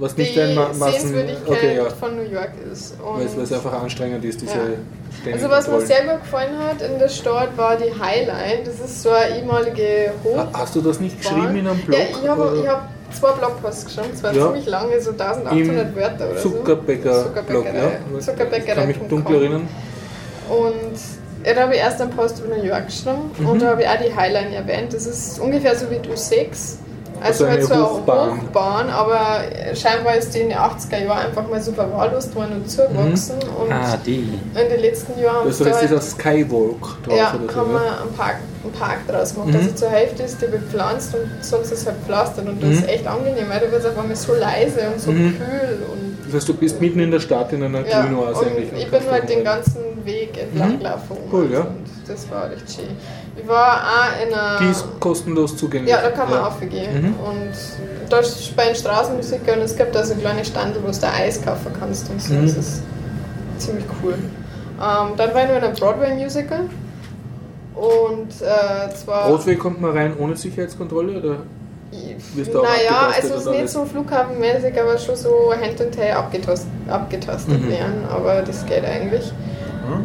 Was 0.00 0.16
nicht 0.16 0.34
die 0.34 0.54
Ma- 0.54 0.70
Massen- 0.78 0.92
Sehenswürdigkeit 1.00 1.48
okay, 1.48 1.76
ja. 1.76 1.90
von 1.90 2.16
New 2.16 2.22
York 2.22 2.50
ist. 2.72 2.94
Weil 3.02 3.26
es- 3.42 3.52
einfach 3.52 3.82
anstrengend 3.82 4.24
ist, 4.24 4.40
diese 4.40 4.52
Ja. 4.54 4.60
ständigen 5.20 5.34
also 5.44 5.50
was 5.50 5.68
mir 5.68 5.80
sehr 5.86 6.02
gut 6.06 6.22
gefallen 6.22 6.58
hat 6.58 6.80
in 6.82 6.98
der 6.98 7.08
Stadt 7.08 7.56
war 7.56 7.76
die 7.76 7.92
Highline. 7.92 8.64
Das 8.64 8.80
ist 8.80 9.02
so 9.02 9.10
eine 9.10 9.36
ehemalige. 9.38 10.12
Ha- 10.36 10.48
Hast 10.54 10.74
du 10.74 10.80
das 10.80 10.98
nicht 11.00 11.18
geschrieben 11.20 11.54
in 11.56 11.66
einem 11.68 11.78
Blog? 11.80 11.98
Ja, 12.00 12.06
ich 12.22 12.28
habe 12.28 12.64
hab 12.66 12.88
zwei 13.12 13.32
Blogposts 13.32 13.84
geschrieben, 13.86 14.16
zwei 14.16 14.32
Ja. 14.32 14.46
ziemlich 14.46 14.66
lange, 14.66 15.00
so 15.00 15.10
1800 15.12 15.94
Wörter 15.94 16.30
oder 16.30 16.36
Zuckerbäcker-Blog, 16.40 17.66
so. 17.66 17.76
ja. 17.76 18.20
Zuckerbäckerei. 18.20 18.68
Ich 18.70 18.74
kann 18.74 18.86
mich 18.88 18.98
dunkel 19.08 19.36
erinnern. 19.36 19.68
Und 20.48 21.46
ja, 21.46 21.54
da 21.54 21.62
habe 21.62 21.74
ich 21.74 21.80
erst 21.80 22.00
einen 22.00 22.10
Post 22.10 22.40
über 22.44 22.56
New 22.56 22.62
York 22.64 22.86
geschrieben 22.86 23.30
Mhm. 23.38 23.46
und 23.48 23.62
da 23.62 23.68
habe 23.68 23.82
ich 23.82 23.88
auch 23.88 23.96
die 24.02 24.14
Highline 24.14 24.54
erwähnt. 24.54 24.92
Das 24.92 25.06
ist 25.06 25.38
ungefähr 25.40 25.76
so 25.76 25.90
wie 25.90 25.98
du 25.98 26.16
6 26.16 26.78
Also, 27.22 27.44
Also 27.44 27.68
eine 27.72 27.80
halt 27.80 27.90
Hochbahn. 27.90 28.40
Hochbahn. 28.42 28.90
aber 28.90 29.40
scheinbar 29.74 30.16
ist 30.16 30.34
die 30.34 30.38
in 30.40 30.48
den 30.50 30.58
80er 30.58 31.04
Jahren 31.04 31.26
einfach 31.26 31.46
mal 31.48 31.60
so 31.60 31.72
verwahrlost 31.72 32.34
worden 32.34 32.52
und 32.54 32.70
zugewachsen. 32.70 33.36
Und 33.60 33.70
Ah, 33.72 33.98
die. 34.04 34.38
in 34.54 34.68
den 34.70 34.80
letzten 34.80 35.20
Jahren 35.20 35.46
Also 35.46 35.64
sie 35.64 35.70
ist 35.70 35.76
da 35.76 35.86
dieser 35.86 36.00
Skywalk 36.00 37.02
drauf 37.04 37.16
ja, 37.16 37.34
oder 37.34 37.52
so. 37.52 37.60
haben 37.60 37.72
wir 37.72 38.00
einen 38.02 38.12
Park, 38.16 38.36
einen 38.64 38.72
Park 38.72 39.06
draus 39.06 39.34
gemacht. 39.34 39.48
Mhm. 39.50 39.56
Also 39.56 39.70
zur 39.72 39.90
Hälfte 39.90 40.22
ist 40.22 40.40
die 40.40 40.46
bepflanzt 40.46 41.14
und 41.14 41.44
sonst 41.44 41.70
ist 41.72 41.86
halt 41.86 41.96
pflastert 42.06 42.48
und 42.48 42.62
das 42.62 42.70
Mhm. 42.70 42.78
ist 42.78 42.88
echt 42.88 43.06
angenehm, 43.06 43.46
weil 43.50 43.60
da 43.60 43.70
wird 43.70 43.80
es 43.84 43.86
auf 43.86 43.98
einmal 43.98 44.16
so 44.16 44.34
leise 44.34 44.80
und 44.92 45.00
so 45.00 45.10
Mhm. 45.12 45.36
kühl 45.36 45.78
und 45.92 46.10
Das 46.26 46.34
heißt, 46.36 46.48
du 46.48 46.54
bist 46.54 46.80
mitten 46.80 47.00
in 47.00 47.10
der 47.10 47.20
Stadt 47.20 47.52
in 47.52 47.62
einer 47.64 47.86
ja, 47.86 48.02
Grünoase 48.02 48.46
eigentlich. 48.46 48.84
ich 48.84 48.90
bin 48.90 49.00
halt 49.10 49.28
den 49.28 49.42
ganzen 49.44 50.04
Weg 50.04 50.38
entlang 50.40 50.74
Mhm. 50.74 50.78
gelaufen. 50.78 51.16
Cool, 51.32 51.50
ja. 51.52 51.60
Und 51.60 51.84
das 52.06 52.30
war 52.30 52.50
echt 52.52 52.70
schön. 52.72 52.84
Ich 53.36 53.46
war 53.48 53.80
auch 53.82 54.26
in 54.26 54.34
einer... 54.34 54.58
Die 54.60 54.70
ist 54.70 54.84
kostenlos 54.98 55.56
zugänglich. 55.56 55.90
ja, 55.90 56.00
da 56.02 56.10
kann 56.10 56.28
man 56.28 56.40
aufgehen. 56.40 57.00
Mhm. 57.02 57.14
Und 57.14 57.52
da 58.10 58.22
spielen 58.22 58.74
Straßenmusiker 58.74 59.54
und 59.54 59.60
es 59.60 59.76
gibt 59.76 59.94
da 59.94 60.04
so 60.04 60.14
kleine 60.14 60.44
Stände, 60.44 60.80
wo 60.82 60.90
du 60.90 60.98
da 61.00 61.12
Eis 61.12 61.40
kaufen 61.42 61.72
kannst 61.78 62.10
und 62.10 62.20
so. 62.20 62.34
Mhm. 62.34 62.46
Das 62.46 62.56
ist 62.56 62.82
ziemlich 63.58 63.84
cool. 64.02 64.14
Ähm, 64.14 65.12
dann 65.16 65.34
war 65.34 65.42
ich 65.42 65.48
noch 65.48 65.56
in 65.56 65.64
einem 65.64 65.74
Broadway-Musical. 65.74 66.60
Und 67.74 68.28
äh, 68.42 68.94
zwar. 68.94 69.28
Broadway 69.28 69.56
kommt 69.56 69.80
man 69.80 69.92
rein 69.92 70.14
ohne 70.18 70.36
Sicherheitskontrolle? 70.36 71.18
Oder? 71.18 71.36
Naja, 72.62 73.10
also 73.14 73.34
es 73.34 73.40
ist 73.40 73.46
und 73.48 73.56
nicht 73.56 73.68
so 73.68 73.84
flughafenmäßig, 73.84 74.80
aber 74.80 74.96
schon 74.98 75.16
so 75.16 75.52
Hand 75.52 75.80
and 75.80 75.92
Tail 75.94 76.12
abgetastet, 76.12 76.68
abgetastet 76.88 77.60
Mhm. 77.62 77.68
werden. 77.70 78.04
Aber 78.12 78.42
das 78.42 78.64
geht 78.66 78.84
eigentlich. 78.84 79.32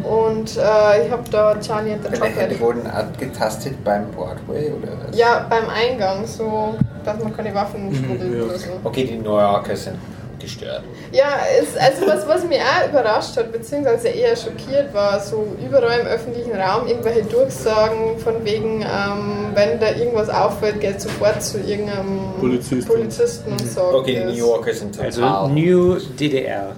Und 0.04 0.56
äh, 0.56 1.06
ich 1.06 1.10
habe 1.10 1.22
da 1.30 1.58
Charlie 1.60 1.92
and 1.92 2.04
the 2.04 2.10
Die 2.12 2.18
Chocolate. 2.18 2.60
wurden 2.60 2.86
abgetastet 2.86 3.82
beim 3.84 4.10
Broadway 4.10 4.70
oder 4.72 4.92
was? 5.08 5.16
Ja, 5.18 5.46
beim 5.48 5.68
Eingang, 5.68 6.26
so 6.26 6.74
dass 7.04 7.22
man 7.22 7.36
keine 7.36 7.54
Waffen 7.54 7.94
schmuggelt 7.94 8.30
Mhm, 8.30 8.38
ja. 8.38 8.44
oder 8.44 8.58
so. 8.58 8.68
Okay, 8.84 9.04
die 9.04 9.16
New 9.18 9.36
Yorker 9.38 9.76
sind 9.76 9.96
gestört. 10.38 10.82
Ja, 11.12 11.38
es, 11.60 11.76
also 11.76 12.06
was, 12.06 12.28
was 12.28 12.44
mich 12.44 12.58
auch 12.60 12.88
überrascht 12.90 13.36
hat, 13.36 13.50
beziehungsweise 13.52 14.08
eher 14.08 14.36
schockiert 14.36 14.92
war, 14.92 15.18
so 15.18 15.46
überall 15.66 16.00
im 16.00 16.06
öffentlichen 16.06 16.52
Raum 16.54 16.86
irgendwelche 16.86 17.22
Durchsagen 17.24 18.18
von 18.18 18.44
wegen, 18.44 18.82
ähm, 18.82 19.46
wenn 19.54 19.80
da 19.80 19.90
irgendwas 19.92 20.28
auffällt, 20.28 20.80
geht 20.80 21.00
sofort 21.00 21.42
zu 21.42 21.58
irgendeinem 21.58 22.18
Polizist. 22.38 22.86
Polizisten 22.86 23.52
und 23.52 23.60
sagt 23.66 23.94
Okay, 23.94 24.20
die. 24.26 24.32
New 24.32 24.46
Yorker 24.46 24.74
sind 24.74 24.92
total. 24.94 25.06
Also 25.06 25.48
New 25.48 25.96
DDR. 26.18 26.72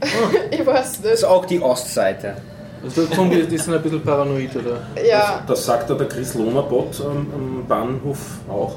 Ich 0.50 0.66
weiß 0.66 0.92
das 0.92 1.00
nicht. 1.02 1.12
ist 1.14 1.24
auch 1.24 1.44
die 1.46 1.60
Ostseite. 1.60 2.34
Also 2.82 3.04
die, 3.04 3.46
die 3.46 3.58
sind 3.58 3.74
ein 3.74 3.82
bisschen 3.82 4.02
paranoid, 4.02 4.56
oder? 4.56 4.78
Ja, 5.06 5.42
Das 5.46 5.66
sagt 5.66 5.90
ja 5.90 5.96
der 5.96 6.08
Chris 6.08 6.34
Lohnerbot 6.34 7.00
am, 7.04 7.26
am 7.34 7.64
Bahnhof 7.68 8.18
auch. 8.48 8.76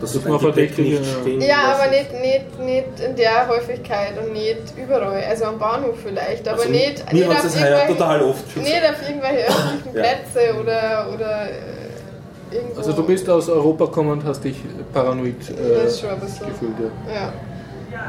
Dass 0.00 0.14
Das 0.14 0.24
man 0.24 0.40
verdächtige, 0.40 0.88
nicht 0.98 1.04
ja. 1.04 1.20
stehen 1.20 1.40
ja 1.42 1.74
aber 1.74 1.90
nicht, 1.90 2.10
nicht, 2.22 2.58
nicht 2.58 3.00
in 3.06 3.16
der 3.16 3.46
Häufigkeit 3.48 4.12
und 4.18 4.32
nicht 4.32 4.72
überall. 4.82 5.22
Also 5.28 5.44
am 5.44 5.58
Bahnhof 5.58 5.96
vielleicht, 6.02 6.48
aber 6.48 6.58
Also, 6.60 6.70
nicht, 6.70 7.12
Mir 7.12 7.26
nicht, 7.26 7.30
auf 7.38 7.44
es 7.44 7.54
heuer 7.60 7.66
irgendwelche, 7.68 7.92
total 7.98 8.22
oft 8.22 8.56
nicht 8.56 8.82
auf 8.82 9.08
irgendwelche 9.08 9.46
öffentlichen 9.48 9.96
Ja. 9.96 10.02
Plätze 10.02 10.58
oder, 10.58 11.14
oder 11.14 11.42
äh, 11.50 12.54
irgendwo. 12.56 12.78
Also 12.78 12.92
du 12.94 13.02
bist 13.04 13.28
aus 13.28 13.50
Europa 13.50 13.84
gekommen 13.84 14.12
und 14.12 14.24
hast 14.24 14.42
dich 14.42 14.56
paranoid 14.94 15.34
äh, 15.50 15.82
Das 15.84 15.92
ist 15.92 16.00
schon 16.00 16.08
ein 16.10 16.20
bisschen. 16.20 16.46
gefühlt, 16.46 16.72
ja. 17.06 17.12
Ja. 17.14 17.32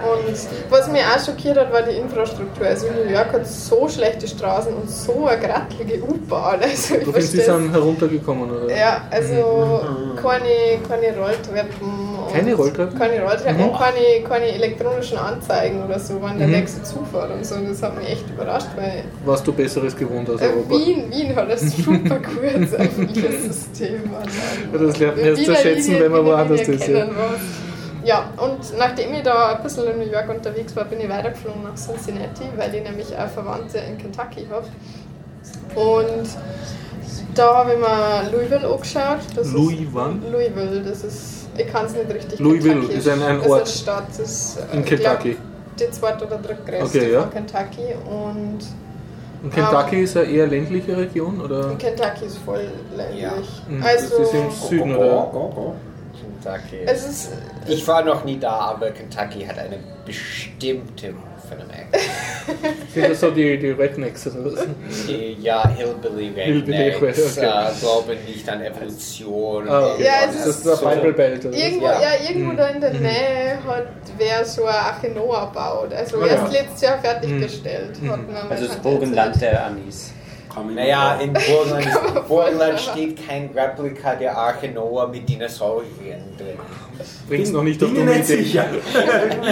Und 0.02 0.36
was 0.72 0.88
mich 0.92 1.02
auch 1.02 1.24
schockiert 1.24 1.58
hat, 1.58 1.72
war 1.72 1.82
die 1.84 1.96
Infrastruktur. 1.98 2.66
Also 2.66 2.88
New 2.88 3.12
York 3.12 3.34
hat 3.34 3.46
so 3.48 3.88
schlechte 3.88 4.28
Straßen 4.28 4.74
und 4.74 4.90
so 4.90 5.28
eine 5.28 5.40
grattelige 5.40 6.02
U-Bahn. 6.04 6.60
Also 6.62 6.96
ich 6.96 7.04
Du 7.04 7.12
findest, 7.12 7.34
die 7.34 7.38
verstehe 7.38 7.60
sind 7.60 7.72
heruntergekommen, 7.72 8.50
oder? 8.52 8.76
Ja, 8.76 9.02
also 9.12 9.82
keine, 10.22 10.80
keine 10.88 11.18
Rolltreppen 11.18 11.90
Keine 12.34 12.54
Rolltreppen? 12.56 12.98
Keine 12.98 13.22
Rolltreppen 13.22 13.58
Mhm. 13.58 13.64
und 13.70 13.78
keine, 13.78 14.24
keine 14.28 14.46
elektronischen 14.54 15.18
Anzeigen 15.18 15.84
oder 15.84 16.00
so, 16.00 16.16
wann 16.22 16.38
der 16.40 16.48
Mhm. 16.48 16.54
nächste 16.54 16.82
Zug 16.84 17.06
fährt 17.12 17.32
und 17.32 17.46
so. 17.46 17.56
Das 17.56 17.84
hat 17.84 17.98
mich 17.98 18.10
echt 18.10 18.30
überrascht, 18.30 18.68
weil 18.76 19.04
Warst 19.26 19.46
du 19.46 19.54
Besseres 19.54 19.96
gewohnt 19.96 20.30
als 20.30 20.42
äh, 20.42 20.46
Europa? 20.46 20.70
Wien, 20.76 21.12
Wien 21.12 21.36
hat 21.36 21.50
ein 21.52 21.58
super 21.58 22.20
gutes 22.20 22.74
öffentliches 22.74 23.44
System. 23.46 24.02
Das 24.74 24.98
lernt 25.00 25.18
man 25.18 25.26
erst 25.26 25.46
zu 25.46 25.56
schätzen, 25.56 25.92
Linie- 25.92 26.04
wenn 26.06 26.12
man 26.12 26.26
woanders 26.26 26.62
ist, 26.62 26.88
ja. 26.88 27.06
Ja, 28.04 28.30
und 28.38 28.78
nachdem 28.78 29.14
ich 29.14 29.22
da 29.24 29.56
ein 29.56 29.64
bisschen 29.64 29.88
in 29.88 30.00
New 30.00 30.12
York 30.12 30.28
unterwegs 30.30 30.76
war, 30.76 30.86
bin 30.86 31.00
ich 31.02 31.10
weitergeflogen 31.10 31.64
nach 31.64 31.76
Cincinnati, 31.76 32.44
weil 32.58 32.74
ich 32.74 32.84
nämlich 32.84 33.08
auch 33.16 33.28
Verwandte 33.28 33.78
in 33.80 33.98
Kentucky 33.98 34.48
habe. 34.50 34.66
Und 35.80 36.28
da 37.36 37.56
habe 37.58 37.74
ich 37.74 37.80
mir 37.80 38.32
Louisville 38.38 38.68
angeschaut. 38.68 39.20
Das 39.36 39.52
Louis 39.52 39.80
ist, 39.82 39.88
wann? 39.94 40.22
Louisville, 40.32 40.82
das 40.82 41.04
ist, 41.04 41.48
ich 41.58 41.68
kann 41.68 41.86
es 41.86 41.94
nicht 41.94 42.12
richtig 42.14 42.40
Louisville 42.40 42.74
Kentucky 42.76 42.94
ist 42.98 43.08
ein- 43.08 43.22
ein 43.22 43.38
Das 43.40 43.48
Ort 43.50 43.62
ist 43.68 43.88
eine 43.90 43.98
Stadt, 43.98 44.10
das 44.10 44.20
ist, 44.20 44.58
äh, 44.58 44.76
In 44.78 44.84
glaub, 44.86 45.00
Kentucky. 45.20 45.38
die 45.80 45.92
zweite 45.92 46.26
oder 46.26 46.38
drittgrößte 46.38 46.98
Okay, 47.00 47.12
ja. 47.14 47.22
von 47.22 47.32
Kentucky. 47.32 47.94
Und 48.10 48.60
Und 49.44 49.54
Kentucky 49.54 50.02
ist 50.04 50.18
eine 50.18 50.26
eher 50.28 50.48
ländliche 50.48 50.98
Region, 50.98 51.42
oder? 51.42 51.76
Kentucky 51.78 52.26
ist 52.26 52.38
voll 52.40 52.62
ländlich. 52.96 53.22
Ja. 53.22 53.32
Mhm, 53.68 53.84
Also, 53.84 54.18
das 54.18 54.28
ist 54.28 54.34
im 54.36 54.52
Süden, 54.52 54.96
oder? 54.96 55.32
Kentucky. 56.44 56.80
es 56.86 57.06
ist 57.08 57.30
Ich 57.68 57.88
war 57.88 58.04
noch 58.04 58.24
nie 58.26 58.40
da, 58.40 58.52
aber 58.52 58.92
Kentucky 58.92 59.46
hat 59.46 59.58
eine 59.60 59.78
bestimmte 60.06 61.08
Amerika. 61.52 61.98
Sind 62.94 63.10
das 63.10 63.20
so 63.20 63.30
die, 63.30 63.58
die 63.60 63.72
Rednecks 63.72 64.26
oder 64.28 64.46
was? 64.54 64.66
Die, 65.06 65.34
ja, 65.42 65.68
Hillbilly 65.68 66.32
Hillbilly 66.34 66.78
Rednecks 66.92 67.38
okay. 67.38 67.46
äh, 67.46 67.80
glauben 67.82 68.18
nicht 68.26 68.48
an 68.50 68.62
Evolution. 68.62 69.68
Ah, 69.70 69.88
okay. 69.88 70.04
Ja, 70.06 70.12
es 70.30 70.38
das 70.38 70.46
ist 70.48 70.66
der 70.66 70.76
so- 70.78 70.88
Bible 70.88 71.12
Belt. 71.14 71.44
Irgendwo, 71.44 71.86
Ja. 71.88 72.02
ja. 72.02 72.10
irgendwo 72.30 72.54
Mhm. 72.54 72.58
da 72.58 72.68
in 72.70 72.80
der 72.82 72.94
Nähe 72.94 73.58
hat 73.68 73.88
wer 74.18 74.46
so 74.46 74.64
ein 74.66 74.74
Arche 74.76 75.10
Noah 75.10 75.52
baut. 75.52 75.94
Also 75.94 76.22
Ah, 76.22 76.28
erst 76.28 76.54
ja. 76.54 76.62
letztes 76.62 76.82
Jahr 76.82 77.00
fertiggestellt. 77.00 77.90
Hat 77.98 78.02
mir 78.02 78.12
meine 78.32 78.50
Also 78.50 78.68
das 78.68 78.76
erzählt. 78.78 79.42
der 79.42 79.66
Amis. 79.68 80.14
Mich 80.68 80.76
Naja, 80.76 81.16
in 81.22 81.34
Burgenland. 81.34 81.88
Burgenland 82.28 82.80
steht 82.80 83.28
kein 83.28 83.50
Replika 83.56 84.16
der 84.16 84.38
Arche 84.38 84.68
Noah 84.70 85.08
mit 85.08 85.28
Dinosauriern 85.28 86.22
drin. 86.38 86.58
Bring's 87.28 87.52
noch 87.52 87.64
nicht 87.64 87.82
auf 87.84 87.90
Bin 87.90 88.00
dumme 88.00 88.12
mir 88.12 88.18
nicht 88.18 88.30
Ideen. 88.30 88.44
sicher. 88.46 88.66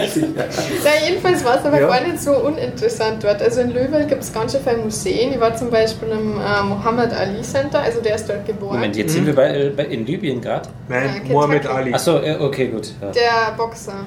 Na, 0.83 1.07
jedenfalls 1.07 1.43
war 1.43 1.57
es 1.59 1.65
aber 1.65 1.79
Ja. 1.79 1.87
gar 1.87 2.01
nicht 2.01 2.21
so 2.21 2.31
uninteressant 2.33 3.23
dort. 3.23 3.41
Also 3.41 3.61
in 3.61 3.71
Louisville 3.73 4.05
gibt 4.05 4.21
es 4.23 4.33
ganz 4.33 4.51
schön 4.51 4.61
viele 4.63 4.77
Museen. 4.77 5.33
Ich 5.33 5.39
war 5.39 5.55
zum 5.55 5.69
Beispiel 5.69 6.09
im 6.09 6.39
äh, 6.39 6.63
Muhammad 6.63 7.13
Ali 7.13 7.41
Center, 7.41 7.79
also 7.79 8.01
der 8.01 8.15
ist 8.15 8.27
dort 8.29 8.45
geboren. 8.45 8.75
Moment, 8.75 8.95
jetzt 8.95 9.13
sind 9.13 9.25
wir 9.25 9.35
bei, 9.35 9.55
äh, 9.55 9.69
bei, 9.69 9.85
in 9.85 10.05
Libyen 10.05 10.41
gerade. 10.41 10.69
Nein, 10.87 11.05
Kentucky. 11.13 11.31
Mohammed 11.31 11.65
Ali. 11.67 11.93
Achso, 11.93 12.17
äh, 12.19 12.37
okay, 12.39 12.67
gut. 12.67 12.89
Ja. 13.01 13.11
Der 13.11 13.55
Boxer. 13.57 14.05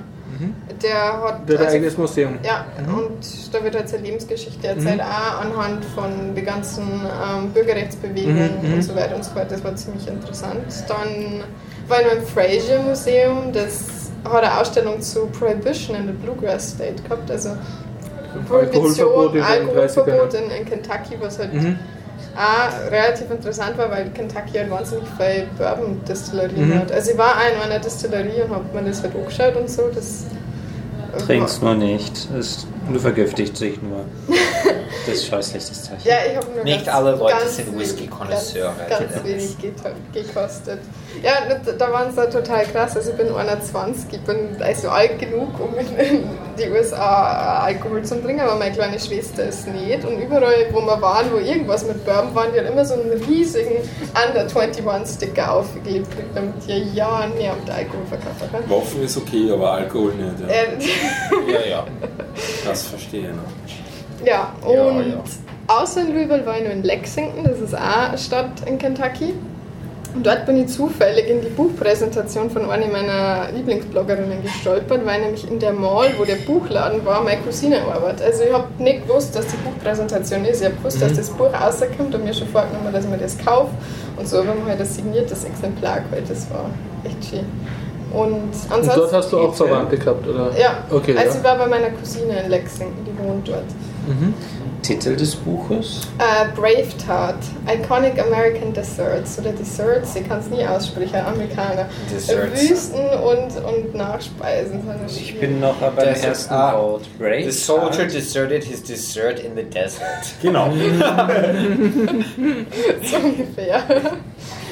Der 0.82 1.22
hat. 1.22 1.43
Mhm. 1.43 1.47
Der 1.47 1.55
hat 1.57 1.61
ein 1.61 1.66
also- 1.66 1.76
eigenes 1.76 1.99
Museum. 1.99 2.38
Ja, 2.43 2.64
Mhm. 2.86 2.95
und 2.99 3.55
da 3.55 3.64
wird 3.64 3.74
halt 3.74 3.88
seine 3.88 4.03
Lebensgeschichte 4.05 4.66
erzählt, 4.66 5.01
auch 5.01 5.40
anhand 5.40 5.84
von 5.84 6.34
den 6.34 6.45
ganzen 6.45 6.82
ähm, 6.84 7.51
Bürgerrechtsbewegungen 7.51 8.51
Mhm, 8.62 8.68
mhm. 8.68 8.74
und 8.74 8.82
so 8.82 8.95
weiter 8.97 9.14
und 9.16 9.24
so 9.24 9.30
fort. 9.32 9.51
Das 9.51 9.62
war 9.64 9.74
ziemlich 9.76 10.07
interessant. 10.09 10.62
Dann 10.88 11.43
war 11.88 12.01
ich 12.01 12.07
noch 12.07 12.12
im 12.14 12.22
Fraser 12.26 12.82
Museum, 12.82 13.53
das 13.53 14.11
hat 14.24 14.45
eine 14.45 14.59
Ausstellung 14.61 15.01
zu 15.01 15.26
Prohibition 15.26 15.97
in 15.97 16.07
the 16.07 16.12
Bluegrass 16.12 16.70
State 16.70 17.03
gehabt, 17.03 17.30
also 17.30 17.51
Alkoholverbot 18.34 18.97
Prohibition, 19.14 19.43
Alkoholverbot 19.45 20.34
30ern. 20.34 20.36
in, 20.45 20.51
in 20.51 20.64
Kentucky, 20.64 21.16
was 21.20 21.38
halt 21.38 21.53
Mhm. 21.53 21.78
Auch 22.37 22.91
relativ 22.91 23.30
interessant 23.30 23.76
war, 23.78 23.91
weil 23.91 24.11
Kentucky 24.11 24.59
halt 24.59 24.70
wahnsinnig 24.70 25.05
viele 25.18 25.47
Bourbon-Destillerien 25.59 26.68
Mhm. 26.70 26.78
hat. 26.78 26.93
Also 26.93 27.11
ich 27.12 27.18
war 27.18 27.35
auch 27.37 27.55
in 27.55 27.61
einer 27.61 27.78
Destillerie 27.78 28.43
und 28.43 28.51
habe 28.55 28.64
mir 28.80 28.89
das 28.89 29.03
halt 29.03 29.14
angeschaut 29.14 29.57
und 29.57 29.68
so. 29.70 29.91
Das 29.95 30.24
Trink's 31.26 31.61
nur 31.61 31.74
nicht. 31.74 32.28
Es, 32.39 32.66
du 32.91 32.99
vergiftigst 32.99 33.61
dich 33.61 33.83
nur. 33.83 34.07
Das 35.07 35.14
ist 35.16 35.26
scheußlich, 35.26 35.62
das 35.68 35.83
Zeichen. 35.85 36.09
Ja, 36.09 36.14
ich 36.30 36.37
habe 36.37 36.47
nur 36.55 36.64
Nicht 36.64 36.87
ganz, 36.87 36.97
alle 36.97 37.11
Leute 37.16 37.37
ganz 37.37 37.57
sind 37.57 37.78
Whisky-Konnoisseure. 37.78 38.72
Ganz, 38.89 39.12
ganz 39.12 39.24
wenig 39.24 39.59
get- 39.59 39.74
gekostet. 40.14 40.78
Ja, 41.22 41.34
da- 41.78 41.92
waren 41.92 42.14
dann 42.16 42.30
total 42.30 42.64
krass. 42.64 42.96
Also 42.96 43.12
ich 43.12 43.16
bin 43.16 43.32
21, 43.34 44.06
ich 44.12 44.20
bin 44.22 44.60
also 44.60 44.88
alt 44.90 45.18
genug, 45.20 45.48
um 45.60 45.72
in, 45.78 46.24
die 46.58 46.68
USA 46.68 47.60
Alkohol 47.64 48.02
zu 48.02 48.20
trinken, 48.20 48.40
aber 48.42 48.56
meine 48.56 48.74
kleine 48.74 48.98
Schwester 48.98 49.44
ist 49.44 49.68
nicht. 49.68 50.04
Und 50.04 50.18
überall, 50.20 50.66
wo 50.72 50.80
wir 50.80 51.00
waren, 51.00 51.26
wo 51.32 51.36
irgendwas 51.38 51.84
mit 51.86 52.04
Bourbon 52.04 52.34
waren, 52.34 52.52
die 52.52 52.58
hat 52.60 52.68
immer 52.68 52.84
so 52.84 52.94
einen 52.94 53.12
riesigen 53.28 53.76
Under 54.26 54.40
21 54.60 55.16
Sticker 55.16 55.52
aufgeklebt, 55.52 56.08
damit 56.34 56.54
die 56.66 56.92
ja 56.94 57.24
mit 57.28 57.70
Alkohol 57.72 58.04
verkaufen 58.08 58.48
kann. 58.50 58.68
Waffen 58.70 59.02
ist 59.04 59.16
okay, 59.16 59.50
aber 59.52 59.72
Alkohol 59.74 60.12
nicht. 60.14 60.40
Ja. 60.40 60.46
Äh, 60.48 61.52
Ja, 61.52 61.68
ja. 61.70 61.84
Das 62.66 62.82
verstehe 62.82 63.20
ich 63.20 63.26
noch. 63.28 64.26
Ja, 64.26 64.52
Ja, 64.72 64.82
und 64.82 65.08
ja. 65.10 65.22
außer 65.68 66.00
in 66.02 66.14
Louisville 66.14 66.44
war 66.46 66.56
ich 66.56 66.62
nur 66.64 66.72
in 66.72 66.82
Lexington, 66.82 67.44
das 67.44 67.60
ist 67.60 67.74
auch 67.74 68.08
eine 68.08 68.18
Stadt 68.18 68.50
in 68.66 68.78
Kentucky. 68.78 69.34
Und 70.14 70.26
dort 70.26 70.44
bin 70.44 70.58
ich 70.58 70.68
zufällig 70.68 71.28
in 71.28 71.40
die 71.40 71.48
Buchpräsentation 71.48 72.50
von 72.50 72.70
einer 72.70 72.86
meiner 72.86 73.50
Lieblingsbloggerinnen 73.54 74.42
gestolpert, 74.42 75.06
weil 75.06 75.22
nämlich 75.22 75.50
in 75.50 75.58
der 75.58 75.72
Mall, 75.72 76.10
wo 76.18 76.24
der 76.24 76.36
Buchladen 76.36 77.04
war, 77.06 77.22
meine 77.22 77.40
Cousine 77.40 77.80
arbeitet. 77.82 78.22
Also 78.22 78.42
ich 78.44 78.52
habe 78.52 78.66
nicht 78.78 79.06
gewusst, 79.08 79.34
dass 79.34 79.46
die 79.46 79.56
Buchpräsentation 79.56 80.44
ist. 80.44 80.60
Ich 80.60 80.66
habe 80.66 80.76
gewusst, 80.76 81.00
dass 81.00 81.14
das 81.14 81.30
Buch 81.30 81.48
rauskommt 81.52 82.14
und 82.14 82.24
mir 82.24 82.34
schon 82.34 82.48
vorgenommen, 82.48 82.92
dass 82.92 83.04
ich 83.04 83.10
mir 83.10 83.16
das 83.18 83.38
kaufe. 83.38 83.70
Und 84.18 84.28
so 84.28 84.38
haben 84.38 84.48
wir 84.64 84.72
halt 84.72 84.80
ein 84.80 84.86
signiertes 84.86 85.44
Exemplar 85.44 86.00
geholt. 86.00 86.28
Das 86.28 86.50
war 86.50 86.66
echt 87.04 87.30
schön. 87.30 87.46
Und 88.12 88.52
Und 88.76 88.86
dort 88.94 89.12
hast 89.14 89.32
du 89.32 89.38
auch 89.38 89.54
Verwandte 89.54 89.96
gehabt, 89.96 90.28
oder? 90.28 90.50
Ja, 90.58 90.84
Okay, 90.90 91.16
also 91.16 91.30
ja. 91.30 91.38
ich 91.38 91.44
war 91.44 91.56
bei 91.56 91.66
meiner 91.66 91.90
Cousine 91.90 92.42
in 92.44 92.50
Lexington, 92.50 93.06
die 93.06 93.18
wohnt 93.26 93.48
dort. 93.48 93.64
Mhm. 94.06 94.34
Titel 94.83 95.14
des 95.16 95.35
Buches? 95.37 96.09
Äh, 96.18 96.47
Brave 96.55 96.89
Tart, 97.07 97.37
Iconic 97.72 98.18
American 98.20 98.72
Desserts 98.72 99.39
oder 99.39 99.53
Desserts, 99.53 100.16
ich 100.16 100.26
kann 100.28 100.41
es 100.41 100.49
nie 100.49 100.66
aussprechen, 100.66 101.16
Amerikaner. 101.16 101.89
Desserts. 102.12 102.61
Wüsten 102.68 103.01
und, 103.01 103.64
und 103.64 103.95
Nachspeisen. 103.95 104.80
Ich 105.07 105.39
bin 105.39 105.61
noch 105.61 105.76
beim 105.76 105.95
Das 105.97 106.18
ist- 106.18 106.24
ersten 106.24 106.55
ah, 106.55 106.74
Wort. 106.76 107.03
Brave. 107.18 107.45
The 107.45 107.51
soldier 107.53 107.99
Heart. 108.03 108.14
deserted 108.14 108.64
his 108.64 108.83
dessert 108.83 109.39
in 109.41 109.55
the 109.55 109.62
desert. 109.62 110.03
Genau. 110.43 110.70
so 113.03 113.16
ungefähr. 113.16 113.83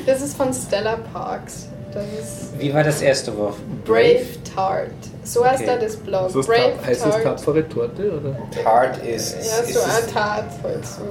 Das 0.06 0.22
ist 0.22 0.36
von 0.36 0.52
Stella 0.52 0.96
Parks. 1.12 1.68
Das 1.92 2.04
ist 2.04 2.58
Wie 2.58 2.72
war 2.74 2.82
das 2.84 3.00
erste 3.02 3.36
Wort? 3.36 3.56
Brave 3.84 4.26
Tart. 4.54 4.90
So 5.22 5.44
heißt 5.44 5.62
Okay. 5.62 5.66
da 5.78 5.84
das 5.84 5.96
Blog. 5.96 6.26
Ist 6.28 6.36
das 6.36 6.46
Brave 6.46 6.72
Tat, 6.76 6.86
heißt 6.86 7.04
das 7.06 7.10
Tart. 7.14 7.24
tapfere 7.24 7.68
Torte? 7.68 8.10
Oder? 8.12 8.36
Tart 8.64 9.04
is, 9.04 9.34
Ja, 9.34 9.72
so 9.72 9.80
ein 9.80 10.12
Tart 10.14 10.44
halt 10.62 10.86
so. 10.86 11.02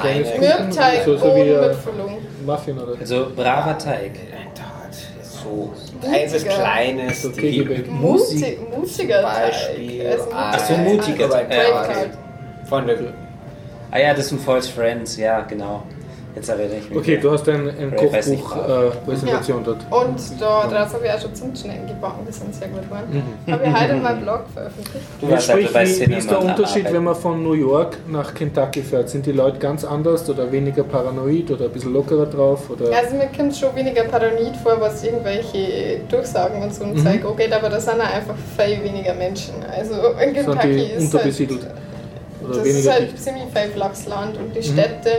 Kleine, 0.00 0.22
Kleines- 0.24 0.40
Mürbteig 0.58 1.04
So- 1.04 1.16
so 1.16 1.34
wie, 1.34 1.40
äh, 1.40 1.68
Mitfüllung. 1.68 2.18
Muffin 2.44 2.78
oder? 2.78 2.98
Also 3.00 3.26
braver 3.34 3.78
Teig. 3.78 4.12
Ein 4.30 4.54
Tart 4.54 4.94
ist 5.22 5.32
so 5.42 5.72
Mutiger. 6.02 6.50
Kleines. 6.54 7.22
So 7.22 7.30
Kegelbacon. 7.32 7.94
Mutig, 8.00 8.58
mutiger 8.76 9.22
Beispiel. 9.22 10.02
Teig. 10.02 10.12
Also 10.12 10.24
Ah, 10.32 10.52
Ach 10.54 10.58
so, 10.60 10.74
mutiger 10.74 11.24
ein 11.24 11.30
Teig. 11.30 11.50
Tart 11.72 11.86
Tart. 11.94 12.08
Von 12.68 12.86
der 12.86 12.96
Ah 13.92 13.98
ja, 13.98 14.14
das 14.14 14.28
sind 14.28 14.40
False 14.40 14.70
Friends, 14.70 15.16
ja, 15.16 15.40
genau. 15.40 15.82
Jetzt 16.34 16.48
erinnere 16.48 16.76
ich 16.78 16.88
mich. 16.90 16.98
Okay, 16.98 17.12
wieder. 17.12 17.22
du 17.22 17.30
hast 17.32 17.48
ein, 17.48 17.68
ein 17.68 17.92
Ich 17.96 18.12
weiß 18.12 18.26
nicht, 18.28 18.44
Kochbuch-Präsentation 18.44 19.64
dort. 19.64 19.78
Und 19.90 20.18
da 20.40 20.66
draus 20.68 20.94
habe 20.94 21.06
ich 21.06 21.12
auch 21.12 21.20
schon 21.20 21.34
Zimtschnecken 21.34 21.86
gebacken, 21.88 22.20
die 22.28 22.32
sind 22.32 22.54
sehr 22.54 22.68
gut 22.68 22.82
geworden. 22.84 23.24
Mhm. 23.46 23.52
Habe 23.52 23.64
ich 23.66 23.80
heute 23.82 23.92
in 23.94 24.02
meinem 24.02 24.20
Blog 24.22 24.40
veröffentlicht. 24.54 25.04
Du 25.20 25.28
Wie, 25.28 25.40
sprich, 25.40 25.74
wie, 25.74 26.08
wie 26.10 26.14
ist 26.18 26.30
der 26.30 26.40
Unterschied, 26.40 26.82
Arbeiten. 26.86 26.94
wenn 26.94 27.04
man 27.04 27.14
von 27.16 27.42
New 27.42 27.54
York 27.54 27.96
nach 28.08 28.32
Kentucky 28.32 28.82
fährt? 28.82 29.08
Sind 29.08 29.26
die 29.26 29.32
Leute 29.32 29.58
ganz 29.58 29.84
anders 29.84 30.28
oder 30.30 30.50
weniger 30.52 30.84
paranoid 30.84 31.50
oder 31.50 31.64
ein 31.64 31.70
bisschen 31.72 31.92
lockerer 31.92 32.26
drauf? 32.26 32.70
Oder? 32.70 32.96
Also 32.96 33.16
mir 33.16 33.28
kommt 33.36 33.56
schon 33.56 33.74
weniger 33.74 34.04
Paranoid 34.04 34.56
vor, 34.62 34.76
was 34.80 35.02
irgendwelche 35.02 36.00
Durchsagen 36.08 36.62
und 36.62 36.72
so 36.74 36.84
ein 36.84 36.92
Mhm. 36.94 36.98
Zeug 37.04 37.24
angeht, 37.24 37.52
aber 37.52 37.68
da 37.68 37.80
sind 37.80 38.00
auch 38.00 38.14
einfach 38.14 38.34
viel 38.56 38.82
weniger 38.84 39.14
Menschen. 39.14 39.54
Also 39.76 39.94
in 39.94 40.34
Sind 40.34 40.44
Kentucky 40.46 40.68
die 40.68 40.82
ist 40.92 41.02
unterbesiedelt? 41.12 41.62
halt, 41.62 41.74
Oder 42.48 42.58
das 42.58 42.66
ist 42.68 42.90
halt 42.90 43.02
dicht? 43.12 43.22
ziemlich 43.22 43.44
viel 43.52 43.70
flaches 43.72 44.06
Land 44.06 44.36
und 44.36 44.54
die 44.54 44.60
Mhm. 44.60 44.72
Städte, 44.72 45.10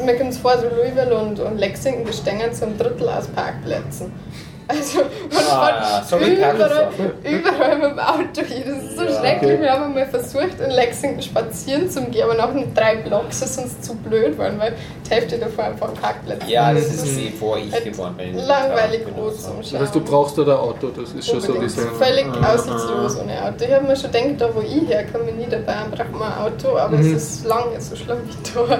mir 0.00 0.16
kommt 0.16 0.30
es 0.30 0.38
vor, 0.38 0.58
so 0.58 0.68
Louisville 0.68 1.14
und, 1.16 1.40
und 1.40 1.58
Lexington 1.58 2.04
bestehen 2.04 2.52
zum 2.52 2.78
Drittel 2.78 3.08
aus 3.08 3.26
Parkplätzen. 3.28 4.12
Also 4.68 5.00
man 5.00 5.42
Ah, 5.50 6.02
fährt 6.02 6.08
so 6.08 6.16
überall, 6.16 6.88
überall 7.24 7.76
mit 7.78 7.90
dem 7.90 7.98
Auto 7.98 8.42
hin. 8.46 8.62
Das 8.66 8.84
ist 8.84 8.96
so 8.96 9.02
Ja. 9.04 9.20
schrecklich. 9.20 9.52
Okay. 9.54 9.60
Wir 9.60 9.72
haben 9.72 9.94
mal 9.94 10.06
versucht, 10.06 10.60
in 10.64 10.70
Lexington 10.70 11.22
spazieren 11.22 11.90
zu 11.90 12.00
gehen, 12.04 12.22
aber 12.24 12.34
nach 12.34 12.52
den 12.52 12.72
drei 12.74 12.96
Blocks 12.96 13.42
ist 13.42 13.58
uns 13.58 13.80
zu 13.80 13.94
blöd 13.96 14.32
geworden, 14.32 14.54
weil 14.58 14.74
die 15.06 15.10
Hälfte 15.10 15.38
davon 15.38 15.64
einfach 15.64 15.92
Parkplätze 16.00 16.46
Ja, 16.50 16.72
das 16.72 16.84
ist 16.86 17.04
die, 17.04 17.32
wo 17.40 17.56
ich 17.56 17.72
Halt 17.72 17.84
geboren 17.84 18.14
bin. 18.16 18.36
langweilig 18.38 19.02
groß 19.14 19.42
zum 19.42 19.58
Das 19.58 19.70
Schauen. 19.70 19.80
heißt, 19.80 19.94
du 19.94 20.00
brauchst 20.00 20.38
da 20.38 20.42
ein 20.42 20.50
Auto, 20.50 20.88
das 20.88 21.12
ist 21.12 21.28
schon 21.28 21.40
so 21.40 21.52
Unbedingt. 21.52 21.76
diese. 21.76 21.88
Völlig 21.88 22.26
Ah. 22.40 22.54
aussichtslos 22.54 23.18
ohne 23.20 23.44
Auto. 23.44 23.64
Ich 23.64 23.72
habe 23.72 23.86
mir 23.86 23.96
schon 23.96 24.12
gedacht, 24.12 24.26
da 24.38 24.54
wo 24.54 24.60
ich 24.60 24.88
herkomme, 24.88 25.30
in 25.30 25.38
Niederbayern, 25.38 25.90
braucht 25.90 26.12
man 26.12 26.32
ein 26.32 26.38
Auto, 26.44 26.76
aber 26.78 26.96
Mhm. 26.96 27.14
es 27.14 27.22
ist 27.40 27.44
lange 27.46 27.80
so 27.80 27.96
schlimm 27.96 28.18
wie 28.26 28.52
dort. 28.54 28.70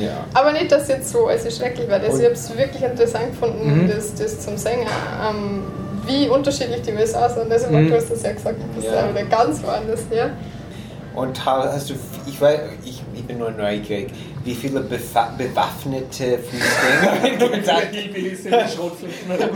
Ja. 0.00 0.24
Aber 0.34 0.52
nicht, 0.52 0.70
dass 0.70 0.88
jetzt 0.88 1.10
so 1.10 1.26
also 1.26 1.50
schrecklich 1.50 1.88
war. 1.88 2.00
Also 2.00 2.18
ich 2.18 2.24
habe 2.24 2.34
es 2.34 2.56
wirklich 2.56 2.82
interessant 2.82 3.30
gefunden, 3.32 3.82
Mhm. 3.84 3.90
das, 3.90 4.14
das 4.14 4.40
zum 4.40 4.56
Sänger, 4.56 4.86
ähm, 5.14 5.62
wie 6.06 6.28
unterschiedlich 6.28 6.82
die 6.82 6.92
USA 6.92 7.28
sind. 7.28 7.50
Also, 7.50 7.68
Mhm. 7.68 7.88
du 7.88 7.96
hast 7.96 8.10
das 8.10 8.22
ja 8.22 8.32
gesagt, 8.32 8.56
das 8.76 8.84
ist 8.84 8.90
Ja. 8.92 9.06
ja 9.06 9.10
wieder 9.10 9.24
ganz 9.24 9.62
woanders 9.62 10.00
her. 10.10 10.30
Und 11.14 11.44
ha- 11.44 11.70
hast 11.72 11.90
du, 11.90 11.94
ich, 12.26 12.40
weiß, 12.40 12.60
ich, 12.84 13.00
ich 13.14 13.22
bin 13.24 13.38
nur 13.38 13.50
neugierig, 13.52 14.08
wie 14.44 14.54
viele 14.54 14.80
befa- 14.80 15.34
bewaffnete 15.38 16.38
Fußgänger 16.38 17.24
in 17.32 17.38
Kentucky 17.38 18.10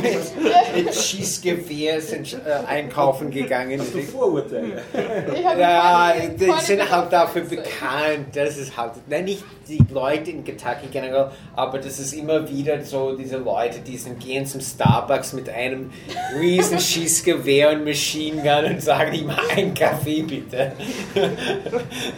mit, 0.02 0.74
mit 0.86 0.94
Schießgewehr 0.94 2.00
sind 2.00 2.32
äh, 2.34 2.66
einkaufen 2.66 3.30
gegangen 3.30 3.80
Hast 3.80 3.92
du 3.92 3.98
sind? 3.98 4.10
Vorurteile? 4.10 4.80
Ich 5.34 5.42
Ja, 5.42 6.12
die 6.38 6.64
sind 6.64 6.90
halt 6.90 7.12
dafür 7.12 7.42
bekannt, 7.42 8.28
das 8.34 8.56
ist 8.56 8.76
halt, 8.76 8.92
nein, 9.08 9.24
nicht 9.24 9.44
die 9.68 9.82
Leute 9.92 10.30
in 10.30 10.44
Kentucky 10.44 10.86
generell, 10.90 11.30
aber 11.54 11.78
das 11.78 11.98
ist 11.98 12.14
immer 12.14 12.48
wieder 12.48 12.82
so, 12.82 13.14
diese 13.14 13.36
Leute, 13.36 13.80
die 13.80 13.98
sind, 13.98 14.18
gehen 14.20 14.46
zum 14.46 14.62
Starbucks 14.62 15.34
mit 15.34 15.50
einem 15.50 15.90
riesen 16.40 16.78
Schießgewehr 16.80 17.72
und 17.72 17.84
Machine 17.84 18.40
Gun 18.42 18.72
und 18.72 18.80
sagen 18.82 19.12
ihm 19.12 19.30
einen 19.54 19.74
Kaffee 19.74 20.22
bitte. 20.22 20.72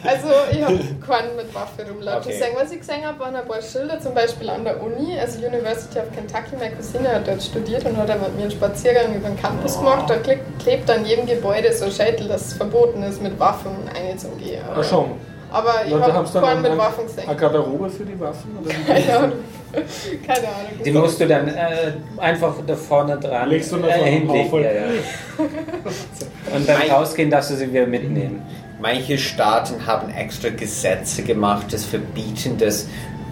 Also 0.04 0.28
ich 0.52 0.62
habe 0.62 0.78
keinen 1.06 1.36
mit 1.36 1.54
Waffe 1.54 1.86
rumlaufen 1.88 2.20
Okay. 2.22 2.32
gesehen. 2.32 2.54
Was 2.56 2.72
ich 2.72 2.80
gesehen 2.80 3.04
habe, 3.06 3.18
waren 3.20 3.36
ein 3.36 3.46
paar 3.46 3.60
Schilder, 3.62 4.00
zum 4.00 4.14
Beispiel 4.14 4.48
an 4.50 4.64
der 4.64 4.82
Uni, 4.82 5.18
also 5.18 5.38
University 5.46 5.98
of 5.98 6.04
Kentucky. 6.14 6.56
Meine 6.58 6.74
Cousine 6.76 7.08
hat 7.14 7.26
dort 7.28 7.42
studiert 7.42 7.84
und 7.84 7.96
hat 7.96 8.08
dann 8.08 8.20
mit 8.20 8.34
mir 8.36 8.42
einen 8.42 8.50
Spaziergang 8.50 9.14
über 9.14 9.28
den 9.28 9.36
Campus 9.40 9.78
gemacht. 9.78 10.08
Da 10.08 10.14
kle- 10.14 10.38
klebt 10.62 10.90
an 10.90 11.04
jedem 11.04 11.26
Gebäude 11.26 11.72
so 11.72 11.86
ein 11.86 11.90
Schädel, 11.92 12.28
dass 12.28 12.46
es 12.48 12.52
verboten 12.54 13.02
ist, 13.02 13.22
mit 13.22 13.38
Waffen 13.38 13.72
einzugehen. 13.94 14.62
Ach 14.74 14.82
schon. 14.84 15.12
Aber 15.52 15.74
ich 15.84 15.92
habe 15.92 16.04
ein- 16.48 16.62
mit 16.62 16.78
Waffen 16.78 17.06
gesehen. 17.06 17.28
Eine 17.28 17.36
Garderobe 17.36 17.90
für 17.90 18.04
die 18.04 18.18
Waffen? 18.20 18.56
Oder? 18.62 18.72
Keine 18.86 19.16
Ahnung. 19.18 19.32
Keine 20.26 20.38
Ahnung. 20.48 20.82
Die 20.84 20.90
musst 20.92 21.20
du 21.20 21.26
dann 21.26 21.48
äh, 21.48 21.92
einfach 22.18 22.54
da 22.66 22.74
vorne 22.76 23.16
dran 23.18 23.48
Legst 23.48 23.72
du 23.72 23.76
äh, 23.78 23.92
hinlegen. 23.92 24.54
Ja, 24.62 24.70
ja. 24.72 24.82
Und 26.54 26.66
beim 26.66 26.78
Mein- 26.78 26.90
Rausgehen 26.90 27.30
darfst 27.30 27.50
du 27.50 27.54
sie 27.56 27.72
wieder 27.72 27.86
mitnehmen. 27.86 28.42
Manche 28.80 29.18
Staaten 29.18 29.86
haben 29.86 30.10
extra 30.10 30.48
Gesetze 30.48 31.22
gemacht, 31.22 31.66
das 31.70 31.84
verbieten, 31.84 32.56
dass 32.58 32.88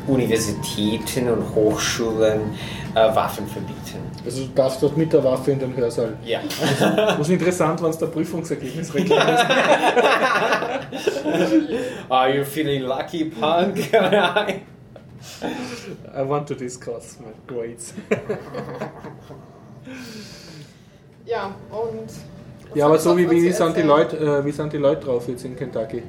Universitäten 0.07 1.29
und 1.29 1.55
Hochschulen 1.55 2.41
äh, 2.95 3.15
Waffen 3.15 3.47
verbieten. 3.47 3.99
Also 4.25 4.45
du 4.45 4.49
darfst 4.55 4.83
dort 4.83 4.97
mit 4.97 5.13
der 5.13 5.23
Waffe 5.25 5.53
in 5.53 5.59
den 5.59 5.77
Hörsaal. 5.77 6.17
Ja. 6.25 6.41
Das 6.81 7.21
ist 7.21 7.31
interessant, 7.31 7.83
wenn 7.83 7.91
es 7.91 7.99
der 7.99 8.07
Prüfungsergebnis 8.07 8.89
ist. 8.91 9.13
Are 12.09 12.35
you 12.35 12.45
feeling 12.45 12.83
lucky, 12.83 13.27
punk? 13.27 13.93
I 13.93 14.63
want 16.27 16.49
to 16.49 16.55
discuss 16.55 17.19
my 17.21 17.33
grades. 17.47 17.95
Ja, 21.27 21.55
und. 21.71 22.38
Ja, 22.75 22.87
aber 22.87 22.99
so 22.99 23.17
wie, 23.17 23.31
wie, 23.31 23.51
sind 23.53 23.77
die 23.77 23.83
Leute, 23.83 24.17
äh, 24.17 24.45
wie 24.45 24.53
sind 24.53 24.73
die 24.73 24.77
Leute 24.77 25.05
drauf 25.05 25.29
jetzt 25.29 25.45
in 25.45 25.57
Kentucky? 25.57 26.03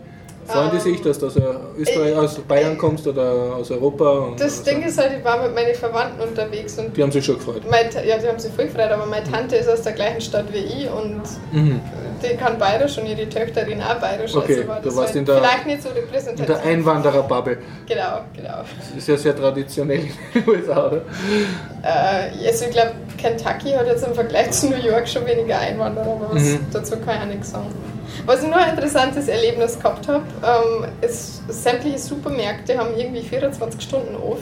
Freuen 0.50 0.72
die 0.72 0.78
Ähm, 0.78 0.82
sich, 0.82 1.02
dass 1.02 1.20
du 1.20 1.28
aus 1.28 1.36
Österreich, 1.78 2.16
aus 2.16 2.36
Bayern 2.40 2.78
kommst 2.78 3.06
oder 3.08 3.56
aus 3.56 3.70
Europa? 3.72 4.30
Das 4.38 4.64
Ding 4.64 4.82
so? 4.82 4.88
ist 4.90 4.98
halt, 4.98 5.12
ich 5.20 5.24
war 5.24 5.42
mit 5.44 5.54
meinen 5.54 5.76
Verwandten 5.76 6.22
unterwegs 6.22 6.78
und 6.80 6.96
Die 6.98 7.04
haben 7.04 7.12
sich 7.12 7.24
schon 7.24 7.36
gefreut. 7.38 7.62
Meine, 7.70 7.90
ja, 8.08 8.18
die 8.18 8.28
haben 8.28 8.40
sich 8.40 8.52
voll 8.54 8.66
gefreut, 8.66 8.92
aber 8.92 9.06
meine 9.06 9.24
Tante 9.30 9.58
ist 9.58 9.70
aus 9.70 9.82
der 9.84 9.92
gleichen 9.94 10.22
Stadt 10.22 10.46
wie 10.52 10.58
ich 10.58 10.90
und 10.90 11.22
Mhm. 11.52 11.80
die 12.24 12.36
kann 12.36 12.58
bayerisch 12.58 12.98
und 12.98 13.06
ihre 13.06 13.30
Töchterin 13.30 13.82
auch 13.82 13.96
bayerisch. 13.96 14.36
Okay, 14.36 14.66
also 14.68 14.90
du 14.90 14.96
warst 14.96 15.08
halt 15.10 15.16
in 15.18 15.26
der- 15.26 15.38
vielleicht 15.38 15.66
nicht 15.68 15.84
so 15.84 15.90
In 15.90 15.96
der 15.96 16.04
repräsentativ. 16.04 16.66
Einwandererbubble. 16.66 17.58
Genau, 17.88 18.22
genau. 18.36 18.58
Das 18.80 18.98
ist 18.98 19.08
ja 19.08 19.18
sehr 19.18 19.36
traditionell 19.36 20.00
in 20.34 20.44
den 20.46 20.50
USA, 20.56 20.88
oder? 20.88 21.02
Äh, 21.84 22.48
also 22.48 22.66
ich 22.66 22.72
glaube, 22.72 22.92
Kentucky 23.18 23.72
hat 23.74 23.86
jetzt 23.88 24.06
im 24.06 24.14
Vergleich 24.16 24.52
zu 24.52 24.70
New 24.70 24.78
York 24.78 25.08
schon 25.08 25.26
weniger 25.26 25.60
Einwanderer, 25.60 26.06
aber 26.08 26.36
Mhm. 26.40 26.60
dazu 26.74 26.98
kann 26.98 27.16
ich 27.18 27.22
auch 27.22 27.26
nichts 27.28 27.52
sagen. 27.52 27.68
Was 28.26 28.44
ich 28.44 28.50
nur 28.50 28.58
ein 28.58 28.72
interessantes 28.72 29.28
Erlebnis 29.28 29.78
gehabt 29.80 30.08
habe, 30.08 30.24
ähm, 30.44 30.86
ist, 31.02 31.42
sämtliche 31.48 31.98
Supermärkte 31.98 32.78
haben 32.78 32.96
irgendwie 32.98 33.22
24 33.22 33.82
Stunden 33.82 34.16
off 34.16 34.40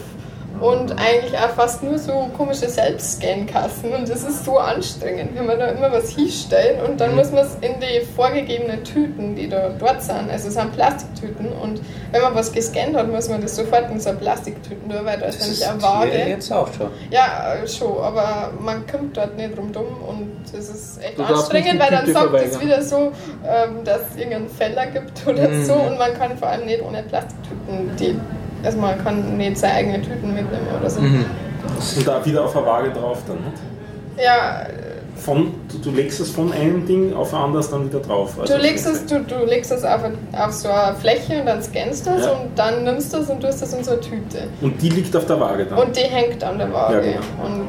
und 0.60 0.92
eigentlich 0.98 1.36
auch 1.38 1.50
fast 1.50 1.82
nur 1.84 1.98
so 1.98 2.28
komische 2.36 2.68
Selbstscan-Kassen 2.68 3.92
und 3.92 4.08
das 4.08 4.22
ist 4.24 4.44
so 4.44 4.58
anstrengend, 4.58 5.30
wenn 5.38 5.46
man 5.46 5.58
da 5.58 5.66
immer 5.68 5.92
was 5.92 6.10
hinstellt 6.10 6.82
und 6.86 7.00
dann 7.00 7.10
Mhm. 7.10 7.16
muss 7.16 7.30
man 7.32 7.44
es 7.44 7.54
in 7.60 7.74
die 7.80 8.04
vorgegebenen 8.16 8.82
Tüten, 8.82 9.36
die 9.36 9.48
da 9.48 9.70
dort 9.78 10.02
sind, 10.02 10.30
also 10.30 10.48
es 10.48 10.54
sind 10.54 10.72
Plastiktüten 10.72 11.52
und 11.52 11.80
wenn 12.10 12.22
man 12.22 12.34
was 12.34 12.50
gescannt 12.52 12.96
hat, 12.96 13.08
muss 13.08 13.28
man 13.28 13.40
das 13.40 13.54
sofort 13.54 13.90
in 13.90 14.00
so 14.00 14.12
Plastiktüten 14.14 14.90
tun, 14.90 15.00
weil 15.04 15.18
da 15.18 15.26
ist 15.26 15.38
Das 15.38 15.46
nämlich 15.46 15.68
eine 15.68 15.82
Waage. 15.82 16.10
hier 16.10 16.28
jetzt 16.28 16.50
auch 16.52 16.68
schon. 16.72 16.90
Ja, 17.10 17.54
äh, 17.54 17.68
schon, 17.68 17.96
aber 18.02 18.50
man 18.60 18.84
kommt 18.86 19.16
dort 19.16 19.36
nicht 19.36 19.56
drum 19.56 19.70
dumm 19.72 19.86
und 20.08 20.30
es 20.58 20.68
ist 20.70 21.02
echt 21.04 21.18
Du 21.18 21.22
anstrengend, 21.22 21.78
weil 21.80 21.90
dann 21.90 22.00
Tüte 22.04 22.12
sagt 22.14 22.34
es 22.34 22.60
wieder 22.60 22.82
so, 22.82 23.12
ähm, 23.46 23.84
dass 23.84 24.00
es 24.10 24.16
irgendeinen 24.16 24.48
Feller 24.48 24.86
gibt 24.86 25.26
oder 25.26 25.48
Mhm. 25.48 25.64
so 25.64 25.74
und 25.74 25.98
man 25.98 26.14
kann 26.18 26.36
vor 26.36 26.48
allem 26.48 26.66
nicht 26.66 26.82
ohne 26.82 27.02
Plastiktüten 27.02 27.90
die, 28.00 28.18
also 28.64 28.78
man 28.78 29.02
kann 29.02 29.36
nicht 29.36 29.58
seine 29.58 29.74
eigenen 29.74 30.02
Tüten 30.02 30.34
mitnehmen 30.34 30.66
oder 30.78 30.88
so. 30.90 31.00
Mhm. 31.00 31.24
Und 31.96 32.06
da 32.08 32.24
wieder 32.24 32.44
auf 32.44 32.56
eine 32.56 32.66
Waage 32.66 32.90
drauf 32.90 33.18
dann. 33.26 33.36
Nicht? 33.36 34.24
Ja, 34.24 34.66
Von, 35.16 35.52
du, 35.70 35.78
du 35.78 35.90
legst 35.96 36.20
es 36.20 36.30
von 36.30 36.52
einem 36.52 36.86
Ding 36.86 37.12
auf 37.12 37.34
ein 37.34 37.40
anderes 37.40 37.70
dann 37.70 37.86
wieder 37.88 38.00
drauf. 38.00 38.34
Also 38.40 38.54
du 38.54 38.60
legst 38.60 38.86
es, 38.86 39.04
du, 39.06 39.20
du 39.20 39.44
legst 39.44 39.70
es 39.72 39.84
auf, 39.84 40.00
auf 40.32 40.52
so 40.52 40.68
eine 40.68 40.94
Fläche 40.96 41.40
und 41.40 41.46
dann 41.46 41.62
scannst 41.62 42.06
du 42.06 42.10
es 42.10 42.24
Ja. 42.24 42.32
und 42.32 42.56
dann 42.56 42.84
nimmst 42.84 43.12
du 43.12 43.18
es 43.18 43.28
und 43.28 43.40
tust 43.40 43.62
es 43.62 43.72
in 43.72 43.82
so 43.84 43.92
eine 43.92 44.00
Tüte. 44.00 44.44
Und 44.60 44.80
die 44.80 44.88
liegt 44.90 45.14
auf 45.16 45.26
der 45.26 45.38
Waage 45.40 45.66
dann. 45.66 45.78
Und 45.78 45.96
die 45.96 46.00
hängt 46.02 46.42
an 46.44 46.58
der 46.58 46.72
Waage. 46.72 46.94
Ja, 46.94 47.00
genau. 47.00 47.46
Und 47.46 47.68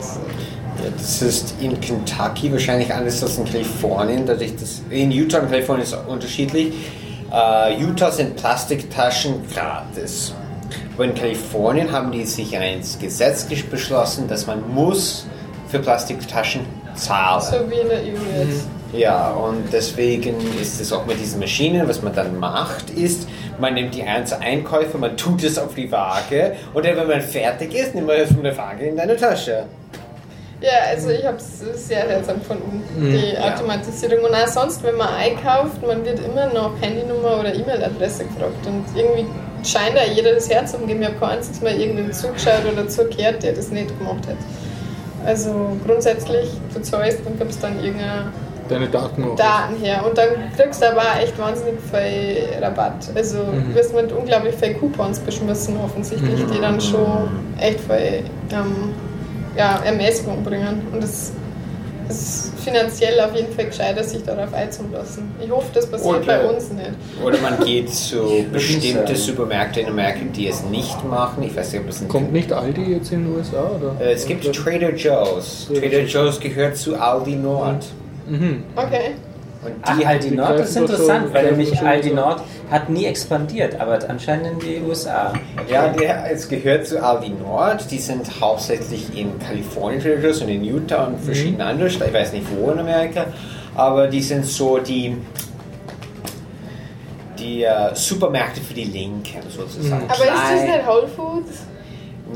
Ja, 0.84 0.90
das 0.96 1.22
ist 1.22 1.56
in 1.60 1.80
Kentucky 1.82 2.52
wahrscheinlich 2.52 2.94
anders 2.94 3.22
als 3.22 3.38
in 3.38 3.46
Kalifornien. 3.46 4.26
Dadurch, 4.26 4.56
dass 4.56 4.82
in 4.90 5.12
Utah 5.12 5.40
und 5.40 5.50
Kalifornien 5.50 5.84
ist 5.84 5.94
es 5.94 6.00
unterschiedlich. 6.08 6.74
Äh, 7.32 7.82
Utah 7.84 8.12
sind 8.12 8.36
Plastiktaschen 8.38 9.42
gratis. 9.54 10.34
Aber 10.96 11.06
in 11.06 11.14
Kalifornien 11.16 11.92
haben 11.92 12.12
die 12.12 12.26
sich 12.26 12.56
ein 12.58 12.82
Gesetz 13.00 13.44
beschlossen, 13.70 14.28
dass 14.28 14.48
man 14.48 14.68
muss 14.74 15.26
für 15.70 15.80
Plastiktaschen 15.80 16.62
zahlen. 16.96 17.42
so 17.42 17.70
wie 17.70 17.80
in 17.80 17.90
der 17.90 18.00
EU 18.00 18.44
jetzt. 18.46 18.68
Ja, 18.92 19.30
und 19.30 19.72
deswegen 19.72 20.36
ist 20.60 20.82
es 20.82 20.92
auch 20.92 21.06
mit 21.06 21.20
diesen 21.20 21.40
Maschinen, 21.40 21.88
was 21.88 22.02
man 22.02 22.14
dann 22.16 22.40
macht, 22.40 22.90
ist, 22.90 23.28
man 23.60 23.76
nimmt 23.76 23.94
die 23.94 24.02
einzelnen 24.02 24.42
Einkäufe, 24.44 24.98
man 24.98 25.16
tut 25.16 25.44
es 25.44 25.60
auf 25.60 25.76
die 25.76 25.92
Waage 25.92 26.56
und 26.74 26.84
dann, 26.86 26.98
wenn 26.98 27.08
man 27.08 27.22
fertig 27.22 27.76
ist, 27.76 27.94
nimmt 27.94 28.08
man 28.08 28.16
es 28.18 28.32
von 28.32 28.44
der 28.44 28.58
Waage 28.58 28.86
in 28.88 28.98
deine 28.98 29.16
Tasche. 29.16 29.66
Ja, 30.62 30.70
also 30.90 31.10
ich 31.12 31.24
habe 31.24 31.38
es 31.38 31.60
sehr 31.88 32.06
seltsam 32.08 32.40
gefunden, 32.40 32.84
die 32.98 33.36
Ja. 33.36 33.54
Automatisierung. 33.54 34.26
Und 34.26 34.34
auch 34.36 34.48
sonst, 34.48 34.84
wenn 34.84 34.98
man 34.98 35.08
einkauft, 35.14 35.82
man 35.86 36.04
wird 36.04 36.20
immer 36.26 36.48
noch 36.48 36.72
Handynummer 36.82 37.40
oder 37.40 37.54
E-Mail-Adresse 37.56 38.26
gefragt. 38.26 38.66
Und 38.66 38.84
irgendwie 38.94 39.26
scheint 39.64 39.96
da 39.96 40.04
jeder 40.04 40.34
das 40.34 40.50
Herz 40.50 40.74
umgeben. 40.74 41.02
Ich 41.02 41.08
habe 41.08 41.18
kein 41.20 41.30
einziges 41.38 41.62
Mal 41.62 41.74
irgendwem 41.80 42.12
zugeschaut 42.12 42.62
oder 42.72 42.88
zugehört, 42.88 43.44
der 43.44 43.54
das 43.54 43.70
nicht 43.70 43.98
gemacht 43.98 44.28
hat. 44.28 44.38
Also 45.26 45.78
grundsätzlich, 45.86 46.50
du 46.74 46.82
zahlst 46.82 47.20
und 47.26 47.38
gibst 47.40 47.62
dann 47.64 47.84
irgendeine 47.84 48.32
Deine 48.70 48.88
Daten 48.88 49.24
auch. 49.24 49.36
Daten 49.36 49.76
her. 49.82 50.06
Und 50.08 50.16
dann 50.18 50.28
kriegst 50.56 50.82
du 50.82 50.92
aber 50.92 51.02
echt 51.22 51.38
wahnsinnig 51.40 51.76
viel 51.92 52.44
Rabatt. 52.64 53.10
Also 53.16 53.40
Mhm. 53.40 53.74
wirst 53.74 53.96
mit 53.96 54.12
unglaublich 54.12 54.54
viel 54.56 54.76
Coupons 54.76 55.20
beschmissen 55.20 55.76
offensichtlich, 55.84 56.40
die 56.54 56.62
dann 56.62 56.80
schon 56.80 57.30
echt 57.60 57.80
viel 57.80 58.24
ähm, 58.54 58.94
ja, 59.58 59.80
Ermäßigung 59.84 60.44
bringen. 60.44 60.88
Und 60.94 61.04
es 62.10 62.22
ist 62.22 62.52
finanziell 62.66 63.20
auf 63.22 63.36
jeden 63.36 63.54
Fall 63.54 63.66
gescheiter, 63.66 64.04
sich 64.04 64.24
darauf 64.24 64.54
einzulassen. 64.54 65.32
Ich 65.44 65.50
hoffe, 65.52 65.68
das 65.74 65.86
passiert 65.90 66.16
Und, 66.18 66.26
bei 66.26 66.46
uns 66.46 66.72
nicht. 66.72 66.90
Oder 67.24 67.38
man 67.40 67.60
geht 67.64 67.90
zu 67.94 68.46
bestimmte 68.52 69.08
sagen. 69.08 69.16
Supermärkte 69.16 69.82
in 69.82 69.88
Amerika, 69.88 70.20
die 70.36 70.48
es 70.48 70.64
nicht 70.64 71.06
machen. 71.06 71.44
Ich 71.44 71.56
weiß 71.56 71.72
nicht, 71.74 71.82
ob 71.84 71.90
es 71.90 72.02
ein 72.02 72.08
Kommt 72.08 72.34
nicht 72.34 72.52
Aldi 72.52 72.94
jetzt 72.94 73.12
in 73.12 73.26
den 73.26 73.36
USA? 73.36 73.70
Oder? 73.78 73.96
Äh, 74.06 74.14
Es 74.14 74.26
gibt 74.26 74.44
Trader 74.54 74.94
Joe's. 74.94 75.68
Trader 75.74 76.02
Joe's 76.02 76.40
gehört 76.40 76.76
zu 76.78 76.96
Aldi 77.00 77.36
Nord. 77.36 77.86
Mhm. 78.28 78.64
Okay. 78.76 79.12
Die 80.00 80.06
Aldi 80.06 80.30
die 80.30 80.36
Nord 80.36 80.60
ist 80.62 80.76
interessant, 80.78 81.26
schon- 81.26 81.34
weil 81.34 81.52
nämlich 81.52 81.82
Aldi. 81.82 82.12
Nord 82.12 82.42
hat 82.72 82.90
nie 82.90 83.06
expandiert, 83.06 83.80
aber 83.80 84.00
anscheinend 84.08 84.48
in 84.54 84.60
die 84.60 84.82
USA. 84.88 85.34
Ja, 85.70 85.90
der, 85.90 86.32
es 86.32 86.48
gehört 86.48 86.88
zu 86.88 87.04
Aldi 87.04 87.30
Nord. 87.32 87.92
Die 87.92 87.98
sind 87.98 88.26
hauptsächlich 88.40 89.18
in 89.18 89.38
Kalifornien 89.40 90.02
und 90.02 90.48
in 90.50 90.64
Utah 90.64 91.08
und 91.08 91.20
verschiedenen 91.20 91.62
anderen 91.62 91.92
Staaten. 91.92 92.12
Ich 92.12 92.20
weiß 92.22 92.32
nicht 92.34 92.46
wo 92.56 92.72
in 92.72 92.80
Amerika. 92.80 93.26
Aber 93.76 94.08
die 94.08 94.22
sind 94.22 94.46
so 94.46 94.78
die, 94.78 95.18
die 97.38 97.64
äh, 97.64 97.94
Supermärkte 97.96 98.62
für 98.62 98.74
die 98.74 98.84
Linken 98.86 99.42
sozusagen. 99.50 100.04
Mhm. 100.06 100.10
Aber 100.10 100.24
ist 100.24 100.32
das 100.52 100.62
nicht 100.64 100.88
Whole 100.88 101.08
Foods? 101.08 101.64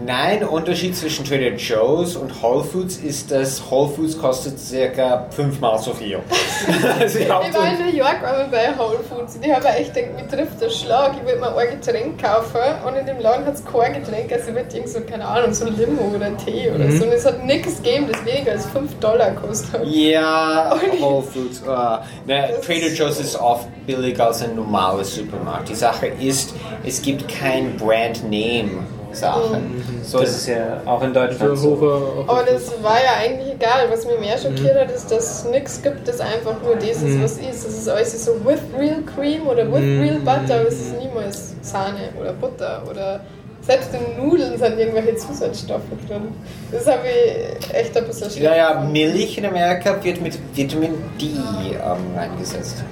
Nein, 0.06 0.40
der 0.40 0.52
Unterschied 0.52 0.96
zwischen 0.96 1.24
Trader 1.24 1.56
Joe's 1.56 2.16
und 2.16 2.42
Whole 2.42 2.64
Foods 2.64 2.98
ist, 2.98 3.30
dass 3.30 3.62
Whole 3.70 3.90
Foods 3.90 4.18
kostet 4.18 4.60
circa 4.60 5.28
fünfmal 5.30 5.78
so 5.78 5.94
viel. 5.94 6.18
also 7.00 7.20
ich 7.20 7.30
war 7.30 7.44
in 7.44 7.86
New 7.86 7.96
York 7.96 8.18
einmal 8.24 8.48
bei 8.50 8.76
Whole 8.78 9.00
Foods 9.08 9.36
und 9.36 9.46
ich 9.46 9.54
habe 9.54 9.68
echt 9.68 9.94
gedacht, 9.94 10.14
mir 10.16 10.28
trifft 10.28 10.60
der 10.60 10.72
Schlag, 10.72 11.14
ich 11.22 11.28
will 11.28 11.40
mir 11.40 11.56
ein 11.56 11.80
Getränk 11.80 12.22
kaufen 12.22 12.58
und 12.86 12.96
in 12.96 13.06
dem 13.06 13.20
Laden 13.20 13.46
hat 13.46 13.54
es 13.54 13.64
kein 13.64 13.94
Getränk, 13.94 14.32
also 14.32 14.50
ich 14.50 14.56
würde 14.56 14.88
so, 14.88 15.00
keine 15.02 15.26
Ahnung, 15.26 15.54
so 15.54 15.66
Limo 15.66 16.12
oder 16.16 16.36
Tee 16.38 16.72
oder 16.72 16.86
mhm. 16.86 16.98
so 16.98 17.06
und 17.06 17.12
es 17.12 17.26
hat 17.26 17.46
nichts 17.46 17.78
gegeben, 17.78 18.08
das 18.12 18.26
weniger 18.26 18.54
als 18.54 18.66
5 18.66 19.00
Dollar 19.00 19.32
kostet. 19.32 19.86
Ja, 19.86 20.76
Whole 21.00 21.22
Foods. 21.22 21.62
Uh, 21.62 22.00
na, 22.26 22.48
Trader 22.66 22.92
Joe's 22.94 23.20
ist 23.20 23.40
oft 23.40 23.68
billiger 23.86 24.28
als 24.28 24.42
ein 24.42 24.56
normales 24.56 25.14
Supermarkt. 25.16 25.70
Die 25.70 25.76
Sache 25.76 26.08
ist, 26.08 26.56
es 26.84 27.02
gibt 27.02 27.28
kein 27.30 27.78
Brand 27.78 28.24
Name 28.24 28.84
Sachen. 29.14 29.78
Mhm. 29.78 29.84
So 30.04 30.20
das 30.20 30.32
ist 30.32 30.48
ja 30.48 30.82
auch 30.86 31.02
in 31.04 31.14
Deutschland 31.14 31.58
so. 31.58 32.26
Aber 32.28 32.44
das 32.44 32.72
war 32.82 32.98
ja 33.04 33.24
eigentlich 33.24 33.54
egal. 33.54 33.88
Was 33.90 34.06
mich 34.06 34.20
mehr 34.20 34.38
schockiert 34.38 34.76
hat, 34.76 34.92
ist, 34.92 35.12
dass 35.12 35.40
es 35.40 35.52
nichts 35.52 35.82
gibt, 35.82 36.08
das 36.08 36.20
einfach 36.20 36.62
nur 36.64 36.76
das 36.76 36.86
ist, 36.86 37.04
mhm. 37.04 37.24
was 37.24 37.38
ist. 37.38 37.66
Das 37.66 37.74
ist 37.74 37.90
alles 37.90 38.26
so 38.26 38.34
with 38.44 38.60
real 38.78 39.02
cream 39.16 39.48
oder 39.48 39.72
with 39.72 39.82
mhm. 39.82 40.02
real 40.02 40.20
butter, 40.20 40.56
aber 40.60 40.68
es 40.68 40.80
ist 40.80 40.98
niemals 41.00 41.56
Sahne 41.62 42.10
oder 42.20 42.34
Butter 42.34 42.84
oder 42.90 43.22
selbst 43.66 43.92
in 43.94 44.22
Nudeln 44.22 44.58
sind 44.58 44.78
irgendwelche 44.78 45.16
Zusatzstoffe 45.16 45.82
drin. 46.08 46.34
Das 46.72 46.86
habe 46.86 47.04
ich 47.08 47.74
echt 47.74 47.96
ein 47.96 48.06
bisschen 48.06 48.30
schlecht. 48.30 48.44
Ja, 48.44 48.56
ja, 48.56 48.82
Milch 48.82 49.38
in 49.38 49.46
Amerika 49.46 50.04
wird 50.04 50.22
mit 50.22 50.38
Vitamin 50.54 50.96
D 51.20 51.28
ähm, 51.28 52.18
eingesetzt. 52.18 52.84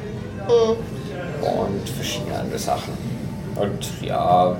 Mhm. 0.47 0.77
Und 1.45 1.89
verschiedene 1.89 2.39
andere 2.39 2.57
Sachen. 2.57 2.93
Und 3.55 4.01
ja, 4.01 4.55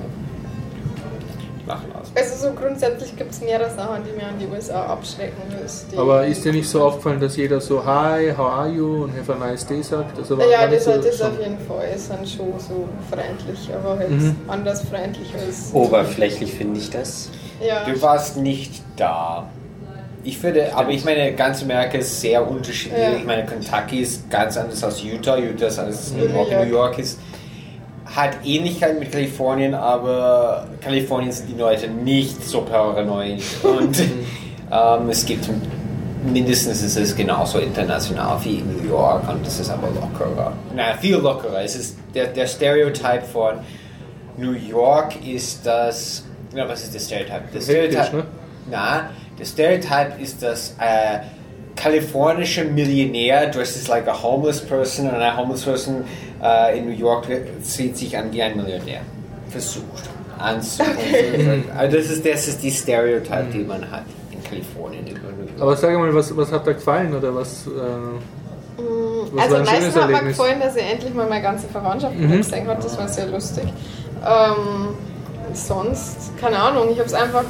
machen 1.66 1.92
aus. 1.92 2.10
Also 2.14 2.48
so 2.48 2.54
grundsätzlich 2.54 3.16
gibt 3.16 3.32
es 3.32 3.40
mehrere 3.40 3.70
Sachen, 3.70 4.02
die 4.04 4.16
mir 4.16 4.26
an 4.26 4.38
die 4.38 4.46
USA 4.46 4.86
abschrecken. 4.86 5.42
Aber 5.96 6.26
ist 6.26 6.44
dir 6.44 6.52
nicht 6.52 6.68
so 6.68 6.82
aufgefallen, 6.82 7.20
dass 7.20 7.36
jeder 7.36 7.60
so 7.60 7.84
Hi, 7.84 8.32
how 8.36 8.46
are 8.46 8.68
you 8.68 9.04
und 9.04 9.16
have 9.16 9.32
a 9.32 9.36
nice 9.36 9.66
day 9.66 9.82
sagt? 9.82 10.18
Also 10.18 10.38
ja, 10.40 10.66
das, 10.66 10.84
so, 10.84 10.92
das 10.96 11.20
auf 11.20 11.38
jeden 11.38 11.58
Fall. 11.58 11.88
Es 11.94 12.08
sind 12.08 12.28
schon 12.28 12.52
so 12.58 12.88
freundlich, 13.10 13.70
aber 13.74 13.98
halt 13.98 14.10
mhm. 14.10 14.36
anders 14.48 14.82
freundlich 14.82 15.32
als... 15.34 15.70
Oberflächlich 15.72 16.52
finde 16.52 16.78
ich 16.80 16.90
das. 16.90 17.30
Ja. 17.60 17.84
Du 17.84 18.00
warst 18.02 18.36
nicht 18.36 18.82
da. 18.96 19.46
Ich 20.24 20.38
finde, 20.38 20.74
aber 20.74 20.90
ich 20.90 21.04
meine, 21.04 21.32
ganz 21.34 21.62
Amerika 21.62 21.98
ist 21.98 22.20
sehr 22.20 22.48
unterschiedlich. 22.48 23.00
Ja. 23.00 23.16
Ich 23.16 23.24
meine, 23.24 23.44
Kentucky 23.44 24.00
ist 24.00 24.30
ganz 24.30 24.56
anders 24.56 24.82
als 24.84 25.02
Utah. 25.02 25.36
Utah 25.36 25.66
ist 25.66 25.78
als 25.78 26.12
New 26.12 26.26
York. 26.26 26.50
New 26.50 26.70
York 26.70 26.98
ist 26.98 27.18
hat 28.14 28.38
Ähnlichkeit 28.44 28.98
mit 28.98 29.10
Kalifornien, 29.10 29.74
aber 29.74 30.68
Kalifornien 30.80 31.32
sind 31.32 31.48
die 31.48 31.58
Leute 31.58 31.88
nicht 31.88 32.44
so 32.44 32.60
paranoid. 32.62 33.42
Und 33.62 34.00
ähm, 34.72 35.08
es 35.08 35.24
gibt 35.24 35.48
mindestens 36.24 36.82
ist 36.82 36.96
es 36.96 37.16
genauso 37.16 37.58
international 37.58 38.38
wie 38.44 38.62
New 38.62 38.88
York 38.88 39.28
und 39.28 39.46
es 39.46 39.58
ist 39.58 39.70
aber 39.70 39.88
lockerer. 39.88 40.52
Na, 40.74 40.94
viel 40.94 41.16
lockerer. 41.16 41.62
Es 41.62 41.74
ist 41.74 41.96
der, 42.14 42.28
der 42.28 42.46
Stereotype 42.46 43.22
von 43.32 43.56
New 44.36 44.52
York 44.52 45.14
ist 45.26 45.66
das. 45.66 46.24
Ja, 46.54 46.68
was 46.68 46.84
ist 46.84 46.94
der 46.94 47.00
Stereotype? 47.00 47.42
Der 47.52 47.60
Stereotype. 47.60 48.16
Ne? 48.16 48.24
Na, 48.70 49.10
der 49.38 49.44
Stereotype 49.44 50.12
ist 50.20 50.42
das. 50.42 50.76
Äh, 50.78 51.20
kalifornische 51.74 52.64
Millionär 52.64 53.50
dresses 53.50 53.88
like 53.88 54.06
a 54.06 54.22
homeless 54.22 54.60
person 54.60 55.08
und 55.08 55.16
ein 55.16 55.36
homeless 55.36 55.62
person 55.62 56.04
äh, 56.42 56.78
in 56.78 56.86
New 56.86 56.96
York 56.96 57.26
sieht 57.60 57.96
sich 57.96 58.16
an 58.16 58.32
wie 58.32 58.42
ein 58.42 58.56
Millionär. 58.56 59.00
Versucht. 59.48 60.10
Okay. 60.38 61.62
Also 61.76 61.96
das 61.96 62.06
ist, 62.06 62.26
das 62.26 62.48
ist 62.48 62.62
die 62.62 62.70
Stereotype, 62.70 63.46
die 63.52 63.64
man 63.64 63.88
hat 63.90 64.04
in 64.32 64.42
Kalifornien. 64.42 65.04
Aber 65.60 65.76
sag 65.76 65.96
mal, 65.96 66.12
was, 66.14 66.36
was 66.36 66.50
hat 66.50 66.66
da 66.66 66.72
gefallen 66.72 67.14
oder 67.14 67.34
was... 67.34 67.66
Äh 67.66 67.70
mm, 68.82 69.28
was 69.32 69.44
also 69.44 69.70
meistens 69.70 69.96
hat 69.96 70.10
mir 70.10 70.22
gefallen, 70.22 70.60
dass 70.60 70.76
ich 70.76 70.82
endlich 70.82 71.14
mal 71.14 71.28
meine 71.28 71.42
ganze 71.42 71.68
Verwandtschaft 71.68 72.18
mhm. 72.18 72.38
gesehen 72.38 72.66
habe. 72.66 72.82
Das 72.82 72.98
war 72.98 73.08
sehr 73.08 73.26
lustig. 73.26 73.64
Ähm, 74.26 74.96
sonst, 75.52 76.32
keine 76.40 76.58
Ahnung, 76.58 76.88
ich 76.90 76.98
habe 76.98 77.06
es 77.06 77.14
einfach 77.14 77.44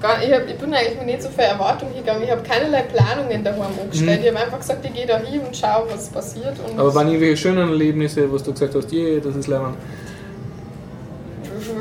gar, 0.00 0.22
ich, 0.22 0.32
hab, 0.32 0.48
ich 0.48 0.56
bin 0.56 0.72
eigentlich 0.72 0.96
mit 0.96 1.06
nicht 1.06 1.22
so 1.22 1.28
viel 1.28 1.44
Erwartung 1.44 1.94
gegangen. 1.94 2.22
Ich 2.24 2.30
habe 2.30 2.42
keinerlei 2.42 2.82
Planungen 2.82 3.44
daheim 3.44 3.72
angestellt. 3.80 4.20
Mhm. 4.20 4.26
Ich 4.26 4.32
habe 4.32 4.44
einfach 4.44 4.58
gesagt, 4.58 4.84
ich 4.84 4.94
gehe 4.94 5.06
da 5.06 5.18
hin 5.18 5.40
und 5.40 5.56
schaue, 5.56 5.86
was 5.90 6.08
passiert. 6.08 6.54
Aber 6.76 6.94
waren 6.94 7.08
irgendwelche 7.08 7.36
schönen 7.36 7.70
Erlebnisse, 7.70 8.30
wo 8.30 8.38
du 8.38 8.52
gesagt 8.52 8.74
hast, 8.74 8.90
je, 8.90 9.20
das 9.20 9.36
ist 9.36 9.46
leibend? 9.46 9.76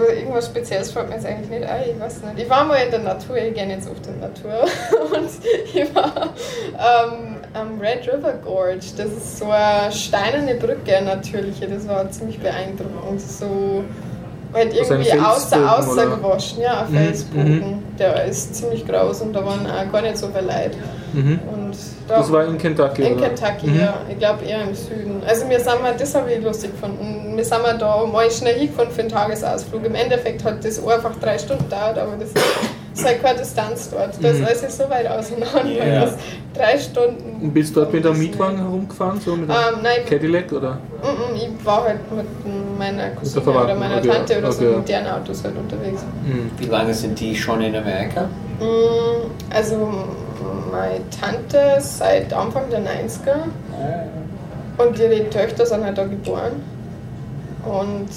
Irgendwas 0.09 0.47
Spezielles 0.47 0.91
fällt 0.91 1.09
mir 1.09 1.15
jetzt 1.15 1.25
eigentlich 1.25 1.49
nicht 1.49 1.63
ein, 1.63 1.83
ich 1.95 1.99
weiß 1.99 2.21
nicht. 2.21 2.43
Ich 2.43 2.49
war 2.49 2.65
mal 2.65 2.75
in 2.75 2.91
der 2.91 2.99
Natur, 2.99 3.37
ich 3.37 3.53
gehe 3.53 3.81
so 3.81 3.91
oft 3.91 4.05
in 4.07 4.19
der 4.19 4.29
Natur. 4.29 4.69
Und 5.17 5.29
ich 5.73 5.95
war 5.95 6.33
ähm, 6.75 7.37
am 7.53 7.79
Red 7.79 8.07
River 8.07 8.33
Gorge. 8.43 8.85
Das 8.97 9.07
ist 9.07 9.39
so 9.39 9.45
eine 9.45 9.91
steinerne 9.91 10.55
Brücke, 10.55 11.01
natürliche. 11.03 11.67
Das 11.67 11.87
war 11.87 12.09
ziemlich 12.11 12.39
beeindruckend. 12.39 13.21
So 13.21 13.83
halt 14.53 14.73
irgendwie 14.73 15.13
außer, 15.13 15.79
außer 15.79 16.07
gewaschen, 16.07 16.61
ja, 16.61 16.85
mhm. 16.87 16.93
Felsboden. 16.93 17.55
Mhm. 17.55 17.88
Der 17.99 18.25
ist 18.25 18.55
ziemlich 18.55 18.87
groß 18.87 19.21
und 19.21 19.33
da 19.33 19.45
waren 19.45 19.67
auch 19.67 19.91
gar 19.91 20.01
nicht 20.01 20.17
so 20.17 20.27
viele 20.27 20.47
Leute. 20.47 20.77
Mhm. 21.13 21.39
Und 21.51 21.75
da 22.07 22.17
das 22.17 22.31
war 22.31 22.45
in 22.45 22.57
Kentucky, 22.57 23.03
In 23.03 23.17
oder? 23.17 23.27
Kentucky, 23.27 23.67
mhm. 23.67 23.79
ja. 23.79 23.93
Ich 24.09 24.17
glaube 24.17 24.45
eher 24.45 24.63
im 24.63 24.73
Süden. 24.73 25.21
Also 25.27 25.49
wir 25.49 25.59
sind 25.59 25.81
mal, 25.81 25.93
das 25.97 26.15
habe 26.15 26.31
ich 26.31 26.43
lustig 26.43 26.71
gefunden. 26.71 27.35
Wir 27.35 27.43
sind 27.43 27.61
mal 27.61 27.77
da 27.77 28.05
mal 28.05 28.31
schnell 28.31 28.55
hingefahren 28.55 28.91
für 28.91 29.01
einen 29.01 29.09
Tagesausflug. 29.09 29.85
Im 29.85 29.95
Endeffekt 29.95 30.43
hat 30.45 30.63
das 30.63 30.79
einfach 30.83 31.15
drei 31.19 31.37
Stunden 31.37 31.65
gedauert, 31.65 31.97
aber 31.97 32.13
das 32.17 32.29
ist 32.99 33.05
halt 33.05 33.23
keine 33.23 33.39
Distanz 33.39 33.89
dort. 33.89 34.13
Das 34.21 34.37
mhm. 34.37 34.43
ist 34.43 34.63
alles 34.63 34.77
so 34.77 34.89
weit 34.89 35.07
auseinander. 35.07 35.65
Yeah. 35.65 36.13
drei 36.53 36.77
Stunden. 36.77 37.41
Und 37.41 37.53
bist 37.53 37.75
du 37.75 37.81
dort 37.81 37.93
mit 37.93 38.05
einem 38.05 38.19
Mietwagen 38.19 38.57
herumgefahren? 38.57 39.19
So 39.19 39.35
mit 39.35 39.49
einem 39.49 39.75
um, 39.75 39.81
nein, 39.81 40.05
Cadillac? 40.07 40.51
Oder? 40.51 40.73
Mm, 40.73 41.35
ich 41.35 41.65
war 41.65 41.83
halt 41.83 41.99
mit 42.11 42.27
meiner 42.77 43.09
Cousine 43.11 43.43
oder 43.45 43.75
meiner 43.75 43.97
okay. 43.97 44.09
Tante 44.09 44.37
oder 44.37 44.49
okay. 44.49 44.71
so 44.71 44.77
mit 44.77 44.89
deren 44.89 45.07
Autos 45.07 45.43
halt 45.43 45.55
unterwegs. 45.57 46.03
Mhm. 46.25 46.51
Wie 46.57 46.65
lange 46.65 46.93
sind 46.93 47.19
die 47.19 47.35
schon 47.35 47.61
in 47.61 47.75
Amerika? 47.75 48.23
Mm, 48.59 49.29
also 49.49 49.93
meine 50.71 51.01
Tante 51.09 51.79
seit 51.79 52.33
Anfang 52.33 52.69
der 52.69 52.79
90er. 52.79 53.31
Ah. 53.73 54.83
Und 54.83 54.97
ihre 54.97 55.29
Töchter 55.29 55.65
sind 55.65 55.83
halt 55.83 55.97
da 55.97 56.05
geboren. 56.05 56.61
Und 57.65 58.07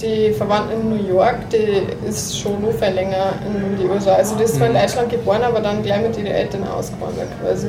die 0.00 0.32
Verwandten 0.32 0.80
in 0.80 0.88
New 0.90 1.08
York, 1.08 1.50
die 1.50 2.06
ist 2.08 2.38
schon 2.38 2.60
nur 2.60 2.72
viel 2.72 2.88
länger 2.88 3.34
in 3.46 3.76
die 3.76 3.88
USA. 3.88 4.14
Also 4.14 4.36
die 4.36 4.44
ist 4.44 4.56
zwar 4.56 4.66
in 4.68 4.72
mhm. 4.72 4.78
Deutschland 4.78 5.10
geboren, 5.10 5.42
aber 5.42 5.60
dann 5.60 5.82
gleich 5.82 6.02
mit 6.02 6.16
ihren 6.16 6.26
Eltern 6.26 6.64
ausgewandert 6.64 7.28
quasi. 7.40 7.68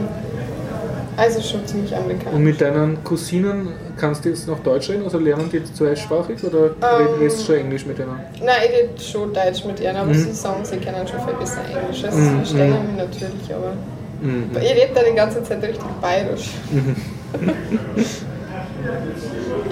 Also 1.16 1.42
schon 1.42 1.66
ziemlich 1.66 1.96
amerikanisch. 1.96 2.36
Und 2.36 2.44
mit 2.44 2.62
deinen 2.62 3.04
Cousinen 3.04 3.74
kannst 3.98 4.24
du 4.24 4.30
jetzt 4.30 4.48
noch 4.48 4.60
Deutsch 4.60 4.90
reden? 4.90 5.04
Also 5.04 5.18
lernen 5.18 5.50
die 5.52 5.58
jetzt 5.58 5.76
zweisprachig 5.76 6.44
oder 6.44 6.66
ähm, 6.68 7.08
redest 7.20 7.40
du 7.40 7.46
schon 7.46 7.56
Englisch 7.56 7.88
mit 7.88 7.98
denen? 7.98 8.20
Nein, 8.44 8.56
ich 8.66 8.72
rede 8.72 9.02
schon 9.02 9.34
Deutsch 9.34 9.66
mit 9.66 9.80
ihnen, 9.80 9.96
aber 9.96 10.10
mhm. 10.10 10.14
sie 10.14 10.32
sagen, 10.32 10.64
sie 10.64 10.78
kennen 10.78 11.08
schon 11.08 11.20
viel 11.22 11.34
besser 11.34 11.62
Englisch. 11.76 12.04
Das 12.04 12.14
mhm. 12.14 12.38
verstehen 12.38 12.70
mhm. 12.70 12.88
mich 12.88 12.98
natürlich, 12.98 13.56
aber 13.56 13.74
mhm. 14.22 14.52
ich 14.54 14.72
rede 14.72 14.92
da 14.94 15.02
die 15.10 15.16
ganze 15.16 15.42
Zeit 15.44 15.64
richtig 15.64 15.90
bayerisch. 16.00 16.52
Mhm. 16.72 16.96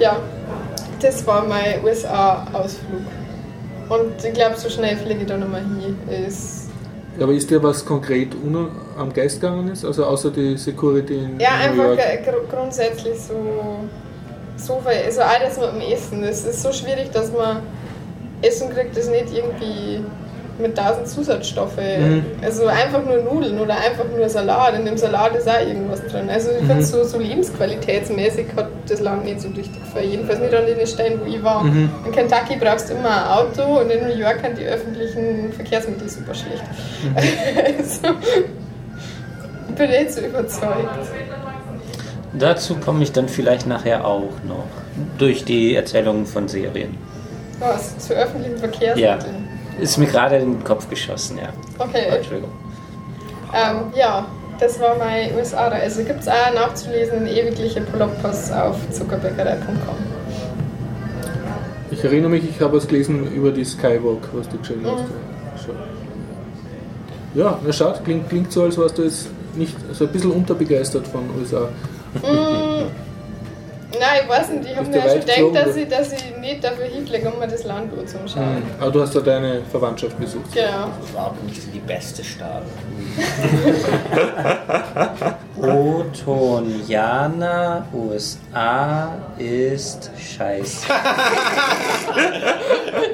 ja 0.00 0.16
das 1.00 1.26
war 1.26 1.46
mein 1.46 1.84
USA-Ausflug. 1.84 3.02
Und 3.88 4.24
ich 4.24 4.32
glaube, 4.32 4.56
so 4.56 4.68
schnell 4.68 4.96
fliege 4.96 5.20
ich 5.20 5.26
da 5.26 5.36
nochmal 5.36 5.62
hin. 5.62 5.96
Ist 6.26 6.66
aber 7.20 7.32
ist 7.32 7.50
dir 7.50 7.62
was 7.62 7.84
konkret 7.84 8.28
am 8.98 9.12
Geist 9.12 9.40
gegangen 9.40 9.68
ist? 9.68 9.84
Also 9.84 10.04
außer 10.04 10.30
die 10.30 10.56
Security 10.56 11.14
in 11.14 11.40
Ja, 11.40 11.50
New 11.72 11.82
einfach 11.82 11.96
gr 11.96 12.34
grundsätzlich 12.50 13.18
so, 13.18 13.34
so 14.56 14.82
viel, 14.84 15.04
also 15.04 15.22
alles 15.22 15.58
mit 15.58 15.70
dem 15.72 15.80
Essen. 15.80 16.22
Es 16.24 16.44
ist 16.44 16.62
so 16.62 16.72
schwierig, 16.72 17.10
dass 17.12 17.32
man 17.32 17.62
Essen 18.42 18.70
kriegt, 18.70 18.96
das 18.96 19.08
nicht 19.08 19.32
irgendwie 19.32 20.04
mit 20.58 20.76
tausend 20.76 21.08
Zusatzstoffe. 21.08 21.76
Mhm. 21.76 22.24
Also 22.42 22.66
einfach 22.66 23.04
nur 23.04 23.18
Nudeln 23.18 23.60
oder 23.60 23.74
einfach 23.74 24.04
nur 24.16 24.28
Salat. 24.28 24.74
In 24.74 24.84
dem 24.84 24.96
Salat 24.96 25.34
ist 25.36 25.48
auch 25.48 25.60
irgendwas 25.60 26.04
drin. 26.06 26.28
Also 26.30 26.50
ich 26.50 26.62
mhm. 26.62 26.66
finde 26.66 26.82
so, 26.84 27.04
so 27.04 27.18
lebensqualitätsmäßig 27.18 28.46
hat 28.56 28.68
das 28.88 29.00
Land 29.00 29.24
nicht 29.24 29.40
so 29.40 29.48
richtig 29.48 29.82
für. 29.92 30.00
Jedenfalls 30.00 30.40
nicht 30.40 30.54
an 30.54 30.66
den 30.66 30.86
Stellen, 30.86 31.20
wo 31.20 31.26
ich 31.26 31.42
war. 31.42 31.64
Mhm. 31.64 31.90
In 32.04 32.12
Kentucky 32.12 32.56
brauchst 32.60 32.90
du 32.90 32.94
immer 32.94 33.10
ein 33.10 33.38
Auto 33.38 33.80
und 33.80 33.90
in 33.90 34.06
New 34.06 34.14
York 34.14 34.40
sind 34.42 34.58
die 34.58 34.64
öffentlichen 34.64 35.52
Verkehrsmittel 35.52 36.08
super 36.08 36.34
schlecht. 36.34 36.64
Mhm. 37.02 37.16
also, 37.78 38.16
ich 39.68 39.74
bin 39.74 39.90
nicht 39.90 40.12
so 40.12 40.20
überzeugt. 40.20 40.88
Dazu 42.32 42.76
komme 42.76 43.02
ich 43.02 43.12
dann 43.12 43.28
vielleicht 43.28 43.66
nachher 43.66 44.04
auch 44.04 44.32
noch. 44.46 44.66
Durch 45.18 45.44
die 45.44 45.74
Erzählungen 45.74 46.24
von 46.26 46.48
Serien. 46.48 46.96
Was? 47.58 47.98
Zu 47.98 48.14
öffentlichen 48.14 48.58
Verkehrsmitteln? 48.58 49.00
Ja. 49.00 49.45
Ist 49.80 49.98
mir 49.98 50.06
gerade 50.06 50.36
in 50.36 50.54
den 50.54 50.64
Kopf 50.64 50.88
geschossen, 50.88 51.38
ja. 51.38 51.50
Okay. 51.78 52.06
Entschuldigung. 52.08 52.50
Ähm, 53.54 53.92
ja, 53.94 54.26
das 54.58 54.80
war 54.80 54.96
mein 54.96 55.34
USA-Reise. 55.34 55.82
Also 55.82 56.04
Gibt 56.04 56.20
es 56.20 56.28
auch 56.28 56.54
nachzulesen 56.54 57.26
ewigliche 57.26 57.80
Blogposts 57.82 58.50
auf 58.52 58.76
zuckerbäckerei.com. 58.90 59.96
Ich 61.90 62.02
erinnere 62.02 62.30
mich, 62.30 62.44
ich 62.48 62.60
habe 62.60 62.76
was 62.76 62.86
gelesen 62.86 63.32
über 63.32 63.50
die 63.50 63.64
Skywalk, 63.64 64.28
was 64.32 64.48
du 64.48 64.58
geschrieben 64.58 64.86
hast. 64.86 65.04
Mhm. 65.04 65.36
Ja, 67.34 67.58
na 67.64 67.72
schaut, 67.72 68.02
klingt, 68.02 68.28
klingt 68.30 68.50
so, 68.50 68.62
als 68.62 68.78
warst 68.78 68.96
du 68.96 69.02
jetzt 69.02 69.28
nicht 69.56 69.76
so 69.92 70.06
ein 70.06 70.12
bisschen 70.12 70.30
unterbegeistert 70.30 71.06
von 71.06 71.28
USA. 71.38 71.68
Mm, 72.14 72.86
Nein, 73.98 74.20
ich 74.22 74.28
weiß 74.28 74.48
nicht, 74.50 74.70
ich 74.70 74.76
habe 74.76 74.86
mir 74.88 74.92
du 74.92 74.98
ja 74.98 75.08
schon 75.08 75.20
gedacht, 75.20 75.54
dass 75.66 75.76
ich, 75.76 75.88
dass 75.88 76.12
ich 76.12 76.36
nicht 76.38 76.62
dafür 76.64 76.84
hinfliege, 76.86 77.30
um 77.30 77.38
mir 77.38 77.46
das 77.48 77.64
Land 77.64 77.92
anzuschauen. 77.98 78.56
Mhm. 78.56 78.62
Aber 78.80 78.90
du 78.90 79.00
hast 79.02 79.14
ja 79.14 79.20
deine 79.20 79.62
Verwandtschaft 79.70 80.18
besucht. 80.18 80.52
Genau. 80.52 80.90
Das 81.00 81.14
war 81.14 81.26
aber 81.26 81.36
nicht 81.44 81.62
die 81.72 81.78
beste 81.80 82.24
Stadt. 82.24 82.62
Otoniana, 85.58 87.86
USA 87.92 89.14
ist 89.38 90.10
scheiße. 90.18 90.86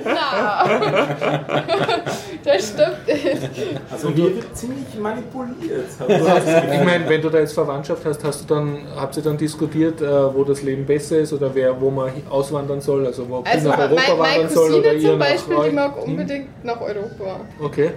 Na, 0.05 0.65
das 2.45 2.69
stimmt 2.69 3.07
nicht. 3.07 3.81
Also 3.91 4.09
hier 4.11 4.37
wird 4.37 4.57
ziemlich 4.57 4.87
manipuliert. 5.01 5.87
Ich 6.73 6.85
meine, 6.85 7.09
wenn 7.09 7.23
du 7.23 7.29
da 7.31 7.39
jetzt 7.39 7.53
Verwandtschaft 7.55 8.05
hast, 8.05 8.23
hast 8.25 8.43
du 8.49 8.55
dann, 8.55 8.79
habt 8.97 9.17
ihr 9.17 9.23
dann 9.23 9.37
diskutiert, 9.37 10.01
äh, 10.01 10.35
wo 10.35 10.45
das 10.45 10.63
Leben 10.63 10.85
besser 10.87 11.19
ist 11.19 11.33
oder 11.33 11.55
wer, 11.55 11.79
wo 11.81 11.91
man 11.91 12.11
auswandern 12.31 12.81
soll, 12.81 13.07
also 13.07 13.29
wo 13.29 13.43
Also 13.45 13.69
nach 13.69 13.79
Europa 13.79 14.03
mein, 14.09 14.19
wandern 14.19 14.49
soll 14.51 14.75
oder 14.75 14.93
ihr 14.95 15.11
zum 15.11 15.19
nach 15.19 15.27
Beispiel, 15.29 15.57
die 15.69 15.71
mag 15.77 15.97
Hm? 15.97 16.03
unbedingt 16.11 16.65
nach 16.65 16.81
Europa. 16.81 17.41
Okay. 17.63 17.91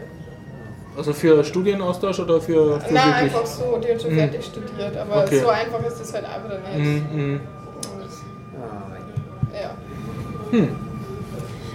Also 0.98 1.12
für 1.12 1.44
Studienaustausch 1.44 2.20
oder 2.20 2.40
für, 2.40 2.80
für 2.80 2.94
Nein, 2.94 3.06
wirklich? 3.08 3.22
einfach 3.36 3.46
so, 3.46 3.78
die 3.84 3.94
hat 3.94 4.02
schon 4.02 4.14
Mhm. 4.14 4.18
fertig 4.20 4.46
studiert, 4.46 4.96
aber 4.98 5.24
Okay. 5.24 5.40
so 5.40 5.48
einfach 5.50 5.86
ist 5.86 6.00
das 6.00 6.14
halt 6.14 6.26
auch 6.26 6.46
wieder 6.46 6.60
nicht. 6.78 7.14
Mhm. 7.14 7.40
Ja. 9.54 9.72
Hm. 10.52 10.70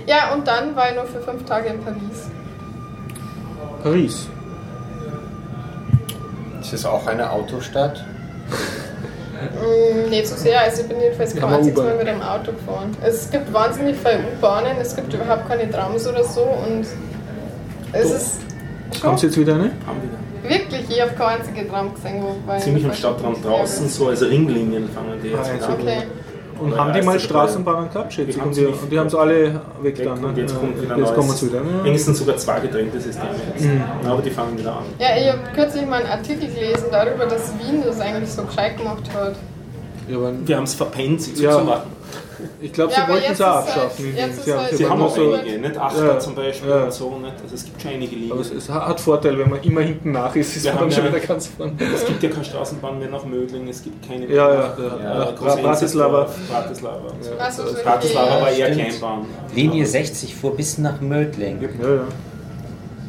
ja, 0.06 0.32
und 0.32 0.46
dann 0.46 0.74
war 0.76 0.90
ich 0.90 0.96
noch 0.96 1.06
für 1.06 1.20
fünf 1.20 1.44
Tage 1.44 1.68
in 1.70 1.80
Paris. 1.80 2.29
Paris. 3.82 4.28
Ist 6.60 6.72
das 6.72 6.84
auch 6.86 7.06
eine 7.06 7.30
Autostadt? 7.30 8.04
Mm, 9.40 10.10
nicht 10.10 10.26
so 10.26 10.36
sehr, 10.36 10.60
also 10.60 10.82
ich 10.82 10.88
bin 10.88 11.00
jedenfalls 11.00 11.34
kein 11.34 11.44
einziges. 11.50 11.82
Mal 11.82 11.96
mit 11.96 12.06
dem 12.06 12.20
Auto 12.20 12.52
gefahren. 12.52 12.94
Es 13.02 13.30
gibt 13.30 13.50
wahnsinnig 13.50 13.96
viele 13.96 14.18
U-Bahnen, 14.36 14.76
es 14.78 14.94
gibt 14.94 15.14
überhaupt 15.14 15.48
keine 15.48 15.70
Trams 15.70 16.06
oder 16.06 16.22
so 16.24 16.42
und 16.42 16.84
es 17.92 18.08
Doch. 18.08 18.16
ist 18.16 18.40
Kommt 19.00 19.22
jetzt 19.22 19.38
wieder 19.38 19.54
eine? 19.54 19.70
Haben 19.86 20.00
die 20.02 20.44
da. 20.44 20.50
wirklich, 20.54 20.90
ich 20.90 21.00
habe 21.00 21.12
keine 21.12 21.40
einzige 21.40 21.66
Tram 21.70 21.94
gesehen, 21.94 22.22
Ziemlich 22.58 22.84
am 22.84 22.92
Stadtrand 22.92 23.42
draußen, 23.42 23.88
so 23.88 24.08
also 24.08 24.26
Ringlinien 24.26 24.90
fangen 24.90 25.18
die 25.22 25.28
jetzt 25.28 25.48
Ah, 25.50 25.54
wieder 25.54 25.68
an. 25.68 25.72
Okay. 25.80 26.02
Und 26.60 26.76
haben 26.78 26.92
die 26.92 27.02
mal. 27.02 27.18
Straßenbahnen 27.20 27.90
gehabt, 27.90 28.12
schätze 28.12 28.26
Die 28.26 28.32
ich? 28.32 28.40
haben 28.40 28.48
Und 28.48 28.56
die, 28.56 28.66
und 28.66 28.92
die 28.92 28.98
haben 28.98 29.08
sie 29.10 29.18
alle 29.18 29.54
weg 29.82 29.98
Weg 29.98 30.04
dann. 30.04 30.24
und 30.24 30.34
Ne? 30.34 30.40
jetzt 30.42 30.58
kommt 30.58 30.82
wieder 30.82 30.96
jetzt 30.98 31.14
kommen 31.14 31.30
sie 31.30 31.46
wieder. 31.48 31.60
Ne? 31.62 31.84
Wenigstens 31.84 32.18
sogar 32.18 32.36
zwei 32.36 32.60
getrennte 32.60 33.00
Systeme 33.00 33.30
jetzt. 33.54 33.64
Mhm. 33.64 33.82
Aber 34.06 34.22
die 34.22 34.30
fangen 34.30 34.58
wieder 34.58 34.72
an. 34.76 34.84
Ja, 34.98 35.08
ich 35.18 35.28
habe 35.28 35.38
kürzlich 35.54 35.86
mal 35.86 36.02
einen 36.02 36.10
Artikel 36.12 36.48
gelesen 36.52 36.86
darüber, 36.90 37.26
dass 37.26 37.52
Wien 37.58 37.82
das 37.84 38.00
eigentlich 38.00 38.30
so 38.30 38.42
gescheit 38.42 38.76
gemacht 38.76 39.02
hat. 39.14 39.34
Ja, 40.08 40.16
Wir 40.44 40.56
haben 40.56 40.64
es 40.64 40.74
verpennt, 40.74 41.22
sie 41.22 41.42
Ja. 41.42 41.52
zuzumachen. 41.52 41.99
Ich 42.60 42.72
glaube, 42.72 42.90
Ja, 42.92 42.96
sie 42.96 43.02
aber 43.02 43.12
wollten 43.14 43.32
es 43.32 43.40
auch 43.40 43.46
halt- 43.46 43.66
abschaffen. 43.68 44.16
jetzt 44.16 44.38
ist 44.38 44.44
Sie 44.44 44.52
haben- 44.52 44.60
halt- 44.60 44.76
sie 44.76 44.86
haben 44.88 45.02
auch 45.02 45.14
so, 45.16 45.32
einige, 45.34 45.58
nicht 45.58 45.76
Achter 45.78 46.06
Ja. 46.06 46.18
zum 46.18 46.34
Beispiel 46.34 46.70
Ja. 46.70 46.84
und 46.84 46.92
so. 46.92 47.10
Nicht? 47.18 47.34
Also 47.42 47.54
es 47.54 47.64
gibt 47.64 47.82
schon 47.82 47.90
einige 47.92 48.14
Linien. 48.14 48.32
aber 48.32 48.40
es, 48.40 48.50
es 48.50 48.68
hat 48.70 49.00
Vorteil, 49.00 49.38
wenn 49.38 49.50
man 49.50 49.62
immer 49.62 49.80
hinten 49.80 50.12
nach 50.12 50.34
ist, 50.36 50.56
ist 50.56 50.64
man 50.66 50.90
schon 50.90 51.04
ja- 51.04 51.10
wieder 51.10 51.20
ganz 51.26 51.46
vorne. 51.48 51.72
Es 51.94 52.04
gibt 52.06 52.22
ja 52.22 52.28
keine 52.30 52.44
Straßenbahn 52.44 52.98
mehr 52.98 53.08
nach 53.08 53.24
Mödling, 53.24 53.68
es 53.68 53.82
gibt 53.82 54.06
keine 54.08 54.26
Ja, 54.26 54.52
ja, 54.54 54.60
nach, 54.60 54.78
ja. 54.78 55.18
Nach 55.18 55.34
Bratislava. 55.60 56.28
Bratislava. 56.50 56.96
und 57.08 57.24
so. 57.24 57.30
Also 57.38 57.66
so 57.66 57.82
Bratislava 57.82 58.40
war 58.40 58.50
eher. 58.50 58.70
Kleinbahn. 58.70 59.26
Linie 59.54 59.86
60 59.86 60.34
fuhr 60.34 60.56
bis 60.56 60.78
nach 60.78 61.00
Mödling. 61.00 61.60
Ja, 61.62 61.68
ja. 61.94 62.00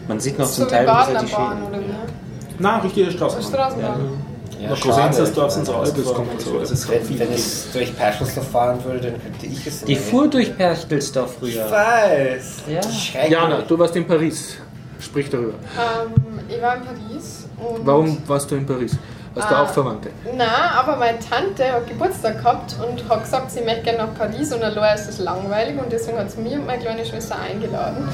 Man 0.08 0.20
sieht 0.20 0.38
noch 0.40 0.46
so 0.46 0.64
zum 0.64 0.66
wie 0.66 0.70
Teil 0.72 0.86
bisschen 0.86 1.26
die 1.26 1.32
wie? 1.32 2.64
Nein, 2.64 2.82
richtige 2.82 3.12
Straßenbahn. 3.12 3.52
Straßenbahn. 3.54 4.31
Ja, 4.62 4.70
Nach 4.70 4.78
sie 4.78 4.88
das 5.22 6.08
ausgefahren. 6.08 6.16
kommt 6.16 6.32
und 6.34 6.42
so. 6.42 6.52
so. 6.52 6.60
Also 6.60 6.74
es 6.74 6.90
Wenn, 6.90 7.20
wenn 7.20 7.34
es 7.34 7.72
durch 7.72 7.96
Perschelsdorf 7.96 8.48
fahren 8.50 8.84
würde, 8.84 9.12
dann 9.12 9.22
könnte 9.22 9.46
ich 9.48 9.66
es 9.66 9.84
Die 9.84 9.96
fuhr 9.96 10.28
durch 10.28 10.56
Perchtelsdorf 10.56 11.38
früher. 11.40 11.66
Ich 11.66 11.72
weiß. 11.72 12.54
Ja. 12.68 13.26
Jana, 13.28 13.62
du 13.62 13.78
warst 13.80 13.96
in 13.96 14.06
Paris. 14.06 14.58
Sprich 15.00 15.30
darüber. 15.30 15.54
Ähm, 15.54 16.40
ich 16.48 16.62
war 16.62 16.76
in 16.76 16.84
Paris 16.84 17.48
und. 17.58 17.86
Warum 17.86 18.18
warst 18.28 18.52
du 18.52 18.56
in 18.56 18.66
Paris? 18.66 18.96
Hast 19.36 19.50
du 19.50 19.56
Ah. 19.56 19.64
auch 19.64 19.70
Verwandte? 19.70 20.10
Nein, 20.36 20.48
aber 20.78 20.98
meine 20.98 21.18
Tante 21.20 21.64
hat 21.72 21.88
Geburtstag 21.88 22.40
gehabt 22.44 22.76
und 22.86 23.08
hat 23.10 23.24
gesagt, 23.24 23.50
sie 23.52 23.62
möchte 23.62 23.84
gerne 23.84 24.00
nach 24.00 24.14
Paris 24.18 24.52
und 24.54 24.62
allein 24.62 24.96
ist 24.96 25.08
es 25.10 25.20
langweilig 25.20 25.78
und 25.82 25.90
deswegen 25.92 26.18
hat 26.18 26.30
sie 26.32 26.42
mich 26.42 26.54
und 26.54 26.66
meine 26.68 26.82
kleine 26.82 27.06
Schwester 27.06 27.38
eingeladen. 27.40 28.10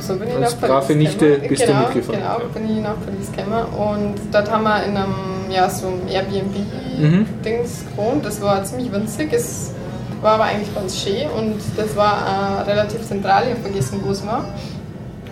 So 0.00 0.16
bin 0.16 0.28
ich 0.30 0.34
Als 0.36 0.54
nach 0.54 0.60
Paris 0.68 0.86
brave 0.86 0.94
Nichte 0.98 1.26
gekommen. 1.28 1.48
bist 1.48 1.62
du 1.62 1.66
genau, 1.66 1.80
mitgefahren. 1.80 2.20
Genau, 2.20 2.38
bin 2.54 2.76
ich 2.76 2.82
nach 2.82 2.94
Paris 3.04 3.32
gekommen 3.36 3.64
und 3.74 4.14
dort 4.34 4.50
haben 4.50 4.62
wir 4.64 4.82
in 4.84 4.96
einem, 4.96 5.14
ja, 5.50 5.68
so 5.68 5.88
einem 5.88 6.04
Mhm. 6.04 6.08
Airbnb-Dings 6.08 7.84
gewohnt. 7.90 8.24
Das 8.24 8.40
war 8.40 8.64
ziemlich 8.64 8.90
winzig, 8.92 9.32
es 9.32 9.72
war 10.20 10.34
aber 10.34 10.44
eigentlich 10.44 10.74
ganz 10.74 10.98
schön 10.98 11.28
und 11.36 11.56
das 11.76 11.94
war 11.96 12.62
äh, 12.66 12.70
relativ 12.70 13.02
zentral, 13.06 13.44
ich 13.44 13.50
habe 13.50 13.60
vergessen, 13.60 14.00
wo 14.04 14.10
es 14.12 14.24
war. 14.26 14.44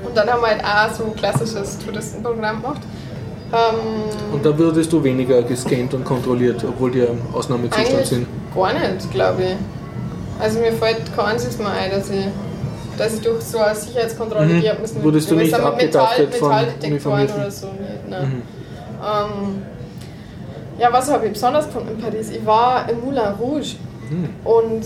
Und 0.05 0.17
dann 0.17 0.29
haben 0.31 0.41
wir 0.43 0.49
halt 0.49 0.65
auch 0.65 0.95
so 0.95 1.05
ein 1.05 1.17
klassisches 1.17 1.79
Touristenprogramm 1.79 2.63
gemacht. 2.63 2.81
Ähm, 3.53 4.33
Und 4.33 4.45
da 4.47 4.57
würdest 4.57 4.93
du 4.93 5.03
weniger 5.03 5.43
gescannt 5.43 5.93
und 5.95 6.05
kontrolliert, 6.05 6.65
obwohl 6.67 6.91
die 6.93 7.01
im 7.01 7.19
Ausnahmezustand 7.33 8.07
sind. 8.07 8.27
gar 8.55 8.73
nicht, 8.73 9.11
glaube 9.11 9.43
ich. 9.43 9.57
Also 10.43 10.59
mir 10.61 10.73
fällt 10.73 11.15
kein 11.17 11.27
einziges 11.27 11.59
Mal 11.59 11.73
ein, 11.73 11.91
dass 11.91 12.09
ich, 12.11 12.25
dass 12.97 13.15
ich 13.15 13.21
durch 13.23 13.43
so 13.43 13.59
eine 13.59 13.75
Sicherheitskontrolle 13.75 14.47
Mhm. 14.47 14.61
gehen 14.61 14.77
müssen. 14.81 15.03
Wurdest 15.03 15.31
du 15.31 15.35
nicht 15.37 15.53
abgetastet 15.55 16.35
von 16.37 16.49
Metalldetektoren 16.51 17.29
oder 17.29 17.51
so. 17.51 17.67
Nicht, 17.67 18.09
ne. 18.09 18.21
Mhm. 18.27 18.43
ähm, 19.03 19.63
ja, 20.79 20.93
was 20.93 21.11
habe 21.13 21.27
ich 21.27 21.33
besonders 21.33 21.67
gefunden 21.67 21.91
in 21.91 21.99
Paris? 21.99 22.31
Ich 22.31 22.45
war 22.47 22.89
im 22.89 23.01
Moulin 23.01 23.35
Rouge 23.39 23.77
Mhm. 24.11 24.29
und 24.45 24.83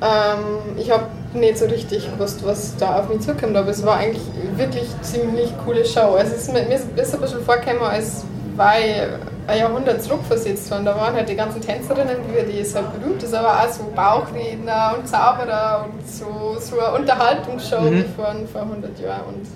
ähm, 0.00 0.76
ich 0.78 0.90
habe 0.90 1.04
nicht 1.40 1.58
so 1.58 1.66
richtig 1.66 2.10
gewusst, 2.12 2.44
was 2.44 2.76
da 2.76 2.98
auf 2.98 3.08
mich 3.08 3.20
zukommt, 3.20 3.56
aber 3.56 3.70
es 3.70 3.84
war 3.84 3.96
eigentlich 3.96 4.22
wirklich 4.56 4.88
ziemlich 5.02 5.52
coole 5.64 5.84
Show. 5.84 6.14
Also 6.18 6.34
es 6.34 6.42
ist 6.42 6.52
mir, 6.52 6.62
mir 6.64 6.74
ist 6.76 6.84
ein 6.84 7.20
bisschen 7.20 7.40
vorgekommen, 7.44 7.82
als 7.82 8.24
war 8.56 8.78
ich 8.78 9.02
ein 9.48 9.58
Jahrhundert 9.58 10.02
zurückversetzt 10.02 10.70
worden. 10.70 10.86
Da 10.86 10.96
waren 10.96 11.14
halt 11.14 11.28
die 11.28 11.36
ganzen 11.36 11.60
Tänzerinnen, 11.60 12.16
wie 12.34 12.50
die 12.52 12.58
ist 12.58 12.74
halt 12.74 12.86
berühmt 12.98 13.22
ist, 13.22 13.34
aber 13.34 13.48
auch 13.60 13.68
so 13.68 13.84
Bauchredner 13.94 14.94
und 14.98 15.06
Zauberer 15.06 15.84
und 15.86 16.08
so, 16.08 16.56
so 16.58 16.80
eine 16.80 16.98
Unterhaltungsshow 16.98 17.80
Mhm. 17.82 17.96
wie 17.98 18.04
vor, 18.16 18.34
vor 18.52 18.62
100 18.62 18.98
Jahren. 18.98 19.22
Und 19.28 19.46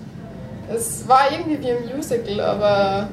es 0.75 1.09
war 1.09 1.23
irgendwie 1.33 1.61
wie 1.61 1.71
ein 1.71 1.97
Musical, 1.97 2.41
aber 2.41 3.09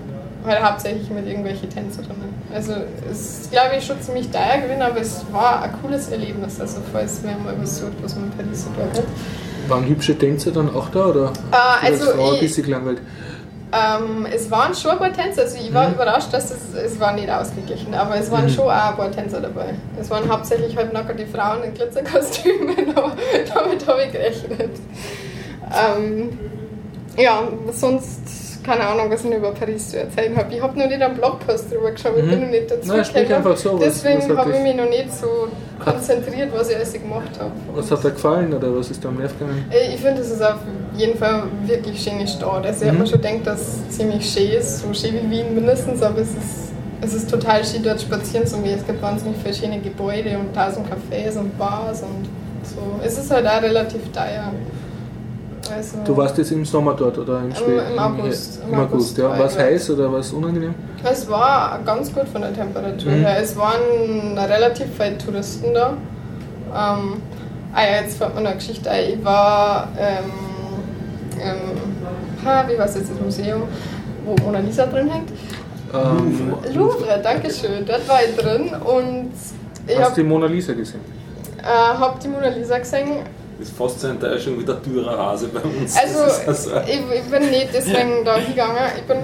halt 0.45 0.63
hauptsächlich 0.63 1.09
mit 1.09 1.27
irgendwelchen 1.27 1.69
Tänzerinnen. 1.69 2.33
Also 2.53 2.73
es 3.11 3.41
ist, 3.41 3.51
glaube 3.51 3.75
ich, 3.77 3.85
schon 3.85 4.01
ziemlich 4.01 4.29
teuer 4.29 4.61
gewesen, 4.63 4.81
aber 4.81 4.99
es 5.01 5.25
war 5.31 5.61
ein 5.63 5.71
cooles 5.81 6.09
Erlebnis. 6.09 6.59
Also 6.59 6.77
falls 6.91 7.21
mir 7.23 7.35
mal 7.43 7.55
was 7.61 7.77
sucht, 7.79 7.93
was 8.01 8.15
man 8.15 8.25
in 8.25 8.31
Paris 8.31 8.63
so 8.63 8.69
tut. 8.69 9.03
Waren 9.67 9.85
hübsche 9.85 10.17
Tänzer 10.17 10.51
dann 10.51 10.73
auch 10.73 10.89
da? 10.89 11.05
Oder 11.07 11.33
Äh, 11.51 11.87
also 11.87 12.11
Frau 12.11 12.29
ein 12.29 12.33
ich, 12.35 12.39
bisschen 12.41 12.63
gelangweilt? 12.65 13.01
ähm, 13.73 14.25
es 14.33 14.49
waren 14.49 14.73
schon 14.73 14.91
ein 14.91 14.97
paar 14.97 15.11
Tänzer, 15.11 15.41
also 15.41 15.57
ich 15.57 15.73
war 15.73 15.89
Mhm. 15.89 15.95
überrascht, 15.95 16.31
dass 16.31 16.51
es, 16.51 16.73
es 16.73 16.97
war 17.01 17.11
nicht 17.13 17.29
ausgeglichen, 17.29 17.93
aber 17.93 18.15
es 18.15 18.31
waren 18.31 18.45
Mhm. 18.45 18.49
schon 18.49 18.65
auch 18.65 18.69
ein 18.91 18.95
paar 18.95 19.11
Tänzer 19.11 19.41
dabei. 19.41 19.73
Es 19.99 20.09
waren 20.09 20.29
hauptsächlich 20.31 20.77
halt 20.77 20.93
nackerte 20.93 21.27
Frauen 21.27 21.63
in 21.63 21.73
Glitzerkostümen, 21.73 22.75
aber 22.95 23.11
damit 23.53 23.85
habe 23.85 24.03
ich 24.05 24.11
gerechnet. 24.13 24.71
Ähm, 25.99 26.39
ja, 27.17 27.41
sonst 27.73 28.46
keine 28.67 28.85
Ahnung, 28.85 29.09
was 29.09 29.23
ich 29.23 29.31
über 29.33 29.51
Paris 29.51 29.89
zu 29.91 29.97
erzählen 29.99 30.35
habe. 30.35 30.53
Ich 30.53 30.61
habe 30.61 30.77
noch 30.77 30.87
nicht 30.87 31.01
einen 31.01 31.15
Blogpost 31.15 31.71
drüber 31.71 31.91
geschaut, 31.91 32.13
ich 32.17 32.23
Mhm. 32.25 32.29
bin 32.29 32.41
noch 32.41 32.49
nicht 32.49 32.69
dazu 32.69 32.87
Nein, 32.89 33.03
gekommen. 33.03 33.33
einfach 33.33 33.57
so, 33.57 33.77
Deswegen 33.77 34.37
habe 34.37 34.51
ich 34.51 34.61
mich 34.61 34.75
noch 34.75 34.89
nicht 34.89 35.13
so 35.13 35.47
konzentriert, 35.83 36.49
was 36.53 36.69
ich 36.69 36.75
alles 36.75 36.91
gemacht 36.93 37.31
habe. 37.39 37.51
Was 37.73 37.89
hat 37.91 38.03
dir 38.03 38.11
gefallen 38.11 38.53
oder 38.53 38.75
was 38.77 38.91
ist 38.91 39.03
da 39.03 39.07
am 39.09 39.15
Nerv 39.15 39.31
gegangen? 39.39 39.65
Äh, 39.71 39.93
Ich 39.95 40.01
finde, 40.01 40.21
es 40.21 40.31
ist 40.31 40.41
auf 40.43 40.57
jeden 40.97 41.17
Fall 41.17 41.43
wirklich 41.65 42.01
schöne 42.03 42.27
Stadt. 42.27 42.65
Also 42.65 42.81
ich 42.81 42.87
habe 42.87 42.97
Mhm. 42.97 43.03
mir 43.03 43.07
schon 43.07 43.21
gedacht, 43.21 43.45
dass 43.47 43.61
es 43.61 43.97
ziemlich 43.97 44.29
schön 44.29 44.51
ist, 44.51 44.79
so 44.79 44.93
schön 44.93 45.13
wie 45.23 45.29
Wien 45.37 45.55
mindestens, 45.55 46.01
aber 46.03 46.19
es 46.19 46.29
ist, 46.31 46.73
es 47.01 47.13
ist 47.13 47.29
total 47.29 47.63
schön 47.63 47.83
dort 47.83 48.01
spazieren 48.01 48.45
zu 48.45 48.57
gehen. 48.57 48.77
Es 48.79 48.85
gibt 48.85 49.01
wahnsinnig 49.01 49.37
viele 49.41 49.53
schöne 49.53 49.79
Gebäude 49.79 50.37
und 50.37 50.53
tausend 50.53 50.85
Cafés 50.87 51.37
und 51.39 51.57
Bars 51.57 52.01
und 52.01 52.27
so. 52.63 52.99
Es 53.05 53.17
ist 53.17 53.31
halt 53.31 53.47
auch 53.47 53.61
relativ 53.61 54.01
teuer. 54.11 54.51
Also, 55.75 55.97
Du 56.05 56.15
warst 56.17 56.37
jetzt 56.37 56.51
im 56.51 56.65
Sommer 56.65 56.93
dort 56.93 57.17
oder 57.17 57.39
im, 57.39 57.53
Spä 57.53 57.79
im 57.93 57.99
August. 57.99 58.59
Im, 58.71 58.79
August, 58.79 59.17
ja. 59.17 59.29
war 59.29 59.39
War 59.39 59.45
es 59.45 59.57
heiß 59.57 59.89
oder 59.91 60.11
war 60.11 60.19
es 60.19 60.31
unangenehm? 60.33 60.73
Es 61.03 61.29
war 61.29 61.79
ganz 61.85 62.13
gut 62.13 62.27
von 62.27 62.41
der 62.41 62.53
Temperatur 62.53 63.11
Mhm. 63.11 63.21
her. 63.25 63.37
Es 63.41 63.55
waren 63.57 64.37
relativ 64.37 64.87
viele 64.97 65.17
Touristen 65.17 65.73
da. 65.73 65.89
Ähm, 66.69 67.21
ah 67.73 67.81
ja, 67.83 68.01
jetzt 68.01 68.17
fällt 68.17 68.33
mir 68.33 68.41
eine 68.41 68.55
Geschichte 68.55 68.89
ein. 68.89 69.03
Ich 69.19 69.23
war, 69.25 69.87
ähm, 69.97 70.31
ähm, 71.39 72.69
wie 72.69 72.79
heißt 72.79 72.97
jetzt 72.97 73.11
das 73.11 73.19
Museum, 73.21 73.63
wo 74.25 74.35
Mona 74.43 74.59
Lisa 74.59 74.85
drin 74.85 75.09
hängt? 75.09 75.29
Ähm, 75.93 76.53
Louvre, 76.73 77.19
danke 77.23 77.49
schön. 77.51 77.85
Dort 77.85 78.07
war 78.09 78.19
ich 78.27 78.35
drin 78.35 78.73
und 78.83 79.31
ich 79.87 79.97
hast 79.99 80.17
du 80.17 80.21
die 80.21 80.27
Mona 80.27 80.47
Lisa 80.47 80.73
gesehen? 80.73 80.99
äh, 81.59 81.97
hab 81.97 82.19
die 82.19 82.27
Mona 82.27 82.49
Lisa 82.49 82.77
gesehen. 82.77 83.19
Ist 83.59 83.75
fast 83.77 83.99
so 84.01 84.07
Enttäuschung 84.07 84.59
wie 84.59 84.65
der 84.65 84.75
Dürerhase 84.75 85.47
bei 85.47 85.61
uns. 85.61 85.95
Also, 85.97 86.19
also- 86.47 86.71
ich, 86.87 86.99
ich 87.17 87.31
bin 87.31 87.49
nicht 87.49 87.69
deswegen 87.73 88.23
da 88.25 88.35
hingegangen. 88.37 88.77
Ich 88.97 89.03
bin. 89.03 89.17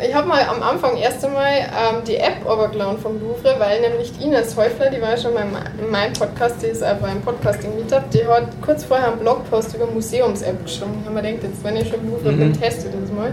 Ich 0.00 0.12
habe 0.12 0.26
mal 0.26 0.42
am 0.48 0.60
Anfang 0.60 0.96
erst 0.96 1.24
einmal 1.24 1.52
ähm, 1.52 2.02
die 2.04 2.16
App 2.16 2.44
runtergeladen 2.44 2.98
vom 2.98 3.12
Louvre, 3.20 3.54
weil 3.60 3.80
nämlich 3.80 4.12
Ines 4.20 4.56
Häufler, 4.56 4.90
die 4.90 5.00
war 5.00 5.10
ja 5.10 5.16
schon 5.16 5.34
mal 5.34 5.44
in 5.80 5.88
meinem 5.88 6.12
Podcast, 6.14 6.56
die 6.62 6.66
ist 6.66 6.82
auch 6.82 6.96
beim 6.96 7.20
Podcasting 7.22 7.76
Meetup, 7.76 8.10
die 8.10 8.26
hat 8.26 8.48
kurz 8.60 8.82
vorher 8.82 9.12
einen 9.12 9.20
Blogpost 9.20 9.72
über 9.76 9.86
Museums-App 9.86 10.64
geschrieben. 10.64 10.94
Ich 11.00 11.06
habe 11.06 11.14
mir 11.14 11.22
gedacht, 11.22 11.44
jetzt 11.44 11.62
wenn 11.62 11.76
ich 11.76 11.88
schon 11.88 12.00
im 12.00 12.10
Louvre 12.10 12.32
bin, 12.32 12.52
teste 12.60 12.88
ich 12.88 12.94
das 13.00 13.12
mal. 13.12 13.32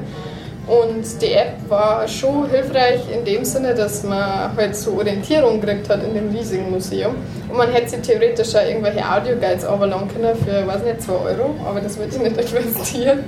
Und 0.71 1.21
die 1.21 1.33
App 1.33 1.57
war 1.67 2.07
schon 2.07 2.49
hilfreich 2.49 3.01
in 3.13 3.25
dem 3.25 3.43
Sinne, 3.43 3.75
dass 3.75 4.03
man 4.03 4.55
halt 4.55 4.73
so 4.73 4.93
Orientierung 4.93 5.59
gekriegt 5.59 5.89
hat 5.89 6.01
in 6.01 6.13
dem 6.13 6.29
riesigen 6.29 6.71
Museum. 6.71 7.13
Und 7.49 7.57
man 7.57 7.69
hätte 7.69 7.89
sich 7.89 7.99
theoretisch 7.99 8.55
auch 8.55 8.65
irgendwelche 8.65 9.03
Audioguides 9.03 9.69
runterladen 9.69 10.07
können 10.07 10.33
für, 10.37 10.65
weiß 10.65 10.83
nicht, 10.85 11.01
2 11.01 11.11
Euro, 11.11 11.55
aber 11.67 11.81
das 11.81 11.97
würde 11.97 12.15
ich 12.15 12.21
nicht 12.21 12.53
investieren. 12.53 13.25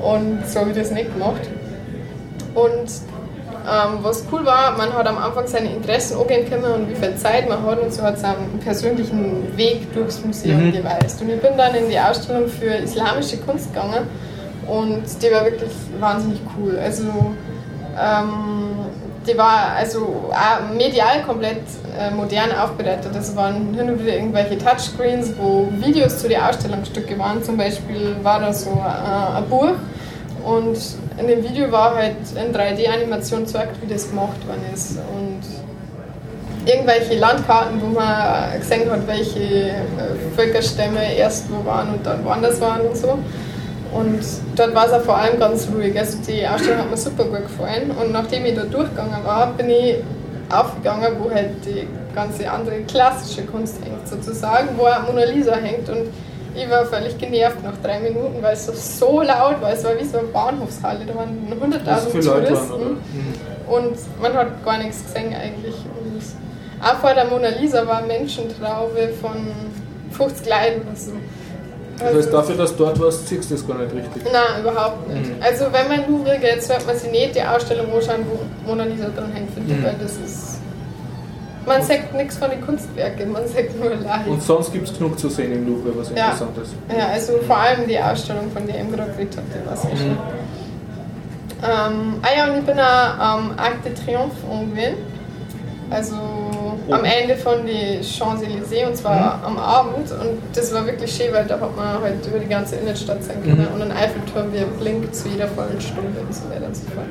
Und 0.00 0.48
so 0.48 0.60
habe 0.60 0.70
ich 0.70 0.76
das 0.76 0.92
nicht 0.92 1.12
gemacht. 1.12 1.40
Und 2.54 2.88
ähm, 3.66 3.98
was 4.02 4.24
cool 4.30 4.46
war, 4.46 4.76
man 4.78 4.92
hat 4.92 5.08
am 5.08 5.18
Anfang 5.18 5.48
seine 5.48 5.72
Interessen 5.72 6.16
angehen 6.16 6.48
können 6.48 6.64
und 6.64 6.88
wie 6.88 6.94
viel 6.94 7.16
Zeit 7.16 7.48
man 7.48 7.60
hat 7.66 7.80
und 7.80 7.92
so 7.92 8.02
hat 8.02 8.18
es 8.18 8.22
einen 8.22 8.60
persönlichen 8.62 9.56
Weg 9.56 9.92
durchs 9.94 10.24
Museum 10.24 10.70
geweist. 10.70 11.20
Und 11.20 11.28
ich 11.30 11.40
bin 11.40 11.56
dann 11.56 11.74
in 11.74 11.90
die 11.90 11.98
Ausstellung 11.98 12.46
für 12.46 12.66
islamische 12.66 13.38
Kunst 13.38 13.74
gegangen 13.74 14.06
und 14.68 15.02
die 15.22 15.32
war 15.32 15.44
wirklich 15.44 15.72
wahnsinnig 15.98 16.40
cool. 16.56 16.78
Also 16.78 17.04
ähm, 17.98 18.68
die 19.26 19.36
war 19.36 19.72
also 19.76 20.30
medial 20.76 21.22
komplett 21.26 21.62
äh, 21.98 22.10
modern 22.10 22.52
aufbereitet. 22.52 23.14
Es 23.18 23.34
waren 23.36 23.74
hin 23.74 23.90
und 23.90 24.00
wieder 24.00 24.14
irgendwelche 24.14 24.58
Touchscreens, 24.58 25.32
wo 25.38 25.68
Videos 25.84 26.18
zu 26.18 26.28
den 26.28 26.40
Ausstellungsstücke 26.40 27.18
waren. 27.18 27.42
Zum 27.42 27.56
Beispiel 27.56 28.16
war 28.22 28.40
da 28.40 28.52
so 28.52 28.70
äh, 28.70 29.36
ein 29.36 29.44
Buch 29.48 29.74
und 30.44 30.78
in 31.18 31.26
dem 31.26 31.42
Video 31.42 31.70
war 31.70 31.94
halt 31.94 32.16
in 32.34 32.54
3D-Animation 32.54 33.40
gezeigt, 33.44 33.76
wie 33.82 33.92
das 33.92 34.08
gemacht 34.08 34.46
worden 34.46 34.62
ist. 34.72 34.96
Und 34.96 35.42
irgendwelche 36.64 37.18
Landkarten, 37.18 37.80
wo 37.82 37.86
man 37.86 38.58
gesehen 38.58 38.90
hat, 38.90 39.06
welche 39.06 39.40
äh, 39.40 39.74
Völkerstämme 40.36 41.16
erst 41.16 41.46
wo 41.50 41.64
waren 41.64 41.94
und 41.94 42.06
dann 42.06 42.24
woanders 42.24 42.60
waren 42.60 42.82
und 42.82 42.96
so. 42.96 43.18
Und 43.92 44.20
dort 44.54 44.74
war 44.74 44.86
es 44.86 44.92
auch 44.92 45.02
vor 45.02 45.16
allem 45.16 45.38
ganz 45.38 45.68
ruhig. 45.74 45.98
Also 45.98 46.18
die 46.26 46.46
Ausstellung 46.46 46.80
hat 46.80 46.90
mir 46.90 46.96
super 46.96 47.24
gut 47.24 47.42
gefallen. 47.42 47.90
Und 47.90 48.12
nachdem 48.12 48.44
ich 48.44 48.54
da 48.54 48.64
durchgegangen 48.64 49.24
war, 49.24 49.52
bin 49.52 49.70
ich 49.70 49.96
aufgegangen, 50.50 51.16
wo 51.18 51.30
halt 51.30 51.64
die 51.64 51.86
ganze 52.14 52.50
andere 52.50 52.80
klassische 52.82 53.44
Kunst 53.44 53.76
hängt, 53.84 54.06
sozusagen, 54.08 54.70
wo 54.76 54.84
auch 54.86 55.06
Mona 55.06 55.24
Lisa 55.24 55.54
hängt. 55.54 55.88
Und 55.88 56.08
ich 56.54 56.68
war 56.68 56.84
völlig 56.86 57.16
genervt 57.18 57.62
nach 57.62 57.76
drei 57.82 58.00
Minuten, 58.00 58.42
weil 58.42 58.54
es 58.54 58.66
so, 58.66 58.72
so 58.72 59.22
laut 59.22 59.60
war. 59.60 59.72
Es 59.72 59.84
war 59.84 59.98
wie 59.98 60.04
so 60.04 60.18
eine 60.18 60.28
Bahnhofshalle, 60.28 61.04
da 61.06 61.14
waren 61.14 61.48
100.000 61.50 61.84
Dass 61.84 62.06
viele 62.06 62.24
Leute 62.24 62.46
Touristen. 62.48 62.80
Mhm. 62.80 63.72
Und 63.72 63.96
man 64.20 64.34
hat 64.34 64.64
gar 64.64 64.78
nichts 64.78 65.04
gesehen 65.04 65.34
eigentlich. 65.34 65.74
Und 65.74 66.22
auch 66.82 66.98
vor 66.98 67.14
der 67.14 67.26
Mona 67.26 67.48
Lisa 67.48 67.86
war 67.86 68.02
Menschentraube 68.02 69.10
von 69.20 69.52
50 70.10 70.46
Leuten 70.46 70.82
oder 70.82 70.96
so. 70.96 71.12
Das 71.98 72.14
heißt, 72.14 72.32
dafür, 72.32 72.56
dass 72.56 72.76
du 72.76 72.84
dort 72.84 73.00
warst, 73.00 73.26
siehst 73.28 73.50
du 73.50 73.54
das 73.54 73.66
gar 73.66 73.78
nicht 73.78 73.92
richtig. 73.94 74.22
Nein, 74.24 74.62
überhaupt 74.62 75.08
nicht. 75.08 75.26
Mhm. 75.36 75.42
Also 75.42 75.64
wenn 75.72 75.88
man 75.88 76.04
in 76.04 76.10
Louvre 76.12 76.38
geht, 76.38 76.62
sollte 76.62 76.86
man 76.86 76.96
sich 76.96 77.10
nicht 77.10 77.34
die 77.34 77.42
Ausstellung 77.42 77.86
anschauen, 77.92 78.24
wo 78.30 78.68
Mona 78.68 78.84
Lisa 78.84 79.08
dran 79.08 79.32
hängt, 79.32 79.56
Mhm. 79.56 79.82
weil 79.84 79.94
das 80.00 80.12
ist... 80.12 80.58
Man 81.66 81.82
sagt 81.82 82.14
nichts 82.14 82.38
von 82.38 82.48
den 82.50 82.64
Kunstwerken, 82.64 83.30
man 83.32 83.46
sagt 83.46 83.78
nur 83.78 83.90
Leid. 83.90 84.26
Und 84.26 84.42
sonst 84.42 84.72
gibt 84.72 84.88
es 84.88 84.96
genug 84.96 85.18
zu 85.18 85.28
sehen 85.28 85.52
im 85.52 85.66
Louvre, 85.66 85.98
was 85.98 86.08
Ja. 86.10 86.26
interessant 86.30 86.56
ist. 86.62 86.72
Ja, 86.96 87.08
also 87.08 87.32
vor 87.46 87.56
allem 87.58 87.86
die 87.86 87.98
Ausstellung, 87.98 88.50
von 88.52 88.66
der 88.66 88.80
ich 88.80 88.90
gerade 88.90 89.10
geredet 89.12 89.36
habe, 89.36 89.46
die 89.54 89.68
war 89.68 89.76
sehr 89.76 89.96
schön. 89.96 90.16
Ähm, 91.60 92.14
ah 92.22 92.28
ja, 92.36 92.52
und 92.52 92.60
ich 92.60 92.64
bin 92.64 92.78
auch 92.78 93.18
am 93.18 93.50
Arc 93.56 93.82
de 93.82 93.92
Triomphe 93.92 94.36
umgewesen. 94.48 94.94
Also 95.90 96.14
am 96.90 97.04
Ende 97.04 97.36
von 97.36 97.66
die 97.66 98.00
Champs-Élysées 98.02 98.86
und 98.86 98.96
zwar 98.96 99.40
am 99.44 99.58
Abend. 99.58 100.10
Und 100.10 100.40
das 100.54 100.72
war 100.72 100.86
wirklich 100.86 101.14
schön, 101.14 101.32
weil 101.32 101.44
da 101.44 101.60
hat 101.60 101.76
man 101.76 102.02
halt 102.02 102.26
über 102.26 102.38
die 102.38 102.48
ganze 102.48 102.76
Innenstadt 102.76 103.22
sehen 103.22 103.42
können. 103.42 103.68
Und 103.74 103.82
ein 103.82 103.92
Eiffelturm, 103.92 104.52
wie 104.52 104.58
er 104.58 104.66
blinkt 104.66 105.14
zu 105.14 105.28
jeder 105.28 105.48
vollen 105.48 105.80
Stunde 105.80 106.20
und 106.20 106.34
so 106.34 106.48
weiter 106.50 106.66
und 106.66 106.76
so 106.76 106.86
fort. 106.86 107.08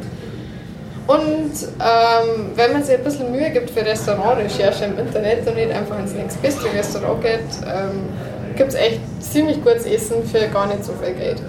Und 1.08 1.54
ähm, 1.80 2.52
wenn 2.56 2.74
man 2.74 2.84
sich 2.84 2.98
ein 2.98 3.04
bisschen 3.04 3.32
Mühe 3.32 3.50
gibt 3.52 3.70
für 3.70 3.86
Restaurantrecherche 3.86 4.86
im 4.86 5.00
Internet 5.00 5.48
und 5.48 5.56
nicht 5.56 5.72
einfach 5.72 5.98
ins 6.00 6.14
Next 6.14 6.42
Beste 6.42 6.66
Restaurant 6.74 7.22
geht, 7.22 7.40
ähm, 7.66 8.10
gibt 8.58 8.70
es 8.70 8.76
echt 8.76 9.00
ziemlich 9.22 9.64
gutes 9.64 9.86
Essen 9.86 10.26
für 10.26 10.48
gar 10.48 10.68
nicht 10.68 10.84
so 10.84 10.92
viel 10.94 11.14
Geld. 11.14 11.42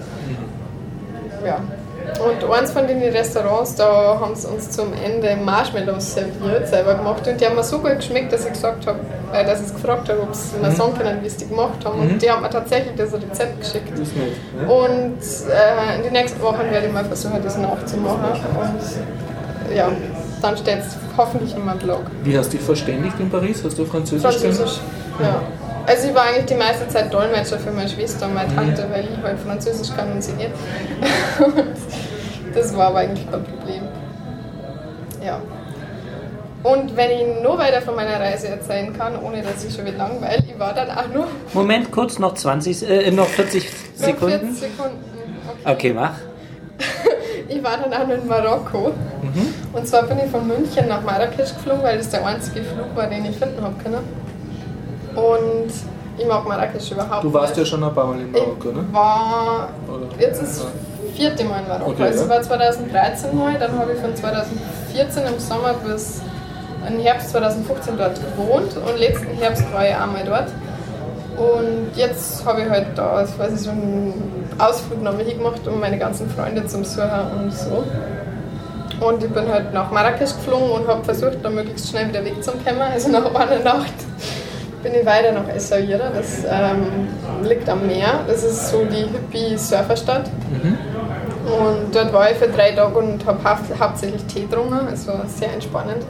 Ja. 1.45 1.59
Und 2.19 2.51
eins 2.51 2.71
von 2.71 2.87
den 2.87 3.01
Restaurants, 3.01 3.75
da 3.75 4.19
haben 4.19 4.35
sie 4.35 4.47
uns 4.47 4.69
zum 4.71 4.93
Ende 4.93 5.37
Marshmallows 5.37 6.15
serviert, 6.15 6.67
selber 6.67 6.95
gemacht. 6.95 7.27
Und 7.27 7.39
die 7.39 7.45
haben 7.45 7.55
mir 7.55 7.63
so 7.63 7.79
gut 7.79 7.97
geschmeckt, 7.97 8.33
dass 8.33 8.45
ich 8.45 8.53
gesagt 8.53 8.87
habe, 8.87 8.99
äh, 9.33 9.45
dass 9.45 9.61
ich 9.61 9.73
gefragt 9.73 10.09
habe, 10.09 10.21
ob 10.21 10.33
sie 10.33 10.57
mir 10.57 10.71
sagen 10.71 10.97
können, 10.97 11.23
wie 11.23 11.29
sie 11.29 11.37
die 11.37 11.47
gemacht 11.49 11.83
haben. 11.85 11.99
Und 11.99 12.21
die 12.21 12.29
haben 12.29 12.41
mir 12.41 12.49
tatsächlich 12.49 12.95
das 12.95 13.13
Rezept 13.13 13.59
geschickt. 13.59 13.91
Das. 13.91 14.09
Ne? 14.09 14.71
Und 14.73 15.19
äh, 15.49 15.97
in 15.97 16.03
den 16.03 16.13
nächsten 16.13 16.41
Wochen 16.41 16.69
werde 16.71 16.87
ich 16.87 16.93
mal 16.93 17.05
versuchen, 17.05 17.41
das 17.43 17.57
nachzumachen. 17.57 18.31
Und 18.59 19.75
ja, 19.75 19.89
dann 20.41 20.57
steht 20.57 20.79
es 20.79 20.97
hoffentlich 21.17 21.55
in 21.55 21.65
meinem 21.65 21.79
Blog. 21.79 22.01
Wie 22.23 22.37
hast 22.37 22.53
du 22.53 22.57
dich 22.57 22.65
verständigt 22.65 23.19
in 23.19 23.29
Paris? 23.29 23.63
Hast 23.63 23.77
du 23.77 23.85
Französisch 23.85 24.21
Französisch, 24.23 24.79
ja. 25.21 25.41
Also 25.89 26.09
ich 26.09 26.13
war 26.13 26.25
eigentlich 26.25 26.45
die 26.45 26.53
meiste 26.53 26.87
Zeit 26.87 27.11
Dolmetscher 27.11 27.57
für 27.57 27.71
meine 27.71 27.89
Schwester 27.89 28.27
und 28.27 28.35
meine 28.35 28.53
Tante, 28.53 28.87
weil 28.91 29.05
ich 29.05 29.23
halt 29.23 29.39
Französisch 29.39 29.89
kann 29.95 30.11
und 30.11 30.23
sie 30.23 30.33
nicht. 30.33 30.51
Und 31.39 32.55
das 32.55 32.77
war 32.77 32.89
aber 32.89 32.99
eigentlich 32.99 33.29
kein 33.31 33.43
Problem. 33.43 33.81
Ja. 35.25 35.41
Und 36.61 36.95
wenn 36.95 37.09
ich 37.09 37.41
nur 37.41 37.57
weiter 37.57 37.81
von 37.81 37.95
meiner 37.95 38.19
Reise 38.19 38.49
erzählen 38.49 38.95
kann, 38.95 39.17
ohne 39.19 39.41
dass 39.41 39.65
ich 39.65 39.73
schon 39.73 39.85
wieder 39.87 39.97
langweile, 39.97 40.43
ich 40.47 40.59
war 40.59 40.75
dann 40.75 40.91
auch 40.91 41.07
nur 41.11 41.25
Moment, 41.53 41.91
kurz 41.91 42.19
noch 42.19 42.35
20, 42.35 42.87
äh, 42.87 43.09
noch 43.09 43.25
40 43.27 43.63
nur 43.63 44.05
Sekunden. 44.07 44.53
40 44.53 44.59
Sekunden. 44.59 45.03
Okay, 45.65 45.93
mach. 45.93 46.13
Ich 47.47 47.63
war 47.63 47.77
dann 47.77 47.91
auch 47.91 48.07
noch 48.07 48.15
in 48.15 48.27
Marokko. 48.27 48.93
Und 49.73 49.87
zwar 49.87 50.03
bin 50.03 50.19
ich 50.23 50.29
von 50.29 50.47
München 50.47 50.87
nach 50.87 51.01
Marrakesch 51.01 51.55
geflogen, 51.55 51.81
weil 51.81 51.97
das 51.97 52.11
der 52.11 52.23
einzige 52.23 52.61
Flug 52.61 52.95
war, 52.95 53.07
den 53.07 53.25
ich 53.25 53.37
finden 53.37 53.63
habe 53.63 53.73
können. 53.81 54.28
Und 55.15 55.71
ich 56.17 56.25
mag 56.27 56.47
Marrakesch 56.47 56.91
überhaupt 56.91 57.23
Du 57.23 57.33
warst 57.33 57.55
ja 57.55 57.61
nicht. 57.61 57.69
schon 57.69 57.83
ein 57.83 57.93
paar 57.93 58.07
Mal 58.07 58.19
in 58.19 58.31
Marokko, 58.31 58.69
ne? 58.71 58.85
Ich 58.87 58.93
war 58.93 59.69
Oder? 59.87 60.07
jetzt 60.19 60.41
das 60.41 60.65
vierte 61.15 61.43
Mal 61.45 61.61
in 61.61 61.67
Marokko. 61.67 61.91
Okay, 61.91 62.03
also 62.03 62.23
ich 62.25 62.29
ja. 62.29 62.35
war 62.35 62.41
2013 62.41 63.37
mal, 63.37 63.53
dann 63.57 63.77
habe 63.79 63.93
ich 63.93 63.99
von 63.99 64.15
2014 64.15 65.23
im 65.25 65.39
Sommer 65.39 65.73
bis 65.85 66.21
im 66.87 66.99
Herbst 66.99 67.29
2015 67.31 67.97
dort 67.97 68.15
gewohnt 68.15 68.75
und 68.77 68.99
letzten 68.99 69.27
Herbst 69.37 69.63
war 69.73 69.87
ich 69.87 69.95
einmal 69.95 70.23
dort. 70.25 70.47
Und 71.37 71.95
jetzt 71.95 72.45
habe 72.45 72.61
ich 72.61 72.69
halt 72.69 72.87
da 72.95 73.11
also 73.11 73.33
quasi 73.35 73.57
so 73.57 73.69
einen 73.71 74.45
Ausflug 74.57 75.01
noch 75.01 75.13
mal 75.13 75.23
hingemacht, 75.23 75.65
um 75.67 75.79
meine 75.79 75.97
ganzen 75.97 76.29
Freunde 76.29 76.65
zum 76.65 76.83
Suchen 76.83 77.09
und 77.39 77.53
so. 77.53 77.83
Und 78.99 79.23
ich 79.23 79.29
bin 79.29 79.47
halt 79.49 79.73
nach 79.73 79.89
Marrakesch 79.91 80.35
geflogen 80.35 80.71
und 80.71 80.87
habe 80.87 81.01
versucht, 81.05 81.37
da 81.41 81.49
möglichst 81.49 81.89
schnell 81.89 82.09
wieder 82.09 82.25
wegzukommen. 82.25 82.81
Also 82.81 83.09
nach 83.09 83.33
einer 83.33 83.59
Nacht 83.63 83.93
bin 84.83 84.93
ich 84.93 85.05
weiter 85.05 85.31
nach 85.31 85.47
Essaouira. 85.47 86.09
Das 86.13 86.43
ähm, 86.49 87.07
liegt 87.43 87.67
am 87.69 87.85
Meer. 87.85 88.21
Das 88.27 88.43
ist 88.43 88.69
so 88.69 88.85
die 88.85 89.05
Hippie-Surferstadt. 89.11 90.29
Und 91.45 91.95
dort 91.95 92.13
war 92.13 92.31
ich 92.31 92.37
für 92.37 92.47
drei 92.47 92.71
Tage 92.71 92.97
und 92.97 93.25
habe 93.25 93.39
hau 93.43 93.57
hauptsächlich 93.79 94.23
Tee 94.25 94.41
getrunken. 94.41 94.87
Es 94.93 95.07
war 95.07 95.25
sehr 95.27 95.53
entspannend. 95.53 96.03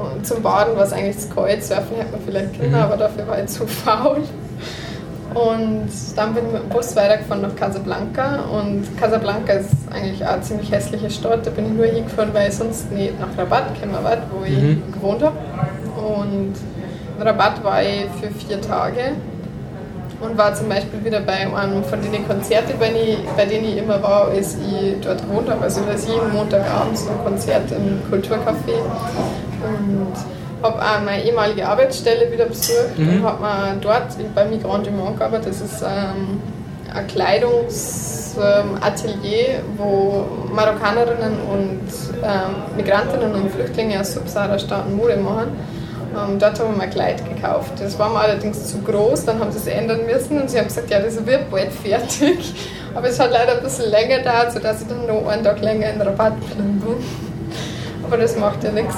Und 0.00 0.26
zum 0.26 0.42
Baden 0.42 0.76
war 0.76 0.84
es 0.84 0.92
eigentlich 0.92 1.18
zu 1.18 1.28
kalt. 1.28 1.62
Surfen 1.64 1.96
hätte 1.96 2.12
man 2.12 2.20
vielleicht 2.24 2.58
können, 2.58 2.74
aber 2.74 2.96
dafür 2.96 3.26
war 3.26 3.38
ich 3.42 3.46
zu 3.46 3.66
faul. 3.66 4.22
Und 5.34 5.88
dann 6.16 6.34
bin 6.34 6.46
ich 6.46 6.52
mit 6.52 6.62
dem 6.62 6.68
Bus 6.70 6.96
weitergefahren 6.96 7.42
nach 7.42 7.54
Casablanca. 7.54 8.40
Und 8.52 8.84
Casablanca 8.98 9.52
ist 9.52 9.70
eigentlich 9.90 10.26
eine 10.26 10.42
ziemlich 10.42 10.72
hässliche 10.72 11.08
Stadt. 11.08 11.46
Da 11.46 11.50
bin 11.50 11.66
ich 11.66 11.72
nur 11.72 11.86
hingefahren, 11.86 12.34
weil 12.34 12.48
ich 12.48 12.56
sonst 12.56 12.90
nicht 12.90 13.18
nach 13.20 13.28
Rabat 13.38 13.74
gekommen 13.74 14.02
war, 14.02 14.16
wo 14.32 14.44
ich 14.44 14.78
gewohnt 14.92 15.22
habe. 15.22 15.36
Und 15.96 16.54
in 17.20 17.26
Rabat 17.26 17.62
war 17.62 17.82
ich 17.82 18.06
für 18.20 18.30
vier 18.30 18.60
Tage 18.62 19.12
und 20.20 20.38
war 20.38 20.54
zum 20.54 20.68
Beispiel 20.68 21.04
wieder 21.04 21.20
bei 21.20 21.54
einem 21.54 21.84
von 21.84 22.00
den 22.00 22.26
Konzerten, 22.26 22.78
bei, 22.78 22.90
bei 23.36 23.44
denen 23.44 23.66
ich 23.66 23.76
immer 23.76 24.02
war, 24.02 24.28
als 24.28 24.56
ich 24.56 24.96
dort 25.02 25.20
gewohnt 25.22 25.50
habe. 25.50 25.62
Also 25.62 25.82
da 25.86 25.92
ist 25.92 26.08
jeden 26.08 26.32
Montagabend 26.32 26.96
so 26.96 27.10
ein 27.10 27.22
Konzert 27.24 27.70
im 27.72 28.00
Kulturcafé. 28.10 28.80
Und 29.62 30.14
habe 30.62 30.78
auch 30.78 31.02
meine 31.04 31.22
ehemalige 31.24 31.68
Arbeitsstelle 31.68 32.32
wieder 32.32 32.46
besucht 32.46 32.98
und 32.98 33.22
habe 33.22 33.42
mir 33.42 33.76
dort 33.80 34.16
bei 34.34 34.46
Migrant 34.46 34.86
du 34.86 34.90
Monde 34.90 35.18
gearbeitet. 35.18 35.48
Das 35.48 35.60
ist 35.60 35.82
ähm, 35.82 36.40
ein 36.94 37.06
Kleidungsatelier, 37.06 39.60
wo 39.76 40.24
Marokkanerinnen 40.52 41.34
und 41.50 41.82
ähm, 42.22 42.76
Migrantinnen 42.76 43.34
und 43.34 43.50
Flüchtlinge 43.50 44.00
aus 44.00 44.14
Subsahara-Staaten 44.14 44.96
Mode 44.96 45.18
machen. 45.18 45.48
Ähm, 46.16 46.38
dort 46.38 46.58
haben 46.58 46.76
wir 46.76 46.82
ein 46.82 46.90
Kleid 46.90 47.22
gekauft. 47.28 47.72
Das 47.78 47.98
war 47.98 48.10
mir 48.10 48.20
allerdings 48.20 48.66
zu 48.66 48.78
groß, 48.78 49.26
dann 49.26 49.38
haben 49.38 49.52
sie 49.52 49.58
es 49.58 49.66
ändern 49.66 50.06
müssen 50.06 50.40
und 50.40 50.50
sie 50.50 50.58
haben 50.58 50.66
gesagt, 50.66 50.90
ja, 50.90 50.98
das 50.98 51.24
wird 51.24 51.50
bald 51.50 51.72
fertig. 51.72 52.54
Aber 52.94 53.08
es 53.08 53.20
hat 53.20 53.30
leider 53.30 53.56
ein 53.56 53.62
bisschen 53.62 53.90
länger 53.90 54.18
gedauert, 54.18 54.52
sodass 54.52 54.82
ich 54.82 54.88
dann 54.88 55.06
noch 55.06 55.26
einen 55.28 55.44
Tag 55.44 55.60
länger 55.60 55.90
in 55.90 56.00
Rabatt 56.00 56.40
bin. 56.56 56.82
Aber 58.02 58.16
das 58.16 58.36
macht 58.36 58.64
ja 58.64 58.72
nichts. 58.72 58.96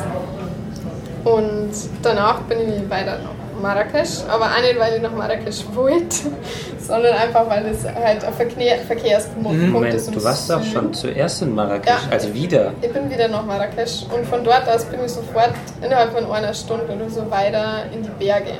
Und 1.25 1.71
danach 2.03 2.41
bin 2.43 2.61
ich 2.61 2.91
weiter 2.91 3.19
nach 3.19 3.42
Marrakesch, 3.63 4.21
aber 4.29 4.45
auch 4.47 4.61
nicht, 4.61 4.79
weil 4.79 4.97
ich 4.97 5.03
nach 5.03 5.13
Marrakesch 5.13 5.65
wollte, 5.73 6.17
sondern 6.79 7.15
einfach, 7.15 7.49
weil 7.49 7.67
es 7.67 7.85
halt 7.85 8.25
ein 8.25 8.33
Verkehr 8.35 8.79
Verkehrspunkt 8.87 9.53
Mhm. 9.53 9.71
Moment, 9.71 9.95
ist. 9.95 10.09
und 10.09 10.17
du 10.17 10.25
warst 10.25 10.51
doch 10.51 10.61
Süden. 10.63 10.73
schon 10.73 10.95
zuerst 10.95 11.43
in 11.43 11.55
Marrakesch, 11.55 11.89
Ja. 11.89 11.99
also 12.11 12.35
wieder. 12.35 12.73
Ich 12.83 12.93
bin 12.93 13.09
wieder 13.11 13.29
nach 13.29 13.47
Marrakesch 13.47 14.05
und 14.15 14.27
von 14.27 14.43
dort 14.45 14.69
aus 14.69 14.85
bin 14.87 15.01
ich 15.05 15.13
sofort 15.13 15.53
innerhalb 15.81 16.13
von 16.13 16.31
einer 16.31 16.53
Stunde 16.53 16.87
oder 16.95 17.09
so 17.09 17.31
weiter 17.31 17.85
in 17.95 18.03
die 18.03 18.11
Berge. 18.25 18.51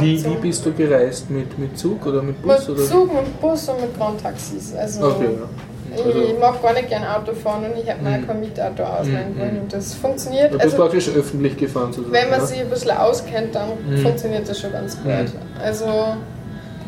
Wie, 0.00 0.24
wie 0.24 0.34
bist 0.36 0.64
du 0.64 0.72
gereist? 0.72 1.28
Mit, 1.30 1.58
mit 1.58 1.76
Zug 1.78 2.06
oder 2.06 2.22
mit 2.22 2.44
mit 2.44 2.56
Bus? 2.56 2.68
Oder? 2.68 2.82
Zug, 2.84 3.12
mit 3.12 3.40
Bus 3.40 3.68
und 3.68 3.80
mit 3.80 3.98
Grand-Taxis. 3.98 4.74
Also 4.76 5.06
Okay, 5.06 5.24
ja. 5.40 5.48
Ich 5.94 6.04
Also, 6.06 6.34
mag 6.40 6.62
gar 6.62 6.72
nicht 6.72 6.88
gern 6.88 7.04
Auto 7.04 7.32
fahren 7.34 7.64
und 7.64 7.78
ich 7.80 7.86
hätte 7.86 8.02
mal 8.02 8.18
Mhm. 8.18 8.40
Mietauto 8.40 8.82
ausleihen 8.82 9.34
Mhm. 9.34 9.40
wollen 9.40 9.58
und 9.62 9.72
das 9.72 9.94
funktioniert. 9.94 10.48
du 10.52 10.58
bist 10.58 10.64
Also, 10.64 10.76
praktisch 10.76 11.08
öffentlich 11.08 11.56
gefahren 11.56 11.92
sozusagen. 11.92 12.12
wenn 12.12 12.30
man 12.30 12.40
ja? 12.40 12.46
sich 12.46 12.60
ein 12.60 12.70
bisschen 12.70 12.90
auskennt, 12.92 13.54
dann 13.54 13.68
Mhm. 13.88 13.98
funktioniert 13.98 14.48
das 14.48 14.60
schon 14.60 14.72
ganz 14.72 14.96
gut. 14.96 15.04
Mhm. 15.06 15.32
Also 15.62 15.84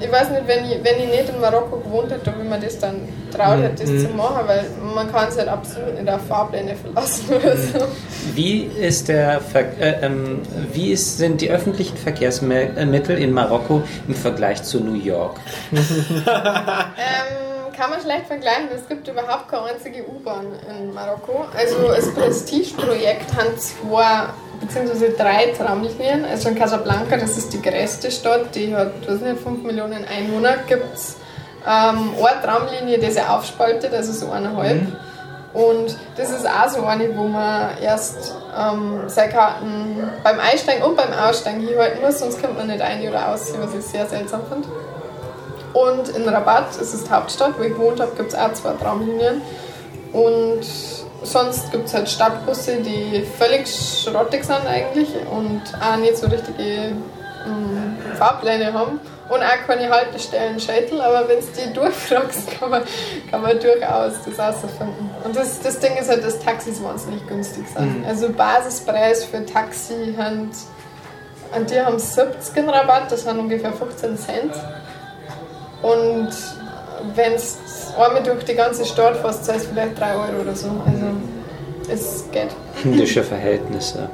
ich 0.01 0.11
weiß 0.11 0.31
nicht, 0.31 0.43
wenn 0.47 0.65
ich, 0.65 0.79
wenn 0.83 0.99
ich 0.99 1.09
nicht 1.09 1.29
in 1.33 1.41
Marokko 1.41 1.77
gewohnt 1.79 2.11
hätte, 2.11 2.31
ob 2.31 2.37
ich 2.43 2.49
mir 2.51 2.59
das 2.59 2.79
dann 2.81 2.97
traut 3.33 3.59
Mhm. 3.59 3.63
hätte, 3.63 3.83
das 3.83 3.91
Mhm. 3.91 3.99
zu 4.01 4.09
machen, 4.15 4.43
weil 4.47 4.65
man 4.95 5.11
kann 5.11 5.31
sich 5.31 5.39
halt 5.39 5.49
absolut 5.49 5.95
nicht 5.95 6.09
auf 6.13 6.21
Fahrpläne 6.27 6.75
verlassen 6.75 7.27
oder 7.29 7.55
Mhm. 7.55 7.59
so. 7.73 7.87
Wie 8.35 8.63
ist 8.65 9.07
der 9.09 9.41
Ver 9.41 9.61
äh, 9.81 10.05
ähm, 10.05 10.41
wie 10.73 10.91
ist, 10.93 11.19
sind 11.19 11.41
die 11.41 11.51
öffentlichen 11.51 11.97
Verkehrsmittel 11.97 13.19
in 13.19 13.31
Marokko 13.33 13.83
im 14.09 14.15
Vergleich 14.15 14.63
zu 14.65 14.81
New 14.81 14.95
York? 14.95 15.37
Ähm, 16.97 17.54
kann 17.77 17.91
man 17.91 18.01
schlecht 18.01 18.27
vergleichen. 18.27 18.69
Es 18.75 18.89
gibt 18.89 19.07
überhaupt 19.09 19.49
keine 19.49 19.65
einzige 19.65 20.05
U-Bahn 20.09 20.47
in 20.69 20.95
Marokko. 20.95 21.47
Also 21.57 21.89
das 21.89 22.13
Prestige-Projekt 22.15 23.35
hat 23.35 23.61
zwei 23.61 24.29
bzw. 24.61 25.13
drei 25.17 25.47
Tramlinien. 25.57 26.25
Also 26.25 26.49
in 26.49 26.55
Casablanca, 26.55 27.17
das 27.17 27.37
ist 27.37 27.53
die 27.53 27.61
größte 27.61 28.11
Stadt, 28.11 28.55
die 28.55 28.75
hat, 28.75 29.09
weiß 29.09 29.21
nicht, 29.21 29.41
5 29.41 29.63
Millionen 29.63 30.05
Einwohner, 30.05 30.59
gibt 30.67 30.95
es 30.95 31.17
ähm, 31.67 32.13
eine 32.19 32.43
Tramlinie, 32.43 32.99
die 32.99 33.11
sich 33.11 33.27
aufspaltet, 33.27 33.93
also 33.93 34.13
so 34.13 34.31
eineinhalb. 34.31 34.87
Und 35.53 35.97
das 36.17 36.31
ist 36.31 36.47
auch 36.47 36.69
so 36.69 36.85
eine, 36.85 37.17
wo 37.17 37.25
man 37.25 37.79
erst 37.81 38.35
ähm, 38.59 39.03
seine 39.07 39.33
Karten 39.33 40.11
beim 40.25 40.41
Einsteigen 40.41 40.83
und 40.83 40.97
beim 40.97 41.13
Aussteigen 41.13 41.61
hinhalten 41.61 42.03
muss, 42.03 42.19
sonst 42.19 42.43
kommt 42.43 42.59
man 42.59 42.67
nicht 42.67 42.81
ein 42.81 43.09
oder 43.09 43.29
aus, 43.29 43.55
was 43.59 43.73
ich 43.75 43.85
sehr 43.85 44.07
seltsam 44.07 44.43
finde. 44.51 44.69
Und 45.75 46.09
in 46.11 46.29
Rabat, 46.29 46.69
das 46.79 46.95
ist 46.95 47.09
die 47.09 47.11
Hauptstadt, 47.11 47.59
wo 47.59 47.63
ich 47.63 47.73
gewohnt 47.73 48.01
habe, 48.01 48.13
gibt 48.17 48.33
es 48.33 48.39
auch 48.39 48.53
zwei 48.53 48.73
Tramlinien. 48.75 49.43
Und 50.13 50.65
sonst 51.25 51.73
gibt 51.73 51.87
es 51.87 51.95
halt 51.95 52.09
Stadtbusse, 52.09 52.77
die 52.77 53.27
völlig 53.39 53.67
schrottig 53.69 54.45
sind 54.45 54.67
eigentlich 54.67 55.09
und 55.31 55.63
auch 55.83 55.97
nicht 55.97 56.17
so 56.17 56.29
richtige 56.29 56.93
ähm, 57.47 57.97
Fahrpläne 58.17 58.73
haben. 58.73 59.01
Und 59.29 59.43
auch 59.43 59.67
keine 59.67 59.89
Haltestellen 59.89 60.61
Shuttle, 60.61 61.03
aber 61.03 61.27
wenn 61.29 61.39
es 61.39 61.51
die 61.53 61.73
durchfragst, 61.73 62.51
kann 62.61 62.71
man, 62.71 62.83
kann 63.31 63.41
man 63.41 63.59
durchaus 63.59 64.13
das 64.25 64.37
herausfinden. 64.37 65.11
Und 65.25 65.35
das, 65.35 65.61
das 65.61 65.81
Ding 65.81 65.97
ist 65.97 66.11
halt, 66.11 66.23
dass 66.23 66.39
Taxis 66.39 66.83
wahnsinnig 66.83 67.27
günstig 67.27 67.65
sind. 67.75 68.05
Also 68.07 68.29
Basispreis 68.29 69.25
für 69.25 69.45
Taxi 69.47 70.15
haben, 70.17 70.51
und 71.57 71.71
die 71.71 71.81
haben 71.81 71.99
70 71.99 72.57
in 72.57 72.69
Rabatt, 72.69 73.11
das 73.11 73.23
sind 73.23 73.39
ungefähr 73.39 73.73
15 73.73 74.19
Cent. 74.19 74.53
Und 75.85 76.31
wenn 77.15 77.35
es 77.35 77.59
einmal 77.99 78.23
durch 78.23 78.45
die 78.45 78.55
ganze 78.55 78.87
Stadt 78.87 79.17
fährst, 79.19 79.45
zahlst 79.45 79.67
du 79.67 79.71
vielleicht 79.71 80.01
3 80.01 80.15
Euro 80.15 80.41
oder 80.41 80.57
so. 80.57 80.69
Also 80.87 81.93
es 81.93 82.25
geht. 82.33 82.49
Indische 82.83 83.23
Verhältnisse. 83.23 84.09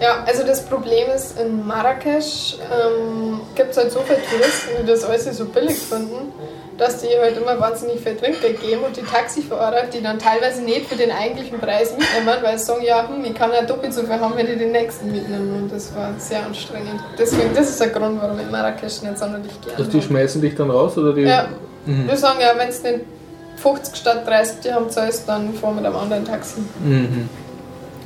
Ja, 0.00 0.24
also 0.26 0.44
das 0.44 0.64
Problem 0.64 1.08
ist, 1.14 1.38
in 1.38 1.64
Marrakesch 1.64 2.56
ähm, 2.56 3.40
gibt 3.54 3.70
es 3.70 3.76
halt 3.76 3.92
so 3.92 4.00
viele 4.00 4.18
Touristen, 4.20 4.70
die 4.82 4.86
das 4.86 5.04
alles 5.04 5.24
so 5.36 5.44
billig 5.44 5.78
finden, 5.78 6.32
dass 6.78 6.98
die 6.98 7.08
halt 7.20 7.36
immer 7.36 7.58
wahnsinnig 7.60 8.00
viel 8.00 8.16
Trinkgeld 8.16 8.60
geben 8.60 8.82
und 8.84 8.96
die 8.96 9.02
Taxifahrer, 9.02 9.84
die 9.92 10.02
dann 10.02 10.18
teilweise 10.18 10.62
nicht 10.62 10.86
für 10.88 10.96
den 10.96 11.10
eigentlichen 11.10 11.58
Preis 11.58 11.90
mitnehmen, 11.90 12.42
weil 12.42 12.58
sie 12.58 12.64
sagen, 12.64 12.82
ja, 12.82 13.06
hm, 13.08 13.24
ich 13.24 13.34
kann 13.34 13.50
ja 13.52 13.62
doppelt 13.62 13.92
so 13.94 14.02
viel 14.02 14.18
haben, 14.18 14.34
wenn 14.36 14.50
ich 14.50 14.58
den 14.58 14.72
nächsten 14.72 15.12
mitnehme. 15.12 15.54
Und 15.54 15.72
das 15.72 15.94
war 15.94 16.10
sehr 16.18 16.44
anstrengend. 16.44 17.00
Deswegen, 17.18 17.54
das 17.54 17.68
ist 17.70 17.80
der 17.80 17.88
Grund, 17.88 18.20
warum 18.20 18.38
ich 18.40 18.50
Marrakesch 18.50 19.02
nicht 19.02 19.18
sonderlich 19.18 19.60
gerne 19.60 19.78
Also 19.78 19.90
die 19.90 20.02
schmeißen 20.02 20.40
dich 20.40 20.54
dann 20.54 20.70
raus 20.70 20.96
oder 20.98 21.12
die? 21.12 21.22
Ja, 21.22 21.48
Mhm. 21.84 22.08
wir 22.08 22.16
sagen 22.16 22.38
ja, 22.40 22.52
wenn 22.56 22.68
es 22.68 22.82
nicht 22.82 23.00
50 23.56 23.96
statt 23.96 24.26
30 24.26 24.60
Dirham 24.60 24.88
zahlst, 24.88 25.28
dann 25.28 25.52
fahren 25.54 25.74
wir 25.74 25.80
mit 25.82 25.86
einem 25.86 25.96
anderen 25.96 26.24
Taxi. 26.24 26.60
Mhm. 26.84 27.28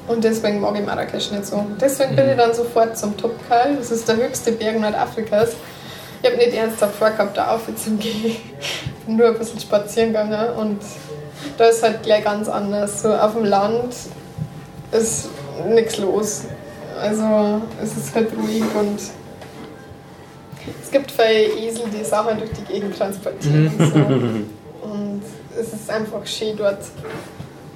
Und 0.08 0.22
deswegen 0.24 0.60
mag 0.60 0.78
ich 0.78 0.86
Marrakesch 0.86 1.30
nicht 1.30 1.46
so. 1.46 1.66
Deswegen 1.80 2.14
bin 2.14 2.30
ich 2.30 2.36
dann 2.36 2.54
sofort 2.54 2.96
zum 2.96 3.16
Topkal. 3.16 3.76
Das 3.76 3.90
ist 3.90 4.08
der 4.08 4.16
höchste 4.16 4.52
Berg 4.52 4.78
Nordafrikas. 4.80 5.56
Ich 6.26 6.32
habe 6.32 6.44
nicht 6.44 6.56
ernsthaft 6.56 6.96
vorgehabt, 6.96 7.36
da 7.36 7.54
auf 7.54 7.66
zu 7.76 7.90
gehen. 7.92 8.24
Ich 8.24 9.06
bin 9.06 9.16
nur 9.16 9.28
ein 9.28 9.38
bisschen 9.38 9.60
spazieren 9.60 10.08
gegangen 10.08 10.56
und 10.56 10.80
da 11.56 11.66
ist 11.66 11.84
halt 11.84 12.02
gleich 12.02 12.24
ganz 12.24 12.48
anders. 12.48 13.02
So 13.02 13.14
auf 13.14 13.34
dem 13.34 13.44
Land 13.44 13.94
ist 14.90 15.28
nichts 15.68 15.98
los. 15.98 16.46
Also 17.00 17.62
es 17.80 17.96
ist 17.96 18.12
halt 18.12 18.30
ruhig 18.36 18.64
und 18.74 18.98
es 20.82 20.90
gibt 20.90 21.12
viele 21.12 21.44
Esel, 21.60 21.84
die 21.96 22.02
Sachen 22.02 22.38
durch 22.38 22.50
die 22.54 22.72
Gegend 22.72 22.98
transportieren. 22.98 23.72
Und, 23.78 23.92
so. 23.92 24.88
und 24.88 25.22
es 25.56 25.74
ist 25.74 25.88
einfach 25.88 26.26
schön 26.26 26.56
dort. 26.56 26.80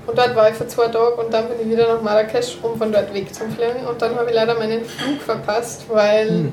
Und 0.08 0.18
dort 0.18 0.34
war 0.34 0.50
ich 0.50 0.56
für 0.56 0.66
zwei 0.66 0.88
Tage 0.88 1.14
und 1.14 1.32
dann 1.32 1.46
bin 1.50 1.60
ich 1.60 1.68
wieder 1.68 1.94
nach 1.94 2.02
Marrakesch, 2.02 2.58
um 2.62 2.76
von 2.76 2.90
dort 2.90 3.14
weg 3.14 3.32
zu 3.32 3.44
fliegen. 3.44 3.86
Und 3.88 4.02
dann 4.02 4.16
habe 4.16 4.28
ich 4.28 4.34
leider 4.34 4.58
meinen 4.58 4.84
Flug 4.84 5.20
verpasst, 5.20 5.84
weil 5.88 6.46
äh, 6.46 6.48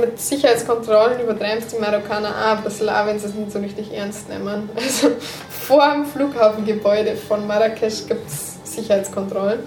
mit 0.00 0.20
Sicherheitskontrollen 0.20 1.20
übertreiben 1.20 1.64
die 1.70 1.78
Marokkaner 1.78 2.30
auch 2.30 2.58
ein 2.58 2.64
bisschen, 2.64 2.88
auch 2.88 3.06
wenn 3.06 3.18
sie 3.18 3.26
es 3.26 3.34
nicht 3.34 3.52
so 3.52 3.58
richtig 3.58 3.92
ernst 3.92 4.28
nehmen. 4.28 4.68
Also 4.76 5.10
vor 5.50 5.92
dem 5.92 6.06
Flughafengebäude 6.06 7.16
von 7.16 7.46
Marrakesch 7.46 8.06
gibt 8.06 8.28
es 8.28 8.56
Sicherheitskontrollen. 8.64 9.60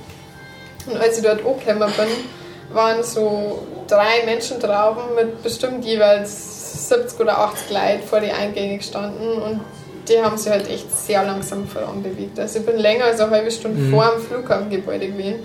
Und 0.88 0.98
als 0.98 1.18
ich 1.18 1.24
dort 1.24 1.46
angekommen 1.46 1.94
bin, 1.96 2.76
waren 2.76 3.04
so 3.04 3.66
drei 3.88 4.26
Menschentrauben 4.26 5.16
mit 5.16 5.44
bestimmt 5.44 5.86
jeweils 5.86 6.90
70 6.90 7.20
oder 7.20 7.38
80 7.38 7.70
Leuten 7.70 8.04
vor 8.08 8.20
die 8.20 8.32
Eingänge 8.32 8.78
gestanden 8.78 9.42
und 9.42 9.62
die 10.08 10.22
haben 10.22 10.38
sich 10.38 10.52
halt 10.52 10.70
echt 10.70 10.92
sehr 10.92 11.24
langsam 11.24 11.68
voranbewegt. 11.68 12.40
Also 12.40 12.60
ich 12.60 12.66
bin 12.66 12.78
länger 12.78 13.06
als 13.06 13.20
eine 13.20 13.32
halbe 13.32 13.52
Stunde 13.52 13.90
vor 13.92 14.12
dem 14.12 14.22
Flughafengebäude 14.22 15.08
gewesen 15.08 15.40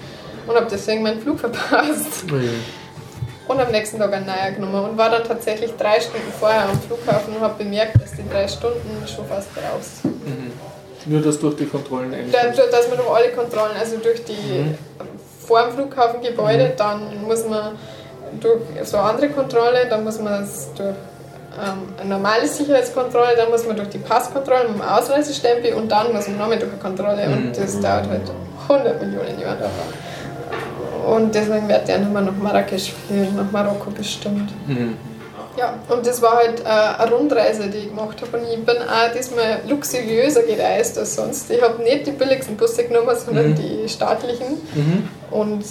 und 0.47 0.57
habe 0.57 0.67
deswegen 0.71 1.03
meinen 1.03 1.21
Flug 1.21 1.39
verpasst. 1.41 2.25
Je. 2.31 2.49
Und 3.49 3.61
am 3.61 3.71
nächsten 3.71 3.99
Tag 3.99 4.13
einen 4.13 4.27
neuer 4.27 4.51
genommen 4.55 4.91
und 4.91 4.99
war 4.99 5.11
dann 5.11 5.23
tatsächlich 5.25 5.73
drei 5.77 6.01
Stunden 6.01 6.33
vorher 6.39 6.63
am 6.63 6.81
Flughafen 6.81 7.37
und 7.37 7.41
habe 7.41 7.63
bemerkt, 7.63 7.95
dass 8.03 8.13
die 8.13 8.29
drei 8.29 8.49
Stunden 8.49 9.07
schon 9.07 9.25
fast 9.27 9.49
brauchst. 9.55 10.05
Nur 11.07 11.21
das 11.21 11.39
durch 11.39 11.55
die 11.55 11.67
Kontrollen 11.67 12.13
eigentlich. 12.13 12.33
Da, 12.33 12.47
dass 12.49 12.89
man 12.89 12.97
durch 12.99 13.11
alle 13.11 13.29
Kontrollen, 13.31 13.77
also 13.79 13.99
durch 13.99 14.25
die 14.25 14.75
vor 15.47 15.63
dem 15.63 15.73
Flughafengebäude, 15.75 16.73
dann 16.77 17.23
muss 17.23 17.47
man 17.47 17.79
durch 18.41 18.61
so 18.83 18.97
eine 18.97 19.11
andere 19.11 19.29
Kontrolle, 19.29 19.87
dann 19.89 20.03
muss 20.03 20.21
man 20.21 20.49
durch 20.77 20.89
ähm, 20.89 21.95
eine 22.01 22.11
normale 22.11 22.47
Sicherheitskontrolle, 22.47 23.37
dann 23.37 23.51
muss 23.51 23.65
man 23.67 23.77
durch 23.77 23.89
die 23.89 23.99
Passkontrolle 23.99 24.69
mit 24.69 24.79
dem 24.79 24.83
Ausreisestempel 24.83 25.75
und 25.75 25.91
dann 25.91 26.13
muss 26.13 26.27
man 26.27 26.39
nochmal 26.39 26.59
durch 26.59 26.73
eine 26.73 26.81
Kontrolle 26.81 27.27
und 27.27 27.57
das 27.57 27.81
dauert 27.81 28.09
halt 28.09 28.23
100 28.69 29.01
Millionen 29.01 29.41
Jahre. 29.41 29.71
Und 31.05 31.35
deswegen 31.35 31.69
wird 31.69 31.89
der 31.89 31.99
nicht 31.99 32.13
mehr 32.13 32.23
nach 32.23 32.37
Marrakesch 32.37 32.93
fliegen, 33.07 33.37
nach 33.37 33.51
Marokko 33.51 33.91
bestimmt. 33.91 34.51
Mhm. 34.67 34.97
Ja, 35.59 35.75
und 35.89 36.07
das 36.07 36.21
war 36.21 36.37
halt 36.37 36.61
äh, 36.61 36.65
eine 37.03 37.11
Rundreise, 37.11 37.69
die 37.69 37.79
ich 37.79 37.89
gemacht 37.89 38.21
habe. 38.21 38.37
Und 38.37 38.45
ich 38.45 38.63
bin 38.65 38.77
auch 38.77 39.13
diesmal 39.17 39.61
luxuriöser 39.67 40.43
gereist 40.43 40.99
als 40.99 41.17
sonst. 41.17 41.51
Ich 41.51 41.63
habe 41.63 41.83
nicht 41.83 42.07
die 42.07 42.11
billigsten 42.11 42.57
Busse 42.57 42.85
genommen, 42.85 43.17
sondern 43.17 43.55
die 43.55 43.89
staatlichen. 43.89 44.61
Mhm. 44.75 45.09
Und 45.31 45.65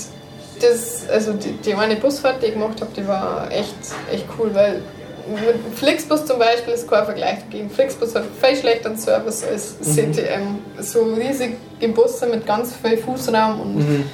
das, 0.60 1.08
also 1.12 1.34
die, 1.34 1.52
die 1.52 1.76
eine 1.76 1.98
Busfahrt, 1.98 2.42
die 2.42 2.48
ich 2.48 2.54
gemacht 2.54 2.82
habe, 2.82 2.92
die 2.98 3.08
war 3.08 3.48
echt, 3.52 3.76
echt 4.12 4.26
cool, 4.40 4.50
weil 4.56 4.82
mit 5.28 5.78
Flixbus 5.78 6.26
zum 6.26 6.40
Beispiel 6.40 6.74
ist 6.74 6.90
kein 6.90 7.06
Vergleich 7.06 7.40
dagegen. 7.42 7.70
Flixbus 7.70 8.16
hat 8.16 8.24
viel 8.42 8.56
schlechteren 8.56 8.98
Service 8.98 9.44
als 9.44 9.76
CTM. 9.82 10.60
So 10.80 11.04
riesige 11.14 11.58
Busse 11.94 12.28
mit 12.28 12.46
ganz 12.46 12.74
viel 12.76 12.98
Fußraum 12.98 13.60
und 13.60 13.76
Mhm. 13.76 14.06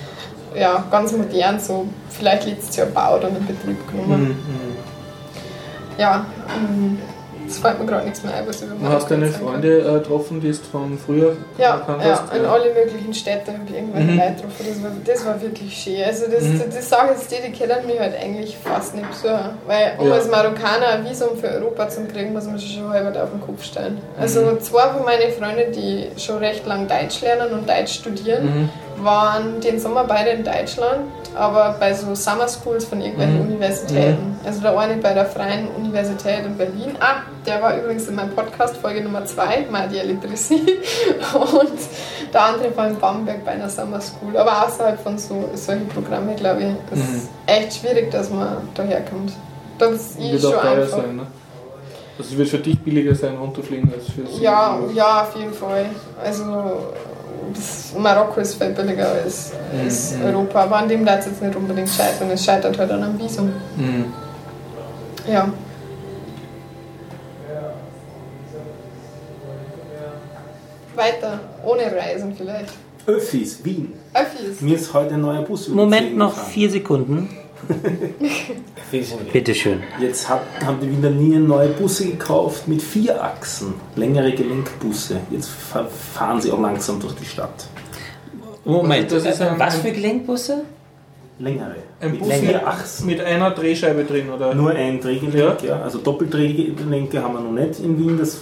Ja, 0.56 0.84
ganz 0.92 1.12
modern, 1.14 1.60
so 1.60 1.88
vielleicht 2.10 2.46
letztes 2.46 2.76
Jahr 2.76 2.88
gebaut 2.88 3.24
und 3.24 3.38
in 3.38 3.48
Betrieb 3.48 3.88
genommen. 3.90 4.30
Mhm. 4.30 4.76
Ja, 5.98 6.26
ähm, 6.56 6.98
Es 7.48 7.58
fällt 7.58 7.80
mir 7.80 7.86
gerade 7.86 8.06
nichts 8.06 8.24
mehr 8.24 8.34
ein, 8.34 8.48
was 8.48 8.62
ich 8.62 8.68
über 8.70 8.76
Du 8.88 8.94
hast 8.96 9.12
deine 9.12 9.26
erzählen 9.26 9.42
kann. 9.44 9.52
Freunde 9.54 9.80
äh, 9.80 9.94
getroffen, 10.00 10.40
die 10.40 10.52
du 10.52 10.58
von 10.72 10.98
früher 10.98 11.36
Ja, 11.58 11.78
gekannt 11.78 12.04
ja, 12.06 12.12
hast? 12.12 12.34
in 12.34 12.46
alle 12.46 12.74
möglichen 12.74 13.14
Städte 13.14 13.52
habe 13.52 13.64
ich 13.68 13.76
irgendwann 13.76 14.08
Mhm. 14.08 14.18
Leute 14.18 14.34
getroffen. 14.36 14.66
Das 14.70 14.84
war, 14.84 14.92
das 15.06 15.26
war 15.26 15.42
wirklich 15.42 15.76
schön. 15.76 16.02
Also 16.06 16.26
das, 16.32 16.44
Mhm. 16.44 16.62
die 16.74 16.82
Sache 16.82 17.10
ist 17.14 17.30
die, 17.30 17.36
die 17.46 17.52
kennen 17.52 17.86
mich 17.88 18.00
halt 18.00 18.14
eigentlich 18.16 18.58
fast 18.64 18.96
nicht 18.96 19.10
besuchen. 19.10 19.50
Weil 19.68 19.94
um 19.98 20.08
Ja. 20.08 20.14
als 20.14 20.30
Marokkaner 20.30 20.88
ein 20.94 21.10
Visum 21.10 21.36
für 21.38 21.50
Europa 21.50 21.90
zu 21.90 22.06
kriegen, 22.06 22.32
muss 22.32 22.46
man 22.46 22.58
sich 22.58 22.74
schon 22.74 22.90
halber 22.90 23.22
auf 23.22 23.32
den 23.32 23.42
Kopf 23.42 23.64
stellen. 23.66 23.98
Also 24.18 24.42
Mhm. 24.42 24.62
zwei 24.62 24.88
von 24.90 25.04
meinen 25.04 25.32
Freunden, 25.38 25.72
die 25.74 26.08
schon 26.22 26.38
recht 26.38 26.66
lang 26.66 26.88
Deutsch 26.88 27.20
lernen 27.22 27.52
und 27.52 27.68
Deutsch 27.68 27.96
studieren, 27.96 28.46
Mhm. 28.46 28.70
Waren 29.04 29.60
den 29.62 29.80
Sommer 29.80 30.04
beide 30.06 30.32
in 30.32 30.44
Deutschland, 30.44 31.02
aber 31.36 31.76
bei 31.80 31.94
so 31.94 32.14
Summer 32.16 32.48
Schools 32.48 32.86
von 32.86 33.02
irgendwelchen 33.02 33.36
Mhm. 33.46 33.52
Universitäten. 33.54 34.40
Also 34.46 34.62
der 34.62 34.78
eine 34.78 34.96
bei 34.98 35.14
der 35.14 35.26
Freien 35.26 35.68
Universität 35.70 36.46
in 36.46 36.58
Berlin. 36.58 36.96
Ah, 37.00 37.22
der 37.46 37.62
war 37.62 37.78
übrigens 37.78 38.08
in 38.08 38.16
meinem 38.16 38.32
Podcast, 38.32 38.78
Folge 38.78 39.02
Nummer 39.02 39.24
2, 39.26 39.66
Madi 39.72 39.98
Elitrissi. 40.00 40.56
Und 41.34 42.34
der 42.34 42.42
andere 42.44 42.76
war 42.76 42.88
in 42.88 42.98
Bamberg 43.00 43.46
bei 43.46 43.52
einer 43.52 43.70
Summer 43.70 44.02
School. 44.02 44.36
Aber 44.38 44.66
außerhalb 44.68 45.00
von 45.00 45.18
so, 45.18 45.50
solchen 45.54 45.88
Programmen, 45.90 46.36
glaube 46.36 46.62
ich, 46.62 46.98
ist 47.00 47.08
Mhm. 47.14 47.28
echt 47.46 47.74
schwierig, 47.76 48.12
dass 48.12 48.30
man 48.30 48.58
daherkommt. 48.76 49.34
Da 49.78 49.88
ist 49.88 50.20
eh 50.20 50.32
Wird 50.34 50.42
schon 50.42 50.54
auch 50.56 50.62
teuer 50.62 50.72
einfach. 50.84 50.98
sein, 50.98 51.16
ne? 51.16 51.24
Also 52.20 52.34
es 52.34 52.38
wird 52.38 52.50
für 52.50 52.58
dich 52.60 52.80
billiger 52.80 53.16
sein, 53.16 53.36
runterzufliegen 53.38 53.92
als 53.92 54.06
für 54.06 54.28
sie. 54.28 54.44
Ja, 54.44 54.78
ja, 54.94 55.22
auf 55.24 55.36
jeden 55.36 55.54
Fall. 55.54 55.86
Also 56.24 56.44
das 56.44 57.11
Marokko 57.98 58.40
ist 58.42 58.56
viel 58.56 58.70
billiger 58.70 59.10
als, 59.12 59.52
als 59.84 60.16
Mhm. 60.18 60.26
Europa, 60.26 60.64
aber 60.64 60.78
an 60.78 60.88
dem 60.90 61.06
darf 61.06 61.20
es 61.20 61.26
jetzt 61.28 61.42
nicht 61.42 61.56
unbedingt 61.56 61.90
scheitern. 61.90 62.30
Es 62.32 62.44
scheitert 62.46 62.78
halt 62.78 62.92
an 62.92 63.04
einem 63.04 63.20
Visum. 63.20 63.52
Mhm. 63.76 64.06
Ja. 65.32 65.48
Weiter, 70.96 71.40
ohne 71.66 71.84
Reisen 71.96 72.34
vielleicht. 72.36 72.74
Öffis, 73.08 73.64
Wien. 73.64 73.94
Öffis. 74.14 74.62
Mir 74.62 74.76
ist 74.76 74.94
heute 74.94 75.16
ein 75.16 75.22
neuer 75.22 75.42
Bus 75.42 75.68
über 75.68 75.76
Moment 75.78 76.10
10 76.10 76.18
noch 76.18 76.38
vier 76.38 76.70
Sekunden. 76.70 77.30
Bitteschön. 79.32 79.80
Jetzt 80.00 80.28
hat, 80.30 80.42
haben 80.66 80.80
die 80.82 80.90
Wiener 80.92 81.10
Linien 81.10 81.48
neue 81.48 81.70
Busse 81.70 82.06
gekauft 82.06 82.68
mit 82.68 82.82
vier 82.82 83.24
Achsen, 83.24 83.74
längere 83.96 84.32
Gelenkbusse. 84.34 85.18
Jetzt 85.30 85.50
fa- 85.50 85.86
fahren 86.14 86.42
sie 86.42 86.52
auch 86.52 86.60
langsam 86.60 87.00
durch 87.00 87.14
die 87.16 87.26
Stadt. 87.26 87.68
Moment, 88.66 89.12
das 89.12 89.26
ist 89.26 89.42
ein- 89.42 89.58
was 89.60 89.78
für 89.78 89.92
Gelenkbusse? 89.92 90.64
Längere. 91.40 91.76
Ein 92.00 92.12
mit 92.12 92.20
Bus 92.20 92.34
vier 92.34 92.52
mit, 92.54 92.68
Achsen. 92.68 93.06
mit 93.08 93.22
einer 93.22 93.52
Drehscheibe 93.52 94.04
drin, 94.04 94.30
oder? 94.30 94.54
Nur 94.54 94.72
ein 94.72 95.00
Drehgelenk, 95.00 95.64
ja. 95.64 95.82
Also 95.82 95.98
Doppeldrehgelenke 95.98 97.24
haben 97.24 97.34
wir 97.34 97.42
noch 97.42 97.52
nicht 97.52 97.80
in 97.80 97.98
Wien, 97.98 98.18
das 98.20 98.42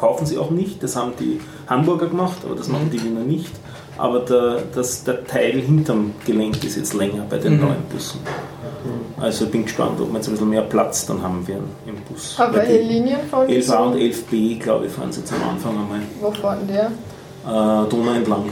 kaufen 0.00 0.24
sie 0.24 0.38
auch 0.38 0.50
nicht. 0.50 0.82
Das 0.82 0.96
haben 0.96 1.12
die 1.20 1.40
Hamburger 1.66 2.06
gemacht, 2.06 2.38
aber 2.44 2.54
das 2.54 2.68
machen 2.68 2.88
die 2.90 3.02
Wiener 3.04 3.20
nicht. 3.20 3.50
Aber 3.98 4.20
der, 4.20 4.62
das, 4.74 5.04
der 5.04 5.24
Teil 5.24 5.60
hinterm 5.60 6.12
Gelenk 6.24 6.62
ist 6.64 6.76
jetzt 6.76 6.94
länger 6.94 7.24
bei 7.28 7.38
den 7.38 7.54
Mhm. 7.54 7.60
neuen 7.60 7.82
Bussen. 7.90 8.20
Also 9.20 9.44
ich 9.44 9.50
bin 9.52 9.62
gespannt, 9.64 10.00
ob 10.00 10.08
wir 10.08 10.16
jetzt 10.16 10.26
ein 10.28 10.32
bisschen 10.32 10.48
mehr 10.50 10.62
Platz 10.62 11.06
dann 11.06 11.22
haben 11.22 11.46
werden 11.46 11.70
im 11.86 11.94
Bus. 12.02 12.34
Aber 12.38 12.56
welche 12.56 12.78
die 12.78 12.84
Linien 12.88 13.20
fahren 13.30 13.46
die 13.46 13.54
11a 13.62 13.76
und 13.76 13.92
so? 13.92 13.98
11b, 13.98 14.58
glaube 14.58 14.86
ich, 14.86 14.92
fahren 14.92 15.12
sie 15.12 15.20
jetzt 15.20 15.32
am 15.32 15.50
Anfang 15.50 15.70
einmal. 15.72 16.00
Wo 16.20 16.30
fahren 16.32 16.66
der? 16.68 16.86
Äh, 16.86 17.88
Donau 17.88 18.12
entlang. 18.14 18.46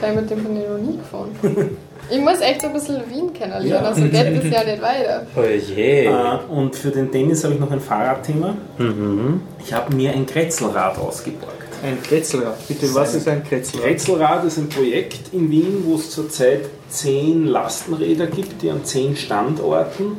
Kann 0.00 0.10
ich 0.10 0.16
mit 0.20 0.30
dem 0.30 0.42
bin 0.44 0.56
ich 0.60 0.68
noch 0.68 0.78
nie 0.78 0.96
gefahren. 0.98 1.30
Ich 2.08 2.20
muss 2.20 2.40
echt 2.40 2.64
ein 2.64 2.72
bisschen 2.72 3.02
Wien 3.10 3.32
kennenlernen, 3.32 3.66
Ja. 3.68 3.80
also 3.80 4.00
geht 4.02 4.14
das 4.14 4.44
ja 4.44 4.62
nicht 4.62 4.80
weiter. 4.80 5.26
Oh 5.34 5.40
je. 5.42 6.04
Äh, 6.06 6.12
und 6.48 6.76
für 6.76 6.90
den 6.90 7.10
Dennis 7.10 7.42
habe 7.42 7.54
ich 7.54 7.58
noch 7.60 7.72
ein 7.72 7.80
Fahrradthema. 7.80 8.54
Mhm. 8.78 9.40
Ich 9.58 9.72
habe 9.74 9.92
mir 9.92 10.12
ein 10.12 10.24
Kretzelrad 10.24 10.96
ausgeborgt. 10.98 11.55
Ein 11.82 12.02
Kretzelrad. 12.02 12.66
Bitte, 12.68 12.94
was 12.94 13.14
ist 13.14 13.28
ein 13.28 13.44
Kretzelrad? 13.44 13.86
Kretzelrad 13.86 14.44
ist 14.44 14.58
ein 14.58 14.68
Projekt 14.68 15.32
in 15.32 15.50
Wien, 15.50 15.82
wo 15.84 15.96
es 15.96 16.10
zurzeit 16.10 16.60
zehn 16.88 17.46
Lastenräder 17.46 18.26
gibt, 18.26 18.62
die 18.62 18.70
an 18.70 18.84
zehn 18.84 19.16
Standorten 19.16 20.16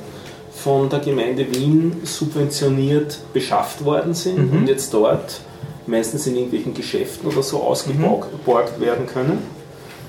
von 0.52 0.90
der 0.90 1.00
Gemeinde 1.00 1.46
Wien 1.54 1.94
subventioniert 2.04 3.20
beschafft 3.34 3.84
worden 3.86 4.14
sind 4.14 4.52
und 4.52 4.68
jetzt 4.68 4.94
dort 4.94 5.42
meistens 5.86 6.28
in 6.28 6.36
irgendwelchen 6.36 6.74
Geschäften 6.74 7.30
oder 7.30 7.44
so 7.44 7.62
ausgeborgt 7.62 8.80
werden 8.80 9.06
können. 9.06 9.40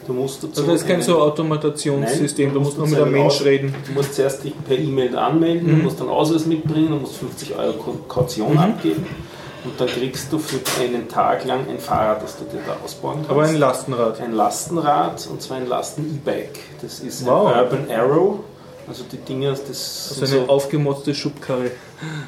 Du 0.07 0.15
musst 0.15 0.43
dazu 0.43 0.63
Also 0.63 0.73
das 0.73 0.81
ist 0.81 0.89
kein 0.89 1.03
so 1.03 1.21
Automationssystem, 1.21 2.47
Nein, 2.47 2.55
du 2.55 2.61
musst 2.61 2.79
nur 2.79 2.87
mit 2.87 2.99
einem 2.99 3.13
Mensch 3.13 3.43
reden. 3.43 3.75
Du 3.87 3.93
musst 3.93 4.15
zuerst 4.15 4.43
dich 4.43 4.55
per 4.67 4.79
E-Mail 4.79 5.17
anmelden, 5.17 5.69
du 5.69 5.83
musst 5.83 6.01
dann 6.01 6.09
Ausweis 6.09 6.47
mitbringen, 6.47 6.89
du 6.89 6.97
musst 6.97 7.17
50 7.17 7.55
Euro 7.57 7.99
Kaution 8.09 8.57
abgeben 8.57 9.07
und 9.65 9.81
dann 9.81 9.89
kriegst 9.89 10.33
du 10.33 10.39
für 10.39 10.59
einen 10.81 11.09
Tag 11.09 11.45
lang 11.45 11.69
ein 11.69 11.79
Fahrrad, 11.79 12.23
das 12.23 12.37
du 12.39 12.45
dir 12.45 12.61
da 12.67 12.77
ausbauen 12.85 13.17
kannst. 13.17 13.31
Aber 13.31 13.43
ein 13.45 13.57
Lastenrad. 13.57 14.21
Ein 14.21 14.33
Lastenrad 14.33 15.27
und 15.31 15.43
zwar 15.43 15.57
ein 15.59 15.67
Lasten-E-Bike. 15.69 16.59
Das 16.83 17.01
ist 17.01 17.27
Wow. 17.27 17.49
ein 17.53 17.61
Urban 17.65 17.91
Arrow. 17.91 18.39
Also 18.89 19.05
die 19.13 19.19
Dinge, 19.19 19.51
das 19.51 20.17
Also 20.19 20.37
eine 20.37 20.47
so, 20.47 20.51
aufgemotzte 20.51 21.15
Schubkarre. 21.15 21.73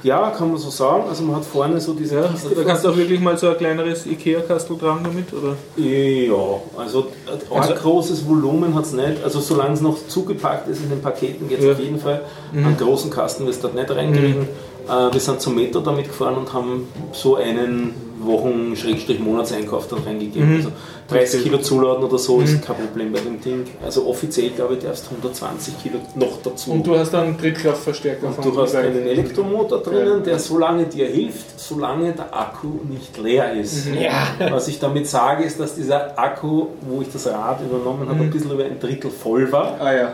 ja, 0.03 0.29
kann 0.29 0.49
man 0.51 0.59
so 0.59 0.69
sagen. 0.69 1.05
Also 1.09 1.23
man 1.23 1.37
hat 1.37 1.45
vorne 1.47 1.81
so 1.81 1.95
diese 1.95 2.17
Ja, 2.17 2.27
also 2.27 2.51
da 2.51 2.63
kannst 2.65 2.85
du 2.85 2.91
auch 2.91 2.97
wirklich 2.99 3.19
mal 3.19 3.39
so 3.39 3.49
ein 3.49 3.57
kleineres 3.57 4.05
Ikea-Kastel 4.05 4.77
tragen 4.77 5.03
damit, 5.03 5.33
oder? 5.33 5.57
Ja, 5.83 6.35
also 6.77 7.07
ein 7.51 7.59
Also- 7.63 7.75
großes 7.77 8.29
Volumen 8.29 8.75
hat 8.75 8.85
es 8.85 8.93
nicht. 8.93 9.25
Also 9.25 9.41
solange 9.41 9.73
es 9.73 9.81
noch 9.81 9.97
zugepackt 10.07 10.69
ist 10.69 10.83
in 10.83 10.91
den 10.91 11.01
Paketen, 11.01 11.49
geht 11.49 11.61
es 11.61 11.65
Ja. 11.65 11.73
auf 11.73 11.81
jeden 11.81 11.99
Fall. 11.99 12.21
Einen 12.53 12.77
großen 12.77 13.11
Kasten 13.11 13.47
wirst 13.47 13.63
du 13.65 13.69
dort 13.69 13.77
nicht 13.77 13.91
reinkriegen. 13.91 14.41
Mhm. 14.43 14.49
Äh, 14.91 15.13
wir 15.13 15.21
sind 15.21 15.41
zum 15.41 15.55
Metro 15.55 15.81
damit 15.81 16.09
gefahren 16.09 16.37
und 16.37 16.53
haben 16.53 16.89
so 17.13 17.37
einen 17.37 17.95
Wochen-Monatseinkauf 18.23 19.89
dann 19.89 20.01
reingegeben. 20.03 20.51
Mhm. 20.51 20.57
Also 20.57 20.73
30 21.09 21.41
Okay. 21.41 21.49
Kilo 21.49 21.59
zuladen 21.59 22.05
oder 22.05 22.19
so 22.19 22.41
ist 22.41 22.63
kein 22.65 22.77
Problem 22.77 23.13
bei 23.13 23.21
dem 23.21 23.41
Ding. 23.41 23.65
Also 23.85 24.07
offiziell 24.07 24.51
glaube 24.51 24.75
ich, 24.75 24.81
darfst 24.81 25.07
120 25.07 25.83
Kilo 25.83 25.99
noch 26.15 26.41
dazu. 26.43 26.73
Und 26.73 26.87
du 26.87 26.97
hast 26.97 27.13
dann 27.13 27.25
einen 27.25 27.39
Trittkraftverstärker 27.39 28.29
Und 28.29 28.35
von 28.35 28.45
du 28.45 28.61
hast 28.61 28.75
einen 28.77 29.07
Elektromotor 29.07 29.83
drinnen, 29.83 30.23
der 30.23 30.39
so 30.39 30.59
lange 30.59 30.85
dir 30.85 31.07
hilft, 31.07 31.59
solange 31.59 32.13
der 32.13 32.37
Akku 32.37 32.69
nicht 32.89 33.17
leer 33.19 33.55
ist. 33.55 33.89
Ja. 33.89 34.29
Was 34.51 34.69
ich 34.69 34.79
damit 34.79 35.09
sage, 35.09 35.45
ist, 35.45 35.59
dass 35.59 35.75
dieser 35.75 36.19
Akku, 36.19 36.67
wo 36.83 37.03
ich 37.03 37.11
das 37.13 37.27
Rad 37.27 37.61
übernommen 37.63 38.09
habe, 38.09 38.21
ein 38.21 38.31
bisschen 38.31 38.53
über 38.53 38.65
ein 38.65 38.79
Drittel 38.79 39.11
voll 39.11 39.51
war. 39.51 39.81
Ah 39.81 39.93
ja. 39.95 40.13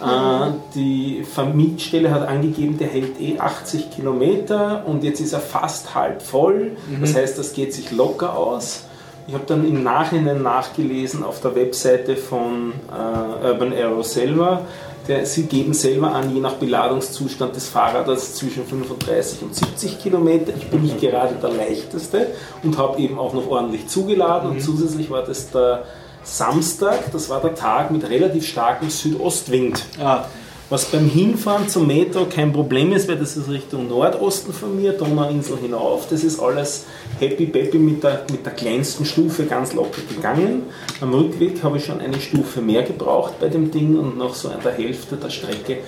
Äh, 0.00 0.50
die 0.74 1.24
Vermietstelle 1.24 2.10
hat 2.10 2.26
angegeben, 2.26 2.78
der 2.78 2.88
hält 2.88 3.20
eh 3.20 3.38
80 3.38 3.90
Kilometer 3.90 4.84
und 4.86 5.04
jetzt 5.04 5.20
ist 5.20 5.32
er 5.32 5.40
fast 5.40 5.94
halb 5.94 6.22
voll. 6.22 6.72
Das 7.00 7.14
heißt, 7.14 7.38
das 7.38 7.52
geht 7.52 7.72
sich 7.74 7.90
locker 7.90 8.36
aus. 8.36 8.84
Ich 9.28 9.34
habe 9.34 9.44
dann 9.46 9.68
im 9.68 9.82
Nachhinein 9.82 10.42
nachgelesen 10.42 11.22
auf 11.22 11.42
der 11.42 11.54
Webseite 11.54 12.16
von 12.16 12.72
äh, 12.90 13.46
Urban 13.46 13.74
Arrow 13.74 14.04
selber. 14.04 14.62
Der, 15.06 15.26
sie 15.26 15.44
geben 15.44 15.74
selber 15.74 16.14
an, 16.14 16.34
je 16.34 16.40
nach 16.40 16.54
Beladungszustand 16.54 17.54
des 17.56 17.68
Fahrrades 17.68 18.34
zwischen 18.34 18.64
35 18.64 19.42
und 19.42 19.54
70 19.54 19.98
Kilometer. 19.98 20.52
Ich 20.56 20.68
bin 20.68 20.82
nicht 20.82 21.00
gerade 21.00 21.34
der 21.34 21.50
leichteste 21.50 22.28
und 22.62 22.78
habe 22.78 22.98
eben 23.00 23.18
auch 23.18 23.34
noch 23.34 23.48
ordentlich 23.48 23.86
zugeladen. 23.86 24.50
Und 24.50 24.62
zusätzlich 24.62 25.10
war 25.10 25.22
das 25.22 25.50
der 25.50 25.84
Samstag, 26.30 27.10
das 27.12 27.28
war 27.30 27.40
der 27.40 27.54
Tag 27.54 27.90
mit 27.90 28.08
relativ 28.08 28.46
starkem 28.46 28.90
Südostwind. 28.90 29.82
Ah, 29.98 30.26
Was 30.70 30.84
beim 30.84 31.08
Hinfahren 31.08 31.66
zum 31.66 31.86
Metro 31.86 32.26
kein 32.26 32.52
Problem 32.52 32.92
ist, 32.92 33.08
weil 33.08 33.16
das 33.16 33.38
ist 33.38 33.48
Richtung 33.48 33.88
Nordosten 33.88 34.52
von 34.52 34.76
mir, 34.78 34.92
Donauinsel 34.92 35.56
hinauf. 35.56 36.06
Das 36.10 36.22
ist 36.22 36.38
alles 36.38 36.84
happy 37.18 37.46
peppy 37.46 37.78
mit 37.78 38.04
der, 38.04 38.26
mit 38.30 38.44
der 38.44 38.52
kleinsten 38.52 39.06
Stufe 39.06 39.44
ganz 39.46 39.72
locker 39.72 40.02
gegangen. 40.06 40.64
Am 41.00 41.14
Rückweg 41.14 41.62
habe 41.62 41.78
ich 41.78 41.86
schon 41.86 42.00
eine 42.00 42.20
Stufe 42.20 42.60
mehr 42.60 42.82
gebraucht 42.82 43.40
bei 43.40 43.48
dem 43.48 43.70
Ding 43.70 43.98
und 43.98 44.18
noch 44.18 44.34
so 44.34 44.48
an 44.50 44.58
der 44.62 44.72
Hälfte 44.72 45.16
der 45.16 45.30
Strecke 45.30 45.78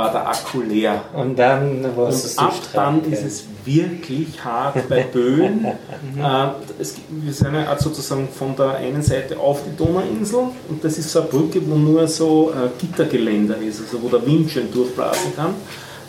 war 0.00 0.10
der 0.10 0.26
Akku 0.26 0.62
leer. 0.62 1.02
Und 1.12 1.38
dann 1.38 1.84
wurdest 1.94 2.38
du 2.38 2.42
ab 2.42 2.54
dann 2.72 3.04
ist 3.04 3.22
es 3.22 3.44
wirklich 3.66 4.42
hart 4.42 4.88
bei 4.88 5.02
Böen. 5.02 5.64
äh, 6.18 6.46
es, 6.80 6.94
wir 7.08 7.32
sind 7.32 7.54
ja 7.54 7.70
auch 7.70 7.78
sozusagen 7.78 8.28
von 8.28 8.56
der 8.56 8.76
einen 8.76 9.02
Seite 9.02 9.38
auf 9.38 9.60
die 9.66 9.76
Donauinsel 9.76 10.44
und 10.68 10.82
das 10.82 10.96
ist 10.96 11.12
so 11.12 11.20
eine 11.20 11.28
Brücke, 11.28 11.60
wo 11.68 11.74
nur 11.76 12.08
so 12.08 12.50
äh, 12.52 12.68
Gittergeländer 12.80 13.58
ist, 13.58 13.80
also 13.82 14.02
wo 14.02 14.08
der 14.08 14.24
Wind 14.26 14.50
schön 14.50 14.72
durchblasen 14.72 15.36
kann. 15.36 15.54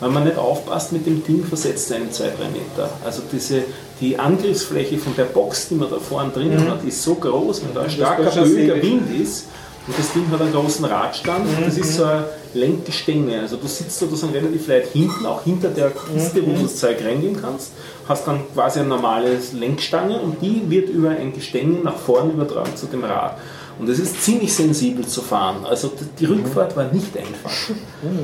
Wenn 0.00 0.12
man 0.12 0.24
nicht 0.24 0.38
aufpasst 0.38 0.92
mit 0.92 1.06
dem 1.06 1.22
Ding, 1.22 1.44
versetzt 1.44 1.90
es 1.90 1.96
einen 1.96 2.10
2-3 2.10 2.24
Meter. 2.52 2.88
Also 3.04 3.22
diese, 3.30 3.62
die 4.00 4.18
Angriffsfläche 4.18 4.98
von 4.98 5.14
der 5.14 5.26
Box, 5.26 5.68
die 5.68 5.74
man 5.76 5.90
da 5.90 5.98
vorne 5.98 6.30
drinnen 6.30 6.68
hat, 6.68 6.82
ist 6.82 7.02
so 7.02 7.14
groß, 7.14 7.62
wenn 7.64 7.74
da 7.74 7.82
ein 7.82 7.90
starker 7.90 8.30
böiger 8.42 8.82
Wind 8.82 9.08
ist, 9.20 9.46
und 9.86 9.98
das 9.98 10.12
Ding 10.12 10.30
hat 10.30 10.40
einen 10.40 10.52
großen 10.52 10.84
Radstand. 10.84 11.46
Das 11.64 11.76
ist 11.76 11.96
so 11.96 12.04
eine 12.54 12.64
Lenkgestänge. 12.64 13.40
Also 13.40 13.56
du 13.56 13.66
sitzt 13.66 13.98
sozusagen 13.98 14.32
relativ 14.32 14.68
weit 14.68 14.86
hinten, 14.88 15.26
auch 15.26 15.42
hinter 15.44 15.68
der 15.68 15.90
Kiste, 15.90 16.46
wo 16.46 16.52
du 16.52 16.62
das 16.62 16.76
Zeug 16.76 17.04
reingeben 17.04 17.40
kannst. 17.40 17.72
Hast 18.08 18.26
dann 18.26 18.40
quasi 18.52 18.80
eine 18.80 18.88
normale 18.88 19.38
Lenkstange 19.52 20.20
und 20.20 20.42
die 20.42 20.62
wird 20.68 20.88
über 20.88 21.10
ein 21.10 21.32
Gestänge 21.32 21.78
nach 21.80 21.96
vorne 21.96 22.32
übertragen 22.32 22.74
zu 22.76 22.86
dem 22.86 23.04
Rad. 23.04 23.38
Und 23.82 23.88
es 23.88 23.98
ist 23.98 24.22
ziemlich 24.22 24.54
sensibel 24.54 25.04
zu 25.06 25.20
fahren. 25.22 25.64
Also 25.68 25.92
die- 26.20 26.26
Rückfahrt 26.26 26.76
war 26.76 26.84
nicht 26.92 27.16
einfach. 27.16 27.50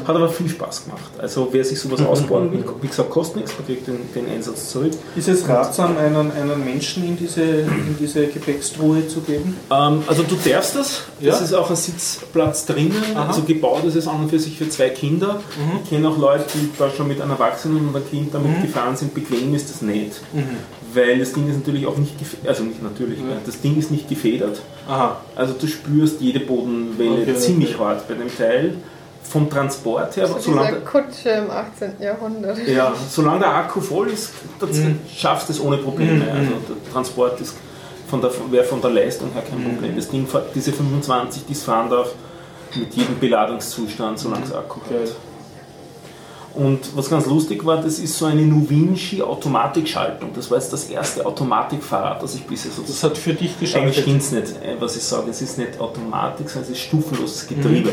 Hat 0.06 0.14
aber 0.16 0.28
viel 0.28 0.48
Spaß 0.48 0.84
gemacht. 0.84 1.10
Also 1.18 1.48
wer 1.50 1.64
sich 1.64 1.80
sowas 1.80 2.00
ausbauen 2.00 2.52
will, 2.52 2.64
wie 2.80 2.86
gesagt, 2.86 3.10
kostet 3.10 3.36
nichts, 3.38 3.52
man 3.58 3.66
kriegt 3.66 3.86
den, 3.88 3.98
den 4.14 4.28
Einsatz 4.28 4.70
zurück. 4.70 4.92
Ist 5.16 5.28
es 5.28 5.48
ratsam, 5.48 5.96
einen, 5.98 6.30
einen 6.30 6.64
Menschen 6.64 7.04
in 7.04 7.16
diese, 7.18 7.42
in 7.42 7.96
diese 7.98 8.26
Gepäckstruhe 8.28 9.06
zu 9.08 9.20
geben? 9.22 9.56
Ähm, 9.70 10.02
also 10.06 10.22
du 10.22 10.36
darfst 10.48 10.76
das. 10.76 11.02
Ja? 11.20 11.32
Das 11.32 11.42
ist 11.42 11.52
auch 11.54 11.68
ein 11.68 11.76
Sitzplatz 11.76 12.64
drinnen. 12.66 12.94
Aha. 13.14 13.24
Mhm. 13.24 13.28
Also 13.28 13.42
gebaut 13.42 13.82
ist 13.84 13.96
es 13.96 14.06
an 14.06 14.20
und 14.22 14.30
für 14.30 14.38
sich 14.38 14.56
für 14.56 14.68
zwei 14.68 14.90
Kinder. 14.90 15.40
Ich 15.82 15.90
kenne 15.90 16.08
auch 16.08 16.16
Leute, 16.18 16.44
die 16.54 16.70
da 16.78 16.88
schon 16.90 17.08
mit 17.08 17.20
einem 17.20 17.32
Erwachsenen 17.32 17.88
und 17.88 17.96
einem 17.96 18.08
Kind 18.08 18.32
damit 18.32 18.62
gefahren 18.62 18.96
sind. 18.96 19.12
Bequem 19.12 19.52
ist 19.54 19.70
das 19.70 19.82
nicht. 19.82 20.12
Weil 20.94 21.18
das 21.18 21.32
Ding 21.32 21.48
ist 21.50 21.56
natürlich 21.56 21.86
auch 21.86 21.96
nicht 21.96 22.18
gefedert. 22.18 22.48
Also 22.48 22.64
nicht 22.64 22.82
natürlich, 22.82 23.18
ne? 23.20 23.36
das 23.44 23.60
Ding 23.60 23.78
ist 23.78 23.90
nicht 23.90 24.08
gefedert. 24.08 24.60
Aha. 24.88 25.16
Also 25.36 25.54
du 25.54 25.66
spürst 25.66 26.20
jede 26.20 26.40
Bodenwelle 26.40 27.22
Okay, 27.22 27.34
ziemlich 27.36 27.74
okay. 27.74 27.84
hart 27.84 28.08
bei 28.08 28.14
dem 28.14 28.34
Teil. 28.34 28.74
Vom 29.22 29.50
Transport 29.50 30.16
her, 30.16 30.26
So 30.26 30.38
solange, 30.38 30.68
diese 30.68 30.80
Kutsche 30.80 31.28
im 31.30 31.50
18. 31.50 31.92
Jahrhundert. 32.00 32.66
ja, 32.66 32.94
solange 33.10 33.40
der 33.40 33.54
Akku 33.54 33.80
voll 33.82 34.08
ist, 34.08 34.30
das 34.58 34.70
schaffst 35.14 35.48
du 35.50 35.52
es 35.52 35.60
ohne 35.60 35.76
Probleme. 35.76 36.24
Also 36.32 36.52
der 36.66 36.92
Transport 36.92 37.38
ist 37.38 37.54
von 38.08 38.22
der, 38.22 38.30
wäre 38.50 38.64
von 38.64 38.80
der 38.80 38.88
Leistung 38.90 39.30
her 39.34 39.42
kein 39.42 39.62
Problem. 39.62 39.94
Das 39.96 40.08
Ding, 40.08 40.26
fährt- 40.26 40.54
diese 40.54 40.72
25, 40.72 41.44
die 41.46 41.52
es 41.52 41.62
fahren 41.62 41.90
darf, 41.90 42.14
mit 42.74 42.94
jedem 42.94 43.18
Beladungszustand, 43.18 44.18
solange 44.18 44.44
es 44.46 44.54
Akku 44.54 44.80
Geil. 44.88 45.00
hat. 45.02 45.08
Und 46.58 46.96
was 46.96 47.08
ganz 47.08 47.26
lustig 47.26 47.64
war, 47.64 47.80
das 47.80 48.00
ist 48.00 48.18
so 48.18 48.26
eine 48.26 48.42
Nuvinci 48.42 49.22
Automatikschaltung. 49.22 50.30
Das 50.34 50.50
war 50.50 50.58
jetzt 50.58 50.72
das 50.72 50.90
erste 50.90 51.24
Automatikfahrrad, 51.24 52.20
das 52.20 52.34
ich 52.34 52.44
bisher 52.44 52.72
so 52.72 52.82
Das 52.82 53.00
hat 53.04 53.16
für 53.16 53.32
dich 53.32 53.50
Eigentlich 53.50 53.60
geschaltet. 53.60 53.94
stimmt 53.94 54.22
es 54.22 54.32
nicht, 54.32 54.62
äh, 54.64 54.74
was 54.80 54.96
ich 54.96 55.04
sage. 55.04 55.30
Es 55.30 55.40
ist 55.40 55.56
nicht 55.56 55.80
Automatik, 55.80 56.50
sondern 56.50 56.72
es 56.72 56.76
ist 56.76 56.84
stufenloses 56.84 57.46
Getriebe. 57.46 57.90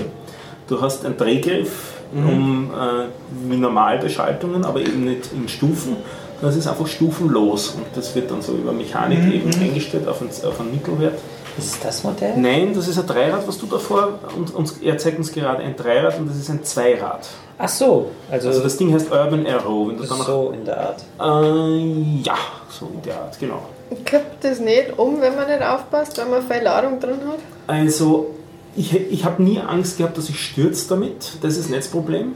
Du 0.68 0.82
hast 0.82 1.06
einen 1.06 1.16
Drehgriff, 1.16 1.94
um, 2.12 2.72
äh, 2.72 3.06
wie 3.48 3.58
normal 3.58 4.00
bei 4.00 4.10
Schaltungen, 4.10 4.66
aber 4.66 4.80
eben 4.80 5.06
nicht 5.06 5.32
in 5.32 5.48
Stufen. 5.48 5.98
Das 6.42 6.56
ist 6.56 6.66
einfach 6.66 6.88
stufenlos 6.88 7.70
und 7.70 7.86
das 7.94 8.16
wird 8.16 8.32
dann 8.32 8.42
so 8.42 8.54
über 8.54 8.74
Mechanik 8.74 9.32
eben 9.32 9.54
eingestellt 9.62 10.08
auf 10.08 10.22
einen, 10.22 10.32
auf 10.32 10.60
einen 10.60 10.72
Mittelwert. 10.72 11.20
Ist 11.56 11.86
das 11.86 12.04
Modell? 12.04 12.34
Nein, 12.36 12.74
das 12.74 12.88
ist 12.88 12.98
ein 12.98 13.06
Dreirad, 13.06 13.48
was 13.48 13.60
du 13.60 13.68
davor, 13.68 14.20
und, 14.36 14.54
und 14.56 14.74
er 14.82 14.98
zeigt 14.98 15.20
uns 15.20 15.32
gerade 15.32 15.62
ein 15.62 15.76
Dreirad 15.76 16.18
und 16.20 16.30
das 16.30 16.38
ist 16.38 16.50
ein 16.50 16.64
Zweirad. 16.64 17.28
Ach 17.58 17.70
so, 17.70 18.12
also, 18.30 18.50
Also 18.50 18.62
das 18.64 18.78
Ding 18.78 18.94
heißt 18.94 19.10
Urban 19.12 19.46
Aero. 19.46 19.88
Wenn 19.88 19.98
du 19.98 20.04
dann 20.04 20.18
so 20.22 20.54
in 20.54 20.66
der 20.66 20.78
Art. 20.78 21.04
äh, 21.20 22.22
ja, 22.24 22.36
so 22.70 22.90
in 22.94 23.02
der 23.02 23.16
Art, 23.22 23.40
genau. 23.40 23.62
Kippt 24.04 24.44
das 24.44 24.60
nicht 24.60 24.98
um, 24.98 25.22
wenn 25.22 25.36
man 25.36 25.48
nicht 25.48 25.62
aufpasst, 25.62 26.18
wenn 26.18 26.30
man 26.30 26.42
viel 26.42 26.64
Ladung 26.64 27.00
drin 27.00 27.20
hat? 27.28 27.40
Also, 27.68 28.32
ich, 28.76 28.94
ich 28.94 29.24
habe 29.24 29.42
nie 29.42 29.60
Angst 29.60 29.98
gehabt, 29.98 30.18
dass 30.18 30.28
ich 30.28 30.40
stürze 30.40 30.90
damit. 30.90 31.34
Das 31.42 31.56
ist 31.56 31.70
nicht 31.70 31.84
das 31.84 31.88
Problem. 31.88 32.34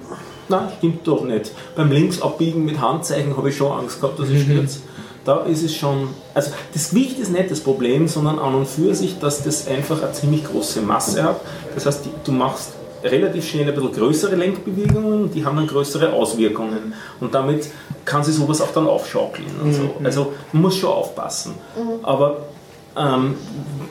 Nein, 0.47 0.69
stimmt 0.77 1.05
doch 1.05 1.23
nicht. 1.23 1.51
Beim 1.75 1.91
Linksabbiegen 1.91 2.63
mit 2.63 2.79
Handzeichen 2.79 3.35
habe 3.35 3.49
ich 3.49 3.57
schon 3.57 3.71
Angst 3.71 3.99
gehabt, 3.99 4.19
dass 4.19 4.29
ich 4.29 4.43
stürze. 4.43 4.79
Da 5.25 5.41
ist 5.41 5.63
es 5.63 5.75
schon. 5.75 6.07
Also, 6.33 6.51
das 6.73 6.91
Gewicht 6.91 7.19
ist 7.19 7.29
nicht 7.31 7.51
das 7.51 7.59
Problem, 7.59 8.07
sondern 8.07 8.39
an 8.39 8.55
und 8.55 8.67
für 8.67 8.95
sich, 8.95 9.19
dass 9.19 9.43
das 9.43 9.67
einfach 9.67 10.01
eine 10.01 10.13
ziemlich 10.13 10.45
große 10.45 10.81
Masse 10.81 11.21
hat. 11.23 11.41
Das 11.75 11.85
heißt, 11.85 12.05
du 12.23 12.31
machst 12.31 12.71
relativ 13.03 13.47
schnell 13.47 13.67
ein 13.67 13.75
bisschen 13.75 13.93
größere 13.93 14.35
Lenkbewegungen, 14.35 15.31
die 15.31 15.45
haben 15.45 15.55
dann 15.57 15.67
größere 15.67 16.11
Auswirkungen. 16.13 16.93
Und 17.19 17.33
damit 17.33 17.67
kann 18.05 18.23
sich 18.23 18.35
sowas 18.35 18.61
auch 18.61 18.71
dann 18.73 18.87
aufschaukeln. 18.87 19.47
Und 19.63 19.73
so. 19.73 19.95
Also, 20.03 20.33
man 20.51 20.63
muss 20.63 20.77
schon 20.77 20.89
aufpassen. 20.89 21.53
Aber 22.03 22.37
ähm, 22.97 23.35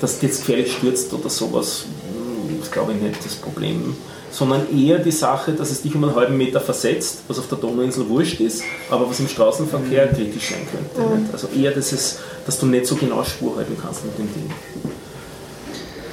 dass 0.00 0.20
jetzt 0.22 0.40
gefährlich 0.40 0.72
stürzt 0.72 1.12
oder 1.12 1.28
sowas, 1.28 1.84
mh, 1.86 2.62
ist 2.62 2.72
glaube 2.72 2.92
ich 2.92 3.00
nicht 3.00 3.24
das 3.24 3.34
Problem. 3.36 3.96
Sondern 4.30 4.66
eher 4.76 4.98
die 4.98 5.10
Sache, 5.10 5.52
dass 5.52 5.70
es 5.70 5.80
dich 5.80 5.94
um 5.94 6.04
einen 6.04 6.14
halben 6.14 6.36
Meter 6.36 6.60
versetzt, 6.60 7.20
was 7.28 7.38
auf 7.38 7.48
der 7.48 7.56
Donauinsel 7.56 8.08
wurscht 8.10 8.40
ist, 8.40 8.62
aber 8.90 9.08
was 9.08 9.20
im 9.20 9.28
Straßenverkehr 9.28 10.08
kritisch 10.08 10.50
sein 10.50 10.68
könnte. 10.70 11.16
Nicht? 11.16 11.32
Also 11.32 11.48
eher, 11.56 11.70
dass, 11.70 11.92
es, 11.92 12.18
dass 12.44 12.58
du 12.58 12.66
nicht 12.66 12.86
so 12.86 12.96
genau 12.96 13.24
Spur 13.24 13.56
halten 13.56 13.76
kannst 13.80 14.04
mit 14.04 14.18
dem 14.18 14.28
Ding. 14.34 14.50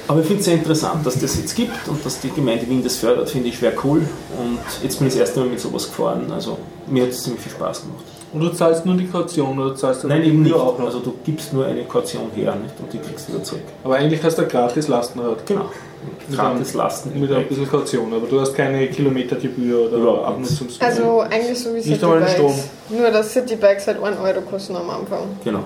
Aber 0.08 0.20
ich 0.20 0.26
finde 0.26 0.40
es 0.40 0.44
sehr 0.44 0.54
interessant, 0.54 1.04
dass 1.04 1.18
das 1.18 1.36
jetzt 1.36 1.54
gibt 1.56 1.88
und 1.88 2.04
dass 2.04 2.20
die 2.20 2.30
Gemeinde 2.30 2.68
Wien 2.68 2.82
das 2.82 2.96
fördert, 2.96 3.28
finde 3.28 3.48
ich 3.48 3.58
schwer 3.58 3.72
cool. 3.84 3.98
Und 4.38 4.58
jetzt 4.82 4.98
bin 4.98 5.08
ich 5.08 5.14
das 5.14 5.20
erste 5.20 5.40
Mal 5.40 5.48
mit 5.48 5.60
sowas 5.60 5.86
gefahren. 5.86 6.30
Also 6.32 6.58
mir 6.86 7.02
hat 7.04 7.10
es 7.10 7.22
ziemlich 7.24 7.42
viel 7.42 7.52
Spaß 7.52 7.82
gemacht. 7.82 8.04
Und 8.32 8.40
du 8.40 8.48
zahlst 8.50 8.84
nur 8.84 8.96
die 8.96 9.06
Kaution 9.06 9.58
oder 9.58 9.74
zahlst 9.74 10.04
du 10.04 10.08
Nein, 10.08 10.22
die 10.22 10.28
eben 10.28 10.42
nicht. 10.42 10.54
Auch 10.54 10.78
noch? 10.78 10.86
Also 10.86 11.00
du 11.00 11.14
gibst 11.24 11.52
nur 11.52 11.66
eine 11.66 11.84
Kaution 11.84 12.30
her 12.34 12.54
nicht? 12.54 12.74
und 12.78 12.92
die 12.92 12.98
kriegst 12.98 13.28
du 13.28 13.32
wieder 13.32 13.42
zurück. 13.42 13.62
Aber 13.82 13.96
eigentlich 13.96 14.22
hast 14.22 14.38
du 14.38 14.42
ein 14.42 14.48
gratis 14.48 14.88
Lastenrad. 14.88 15.46
Genau. 15.46 15.70
Gratis 16.32 16.74
Lasten. 16.74 17.18
Mit 17.18 17.32
ein 17.32 17.46
bisschen 17.46 17.68
Kaution, 17.68 18.12
aber 18.12 18.26
du 18.26 18.40
hast 18.40 18.54
keine 18.54 18.86
Kilometergebühr 18.88 19.88
oder 19.88 19.96
Überhaupt 19.96 20.26
Abnutzungsgebühr. 20.26 20.86
Also 20.86 21.20
eigentlich 21.20 21.58
so 21.58 21.74
wie 21.74 21.88
Nicht 21.88 22.04
einmal 22.04 22.20
den 22.20 22.28
Citybikes. 22.28 22.68
Nur 22.90 23.10
dass 23.10 23.32
Citybikes 23.32 23.86
halt 23.86 24.02
1 24.02 24.18
Euro 24.20 24.40
kosten 24.42 24.76
am 24.76 24.90
Anfang. 24.90 25.20
Genau. 25.42 25.64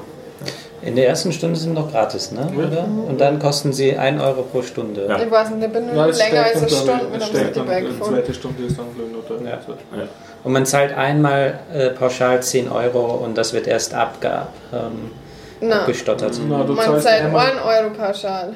In 0.82 0.96
der 0.96 1.08
ersten 1.08 1.30
Stunde 1.32 1.58
sind 1.58 1.74
noch 1.74 1.90
gratis, 1.90 2.32
ne? 2.32 2.48
Oder? 2.56 2.84
Und 2.84 3.20
dann 3.20 3.38
kosten 3.38 3.72
sie 3.72 3.96
1 3.96 4.20
Euro 4.22 4.42
pro 4.42 4.62
Stunde. 4.62 5.06
Ja. 5.08 5.22
Ich 5.22 5.30
weiß 5.30 5.50
nicht, 5.50 5.66
ich 5.66 5.72
bin 5.72 5.86
nur 5.86 5.94
ja, 5.94 6.06
länger 6.06 6.44
als 6.44 6.56
eine 6.56 6.68
Stunde 6.70 7.04
mit 7.12 7.22
einem 7.22 7.34
Citybike 7.34 7.88
die 7.90 8.00
zweite 8.00 8.34
Stunde 8.34 8.62
ist 8.64 8.78
dann 8.78 8.86
blöd 8.94 9.30
oder 9.30 9.44
Ja. 9.44 9.50
Ja. 9.50 10.08
Und 10.42 10.52
man 10.52 10.64
zahlt 10.64 10.96
einmal 10.96 11.58
äh, 11.72 11.90
pauschal 11.90 12.42
10 12.42 12.70
Euro 12.70 13.16
und 13.22 13.36
das 13.36 13.52
wird 13.52 13.66
erst 13.66 13.92
abge, 13.92 14.46
ähm, 14.72 15.70
abgestottert. 15.70 16.40
Na, 16.48 16.64
du 16.64 16.72
man 16.72 17.00
zahlt 17.00 17.24
einmal 17.24 17.50
1 17.50 17.60
Euro 17.62 17.90
pauschal. 17.90 18.54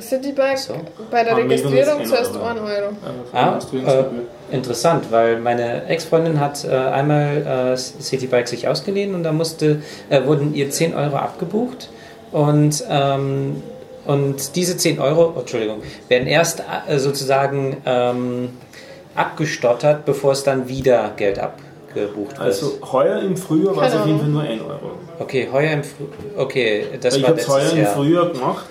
Citybike 0.00 0.56
So. 0.56 0.74
bei 1.10 1.22
der 1.22 1.36
Registrierung 1.36 2.04
zuerst 2.06 2.34
Euro. 2.34 2.46
1 2.46 2.60
Euro. 2.60 2.92
Ah, 3.32 3.58
äh, 3.72 4.54
interessant, 4.54 5.06
weil 5.10 5.38
meine 5.38 5.84
Ex-Freundin 5.86 6.40
hat 6.40 6.64
äh, 6.64 6.70
einmal 6.70 7.72
äh, 7.74 7.76
Citybike 7.76 8.46
sich 8.48 8.68
ausgeliehen 8.68 9.14
und 9.14 9.22
da 9.22 9.32
musste, 9.32 9.82
äh, 10.08 10.24
wurden 10.24 10.54
ihr 10.54 10.70
10 10.70 10.94
Euro 10.94 11.16
abgebucht 11.16 11.90
und, 12.32 12.82
ähm, 12.88 13.62
und 14.06 14.56
diese 14.56 14.76
10 14.76 14.98
Euro, 14.98 15.34
oh, 15.36 15.40
Entschuldigung, 15.40 15.82
werden 16.08 16.26
erst 16.26 16.62
äh, 16.88 16.98
sozusagen 16.98 17.76
ähm, 17.84 18.48
abgestottert, 19.14 20.04
bevor 20.06 20.32
es 20.32 20.42
dann 20.42 20.68
wieder 20.68 21.10
Geld 21.16 21.38
abgebucht 21.38 22.38
wird. 22.38 22.40
Also 22.40 22.78
heuer 22.90 23.20
im 23.20 23.36
Frühjahr 23.36 23.76
war 23.76 23.86
es 23.86 23.94
auf 23.94 24.06
jeden 24.06 24.20
Fall 24.20 24.28
nur 24.28 24.42
1 24.42 24.62
Euro. 24.62 24.92
okay, 25.18 25.48
heuer 25.52 25.72
im 25.72 25.84
Früh 25.84 26.04
okay, 26.38 26.86
das 27.00 27.16
ich 27.16 27.22
war 27.22 27.30
habe 27.30 27.40
es 27.40 27.48
heuer 27.48 27.70
im 27.72 27.82
Jahr. 27.82 27.92
Frühjahr 27.94 28.26
gemacht, 28.30 28.68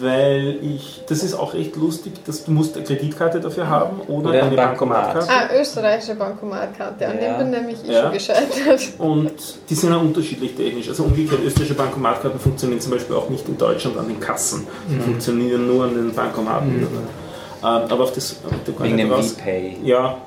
weil 0.00 0.58
ich, 0.62 1.02
das 1.08 1.22
ist 1.22 1.34
auch 1.34 1.54
echt 1.54 1.76
lustig, 1.76 2.12
dass 2.26 2.44
du 2.44 2.50
musst 2.52 2.76
eine 2.76 2.84
Kreditkarte 2.84 3.40
dafür 3.40 3.68
haben 3.68 4.00
oder, 4.08 4.30
Oder 4.30 4.38
ein 4.42 4.46
eine 4.48 4.56
Bankomat. 4.56 5.14
Bankomatkarte. 5.14 5.54
Ah, 5.56 5.60
österreichische 5.60 6.14
Bankomatkarte. 6.14 7.06
An 7.06 7.14
Ja. 7.20 7.36
dem 7.36 7.38
bin 7.38 7.50
nämlich 7.50 7.78
ich 7.84 7.90
Ja. 7.90 8.02
schon 8.04 8.12
gescheitert. 8.12 8.80
Und 8.98 9.32
die 9.68 9.74
sind 9.74 9.92
auch 9.92 10.00
unterschiedlich 10.00 10.54
technisch. 10.54 10.88
Also 10.88 11.04
umgekehrt, 11.04 11.40
österreichische 11.44 11.74
Bankomatkarten 11.74 12.38
funktionieren 12.40 12.80
zum 12.80 12.92
Beispiel 12.92 13.16
auch 13.16 13.28
nicht 13.28 13.48
in 13.48 13.58
Deutschland 13.58 13.96
an 13.98 14.08
den 14.08 14.20
Kassen. 14.20 14.66
Die 14.88 14.94
Mhm. 14.94 15.00
funktionieren 15.02 15.66
nur 15.66 15.84
an 15.84 15.94
den 15.94 16.12
Bankomaten. 16.14 16.68
Ähm, 16.80 16.86
aber 17.62 18.00
auf 18.04 18.12
das 18.12 18.36
Wegen 18.78 18.96
dem. 18.98 19.10
VPay. 19.10 19.78
Ja, 19.82 20.18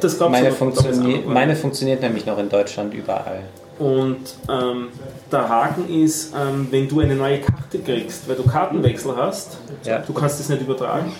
das 0.00 0.18
gab 0.18 0.30
Meine, 0.30 0.50
funktioni 0.50 1.22
meine 1.26 1.54
funktioniert 1.54 2.02
nämlich 2.02 2.26
noch 2.26 2.38
in 2.38 2.48
Deutschland 2.48 2.92
überall. 2.94 3.42
Und 3.80 4.34
ähm, 4.48 4.88
der 5.32 5.48
Haken 5.48 5.88
ist, 5.88 6.34
ähm, 6.34 6.68
wenn 6.70 6.86
du 6.86 7.00
eine 7.00 7.14
neue 7.16 7.40
Karte 7.40 7.78
kriegst, 7.78 8.28
weil 8.28 8.36
du 8.36 8.42
Kartenwechsel 8.44 9.16
hast, 9.16 9.56
Ja. 9.84 9.98
du 10.00 10.12
kannst 10.12 10.38
das 10.38 10.48
nicht 10.50 10.60
übertragen, 10.60 11.10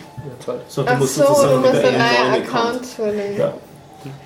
sondern 0.69 0.95
Ach 0.95 0.99
du 0.99 1.03
musst 1.05 1.15
so, 1.17 1.23
du 1.23 1.29
sozusagen 1.29 1.61
musst 1.63 1.73
wieder 1.79 1.89
einen 1.89 1.99
neuen 1.99 2.43
Account. 2.43 2.55
Account 2.67 2.87
füllen. 2.87 3.39
Ja. 3.39 3.53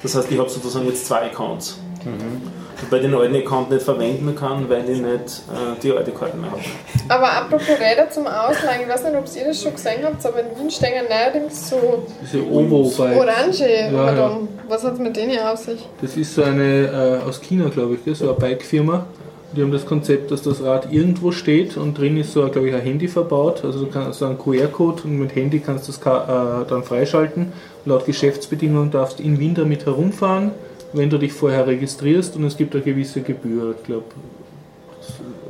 Das 0.02 0.14
heißt, 0.16 0.30
ich 0.32 0.38
habe 0.38 0.48
sozusagen 0.50 0.86
jetzt 0.86 1.06
zwei 1.06 1.26
Accounts. 1.26 1.78
Mhm. 2.04 2.42
Wobei 2.82 2.96
ich 2.96 3.02
den 3.02 3.14
alten 3.14 3.36
Account 3.36 3.70
nicht 3.70 3.82
verwenden 3.82 4.34
kann, 4.34 4.68
weil 4.68 4.88
ich 4.90 4.98
nicht 5.00 5.12
äh, 5.14 5.80
die 5.80 5.92
alte 5.92 6.10
Karte 6.10 6.36
mehr 6.36 6.50
habe. 6.50 6.60
Aber 7.08 7.32
apropos 7.32 7.68
Räder 7.68 8.10
zum 8.10 8.26
Ausleihen, 8.26 8.82
ich 8.82 8.88
weiß 8.88 9.04
nicht, 9.04 9.16
ob 9.16 9.24
ihr 9.36 9.44
das 9.46 9.62
schon 9.62 9.72
gesehen 9.72 10.00
habt, 10.04 10.26
aber 10.26 10.40
in 10.40 10.58
Wien 10.58 10.70
stehen 10.70 11.04
neuerdings 11.08 11.70
so 11.70 12.04
Diese 12.20 12.44
orange 12.44 13.60
ja. 13.60 14.06
herum. 14.12 14.48
Was 14.68 14.84
hat 14.84 14.94
es 14.94 14.98
mit 14.98 15.16
denen 15.16 15.38
auf 15.38 15.58
sich? 15.58 15.80
Das 16.00 16.16
ist 16.16 16.34
so 16.34 16.42
eine 16.42 17.20
äh, 17.22 17.28
aus 17.28 17.40
China, 17.40 17.68
glaube 17.68 17.96
ich, 18.04 18.16
so 18.16 18.28
eine 18.28 18.34
Bike-Firma. 18.34 19.06
Die 19.54 19.62
haben 19.62 19.70
das 19.70 19.86
Konzept, 19.86 20.32
dass 20.32 20.42
das 20.42 20.62
Rad 20.62 20.92
irgendwo 20.92 21.30
steht 21.30 21.76
und 21.76 21.96
drin 21.96 22.16
ist 22.16 22.32
so, 22.32 22.48
glaube 22.48 22.68
ich, 22.68 22.74
ein 22.74 22.80
Handy 22.80 23.06
verbaut. 23.06 23.64
Also 23.64 23.84
du 23.84 23.90
kannst 23.90 24.18
so 24.18 24.26
einen 24.26 24.36
QR-Code 24.36 25.02
und 25.04 25.18
mit 25.18 25.34
Handy 25.36 25.60
kannst 25.60 25.86
du 25.86 25.92
das 25.92 26.00
äh, 26.00 26.68
dann 26.68 26.82
freischalten. 26.82 27.52
Laut 27.84 28.04
Geschäftsbedingungen 28.04 28.90
darfst 28.90 29.20
du 29.20 29.22
in 29.22 29.38
Wien 29.38 29.54
damit 29.54 29.86
herumfahren, 29.86 30.50
wenn 30.92 31.08
du 31.08 31.18
dich 31.18 31.32
vorher 31.32 31.66
registrierst 31.66 32.34
und 32.36 32.44
es 32.44 32.56
gibt 32.56 32.74
eine 32.74 32.82
gewisse 32.82 33.20
Gebühr. 33.20 33.76
Ich 33.78 33.84
glaube, 33.84 34.06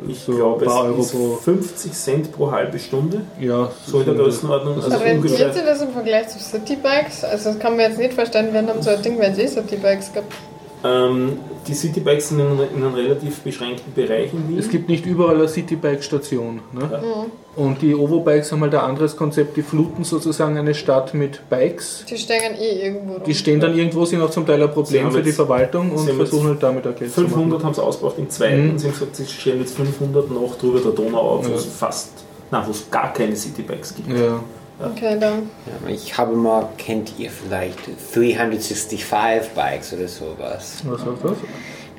Ich 0.08 0.20
so 0.20 0.32
glaube, 0.32 0.64
ein 0.64 0.70
paar 0.70 0.84
Euro 0.84 1.02
pro. 1.02 1.36
50 1.36 1.92
Cent 1.92 2.32
pro 2.32 2.50
halbe 2.50 2.78
Stunde, 2.78 3.22
Ja, 3.40 3.70
so 3.86 4.00
in 4.00 4.06
der 4.06 4.14
Größenordnung. 4.14 4.76
Also 4.76 4.90
Rentiert 4.90 5.16
ungefähr. 5.16 5.52
sich 5.52 5.62
das 5.64 5.82
im 5.82 5.92
Vergleich 5.92 6.28
zu 6.28 6.38
Citybikes? 6.38 7.24
Also 7.24 7.50
das 7.50 7.58
kann 7.58 7.76
man 7.76 7.80
jetzt 7.88 7.98
nicht 7.98 8.14
verstanden 8.14 8.52
werden, 8.52 8.68
haben 8.68 8.82
so 8.82 8.90
ein 8.90 9.02
Ding, 9.02 9.18
wenn 9.18 9.32
es 9.32 9.38
eh 9.38 9.48
Citybikes 9.48 10.12
gibt. 10.12 10.32
Ähm, 10.84 11.38
die 11.66 11.72
Citybikes 11.72 12.28
sind 12.28 12.40
in, 12.40 12.46
in 12.76 12.84
einem 12.84 12.94
relativ 12.94 13.40
beschränkten 13.40 13.94
Bereich 13.94 14.32
in 14.34 14.48
Wien. 14.50 14.58
Es 14.58 14.68
gibt 14.68 14.88
nicht 14.90 15.06
überall 15.06 15.36
eine 15.36 15.48
Citybike-Station. 15.48 16.60
Ne? 16.72 17.02
Und 17.56 17.80
die 17.80 17.94
Ovo-Bikes 17.94 18.52
haben 18.52 18.60
halt 18.60 18.74
ein 18.74 18.80
anderes 18.80 19.16
Konzept. 19.16 19.56
Die 19.56 19.62
fluten 19.62 20.04
sozusagen 20.04 20.58
eine 20.58 20.74
Stadt 20.74 21.14
mit 21.14 21.48
Bikes. 21.48 22.04
Die 22.10 22.18
stehen 22.18 22.54
eh 22.60 22.86
irgendwo 22.86 23.14
rum. 23.14 23.22
Die 23.24 23.34
stehen 23.34 23.60
dann 23.60 23.74
irgendwo, 23.78 24.04
sind 24.04 24.20
auch 24.20 24.30
zum 24.30 24.44
Teil 24.46 24.62
ein 24.62 24.70
Problem 24.72 25.10
für 25.10 25.22
die 25.22 25.32
Verwaltung 25.32 25.90
und 25.92 26.10
versuchen 26.10 26.48
halt 26.48 26.62
damit 26.62 26.86
auch 26.86 26.94
Geld 26.96 27.12
zu 27.14 27.20
500 27.22 27.50
machen. 27.52 27.64
haben 27.64 27.74
sie 27.74 27.82
ausgebracht 27.82 28.16
im 28.18 28.28
zweiten 28.28 28.64
Mhm. 28.64 28.70
und 28.72 28.78
sie 28.80 28.86
haben 28.88 28.92
gesagt, 28.94 29.16
sie 29.16 29.26
stellen 29.26 29.60
jetzt 29.60 29.74
500 29.76 30.30
noch 30.30 30.58
drüber 30.58 30.80
der 30.80 30.92
Donau 30.92 31.18
auf, 31.38 31.46
wo 31.46 31.50
Ja. 31.50 31.54
es 31.56 31.64
fast, 31.64 32.10
nein, 32.50 32.62
wo 32.66 32.72
es 32.72 32.90
gar 32.90 33.10
keine 33.12 33.34
Citybikes 33.34 33.94
gibt. 33.94 34.10
Ja. 34.10 34.40
Okay, 34.80 35.16
dann. 35.20 35.50
Ja, 35.66 35.88
ich 35.88 36.16
habe 36.18 36.34
mal, 36.34 36.68
kennt 36.76 37.12
ihr 37.18 37.30
vielleicht 37.30 37.78
365 38.12 39.04
Bikes 39.54 39.92
oder 39.92 40.08
sowas? 40.08 40.82
Was 40.84 41.00
heißt 41.00 41.24
das? 41.24 41.36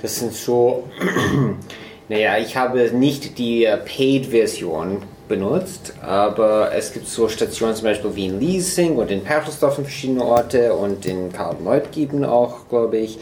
Das 0.01 0.19
sind 0.19 0.33
so, 0.33 0.83
naja, 2.09 2.37
ich 2.37 2.57
habe 2.57 2.91
nicht 2.91 3.37
die 3.37 3.65
Paid-Version 3.85 5.03
benutzt, 5.27 5.93
aber 6.01 6.71
es 6.73 6.93
gibt 6.93 7.07
so 7.07 7.29
Stationen 7.29 7.75
zum 7.75 7.85
Beispiel 7.85 8.15
wie 8.15 8.25
in 8.25 8.39
Leasing 8.39 8.97
und 8.97 9.09
in 9.09 9.23
Perlsdorf 9.23 9.77
in 9.77 9.85
verschiedene 9.85 10.23
Orte 10.23 10.73
und 10.73 11.05
in 11.05 11.31
Karl-Neutgeben 11.31 12.25
auch, 12.25 12.67
glaube 12.69 12.97
ich. 12.97 13.17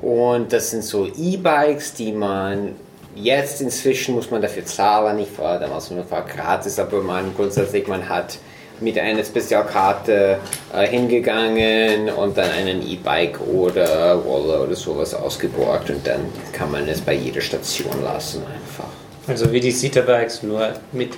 Und 0.00 0.52
das 0.52 0.70
sind 0.70 0.84
so 0.84 1.06
E-Bikes, 1.06 1.94
die 1.94 2.12
man 2.12 2.74
jetzt 3.14 3.60
inzwischen 3.60 4.14
muss 4.14 4.30
man 4.30 4.42
dafür 4.42 4.64
zahlen. 4.64 5.18
Ich 5.18 5.38
war 5.38 5.58
damals 5.58 5.90
nur 5.90 6.08
war 6.10 6.22
gratis, 6.22 6.78
aber 6.78 7.02
man 7.02 7.34
grundsätzlich 7.34 7.86
man 7.88 8.08
hat 8.08 8.38
mit 8.82 8.98
einer 8.98 9.24
Spezialkarte 9.24 10.38
äh, 10.74 10.86
hingegangen 10.86 12.10
und 12.10 12.36
dann 12.36 12.50
einen 12.50 12.86
E-Bike 12.86 13.40
oder 13.40 14.14
Roller 14.14 14.62
oder 14.62 14.74
sowas 14.74 15.14
ausgeborgt 15.14 15.90
und 15.90 16.06
dann 16.06 16.20
kann 16.52 16.70
man 16.70 16.88
es 16.88 17.00
bei 17.00 17.14
jeder 17.14 17.40
Station 17.40 18.02
lassen 18.02 18.42
einfach. 18.42 18.88
Also 19.26 19.52
wie 19.52 19.60
die 19.60 19.70
Citybikes, 19.70 20.42
nur 20.42 20.72
mit 20.92 21.10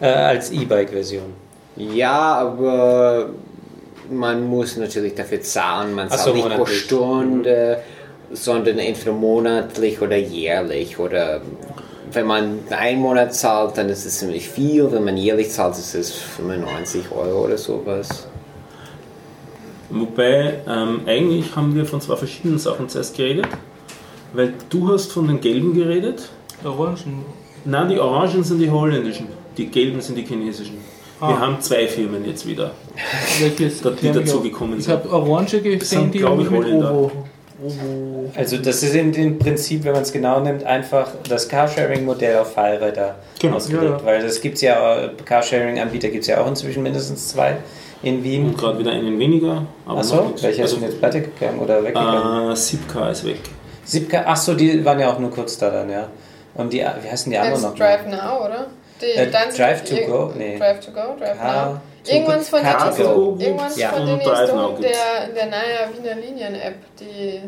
äh, 0.00 0.06
als 0.06 0.50
E-Bike-Version. 0.50 1.34
Ja, 1.76 2.34
aber 2.34 3.30
man 4.10 4.44
muss 4.46 4.76
natürlich 4.76 5.14
dafür 5.14 5.40
zahlen. 5.42 5.94
Man 5.94 6.08
zahlt 6.08 6.20
so, 6.20 6.34
nicht 6.34 6.48
pro. 6.48 6.66
Stunde, 6.66 7.80
sondern 8.32 8.78
entweder 8.78 9.12
monatlich 9.12 10.00
oder 10.00 10.16
jährlich. 10.16 10.98
Oder 10.98 11.40
wenn 12.12 12.26
man 12.26 12.58
einen 12.70 13.00
Monat 13.00 13.34
zahlt, 13.34 13.76
dann 13.78 13.88
ist 13.88 14.04
es 14.06 14.18
ziemlich 14.18 14.48
viel. 14.48 14.90
Wenn 14.92 15.04
man 15.04 15.16
jährlich 15.16 15.50
zahlt, 15.50 15.74
ist 15.76 15.94
es 15.94 16.12
95 16.12 17.10
Euro 17.12 17.44
oder 17.44 17.58
sowas. 17.58 18.26
Wobei, 19.90 20.54
ähm, 20.68 21.00
eigentlich 21.06 21.54
haben 21.56 21.74
wir 21.74 21.84
von 21.84 22.00
zwei 22.00 22.16
verschiedenen 22.16 22.58
Sachen 22.58 22.88
zuerst 22.88 23.16
geredet, 23.16 23.46
weil 24.32 24.54
du 24.68 24.92
hast 24.92 25.10
von 25.12 25.26
den 25.26 25.40
gelben 25.40 25.74
geredet. 25.74 26.28
Orangen. 26.64 27.24
Nein, 27.64 27.88
die 27.88 27.98
orangen 27.98 28.44
sind 28.44 28.60
die 28.60 28.70
holländischen, 28.70 29.26
die 29.56 29.66
gelben 29.66 30.00
sind 30.00 30.16
die 30.16 30.22
chinesischen. 30.24 30.76
Wir 31.18 31.28
Ah. 31.28 31.38
haben 31.40 31.60
zwei 31.60 31.86
Firmen 31.86 32.24
jetzt 32.24 32.46
wieder. 32.46 32.70
Welches? 33.40 33.82
Da- 33.82 33.90
die 33.90 33.96
kenn 33.96 34.10
ich 34.10 34.24
dazu 34.24 34.38
auch. 34.38 34.42
gekommen 34.42 34.78
Ich 34.78 34.84
sind. 34.84 34.94
habe 34.94 35.10
Orange 35.12 35.60
gesehen, 35.60 35.80
sind, 35.80 36.14
die 36.14 36.18
ich, 36.20 36.24
mit 36.24 36.50
Holländer. 36.50 36.94
Ovo. 36.94 37.12
Also 38.36 38.56
das 38.58 38.82
ist 38.82 38.94
in 38.94 39.12
dem 39.12 39.38
Prinzip, 39.38 39.84
wenn 39.84 39.92
man 39.92 40.02
es 40.02 40.12
genau 40.12 40.40
nimmt, 40.40 40.64
einfach 40.64 41.08
das 41.28 41.48
Carsharing-Modell 41.48 42.38
auf 42.38 42.52
Fahrräder 42.54 43.16
Genau. 43.38 43.56
ausgelegt. 43.56 43.84
Ja, 43.84 43.90
ja. 43.98 44.04
Weil 44.04 44.24
es 44.24 44.40
gibt 44.40 44.60
ja, 44.60 45.04
äh, 45.04 45.10
Carsharing-Anbieter 45.24 46.08
gibt 46.08 46.22
es 46.22 46.28
ja 46.28 46.40
auch 46.40 46.46
inzwischen 46.46 46.82
mindestens 46.82 47.28
zwei 47.28 47.56
in 48.02 48.22
Wien. 48.24 48.46
Und 48.46 48.58
gerade 48.58 48.78
wieder 48.78 48.92
einen 48.92 49.18
weniger. 49.18 49.66
Aber 49.86 49.98
Achso, 50.00 50.32
welche 50.40 50.62
ist 50.62 50.72
also, 50.72 50.76
denn 50.76 50.84
jetzt 50.90 50.98
pleite 51.00 51.20
gegangen 51.22 51.58
oder 51.58 51.82
weggegangen? 51.82 52.52
äh, 52.52 52.56
Sipka 52.56 53.10
ist 53.10 53.24
weg. 53.26 53.40
Siebka, 53.84 54.22
achso, 54.24 54.54
die 54.54 54.84
waren 54.84 55.00
ja 55.00 55.12
auch 55.12 55.18
nur 55.18 55.30
kurz 55.30 55.58
da 55.58 55.68
dann, 55.70 55.90
ja. 55.90 56.06
Und 56.54 56.72
die, 56.72 56.78
wie 56.78 57.10
heißen 57.10 57.30
die 57.30 57.38
anderen 57.38 57.62
noch? 57.62 57.74
Drive 57.74 58.06
Now, 58.06 58.44
oder? 58.46 58.66
Die 59.00 59.06
Äh, 59.18 59.30
Drive 59.30 59.84
to 59.84 59.96
Go? 60.06 60.32
Nee. 60.36 60.58
Drive 60.58 60.80
to 60.80 60.92
Go, 60.92 61.16
Drive 61.18 61.38
Car 61.38 61.66
Now. 61.72 61.80
Irgendwann 62.08 62.40
von 62.40 62.60
go. 63.14 63.36
ist, 63.38 63.44
irgendwann 63.46 63.72
Ja. 63.76 63.88
von 63.90 64.02
Und 64.02 64.08
doch 64.72 64.80
gibt's. 64.80 64.98
der, 64.98 65.28
der 65.34 65.46
neue 65.46 65.96
Wiener 65.96 66.14
Linien-App, 66.20 66.76
die. 66.98 67.40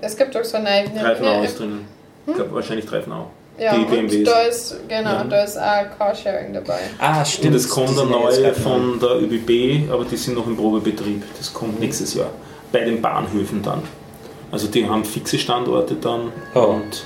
Es 0.00 0.16
gibt 0.16 0.34
doch 0.34 0.44
so 0.44 0.56
eine 0.58 0.84
Now 0.84 1.18
Linien-App. 1.20 1.44
ist 1.44 1.58
drinnen. 1.58 1.86
Ich 2.26 2.34
glaube 2.34 2.54
wahrscheinlich 2.54 2.86
Now. 3.08 3.30
Ja, 3.58 3.74
die 3.74 3.80
und 3.80 3.90
BMWs. 3.90 4.24
da 4.24 4.40
ist, 4.42 4.76
genau, 4.88 5.10
Ja. 5.10 5.24
da 5.24 5.42
ist 5.44 5.58
auch 5.58 5.98
Carsharing 5.98 6.52
dabei. 6.54 6.78
Ah, 6.98 7.24
stimmt. 7.24 7.48
Und 7.48 7.54
es 7.56 7.68
kommt 7.68 7.90
jetzt 7.90 8.04
neue 8.06 8.54
von 8.54 8.98
der 8.98 9.20
ÖBB, 9.20 9.90
aber 9.92 10.04
die 10.04 10.16
sind 10.16 10.34
noch 10.36 10.46
im 10.46 10.56
Probebetrieb. 10.56 11.22
Das 11.36 11.52
kommt 11.52 11.78
nächstes 11.80 12.14
Jahr. 12.14 12.30
Bei 12.72 12.80
den 12.80 13.02
Bahnhöfen 13.02 13.62
dann. 13.62 13.82
Also 14.50 14.68
die 14.68 14.88
haben 14.88 15.04
fixe 15.04 15.38
Standorte 15.38 15.94
dann 15.96 16.32
Oh. 16.54 16.60
und 16.60 17.04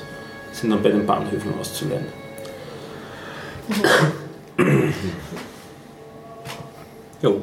sind 0.52 0.70
dann 0.70 0.82
bei 0.82 0.90
den 0.90 1.04
Bahnhöfen 1.04 1.52
auszuleihen. 1.58 2.06
Jo, 7.26 7.40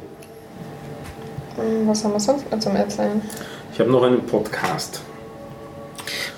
Hm, 1.56 1.88
Was 1.88 2.04
haben 2.04 2.14
wir 2.14 2.20
sonst 2.20 2.50
noch 2.52 2.60
zum 2.60 2.76
Erzählen? 2.76 3.22
ich 3.74 3.80
habe 3.80 3.92
noch 3.92 4.04
einen 4.04 4.26
Podcast. 4.26 5.02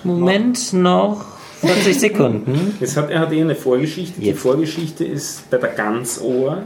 Moment 0.04 0.74
noch 0.74 1.26
40 1.62 2.00
Sekunden. 2.00 2.76
Jetzt 2.82 2.98
hat, 2.98 3.10
er 3.10 3.20
hat 3.22 3.32
eh 3.32 3.42
eine 3.42 3.56
Vorgeschichte. 3.56 4.20
Die 4.20 4.28
Jetzt. 4.28 4.40
Vorgeschichte 4.42 5.06
ist 5.06 5.50
bei 5.50 5.58
der 5.58 5.70
Ganzohr, 5.70 6.64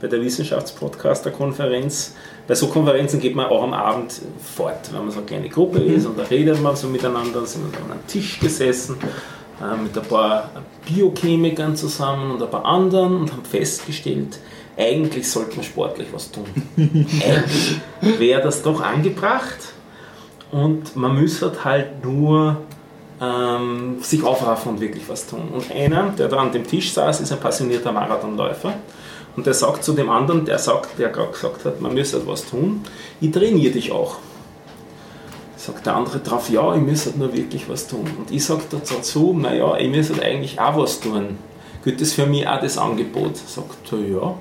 bei 0.00 0.06
der 0.08 0.20
Wissenschaftspodcaster-Konferenz. 0.22 2.14
Bei 2.46 2.54
so 2.54 2.68
Konferenzen 2.68 3.20
geht 3.20 3.34
man 3.34 3.46
auch 3.46 3.62
am 3.62 3.72
Abend 3.72 4.20
fort, 4.56 4.90
wenn 4.92 5.00
man 5.02 5.10
so 5.10 5.18
eine 5.18 5.26
kleine 5.26 5.48
Gruppe 5.48 5.80
ist 5.80 6.06
und 6.06 6.18
da 6.18 6.22
redet 6.24 6.60
man 6.62 6.74
so 6.76 6.88
miteinander, 6.88 7.44
sind 7.46 7.72
wir 7.72 7.78
an 7.80 7.92
einem 7.92 8.06
Tisch 8.06 8.38
gesessen 8.40 8.96
äh, 9.60 9.76
mit 9.82 9.96
ein 9.96 10.04
paar 10.04 10.50
Biochemikern 10.86 11.76
zusammen 11.76 12.32
und 12.32 12.42
ein 12.42 12.50
paar 12.50 12.64
anderen 12.64 13.16
und 13.16 13.32
haben 13.32 13.44
festgestellt, 13.44 14.38
eigentlich 14.76 15.30
sollte 15.30 15.56
man 15.56 15.64
sportlich 15.64 16.08
was 16.12 16.30
tun. 16.30 16.46
eigentlich 16.76 17.80
wäre 18.00 18.42
das 18.42 18.62
doch 18.62 18.80
angebracht 18.80 19.58
und 20.50 20.96
man 20.96 21.14
müsste 21.14 21.52
halt 21.64 22.04
nur 22.04 22.58
ähm, 23.20 23.98
sich 24.02 24.22
aufraffen 24.24 24.72
und 24.72 24.80
wirklich 24.80 25.08
was 25.08 25.26
tun. 25.26 25.48
Und 25.52 25.70
einer, 25.70 26.10
der 26.10 26.28
da 26.28 26.38
an 26.38 26.52
dem 26.52 26.66
Tisch 26.66 26.92
saß, 26.92 27.20
ist 27.20 27.32
ein 27.32 27.40
passionierter 27.40 27.92
Marathonläufer. 27.92 28.74
Und 29.36 29.46
der 29.46 29.54
sagt 29.54 29.84
zu 29.84 29.92
dem 29.94 30.10
anderen, 30.10 30.44
der 30.44 30.58
sagt, 30.58 30.98
der 30.98 31.08
gerade 31.08 31.32
gesagt 31.32 31.64
hat, 31.64 31.80
man 31.80 31.94
müsste 31.94 32.26
was 32.26 32.44
tun, 32.44 32.82
ich 33.20 33.30
trainiere 33.30 33.72
dich 33.72 33.90
auch. 33.90 34.16
Sagt 35.56 35.86
der 35.86 35.96
andere 35.96 36.18
drauf, 36.18 36.50
ja, 36.50 36.74
ich 36.74 36.82
müsste 36.82 37.16
nur 37.16 37.32
wirklich 37.32 37.68
was 37.68 37.86
tun. 37.86 38.10
Und 38.18 38.30
ich 38.30 38.44
sage 38.44 38.62
dazu, 38.68 39.32
naja, 39.32 39.76
ich 39.78 39.88
müsste 39.88 40.20
eigentlich 40.20 40.60
auch 40.60 40.76
was 40.76 41.00
tun. 41.00 41.38
Gilt 41.84 42.00
das 42.00 42.12
für 42.12 42.26
mich 42.26 42.46
auch 42.46 42.60
das 42.60 42.76
Angebot? 42.76 43.36
Sagt 43.36 43.92
er, 43.92 43.98
ja. 43.98 44.34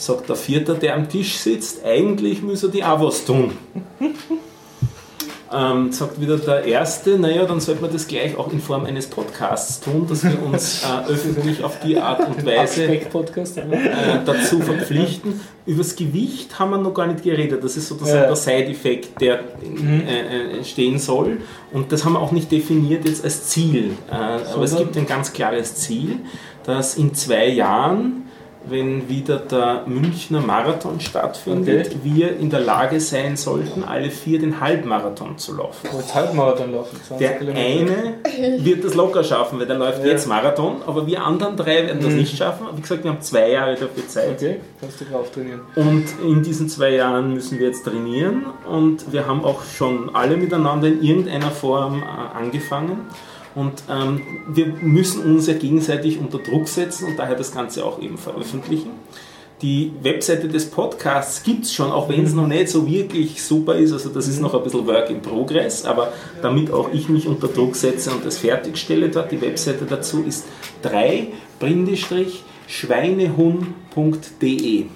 Sagt 0.00 0.30
der 0.30 0.36
Vierte, 0.36 0.74
der 0.76 0.94
am 0.94 1.10
Tisch 1.10 1.36
sitzt, 1.36 1.84
eigentlich 1.84 2.40
müsste 2.42 2.70
die 2.70 2.82
auch 2.82 3.02
was 3.04 3.22
tun. 3.24 3.52
Ähm, 5.52 5.90
sagt 5.90 6.20
wieder 6.20 6.36
der 6.38 6.62
Erste, 6.64 7.18
naja, 7.18 7.44
dann 7.44 7.58
sollte 7.58 7.82
man 7.82 7.92
das 7.92 8.06
gleich 8.06 8.38
auch 8.38 8.52
in 8.52 8.60
Form 8.60 8.84
eines 8.84 9.08
Podcasts 9.08 9.80
tun, 9.80 10.06
dass 10.08 10.22
wir 10.22 10.40
uns 10.40 10.84
äh, 10.84 11.08
öffentlich 11.10 11.64
auf 11.64 11.80
die 11.80 11.98
Art 11.98 12.20
und 12.24 12.46
Weise 12.46 12.84
äh, 12.84 13.00
dazu 14.24 14.60
verpflichten. 14.60 15.40
Über 15.66 15.78
das 15.78 15.96
Gewicht 15.96 16.56
haben 16.60 16.70
wir 16.70 16.78
noch 16.78 16.94
gar 16.94 17.08
nicht 17.08 17.24
geredet. 17.24 17.64
Das 17.64 17.76
ist 17.76 17.88
sozusagen 17.88 18.20
Ja. 18.20 18.26
der 18.28 18.36
Side-Effekt, 18.36 19.20
der 19.20 19.40
äh, 19.40 20.20
äh, 20.52 20.56
entstehen 20.58 21.00
soll. 21.00 21.38
Und 21.72 21.90
das 21.90 22.04
haben 22.04 22.12
wir 22.12 22.20
auch 22.20 22.30
nicht 22.30 22.52
definiert 22.52 23.04
jetzt 23.04 23.24
als 23.24 23.48
Ziel. 23.48 23.96
Äh, 24.08 24.14
aber 24.14 24.62
es 24.62 24.76
gibt 24.76 24.96
ein 24.96 25.06
ganz 25.06 25.32
klares 25.32 25.74
Ziel, 25.74 26.18
dass 26.62 26.96
in 26.96 27.12
zwei 27.12 27.48
Jahren, 27.48 28.22
wenn 28.64 29.08
wieder 29.08 29.36
der 29.38 29.82
Münchner 29.86 30.40
Marathon 30.40 31.00
stattfindet, 31.00 31.86
Okay. 31.86 31.98
wir 32.02 32.36
in 32.38 32.50
der 32.50 32.60
Lage 32.60 33.00
sein 33.00 33.36
sollten, 33.36 33.84
alle 33.84 34.10
vier 34.10 34.38
den 34.38 34.60
Halbmarathon 34.60 35.38
zu 35.38 35.56
laufen. 35.56 35.88
Jetzt 35.96 36.14
Halbmarathon 36.14 36.72
laufen. 36.72 36.96
20 37.06 37.18
Der 37.26 37.38
Kilometer. 37.38 37.60
eine 38.32 38.64
wird 38.64 38.84
das 38.84 38.94
locker 38.94 39.24
schaffen, 39.24 39.58
weil 39.58 39.66
der 39.66 39.78
läuft 39.78 40.04
Ja. 40.04 40.10
jetzt 40.10 40.26
Marathon, 40.28 40.76
aber 40.86 41.06
wir 41.06 41.24
anderen 41.24 41.56
drei 41.56 41.86
werden 41.86 42.00
das 42.02 42.10
Mhm. 42.12 42.18
nicht 42.18 42.36
schaffen. 42.36 42.66
Wie 42.74 42.80
gesagt, 42.82 43.02
wir 43.02 43.10
haben 43.12 43.20
zwei 43.22 43.50
Jahre 43.50 43.72
dafür 43.74 44.06
Zeit. 44.06 44.32
Okay, 44.36 44.60
kannst 44.80 45.00
du 45.00 45.04
drauf 45.06 45.30
trainieren. 45.30 45.60
Und 45.76 46.04
in 46.22 46.42
diesen 46.42 46.68
zwei 46.68 46.90
Jahren 46.90 47.32
müssen 47.34 47.58
wir 47.58 47.66
jetzt 47.68 47.84
trainieren 47.84 48.44
und 48.70 49.10
wir 49.12 49.26
haben 49.26 49.44
auch 49.44 49.64
schon 49.64 50.14
alle 50.14 50.36
miteinander 50.36 50.86
in 50.88 51.02
irgendeiner 51.02 51.50
Form 51.50 52.02
äh, 52.02 52.38
angefangen. 52.38 53.06
Und 53.54 53.82
ähm, 53.90 54.22
wir 54.48 54.66
müssen 54.66 55.24
uns 55.24 55.46
ja 55.46 55.54
gegenseitig 55.54 56.18
unter 56.18 56.38
Druck 56.38 56.68
setzen 56.68 57.08
und 57.08 57.18
daher 57.18 57.34
das 57.34 57.52
Ganze 57.52 57.84
auch 57.84 58.00
eben 58.00 58.16
veröffentlichen. 58.16 58.90
Die 59.62 59.92
Webseite 60.02 60.48
des 60.48 60.70
Podcasts 60.70 61.42
gibt 61.42 61.64
es 61.64 61.74
schon, 61.74 61.90
auch 61.92 62.08
wenn 62.08 62.24
es 62.24 62.32
noch 62.32 62.46
nicht 62.46 62.70
so 62.70 62.88
wirklich 62.88 63.42
super 63.42 63.74
ist. 63.74 63.92
Also 63.92 64.08
das 64.08 64.26
ist 64.26 64.40
noch 64.40 64.54
ein 64.54 64.62
bisschen 64.62 64.86
Work 64.86 65.10
in 65.10 65.20
Progress, 65.20 65.84
aber 65.84 66.14
damit 66.40 66.72
auch 66.72 66.94
ich 66.94 67.10
mich 67.10 67.26
unter 67.26 67.48
Druck 67.48 67.76
setze 67.76 68.10
und 68.10 68.24
das 68.24 68.38
fertigstelle 68.38 69.10
dort, 69.10 69.32
die 69.32 69.42
Webseite 69.42 69.84
dazu 69.84 70.24
ist 70.26 70.46
3 70.82 71.26
schweinehund.de 72.68 74.86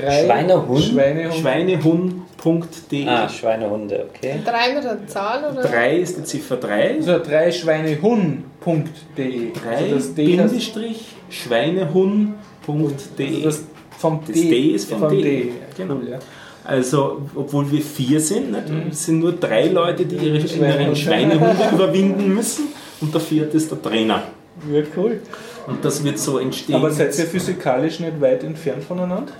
Drei 0.00 0.24
Schweinehund? 0.24 0.84
Schweinehund. 0.84 1.34
Schweinehund.de. 1.34 3.06
Ah, 3.08 3.28
Schweinehunde, 3.28 4.06
okay. 4.08 4.40
Drei 4.44 4.74
mit 4.74 4.84
der 4.84 5.06
Zahl 5.06 5.44
oder? 5.52 5.62
3 5.62 5.96
ist 5.98 6.18
die 6.18 6.24
Ziffer 6.24 6.56
3. 6.56 6.96
Also 6.96 7.18
drei 7.18 7.52
Schweinehund.de. 7.52 9.52
Drei 9.52 9.76
Also 9.76 9.94
das 9.94 10.14
D, 10.14 10.36
das, 10.36 10.50
Bindestrich 10.50 11.04
Schweinehund.de. 11.30 13.26
also 13.26 13.40
das 13.44 13.64
vom 13.98 14.20
Das 14.26 14.34
D, 14.34 14.48
D 14.50 14.56
ist 14.70 14.90
vom 14.90 15.08
D. 15.08 15.52
Genau. 15.76 15.94
Genau. 15.96 16.10
ja. 16.10 16.18
Also, 16.64 17.22
obwohl 17.34 17.70
wir 17.72 17.80
vier 17.80 18.20
sind, 18.20 18.52
nicht? 18.52 18.64
es 18.90 19.06
sind 19.06 19.20
nur 19.20 19.32
drei 19.32 19.68
Leute, 19.68 20.04
die 20.04 20.16
ihre 20.16 20.38
Schweinehunde. 20.40 20.74
inneren 20.74 20.96
Schweinehunde 20.96 21.68
überwinden 21.72 22.34
müssen 22.34 22.64
und 23.00 23.14
der 23.14 23.20
vierte 23.22 23.56
ist 23.56 23.70
der 23.70 23.80
Trainer. 23.80 24.22
Ja, 24.70 24.82
cool. 24.96 25.20
Und 25.68 25.84
das 25.84 26.02
wird 26.02 26.18
so 26.18 26.38
entstehen. 26.38 26.76
Aber 26.76 26.90
seid 26.90 27.18
ihr 27.18 27.26
physikalisch 27.26 28.00
nicht 28.00 28.20
weit 28.20 28.42
entfernt 28.42 28.82
voneinander? 28.84 29.32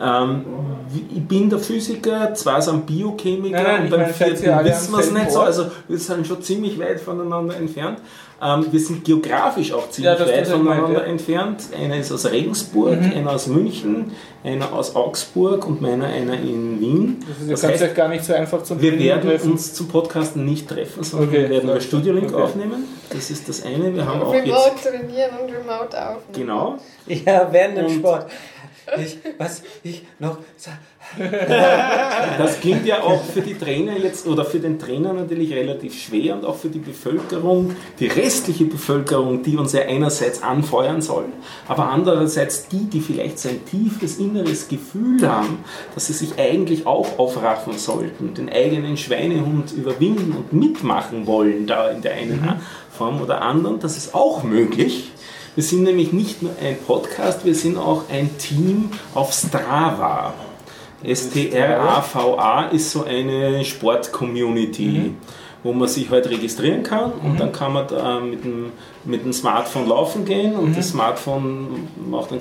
Ähm, 0.00 0.44
ich 1.14 1.26
bin 1.26 1.50
der 1.50 1.58
Physiker, 1.58 2.34
zwei 2.34 2.60
sind 2.60 2.86
Biochemiker 2.86 3.62
Nein, 3.62 3.64
nein, 3.64 3.82
und 3.84 3.90
beim 3.90 4.06
vierten 4.12 4.64
wissen 4.64 4.92
wir 4.92 4.98
es 5.00 5.10
nicht 5.12 5.30
so. 5.30 5.40
Also 5.40 5.66
wir 5.88 5.98
sind 5.98 6.26
schon 6.26 6.42
ziemlich 6.42 6.78
weit 6.78 7.00
voneinander 7.00 7.56
entfernt. 7.56 7.98
Ähm, 8.42 8.66
wir 8.70 8.80
sind 8.80 9.02
geografisch 9.02 9.72
auch 9.72 9.88
ziemlich 9.88 10.18
Ja, 10.18 10.26
weit 10.26 10.46
voneinander 10.46 11.00
ja. 11.00 11.06
entfernt. 11.06 11.62
Einer 11.74 11.96
ist 11.96 12.12
aus 12.12 12.30
Regensburg, 12.30 12.98
einer 12.98 13.32
aus 13.32 13.46
München, 13.46 14.12
einer 14.44 14.72
aus 14.74 14.94
Augsburg 14.94 15.66
und 15.66 15.80
meiner 15.80 16.06
einer 16.06 16.34
in 16.34 16.78
Wien. 16.78 17.24
Das, 17.26 17.38
ist, 17.40 17.50
Das 17.50 17.64
heißt, 17.64 17.82
euch 17.82 17.94
gar 17.94 18.08
nicht 18.08 18.24
so 18.24 18.34
einfach 18.34 18.62
zum 18.62 18.80
wir 18.82 18.98
werden 18.98 19.22
treffen. 19.30 19.52
uns 19.52 19.72
zum 19.72 19.88
Podcasten 19.88 20.44
nicht 20.44 20.68
treffen, 20.68 21.02
sondern 21.02 21.30
Okay, 21.30 21.42
wir 21.44 21.50
werden 21.50 21.70
über. 21.70 21.80
Studiolink 21.80 22.32
Okay. 22.34 22.42
aufnehmen. 22.42 22.84
Das 23.08 23.30
ist 23.30 23.48
das 23.48 23.64
eine. 23.64 23.94
Wir 23.94 24.04
haben 24.04 24.20
auch 24.20 24.34
jetzt... 24.34 24.46
Remote 24.46 24.70
trainieren 24.82 25.30
und 25.42 25.52
remote 25.54 25.96
aufnehmen. 25.98 26.32
Genau. 26.34 26.76
Ja, 27.06 27.48
während 27.50 27.78
dem 27.78 27.88
Sport. 27.88 28.26
Ich, 28.98 29.18
was 29.38 29.62
ich 29.82 30.02
noch. 30.18 30.38
Das 32.38 32.60
klingt 32.60 32.86
ja 32.86 33.02
auch 33.02 33.22
für 33.22 33.40
die 33.40 33.54
Trainer 33.54 33.96
jetzt 33.96 34.26
oder 34.26 34.44
für 34.44 34.58
den 34.58 34.78
Trainer 34.78 35.12
natürlich 35.12 35.52
relativ 35.52 36.00
schwer 36.00 36.34
und 36.34 36.44
auch 36.44 36.56
für 36.56 36.68
die 36.68 36.78
Bevölkerung, 36.78 37.76
die 37.98 38.06
restliche 38.06 38.64
Bevölkerung, 38.64 39.42
die 39.42 39.56
uns 39.56 39.72
ja 39.72 39.82
einerseits 39.82 40.42
anfeuern 40.42 41.02
soll, 41.02 41.26
aber 41.68 41.90
andererseits 41.90 42.68
die, 42.68 42.84
die 42.86 43.00
vielleicht 43.00 43.38
so 43.38 43.48
ein 43.48 43.64
tiefes 43.64 44.18
inneres 44.18 44.68
Gefühl 44.68 45.28
haben, 45.28 45.64
dass 45.94 46.06
sie 46.06 46.12
sich 46.12 46.38
eigentlich 46.38 46.86
auch 46.86 47.18
aufraffen 47.18 47.78
sollten, 47.78 48.34
den 48.34 48.48
eigenen 48.48 48.96
Schweinehund 48.96 49.72
überwinden 49.72 50.32
und 50.32 50.52
mitmachen 50.52 51.26
wollen, 51.26 51.66
da 51.66 51.88
in 51.90 52.02
der 52.02 52.14
einen 52.14 52.60
Form 52.90 53.20
oder 53.20 53.42
anderen. 53.42 53.80
Das 53.80 53.96
ist 53.96 54.14
auch 54.14 54.42
möglich. 54.42 55.10
Wir 55.56 55.62
sind 55.62 55.84
nämlich 55.84 56.12
nicht 56.12 56.42
nur 56.42 56.52
ein 56.62 56.76
Podcast, 56.86 57.46
wir 57.46 57.54
sind 57.54 57.78
auch 57.78 58.10
ein 58.10 58.36
Team 58.36 58.90
auf 59.14 59.32
Strava. 59.32 60.34
STRAVA 61.02 62.66
ist 62.72 62.90
so 62.90 63.04
eine 63.04 63.64
Sport-Community, 63.64 65.14
wo 65.62 65.72
man 65.72 65.88
sich 65.88 66.10
halt 66.10 66.28
registrieren 66.28 66.82
kann 66.82 67.10
und 67.10 67.40
dann 67.40 67.52
kann 67.52 67.72
man 67.72 67.88
da 67.88 68.20
mit 68.20 68.44
dem, 68.44 68.72
mit 69.06 69.24
dem 69.24 69.32
Smartphone 69.32 69.88
laufen 69.88 70.26
gehen 70.26 70.56
und 70.56 70.76
das 70.76 70.90
Smartphone 70.90 71.88
macht 72.06 72.32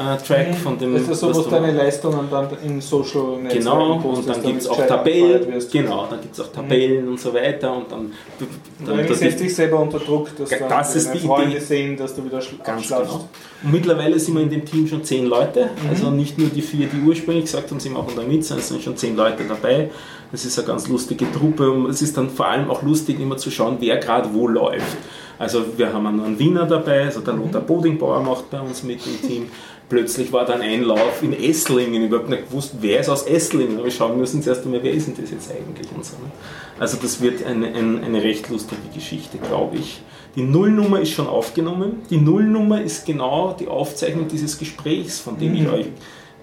einen 0.00 0.18
GPS-Track 0.18 0.54
von 0.56 0.78
dem. 0.78 0.94
Das 0.94 1.08
ist 1.08 1.20
so, 1.20 1.34
was 1.34 1.48
deine. 1.48 1.72
Leistungen 1.72 2.28
dann 2.30 2.48
in 2.64 2.80
Social 2.80 3.38
Netzwerken 3.42 3.58
Genau, 3.58 3.94
und 4.00 4.28
dann 4.28 4.42
gibt 4.42 4.62
es 4.62 4.68
auch 4.68 4.86
Tabellen, 4.86 5.62
genau, 5.70 6.06
dann 6.10 6.20
gibt 6.20 6.34
es 6.34 6.40
auch 6.40 6.52
Tabellen 6.52 7.08
und 7.08 7.20
so 7.20 7.32
weiter 7.32 7.76
und 7.76 7.90
dann, 7.90 8.12
dann, 8.38 8.96
Dann 8.96 9.06
dann 9.06 9.16
setzt 9.16 9.40
dich 9.40 9.54
selber 9.54 9.78
unter 9.78 9.98
Druck, 9.98 10.36
dass 10.36 10.48
dann 10.50 10.68
das 10.68 10.96
ist 10.96 11.12
die 11.12 11.18
Freunde 11.18 11.56
Idee. 11.56 11.60
sehen, 11.60 11.96
dass 11.96 12.14
du 12.14 12.24
wieder 12.24 12.40
Ganz 12.64 12.88
genau. 12.88 13.28
Und 13.62 13.72
mittlerweile 13.72 14.18
sind 14.18 14.34
wir 14.34 14.42
in 14.42 14.50
dem 14.50 14.64
Team 14.64 14.86
schon 14.86 15.04
zehn 15.04 15.26
Leute. 15.26 15.70
Also 15.88 16.10
nicht 16.10 16.38
nur 16.38 16.48
die 16.48 16.62
vier, 16.62 16.86
die 16.86 17.00
ursprünglich 17.06 17.44
gesagt 17.44 17.70
haben, 17.70 17.80
sie 17.80 17.90
machen 17.90 18.12
da 18.16 18.22
mit, 18.22 18.44
sondern 18.44 18.62
es 18.62 18.68
sind 18.68 18.82
schon 18.82 18.96
zehn 18.96 19.16
Leute 19.16 19.44
dabei. 19.44 19.90
Das 20.32 20.44
ist 20.44 20.58
eine 20.58 20.66
ganz 20.66 20.88
lustige 20.88 21.30
Truppe 21.32 21.70
und 21.70 21.90
es 21.90 22.02
ist 22.02 22.16
dann 22.16 22.30
vor 22.30 22.46
allem 22.46 22.70
auch 22.70 22.82
lustig, 22.82 23.20
immer 23.20 23.36
zu 23.36 23.50
schauen, 23.50 23.76
wer 23.80 23.98
gerade 23.98 24.32
wo 24.32 24.48
läuft. 24.48 24.96
Also 25.38 25.64
wir 25.76 25.92
haben 25.92 26.06
einen 26.06 26.38
Wiener 26.38 26.66
dabei, 26.66 27.04
also 27.04 27.20
der 27.20 27.34
Lothar 27.34 27.62
Bodingbauer 27.62 28.20
macht 28.20 28.50
bei 28.50 28.60
uns 28.60 28.82
mit 28.82 29.00
im 29.06 29.26
Team. 29.26 29.50
Plötzlich 29.90 30.32
war 30.32 30.46
dann 30.46 30.62
ein 30.62 30.84
Lauf 30.84 31.20
in 31.20 31.32
Esslingen. 31.32 31.94
Ich 31.94 31.98
habe 31.98 32.06
überhaupt 32.06 32.30
nicht 32.30 32.48
gewusst, 32.48 32.76
wer 32.80 33.00
ist 33.00 33.08
aus 33.08 33.24
Esslingen. 33.24 33.74
Aber 33.74 33.84
wir 33.84 33.90
schauen 33.90 34.16
müssen 34.16 34.40
zuerst 34.40 34.64
einmal, 34.64 34.84
wer 34.84 34.92
ist 34.92 35.08
denn 35.08 35.16
das 35.20 35.32
jetzt 35.32 35.50
eigentlich 35.50 35.88
und 35.94 36.04
so. 36.04 36.14
ne? 36.14 36.30
Also 36.78 36.96
das 37.02 37.20
wird 37.20 37.44
eine, 37.44 37.66
eine, 37.66 38.00
eine 38.00 38.22
recht 38.22 38.48
lustige 38.48 38.80
Geschichte, 38.94 39.38
glaube 39.38 39.78
ich. 39.78 40.00
Die 40.36 40.42
Nullnummer 40.42 41.00
ist 41.00 41.10
schon 41.10 41.26
aufgenommen. 41.26 42.02
Die 42.08 42.18
Nullnummer 42.18 42.80
ist 42.80 43.04
genau 43.04 43.56
die 43.58 43.66
Aufzeichnung 43.66 44.28
dieses 44.28 44.58
Gesprächs, 44.58 45.18
von 45.18 45.36
dem 45.38 45.56
ich 45.56 45.68
euch 45.68 45.86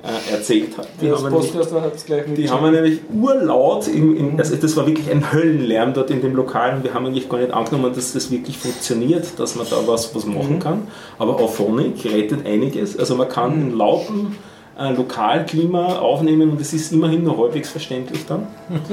äh, 0.03 0.33
erzählt 0.33 0.77
habe. 0.77 0.87
Die 1.01 1.07
Das 1.09 1.23
haben 1.23 1.31
nämlich- 1.33 1.53
hat 1.53 2.37
die 2.37 2.49
haben 2.49 2.63
wir 2.63 2.71
nämlich 2.71 2.99
urlaut, 3.13 3.87
im, 3.87 4.15
im, 4.15 4.39
also 4.39 4.55
das 4.55 4.77
war 4.77 4.85
wirklich 4.85 5.09
ein 5.09 5.31
Höllenlärm 5.33 5.93
dort 5.93 6.11
in 6.11 6.21
dem 6.21 6.35
Lokal 6.35 6.75
und 6.75 6.83
wir 6.83 6.93
haben 6.93 7.05
eigentlich 7.07 7.27
gar 7.27 7.39
nicht 7.39 7.51
angenommen, 7.51 7.93
dass 7.93 8.13
das 8.13 8.29
wirklich 8.31 8.57
funktioniert, 8.57 9.39
dass 9.39 9.55
man 9.55 9.65
da 9.69 9.75
was, 9.85 10.13
was 10.15 10.25
machen 10.25 10.59
kann. 10.59 10.87
Aber 11.17 11.35
Auphonic 11.41 12.05
rettet 12.05 12.45
einiges. 12.45 12.97
Also 12.97 13.15
man 13.15 13.27
kann 13.27 13.53
in 13.53 13.77
lauten 13.77 14.37
äh, 14.79 14.93
Lokalklima 14.93 15.97
aufnehmen 15.99 16.51
und 16.51 16.61
es 16.61 16.71
ist 16.73 16.93
immerhin 16.93 17.23
nur 17.23 17.37
halbwegs 17.37 17.69
verständlich 17.69 18.25
dann. 18.27 18.47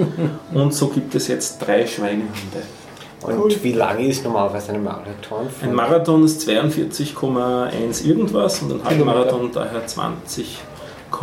Und 0.55 0.73
so 0.73 0.89
gibt 0.89 1.15
es 1.15 1.29
jetzt 1.29 1.59
drei 1.59 1.87
Schweinehunde. 1.87 2.63
Und 3.23 3.63
wie 3.65 3.73
lange 3.73 4.07
ist 4.07 4.25
normalerweise 4.25 4.73
ein 4.73 4.83
Marathon? 4.85 5.47
Ein 5.63 5.75
Marathon 5.75 6.25
ist 6.25 6.47
42,1 6.49 8.05
irgendwas 8.07 8.61
und 8.63 8.73
ein 8.73 8.85
Halbmarathon 8.85 9.51
daher 9.53 9.87
20, 9.87 10.59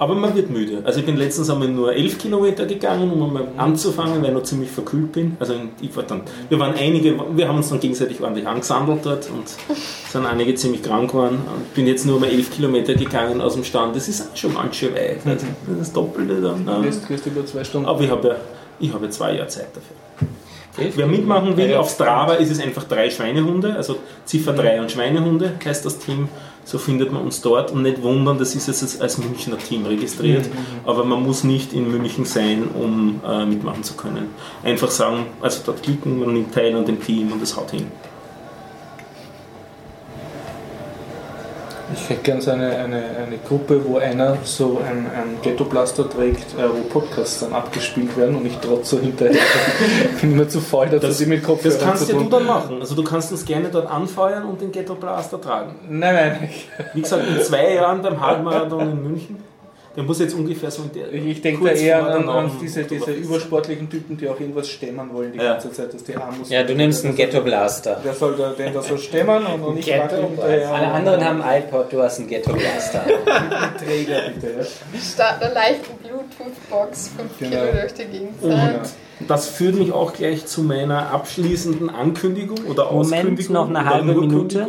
Aber 0.00 0.14
man 0.14 0.34
wird 0.34 0.48
müde. 0.48 0.78
Also 0.84 1.00
ich 1.00 1.06
bin 1.06 1.16
letztens 1.18 1.50
einmal 1.50 1.68
nur 1.68 1.92
11 1.92 2.16
Kilometer 2.18 2.64
gegangen, 2.64 3.10
um 3.12 3.22
einmal 3.22 3.48
anzufangen, 3.58 4.22
weil 4.22 4.30
ich 4.30 4.34
noch 4.34 4.42
ziemlich 4.44 4.70
verkühlt 4.70 5.12
bin. 5.12 5.36
Also 5.38 5.52
ich 5.80 5.94
war 5.94 6.04
dann, 6.04 6.22
wir 6.48 6.58
waren 6.58 6.74
einige, 6.74 7.14
wir 7.36 7.46
haben 7.46 7.58
uns 7.58 7.68
dann 7.68 7.80
gegenseitig 7.80 8.18
ordentlich 8.22 8.46
angesandelt 8.46 9.00
dort 9.04 9.28
und 9.28 9.44
sind 10.10 10.24
einige 10.24 10.54
ziemlich 10.54 10.82
krank 10.82 11.10
geworden. 11.10 11.38
Ich 11.68 11.74
bin 11.74 11.86
jetzt 11.86 12.06
nur 12.06 12.18
mal 12.18 12.30
11 12.30 12.50
Kilometer 12.50 12.94
gegangen 12.94 13.42
aus 13.42 13.52
dem 13.54 13.62
Stand. 13.64 13.94
Das 13.94 14.08
ist 14.08 14.22
auch 14.32 14.36
schon 14.36 14.54
ganz 14.54 14.74
schön 14.74 14.94
weit. 14.94 15.18
Also 15.26 15.44
das 15.66 15.72
ist 15.72 15.80
das 15.80 15.92
Doppelte 15.92 16.40
dann. 16.40 16.64
Du 16.64 16.72
Ja. 16.72 16.80
gehst, 16.80 17.06
gehst 17.06 17.26
über 17.26 17.44
zwei 17.44 17.62
Stunden. 17.62 17.86
Aber 17.86 18.00
ich 18.00 18.10
habe 18.10 18.26
ja, 18.28 18.36
ich 18.80 18.92
habe 18.94 19.04
ja 19.04 19.10
zwei 19.10 19.34
Jahre 19.34 19.48
Zeit 19.48 19.68
dafür. 19.74 20.96
Wer 20.96 21.06
mitmachen 21.08 21.56
will, 21.58 21.74
auf 21.74 21.90
Strava 21.90 22.34
ist 22.34 22.50
es 22.50 22.58
einfach 22.58 22.84
drei 22.84 23.10
Schweinehunde, 23.10 23.74
also 23.74 23.96
Ziffer 24.24 24.54
3 24.54 24.80
und 24.80 24.90
Schweinehunde 24.90 25.52
heißt 25.62 25.84
das 25.84 25.98
Team. 25.98 26.28
So 26.70 26.78
findet 26.78 27.10
man 27.10 27.22
uns 27.22 27.40
dort 27.40 27.72
und 27.72 27.82
nicht 27.82 28.00
wundern, 28.00 28.38
das 28.38 28.54
ist 28.54 28.68
jetzt 28.68 29.02
als 29.02 29.18
Münchner 29.18 29.58
Team 29.58 29.86
registriert, 29.86 30.48
aber 30.84 31.02
man 31.02 31.20
muss 31.20 31.42
nicht 31.42 31.72
in 31.72 31.90
München 31.90 32.24
sein, 32.24 32.68
um 32.72 33.20
äh, 33.26 33.44
mitmachen 33.44 33.82
zu 33.82 33.94
können. 33.94 34.28
Einfach 34.62 34.88
sagen, 34.88 35.26
also 35.40 35.62
dort 35.66 35.82
klicken, 35.82 36.20
man 36.20 36.32
nimmt 36.32 36.54
teil 36.54 36.76
an 36.76 36.84
dem 36.84 37.02
Team 37.02 37.32
und 37.32 37.42
das 37.42 37.56
haut 37.56 37.72
hin. 37.72 37.88
Ich 41.94 42.08
hätte 42.08 42.22
gerne 42.22 42.40
so 42.40 42.50
eine, 42.50 42.70
eine, 42.76 42.96
eine 42.96 43.38
Gruppe, 43.46 43.80
wo 43.84 43.98
einer 43.98 44.36
so 44.44 44.80
ein, 44.86 45.06
ein 45.06 45.40
Ghetto-Blaster 45.42 46.08
trägt, 46.08 46.54
äh, 46.58 46.68
wo 46.68 46.82
Podcasts 46.88 47.40
dann 47.40 47.52
abgespielt 47.52 48.16
werden 48.16 48.36
und 48.36 48.46
ich 48.46 48.56
trotz 48.58 48.90
so 48.90 48.98
hinterher. 48.98 49.40
Ich 50.14 50.20
bin 50.20 50.32
immer 50.32 50.48
zu 50.48 50.60
faul 50.60 50.86
dazu, 50.86 51.06
Das, 51.06 51.18
sie 51.18 51.26
mit 51.26 51.42
Kopfhörern 51.42 51.78
das 51.78 51.86
kannst 51.86 52.06
zu 52.06 52.12
ja 52.12 52.22
du 52.22 52.28
dann 52.28 52.46
machen. 52.46 52.80
Also 52.80 52.94
du 52.94 53.04
kannst 53.04 53.32
uns 53.32 53.44
gerne 53.44 53.68
dort 53.68 53.90
anfeuern 53.90 54.44
und 54.44 54.60
den 54.60 54.72
Ghetto 54.72 54.94
Blaster 54.94 55.40
tragen. 55.40 55.74
Nein, 55.88 56.14
nein. 56.14 56.50
Wie 56.94 57.02
gesagt, 57.02 57.26
in 57.26 57.42
zwei 57.42 57.74
Jahren 57.74 58.02
beim 58.02 58.20
Halbmarathon 58.20 58.90
in 58.90 59.02
München. 59.02 59.49
Der 59.96 60.04
muss 60.04 60.20
jetzt 60.20 60.34
ungefähr 60.34 60.70
so 60.70 60.82
in 60.84 60.92
der. 60.92 61.12
Ich 61.12 61.42
denke 61.42 61.64
da 61.64 61.70
eher 61.72 62.02
der 62.04 62.14
an, 62.14 62.28
an 62.28 62.50
diese, 62.62 62.84
diese 62.84 63.10
übersportlichen 63.12 63.90
Typen, 63.90 64.16
die 64.16 64.28
auch 64.28 64.38
irgendwas 64.38 64.68
stemmen 64.68 65.12
wollen 65.12 65.32
die 65.32 65.38
Ja. 65.38 65.52
ganze 65.54 65.72
Zeit, 65.72 65.92
dass 65.92 66.04
die 66.04 66.16
Arm 66.16 66.38
muss. 66.38 66.48
Ja, 66.48 66.62
du 66.62 66.74
nimmst 66.76 67.04
einen 67.04 67.16
Ghetto 67.16 67.40
Blaster. 67.40 68.00
Der 68.04 68.14
soll 68.14 68.36
da, 68.36 68.50
den 68.52 68.72
da 68.72 68.82
so 68.82 68.96
stemmen 68.96 69.44
und, 69.46 69.62
und 69.62 69.78
ich 69.78 69.88
wackel 69.90 70.22
hinterher. 70.22 70.70
Alle 70.72 70.86
anderen 70.92 71.24
haben 71.24 71.42
ein 71.42 71.62
iPod, 71.62 71.92
du 71.92 72.00
hast 72.00 72.20
einen 72.20 72.28
Ghetto 72.28 72.52
Blaster. 72.52 73.02
einen 73.04 73.76
Träger, 73.84 74.20
bitte. 74.32 74.54
Ja. 74.60 75.00
Statt 75.00 75.42
einer 75.42 75.54
leichten 75.54 75.96
Bluetooth-Box 76.04 77.10
5 77.16 77.38
Genau. 77.38 77.50
Kilo 77.66 77.80
durch 77.80 77.94
die 77.94 78.04
Gegend 78.04 78.42
Und 78.42 79.28
das 79.28 79.48
führt 79.48 79.74
mich 79.74 79.92
auch 79.92 80.12
gleich 80.12 80.46
zu 80.46 80.62
meiner 80.62 81.10
abschließenden 81.12 81.90
Ankündigung 81.90 82.58
oder 82.68 82.92
Moment, 82.92 83.12
Auskündigung. 83.12 83.52
noch 83.54 83.68
eine 83.68 83.84
halbe 83.84 84.14
Minute. 84.14 84.68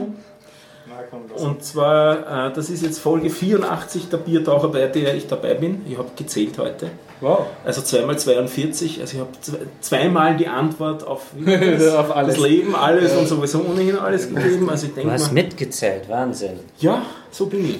Komm, 1.11 1.19
das 1.31 1.41
Und 1.41 1.63
zwar, 1.63 2.47
äh, 2.47 2.53
das 2.53 2.69
ist 2.69 2.81
jetzt 2.83 2.99
Folge 2.99 3.29
84 3.29 4.07
der 4.09 4.17
Biertaucher, 4.17 4.69
bei 4.69 4.87
der 4.87 5.13
ich 5.13 5.27
dabei 5.27 5.53
bin. 5.55 5.81
Ich 5.87 5.97
habe 5.97 6.07
gezählt 6.15 6.57
heute. 6.57 6.89
wow. 7.19 7.47
Also 7.65 7.81
zweimal 7.81 8.17
42. 8.17 9.01
Also 9.01 9.15
ich 9.15 9.19
habe 9.19 9.29
zwe- 9.43 9.67
zweimal 9.81 10.37
die 10.37 10.47
Antwort 10.47 11.05
auf, 11.05 11.27
das? 11.45 11.93
Auf 11.95 12.15
alles. 12.15 12.35
das 12.37 12.43
Leben, 12.47 12.75
alles 12.75 13.13
und 13.15 13.27
sowieso 13.27 13.59
ohnehin 13.59 13.97
alles 13.97 14.29
gegeben. 14.33 14.69
Also 14.69 14.85
ich 14.87 14.93
Du 14.93 14.99
denke 15.01 15.13
hast 15.13 15.27
mal, 15.27 15.43
mitgezählt, 15.43 16.07
Wahnsinn. 16.09 16.59
ja, 16.79 17.01
so 17.29 17.45
bin 17.47 17.65
ich. 17.69 17.79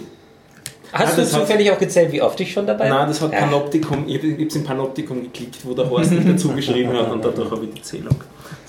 Hast 0.92 1.12
Ja, 1.12 1.16
du 1.16 1.22
das 1.22 1.34
hat- 1.34 1.42
zufällig 1.48 1.72
auch 1.72 1.80
gezählt, 1.80 2.12
wie 2.12 2.22
oft 2.22 2.38
ich 2.42 2.52
schon 2.52 2.68
dabei 2.68 2.90
Nein, 2.90 3.08
das 3.08 3.22
hat 3.22 3.32
Ja. 3.32 3.40
Panoptikum, 3.40 4.04
ich 4.08 4.18
habe 4.18 4.44
es 4.46 4.56
in 4.58 4.64
Panoptikum 4.66 5.24
geklickt, 5.24 5.60
wo 5.66 5.74
der 5.74 5.90
Horst 5.90 6.12
nicht 6.12 6.28
dazu 6.28 6.50
geschrieben 6.50 6.92
hat 6.98 7.10
und 7.10 7.24
dadurch 7.24 7.50
habe 7.50 7.64
ich 7.64 7.74
die 7.76 7.82
Zählung. 7.82 8.16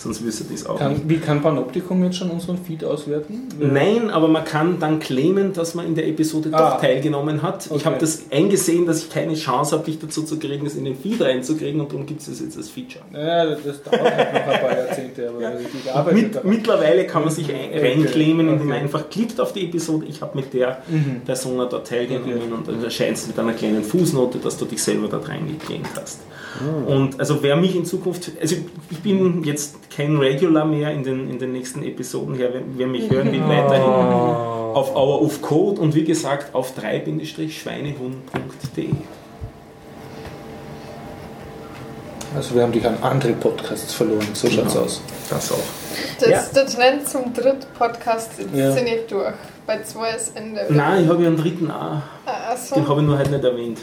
Sonst 0.03 0.25
wüsste 0.25 0.45
ich 0.53 0.61
das 0.63 0.67
auch 0.69 0.81
nicht. 0.81 1.01
Kann, 1.01 1.09
wie 1.09 1.19
kann 1.19 1.43
Panoptikum 1.43 2.03
jetzt 2.05 2.17
schon 2.17 2.31
unseren 2.31 2.59
Feed 2.59 2.85
auswerten? 2.85 3.43
Nein, 3.61 4.11
aber 4.11 4.27
man 4.29 4.45
kann 4.45 4.79
dann 4.81 4.99
claimen, 4.99 5.53
dass 5.53 5.75
man 5.75 5.87
in 5.87 5.95
der 5.95 6.09
Episode 6.09 6.49
Ah. 6.53 6.73
doch 6.73 6.81
teilgenommen 6.81 7.43
hat. 7.43 7.67
Ich 7.67 7.73
Okay. 7.73 7.85
habe 7.85 7.99
das 7.99 8.23
eingesehen, 8.31 8.87
dass 8.87 8.99
ich 9.05 9.11
keine 9.11 9.35
Chance 9.35 9.77
habe, 9.77 9.85
dich 9.85 9.99
dazu 10.01 10.23
zu 10.25 10.39
kriegen, 10.39 10.65
das 10.65 10.75
in 10.75 10.85
den 10.85 10.97
Feed 10.97 11.21
reinzukriegen 11.23 11.81
und 11.81 11.93
darum 11.93 12.05
gibt 12.07 12.21
es 12.21 12.27
das 12.27 12.41
jetzt 12.41 12.57
als 12.57 12.69
Feature. 12.69 13.05
Ja, 13.13 13.45
das 13.47 13.83
dauert 13.83 14.01
halt 14.03 14.35
noch 14.47 14.53
ein 14.55 14.61
paar 14.61 14.77
Jahrzehnte, 14.77 15.29
aber 15.29 15.41
wenn 15.41 15.53
ich 15.63 15.85
gearbeitet 15.85 16.35
Mit, 16.35 16.45
mittlerweile 16.45 17.07
kann 17.07 17.23
man 17.23 17.31
sich 17.31 17.45
Okay. 17.49 17.71
reinclaimen, 17.81 18.49
indem 18.49 18.67
man 18.67 18.77
Okay. 18.77 18.85
einfach 18.85 19.09
klickt 19.11 19.41
auf 19.41 19.53
die 19.53 19.65
Episode. 19.67 20.07
Ich 20.09 20.21
habe 20.21 20.37
mit 20.37 20.53
der 20.53 20.79
Mhm. 20.89 21.21
Person 21.25 21.59
dort 21.59 21.87
teilgenommen 21.87 22.53
und 22.53 22.67
dann 22.67 22.83
erscheint 22.83 23.17
es 23.19 23.27
mit 23.29 23.39
einer 23.39 23.53
kleinen 23.53 23.85
Fußnote, 23.85 24.39
dass 24.39 24.57
du 24.57 24.65
dich 24.65 24.83
selber 24.83 25.07
dort 25.09 25.29
reingeclaimt 25.29 25.87
hast. 26.01 26.21
Ah. 26.61 26.93
Und 26.93 27.19
also 27.19 27.43
wer 27.43 27.57
mich 27.57 27.75
in 27.77 27.85
Zukunft, 27.85 28.31
also 28.41 28.57
ich 28.91 28.99
bin 28.99 29.43
jetzt 29.45 29.77
kein 29.95 30.17
Regular 30.17 30.65
mehr 30.65 30.91
in 30.93 31.05
den, 31.05 31.29
in 31.31 31.39
den 31.39 31.53
nächsten 31.53 31.83
Episoden 31.83 32.35
her, 32.37 32.49
wer, 32.53 32.63
wer 32.77 32.87
mich 32.87 33.11
hören 33.11 33.31
will, 33.33 33.41
weiterhin 33.49 33.83
Oh. 33.85 34.73
auf 34.75 34.95
Hour 34.97 35.21
of 35.23 35.43
Code 35.43 35.81
und 35.81 35.95
wie 35.95 36.05
gesagt 36.05 36.55
auf 36.55 36.73
3-schweinehund.de. 36.79 38.89
Also 42.35 42.55
wir 42.55 42.63
haben 42.63 42.73
dich 42.73 42.87
an 42.87 42.97
andere 43.03 43.35
Podcasts 43.35 43.93
verloren, 43.93 44.27
so 44.33 44.49
schaut's 44.49 44.73
Genau. 44.73 44.85
aus. 44.87 45.03
Das 45.29 45.53
auch. 45.53 45.59
Das, 46.19 46.29
Ja. 46.29 46.43
Der 46.55 46.67
Trend 46.67 47.07
zum 47.09 47.35
Dritt-Podcast 47.35 48.39
ist 48.39 48.49
Ja. 48.55 48.75
ziemlich 48.75 49.07
durch. 49.09 49.35
Bei 49.67 49.83
zwei 49.83 50.13
ist 50.13 50.35
Ende. 50.37 50.65
Nein, 50.71 51.05
ich 51.05 51.11
habe 51.11 51.23
ja 51.23 51.29
einen 51.29 51.37
dritten 51.37 51.71
A, 51.71 52.03
Achso. 52.25 52.75
den 52.77 52.89
habe 52.89 53.01
ich 53.03 53.07
nur 53.07 53.19
heute 53.19 53.31
nicht 53.31 53.45
erwähnt. 53.45 53.81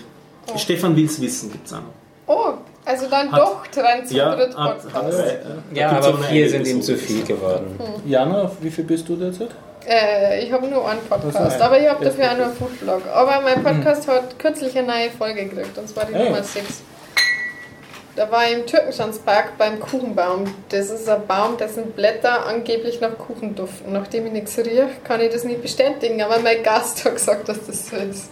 Oh. 0.52 0.57
Stefan 0.57 0.95
will's 0.95 1.22
wissen, 1.22 1.52
gibt 1.52 1.68
es 1.68 1.73
auch 1.73 1.77
noch. 1.77 1.94
Oh, 2.26 2.53
also 2.90 3.07
dann 3.10 3.32
Hat- 3.32 3.40
doch 3.40 3.68
Trend 3.68 4.07
zum 4.07 4.18
Ja, 4.18 4.32
hat, 4.38 4.57
hat. 4.57 4.78
Da 4.94 5.40
Ja, 5.74 5.91
aber 5.91 6.18
vier 6.24 6.49
sind 6.49 6.68
ihm 6.68 6.82
zu 6.82 6.98
viel 6.98 7.24
geworden. 7.24 7.80
Jana, 8.06 8.44
auf 8.44 8.53
wie 8.61 8.72
viel 8.72 8.84
bist 8.84 9.07
du 9.07 9.16
derzeit? 9.16 9.49
Äh, 9.88 10.44
ich 10.44 10.52
habe 10.52 10.68
nur 10.68 10.88
einen 10.90 10.99
Podcast, 11.02 11.61
aber 11.61 11.80
ich 11.80 11.88
habe 11.88 12.03
dafür 12.03 12.32
auch 12.32 12.38
nur 12.38 12.45
einen 12.48 12.56
Foodblog. 12.56 13.02
Aber 13.14 13.41
mein 13.41 13.64
Podcast 13.64 14.07
hat 14.07 14.38
kürzlich 14.38 14.78
eine 14.78 14.88
neue 14.88 15.10
Folge 15.11 15.45
gekriegt, 15.45 15.78
und 15.78 15.88
zwar 15.88 16.06
die 16.06 16.14
Hey. 16.14 16.26
Nummer 16.26 16.44
6. 16.44 16.82
Da 18.16 18.30
war 18.30 18.44
ich 18.48 18.53
im 18.57 18.66
Türkenschanzpark 18.66 19.57
beim 19.57 19.80
Kuchenbaum. 19.80 20.44
Das 20.70 20.90
ist 20.90 21.07
ein 21.07 21.26
Baum, 21.26 21.56
dessen 21.57 21.91
Blätter 21.91 22.45
angeblich 22.48 22.99
nach 22.99 23.18
Kuchen 23.18 23.56
duften. 23.56 23.94
Nachdem 23.94 24.26
ich 24.26 24.34
nichts 24.34 24.57
rieche, 24.57 24.90
kann 25.06 25.22
ich 25.22 25.30
das 25.32 25.45
nicht 25.45 25.61
bestätigen, 25.61 26.22
aber 26.22 26.40
mein 26.40 26.61
Gast 26.61 27.06
hat 27.06 27.14
gesagt, 27.16 27.48
dass 27.48 27.66
das 27.66 27.88
so 27.88 27.95
ist. 27.95 28.30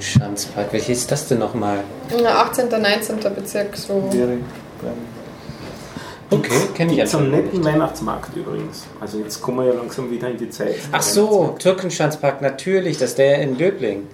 Schanzpark, 0.00 0.72
welches 0.72 1.00
ist 1.00 1.12
das 1.12 1.28
denn 1.28 1.38
nochmal? 1.38 1.84
Na, 2.22 2.42
18. 2.42 2.68
19. 2.68 3.18
Bezirk, 3.34 3.76
so. 3.76 4.08
Beim 4.10 4.42
Okay, 6.30 6.50
kenne 6.74 6.92
ich 6.92 7.00
einen 7.00 7.08
einfach 7.08 7.20
netten. 7.20 7.64
Weihnachtsmarkt 7.64 8.36
übrigens. 8.36 8.86
Also 9.00 9.18
jetzt 9.18 9.40
kommen 9.40 9.58
wir 9.58 9.72
ja 9.72 9.72
langsam 9.72 10.10
wieder 10.10 10.28
in 10.28 10.36
die 10.36 10.50
Zeit. 10.50 10.76
Ach 10.92 11.00
so, 11.00 11.56
Türkenschanzpark, 11.58 12.42
natürlich, 12.42 12.98
das 12.98 13.10
ist 13.10 13.18
der 13.18 13.40
in 13.40 13.56
Döbling. 13.56 14.06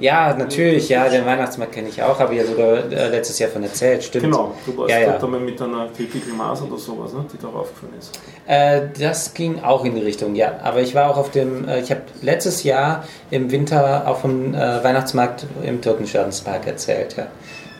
Ja, 0.00 0.34
natürlich, 0.34 0.88
ja, 0.88 1.06
den 1.08 1.26
Weihnachtsmarkt 1.26 1.74
kenne 1.74 1.88
ich 1.90 2.02
auch, 2.02 2.18
habe 2.18 2.34
ich 2.34 2.40
ja 2.40 2.46
sogar 2.46 2.90
äh, 2.90 3.08
letztes 3.08 3.38
Jahr 3.38 3.50
von 3.50 3.62
erzählt, 3.62 4.04
stimmt. 4.04 4.24
Genau, 4.24 4.54
du 4.64 4.76
warst 4.78 4.90
Ja, 4.90 5.00
ja. 5.00 5.10
dort 5.12 5.24
einmal 5.24 5.40
mit 5.40 5.60
einer 5.60 5.88
Critical 5.94 6.32
Mass 6.32 6.62
oder 6.62 6.78
sowas, 6.78 7.12
ne, 7.12 7.26
die 7.30 7.38
darauf 7.38 7.68
gefallen 7.74 7.92
ist. 7.98 8.18
Äh, 8.46 8.88
das 8.98 9.34
ging 9.34 9.60
auch 9.62 9.84
in 9.84 9.94
die 9.94 10.02
Richtung, 10.02 10.34
ja. 10.34 10.52
Aber 10.62 10.80
ich 10.80 10.94
war 10.94 11.10
auch 11.10 11.18
auf 11.18 11.30
dem, 11.30 11.68
äh, 11.68 11.80
ich 11.80 11.90
habe 11.90 12.02
letztes 12.22 12.62
Jahr 12.62 13.04
im 13.30 13.50
Winter 13.50 14.08
auf 14.08 14.22
dem 14.22 14.54
äh, 14.54 14.82
Weihnachtsmarkt 14.82 15.44
im 15.62 15.82
Türkenschanzpark 15.82 16.66
erzählt, 16.66 17.16
ja. 17.18 17.26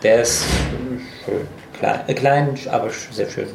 Der 0.03 0.21
ist 0.21 0.45
schön. 1.25 1.47
Klein, 1.85 2.01
äh, 2.07 2.15
klein, 2.15 2.59
aber 2.71 2.89
sehr 3.11 3.29
schön. 3.29 3.49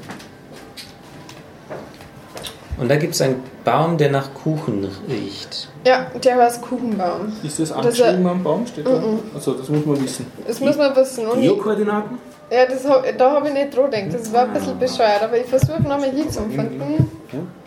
Und 2.77 2.89
da 2.89 2.95
gibt 2.95 3.13
es 3.13 3.21
einen 3.21 3.43
Baum, 3.65 3.97
der 3.97 4.09
nach 4.09 4.33
Kuchen 4.33 4.87
riecht. 5.09 5.67
Ja, 5.85 6.05
der 6.23 6.37
war 6.37 6.45
das 6.45 6.61
Kuchenbaum. 6.61 7.33
Ist 7.43 7.59
das 7.59 7.71
angeschrieben 7.71 8.25
am 8.27 8.41
Baum? 8.41 8.65
Steht 8.67 8.85
da? 8.85 8.91
Mhm. 8.91 9.19
Also 9.33 9.53
das 9.53 9.67
muss 9.67 9.85
man 9.85 10.01
wissen. 10.01 10.27
Das 10.47 10.59
muss 10.59 10.77
man 10.77 10.95
wissen. 10.95 11.27
Und 11.27 11.41
Geokoordinaten? 11.41 12.19
ja, 12.51 12.65
das 12.65 12.83
da 13.17 13.31
habe 13.31 13.47
ich 13.47 13.53
nicht 13.53 13.75
dran 13.75 13.91
gedacht. 13.91 14.13
Das 14.13 14.31
war 14.31 14.43
ein 14.43 14.53
bisschen 14.53 14.79
bescheuert, 14.79 15.23
aber 15.23 15.37
ich 15.37 15.47
versuche 15.47 15.81
nochmal 15.81 16.11
hier 16.11 16.29
zu 16.29 16.41
finden. 16.43 17.11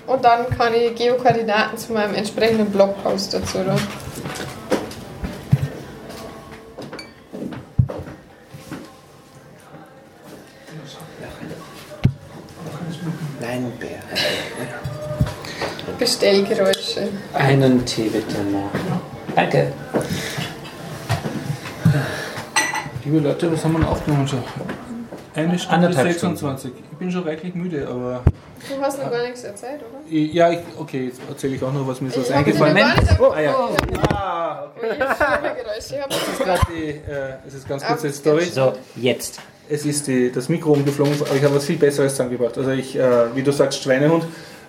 Und 0.06 0.24
dann 0.24 0.48
kann 0.48 0.72
ich 0.74 0.94
Geokoordinaten 0.94 1.76
zu 1.76 1.93
meinem 1.93 2.14
entsprechenden 2.14 2.70
Blogpost 2.70 3.34
dazu. 3.34 3.59
Da. 3.66 3.76
Nein, 13.52 13.70
Bär. 13.78 13.98
Bestellgeräusche. 15.98 17.08
Einen 17.34 17.84
Tee 17.84 18.08
bitte 18.08 18.42
noch. 18.44 18.70
Danke. 19.36 19.70
Liebe 23.04 23.18
Leute, 23.18 23.52
was 23.52 23.62
haben 23.62 23.72
wir 23.72 23.80
denn 23.80 23.88
aufgenommen 23.88 24.26
schon? 24.26 24.42
Eine 25.34 25.58
Stunde 25.58 25.86
Anderthalb 25.86 26.12
26. 26.12 26.72
Ich 26.92 26.98
bin 26.98 27.10
schon 27.10 27.24
reichlich 27.24 27.54
müde, 27.54 27.86
aber. 27.86 28.22
Du 28.70 28.80
hast 28.80 28.98
noch 28.98 29.10
gar 29.10 29.22
nichts 29.22 29.44
erzählt, 29.44 29.80
oder? 29.82 30.00
Ja, 30.10 30.50
ich, 30.50 30.60
okay, 30.78 31.06
jetzt 31.08 31.20
erzähle 31.28 31.56
ich 31.56 31.62
auch 31.62 31.72
noch, 31.74 31.86
was 31.86 32.00
mir 32.00 32.10
so 32.10 32.20
ist 32.22 32.32
eingefallen 32.32 32.74
nicht 32.74 33.20
Oh, 33.20 33.32
ah, 33.34 33.40
ja. 33.40 33.54
Ah, 34.14 34.66
okay. 34.74 34.96
Geräusche. 34.96 35.96
Ich 35.96 36.00
hab 36.00 36.08
Das 36.08 36.28
ist 36.28 36.38
gerade 36.38 36.60
die, 36.70 36.88
äh, 36.88 37.34
es 37.46 37.52
ist 37.54 37.68
ganz 37.68 37.84
kurze 37.84 38.08
Ah, 38.08 38.12
Story. 38.12 38.44
So, 38.44 38.72
jetzt. 38.96 39.40
Es 39.72 39.86
ist 39.86 40.06
die, 40.06 40.30
das 40.30 40.50
Mikro 40.50 40.72
umgeflogen, 40.72 41.14
aber 41.18 41.34
ich 41.34 41.42
habe 41.42 41.54
was 41.54 41.64
viel 41.64 41.78
Besseres 41.78 42.12
zusammengebracht. 42.12 42.58
Also 42.58 42.72
ich, 42.72 42.94
äh, 42.94 43.34
wie 43.34 43.42
du 43.42 43.52
sagst, 43.52 43.82
Schweinehund. 43.82 44.24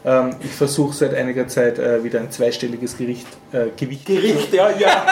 Ähm, 0.05 0.29
ich 0.41 0.51
versuche 0.51 0.95
seit 0.95 1.13
einiger 1.13 1.45
Zeit 1.47 1.77
äh, 1.77 2.03
wieder 2.03 2.21
ein 2.21 2.31
zweistelliges 2.31 2.97
Gericht, 2.97 3.27
äh, 3.51 3.65
Gewicht, 3.77 4.05
Gericht, 4.05 4.53
ja, 4.53 4.69
ja. 4.77 5.05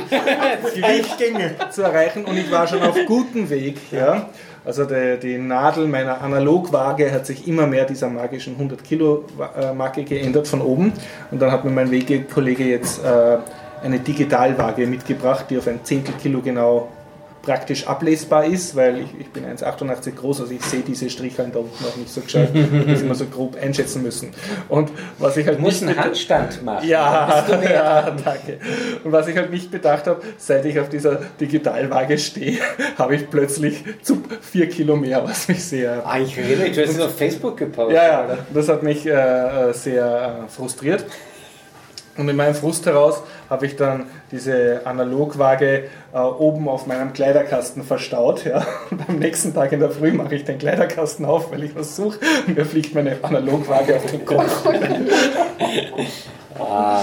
Gewicht 0.74 1.72
zu 1.72 1.82
erreichen 1.82 2.24
und 2.24 2.36
ich 2.36 2.50
war 2.52 2.68
schon 2.68 2.82
auf 2.82 2.96
gutem 3.06 3.50
Weg. 3.50 3.78
Ja. 3.90 4.30
Also 4.64 4.84
die, 4.84 5.18
die 5.20 5.38
Nadel 5.38 5.88
meiner 5.88 6.20
Analogwaage 6.20 7.10
hat 7.10 7.26
sich 7.26 7.48
immer 7.48 7.66
mehr 7.66 7.86
dieser 7.86 8.08
magischen 8.08 8.54
100 8.54 8.84
Kilo 8.84 9.24
äh, 9.56 9.72
Marke 9.72 10.04
geändert 10.04 10.46
von 10.46 10.60
oben 10.60 10.92
und 11.32 11.42
dann 11.42 11.50
hat 11.50 11.64
mir 11.64 11.72
mein 11.72 11.90
Wegekollege 11.90 12.64
jetzt 12.64 13.04
äh, 13.04 13.38
eine 13.82 13.98
Digitalwaage 13.98 14.86
mitgebracht, 14.86 15.46
die 15.50 15.58
auf 15.58 15.66
ein 15.66 15.80
Zehntel 15.84 16.14
Kilo 16.20 16.40
genau 16.40 16.88
praktisch 17.42 17.86
ablesbar 17.86 18.44
ist, 18.44 18.76
weil 18.76 18.98
ich, 18.98 19.08
ich 19.18 19.30
bin 19.30 19.44
1,88 19.44 20.14
groß, 20.14 20.42
also 20.42 20.52
ich 20.52 20.62
sehe 20.62 20.80
diese 20.80 21.08
Strichlein 21.08 21.52
da 21.52 21.60
unten 21.60 21.84
auch 21.84 21.96
nicht 21.96 22.12
so 22.12 22.20
gescheit, 22.20 22.50
das 22.86 23.00
immer 23.02 23.14
so 23.14 23.26
grob 23.26 23.56
einschätzen 23.60 24.02
müssen. 24.02 24.32
Und 24.68 24.90
was 25.18 25.36
ich 25.36 25.46
halt 25.46 25.58
Du 25.58 25.62
musst 25.62 25.82
nicht 25.82 25.96
einen 25.96 26.04
Handstand 26.04 26.62
machen. 26.64 26.86
ja, 26.86 27.46
ja, 27.62 28.10
danke. 28.10 28.58
Und 29.04 29.12
was 29.12 29.26
ich 29.28 29.36
halt 29.36 29.50
nicht 29.50 29.70
bedacht 29.70 30.06
habe, 30.06 30.20
seit 30.36 30.64
ich 30.66 30.78
auf 30.78 30.88
dieser 30.88 31.20
Digitalwaage 31.40 32.18
stehe, 32.18 32.58
habe 32.98 33.16
ich 33.16 33.30
plötzlich 33.30 33.84
zu 34.02 34.22
vier 34.40 34.68
Kilo 34.68 34.96
mehr, 34.96 35.24
was 35.24 35.48
mich 35.48 35.64
sehr. 35.64 36.02
Ah, 36.06 36.18
ich 36.18 36.36
rede, 36.36 36.70
du 36.70 36.82
hast 36.82 36.90
es 36.90 37.00
auf 37.00 37.16
Facebook 37.16 37.56
gepostet. 37.56 37.96
Ja, 37.96 38.04
ja, 38.04 38.38
das 38.52 38.68
hat 38.68 38.82
mich 38.82 39.06
äh, 39.06 39.10
äh, 39.10 39.72
sehr 39.72 40.44
äh, 40.46 40.50
frustriert. 40.50 41.06
Und 42.16 42.28
in 42.28 42.36
meinem 42.36 42.54
Frust 42.54 42.84
heraus 42.84 43.22
habe 43.50 43.66
ich 43.66 43.76
dann 43.76 44.06
diese 44.30 44.82
Analogwaage 44.84 45.84
äh, 46.14 46.18
oben 46.18 46.68
auf 46.68 46.86
meinem 46.86 47.12
Kleiderkasten 47.12 47.82
verstaut. 47.82 48.44
Ja. 48.44 48.64
Und 48.90 49.08
am 49.08 49.16
nächsten 49.16 49.52
Tag 49.52 49.72
in 49.72 49.80
der 49.80 49.90
Früh 49.90 50.12
mache 50.12 50.36
ich 50.36 50.44
den 50.44 50.58
Kleiderkasten 50.58 51.26
auf, 51.26 51.50
weil 51.50 51.64
ich 51.64 51.74
was 51.74 51.96
suche. 51.96 52.20
Und 52.46 52.56
mir 52.56 52.64
fliegt 52.64 52.94
meine 52.94 53.16
Analogwaage 53.22 53.96
auf 53.96 54.06
den 54.06 54.24
Kopf. 54.24 54.68
Ah, 56.58 57.02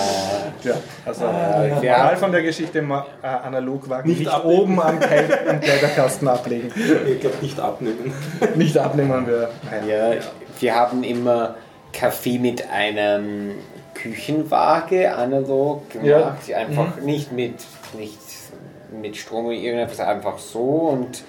Ja, 0.64 0.76
also 1.04 1.26
ja. 1.26 1.98
Moral 1.98 2.18
von 2.18 2.32
der 2.32 2.44
Geschichte 2.44 2.80
äh, 2.80 3.28
analog 3.28 3.90
wagen. 3.90 4.10
Nicht 4.10 4.20
Nicht, 4.20 4.44
oben 4.44 4.80
am, 4.80 5.00
Kleid 5.00 5.48
am 5.48 5.60
Kleiderkasten 5.60 6.28
ablegen. 6.28 6.72
Ich 7.08 7.20
glaube 7.20 7.38
nicht 7.42 7.60
abnehmen. 7.60 8.14
Nicht 8.56 8.78
abnehmen 8.78 9.26
wir. 9.26 9.50
Nein. 9.72 9.88
ja, 9.88 10.12
wir 10.60 10.76
haben 10.76 11.04
immer 11.04 11.56
Kaffee 11.92 12.38
mit 12.38 12.70
einem 12.70 13.56
Küchenwaage 14.12 15.16
analog 15.16 15.90
gemacht. 15.90 16.48
Ja. 16.48 16.58
Einfach 16.58 17.02
nicht 17.02 17.32
mit, 17.32 17.56
nicht 17.98 18.18
mit 18.92 19.18
Strom 19.18 19.48
oder 19.48 19.56
irgendetwas, 19.56 20.00
einfach 20.00 20.38
so. 20.38 20.60
Und 20.60 21.24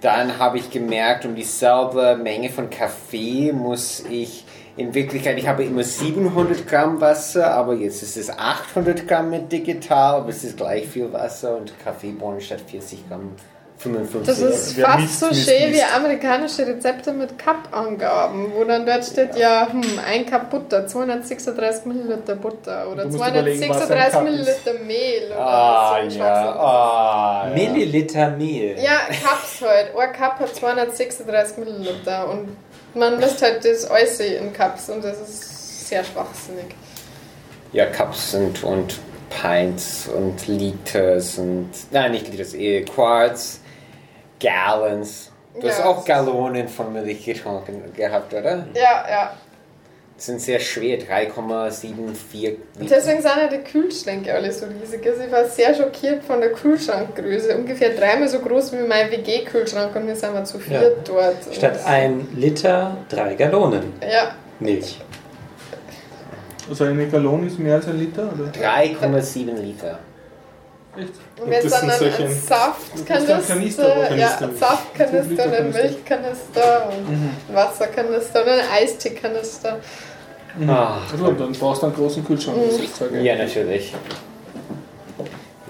dann 0.00 0.38
habe 0.38 0.58
ich 0.58 0.70
gemerkt, 0.70 1.24
um 1.24 1.34
dieselbe 1.34 2.16
Menge 2.16 2.50
von 2.50 2.70
Kaffee 2.70 3.52
muss 3.52 4.04
ich 4.10 4.44
in 4.76 4.92
Wirklichkeit, 4.92 5.38
ich 5.38 5.48
habe 5.48 5.64
immer 5.64 5.82
700 5.82 6.68
Gramm 6.68 7.00
Wasser, 7.00 7.50
aber 7.52 7.74
jetzt 7.74 8.02
ist 8.02 8.16
es 8.18 8.30
800 8.30 9.08
Gramm 9.08 9.30
mit 9.30 9.50
digital, 9.50 10.16
aber 10.16 10.28
es 10.28 10.44
ist 10.44 10.58
gleich 10.58 10.86
viel 10.86 11.10
Wasser 11.12 11.56
und 11.56 11.72
Kaffeebohnen 11.82 12.42
statt 12.42 12.60
40 12.66 13.08
Gramm 13.08 13.30
55. 13.78 14.26
Das 14.26 14.38
ist 14.38 14.76
Wer 14.76 14.86
fast 14.86 15.00
misst, 15.00 15.20
so 15.20 15.26
schön 15.34 15.72
wie 15.72 15.82
amerikanische 15.82 16.66
Rezepte 16.66 17.12
mit 17.12 17.38
Cup-Angaben, 17.38 18.52
wo 18.54 18.64
dann 18.64 18.86
dort 18.86 19.04
steht, 19.04 19.36
ja, 19.36 19.68
hm, 19.70 19.82
ein 20.06 20.24
Cup 20.24 20.50
Butter, 20.50 20.86
236 20.86 21.84
Milliliter 21.84 22.36
Butter 22.36 22.90
oder 22.90 23.04
Du 23.04 23.16
musst 23.16 23.28
überlegen, 23.28 23.68
was 23.68 23.82
ein 23.82 23.86
236 23.88 24.12
Cup 24.12 24.24
Milliliter 24.24 24.84
Mehl 24.84 25.26
oder 25.26 25.40
Ah, 25.40 25.88
so 25.88 25.94
ein 25.94 26.10
ja. 26.18 26.52
Ah, 26.56 27.48
ja. 27.48 27.54
Milliliter 27.54 28.30
Mehl. 28.30 28.76
Ja, 28.80 28.98
Cups 29.08 29.60
halt. 29.60 29.90
Ein 29.96 30.12
Cup 30.12 30.40
hat 30.40 30.54
236 30.54 31.58
Milliliter 31.58 32.30
und 32.30 32.56
man 32.94 33.18
misst 33.18 33.42
halt 33.42 33.62
das 33.64 33.84
alles 33.90 34.20
in 34.20 34.52
Cups 34.54 34.88
und 34.88 35.04
das 35.04 35.20
ist 35.20 35.88
sehr 35.88 36.02
schwachsinnig. 36.02 36.74
Ja, 37.72 37.86
Cups 37.86 38.34
und, 38.34 38.64
und 38.64 38.98
Pints 39.28 40.08
und 40.08 40.46
Liters 40.46 41.36
und. 41.36 41.68
Nein, 41.90 42.12
nicht 42.12 42.28
Liters, 42.28 42.54
eh 42.54 42.82
Quarts, 42.82 43.60
Gallons. 44.40 45.30
Du 45.60 45.66
hast 45.68 45.78
Ja, 45.78 45.84
auch 45.86 45.96
das 45.96 46.04
Gallonen 46.04 46.68
von 46.68 46.92
Milch 46.92 47.24
getrunken 47.24 47.82
gehabt, 47.96 48.32
oder? 48.34 48.66
Ja, 48.74 49.04
ja. 49.10 49.32
Die 50.18 50.22
sind 50.22 50.40
sehr 50.40 50.58
schwer, 50.60 50.98
3,74 50.98 52.32
Liter. 52.32 52.56
Deswegen 52.80 53.20
sind 53.20 53.24
ja 53.36 53.48
die 53.48 53.58
Kühlschränke 53.58 54.32
alle 54.32 54.50
so 54.50 54.64
riesig. 54.66 55.06
Also 55.06 55.22
ich 55.22 55.30
war 55.32 55.44
sehr 55.44 55.74
schockiert 55.74 56.24
von 56.24 56.40
der 56.40 56.52
Kühlschrankgröße. 56.52 57.54
Ungefähr 57.56 57.90
dreimal 57.90 58.26
so 58.28 58.38
groß 58.40 58.72
wie 58.72 58.86
mein 58.86 59.10
WG-Kühlschrank 59.10 59.94
und 59.94 60.06
wir 60.06 60.16
sind 60.16 60.32
mal 60.32 60.44
zu 60.46 60.58
viert 60.58 60.82
Ja. 60.82 60.88
dort. 61.04 61.36
Statt 61.54 61.80
ein 61.84 62.28
Liter, 62.34 62.96
drei 63.10 63.34
Gallonen 63.34 63.92
Ja, 64.00 64.32
Milch. 64.58 64.98
Also 66.68 66.84
eine 66.84 67.06
Gallon 67.08 67.46
ist 67.46 67.58
mehr 67.58 67.74
als 67.76 67.86
ein 67.86 67.98
Liter, 67.98 68.30
oder? 68.32 68.50
3,7 68.50 69.52
Liter. 69.54 69.98
Echt? 70.98 71.12
und 71.42 71.52
jetzt 71.52 71.64
das 71.66 71.72
dann 71.80 71.90
ein, 71.90 72.02
ein 72.02 72.26
ein 72.26 72.34
Saftkanister, 72.34 73.40
Kanister, 73.46 74.16
ja, 74.16 74.28
Kanister. 74.28 74.44
ein 74.48 74.56
Saftkanister 74.56 75.44
und 75.46 75.54
ein. 75.54 75.72
Milchkanister 75.72 76.88
und 76.88 77.10
Mhm. 77.10 77.30
ein 77.48 77.54
Wasserkanister 77.54 78.42
und 78.42 78.48
ein 78.48 78.60
Eisteekanister. 78.72 79.78
Ah, 80.68 80.98
Also, 81.12 81.30
dann 81.32 81.52
brauchst 81.52 81.82
du 81.82 81.86
einen 81.86 81.94
großen 81.94 82.24
Kühlschrank. 82.24 82.56
Das 82.70 82.78
ist 82.80 82.96
zwar 82.96 83.08
geil. 83.08 83.22
ja, 83.24 83.36
natürlich. 83.36 83.94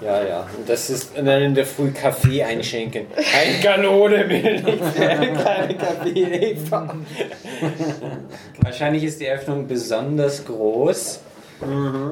Ja, 0.01 0.23
ja. 0.23 0.47
Und 0.55 0.69
das 0.69 0.89
ist 0.91 1.17
und 1.17 1.25
dann 1.25 1.41
in 1.41 1.55
der 1.55 1.65
Früh 1.65 1.91
Kaffee 1.91 2.43
einschenken. 2.43 3.07
Eine 3.15 3.59
Gallone 3.61 4.23
Milch, 4.25 4.63
keine 4.95 5.33
Kaffee. 5.33 6.55
Wahrscheinlich 8.61 9.03
ist 9.03 9.19
die 9.19 9.27
Öffnung 9.27 9.67
besonders 9.67 10.45
groß. 10.45 11.19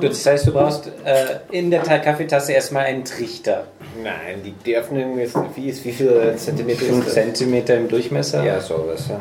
Das 0.02 0.26
heißt, 0.26 0.48
du 0.48 0.52
brauchst 0.54 0.88
äh, 1.06 1.38
in 1.52 1.70
der 1.70 1.84
Ta- 1.84 2.00
Kaffeetasse 2.00 2.54
erstmal 2.54 2.86
einen 2.86 3.06
Trichter. 3.06 3.66
Nein, 4.04 4.42
die, 4.44 4.52
die 4.52 4.76
Öffnung 4.76 5.20
ist, 5.20 5.36
wie, 5.56 5.70
ist, 5.70 5.86
wie 5.86 5.92
viele 5.92 6.36
Zentimeter 6.36 6.80
5 6.86 6.98
ist 7.00 7.06
das? 7.08 7.14
Zentimeter 7.14 7.76
im 7.78 7.88
Durchmesser. 7.88 8.44
Ja, 8.44 8.60
sowas, 8.60 9.06
ja. 9.10 9.20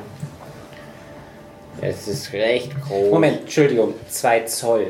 Es 1.83 2.09
ist 2.09 2.33
recht 2.33 2.71
groß. 2.81 3.11
Moment, 3.11 3.41
Entschuldigung, 3.43 3.95
2 4.09 4.41
Zoll. 4.43 4.87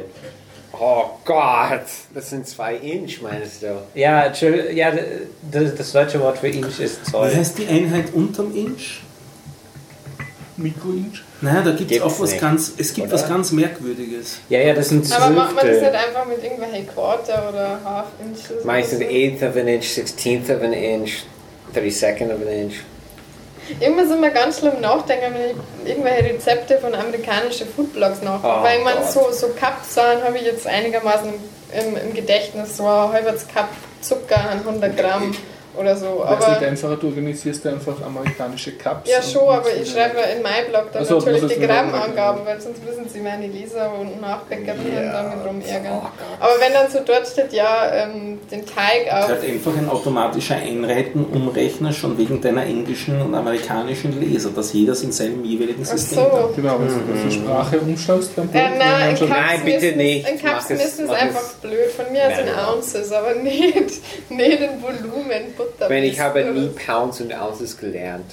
Oh 0.72 1.04
Gott, 1.24 1.82
das 2.14 2.30
sind 2.30 2.46
zwei 2.48 2.74
Inch, 2.76 3.20
meinst 3.22 3.62
du? 3.62 3.80
Ja, 3.94 4.24
Entschuldigung, 4.26 4.74
ja, 4.76 4.92
das, 5.50 5.74
das 5.76 5.92
deutsche 5.92 6.20
Wort 6.20 6.38
für 6.38 6.48
Inch 6.48 6.80
ist 6.80 7.06
Wie 7.06 7.10
Zoll. 7.12 7.34
heißt 7.34 7.58
die 7.58 7.66
Einheit 7.68 8.12
unterm 8.12 8.54
Inch? 8.54 9.00
Mikroinch. 10.56 11.22
Naja, 11.44 11.62
da 11.62 11.72
gibt 11.72 11.90
es 11.92 12.00
auch 12.00 12.18
was 12.20 12.30
nicht, 12.30 12.40
ganz, 12.40 12.72
es 12.78 12.94
gibt 12.94 13.08
oder? 13.08 13.14
was 13.14 13.28
ganz 13.28 13.52
Merkwürdiges. 13.52 14.38
Ja, 14.48 14.60
ja, 14.60 14.72
das 14.72 14.88
sind 14.88 15.10
Aber 15.12 15.30
macht 15.30 15.54
man 15.54 15.66
das 15.66 15.76
nicht 15.76 15.90
Zwölftel. 15.90 16.08
einfach 16.08 16.26
mit 16.26 16.42
irgendwelchen 16.42 16.88
Quarter 16.88 17.48
oder 17.50 17.80
Half 17.84 18.06
Inches? 18.24 18.64
Meistens 18.64 19.00
so? 19.00 19.04
eighth 19.04 19.42
of 19.42 19.56
an 19.56 19.68
inch, 19.68 19.88
sixteenth 19.88 20.48
of 20.48 20.62
an 20.62 20.72
inch, 20.72 21.24
thirty 21.74 21.90
second 21.90 22.32
of 22.32 22.40
an 22.40 22.48
inch. 22.48 22.74
Irgendwann 23.80 24.08
sind 24.08 24.20
wir 24.20 24.30
ganz 24.30 24.58
schlimm 24.58 24.80
nachdenken, 24.80 25.34
wenn 25.34 25.50
ich 25.50 25.88
irgendwelche 25.90 26.24
Rezepte 26.34 26.78
von 26.78 26.94
amerikanischen 26.94 27.66
Foodblogs 27.68 28.22
nachgucke. 28.22 28.56
Oh 28.60 28.62
Weil 28.62 28.78
ich 28.78 28.84
meine, 28.84 29.04
so, 29.10 29.28
so 29.30 29.48
Cup-Sachen 29.48 30.22
habe 30.22 30.36
ich 30.36 30.44
jetzt 30.44 30.66
einigermaßen 30.66 31.28
im, 31.72 31.96
im 31.96 32.14
Gedächtnis. 32.14 32.76
So 32.76 32.86
ein 32.86 33.12
halbes 33.12 33.46
Cup 33.48 33.68
Zucker 34.02 34.50
an 34.50 34.58
100 34.60 34.96
Gramm 34.96 35.34
oder 35.76 35.96
so. 35.96 36.24
Aber 36.24 36.38
es 36.40 36.48
liegt 36.48 36.62
einfacher, 36.62 36.96
du 36.96 37.06
organisierst 37.08 37.66
einfach 37.66 38.00
amerikanische 38.04 38.72
Cups. 38.72 39.10
ja, 39.10 39.18
und 39.18 39.24
schon, 39.24 39.48
aber 39.48 39.74
ich 39.74 39.90
schreibe 39.90 40.18
in 40.36 40.42
meinem 40.42 40.68
Blog 40.70 40.92
dann 40.92 41.02
Ach 41.02 41.06
so, 41.08 41.20
du 41.20 41.26
natürlich 41.26 41.56
die 41.58 41.62
es 41.62 41.68
Grammangaben, 41.68 42.46
weil 42.46 42.60
sonst 42.60 42.84
müssen 42.84 43.08
sie 43.08 43.20
meine 43.20 43.46
Leser 43.46 43.92
und 43.98 44.20
Nachbäcker 44.20 44.74
yeah. 44.74 45.12
damit 45.22 45.46
rumärgern. 45.46 46.00
Oh. 46.02 46.06
Aber 46.40 46.52
wenn 46.60 46.72
dann 46.72 46.90
so 46.90 47.00
dort 47.04 47.26
steht, 47.26 47.52
ja, 47.52 47.90
ähm, 47.92 48.38
den 48.50 48.64
Teig 48.66 49.12
auf. 49.12 49.28
Halt 49.28 49.44
einfach 49.44 49.76
ein 49.76 49.88
automatischer 49.88 50.56
Einreiten, 50.56 51.24
Umrechner 51.24 51.92
schon 51.92 52.16
wegen 52.18 52.40
deiner 52.40 52.64
englischen 52.64 53.20
und 53.20 53.34
amerikanischen 53.34 54.20
Leser, 54.20 54.50
dass 54.50 54.72
jeder 54.72 54.92
in 55.02 55.12
seinem 55.12 55.44
jeweiligen 55.44 55.82
Ach 55.84 55.88
System 55.90 56.18
hat. 56.22 56.30
so. 56.32 56.52
Genau, 56.56 56.78
wenn 56.80 56.88
du 56.88 57.28
die 57.28 57.32
Sprache 57.34 57.78
beim 58.36 58.48
Ja, 58.52 58.62
Punkt, 58.62 58.78
nein, 58.78 59.16
dann 59.18 59.28
Nein, 59.28 59.60
bitte 59.64 59.78
Kapsmessen- 59.92 59.96
nicht. 59.96 60.42
Kapsmessen 60.44 60.84
es- 60.84 60.98
ist 61.00 61.06
mach 61.08 61.20
einfach 61.20 61.40
es 61.42 61.52
blöd. 61.54 61.90
Von 61.96 62.12
mir 62.12 62.22
aus 62.26 62.38
in. 62.38 62.48
Ounces, 62.74 63.12
aber 63.12 63.34
nicht, 63.42 63.74
nicht 64.30 64.60
in 64.60 64.82
Volumen. 64.82 65.54
Butter. 65.78 65.88
Wenn 65.90 66.04
ich 66.04 66.20
habe 66.20 66.44
nie 66.44 66.68
Pounds 66.68 67.20
und 67.20 67.32
Ounces 67.34 67.76
gelernt. 67.76 68.32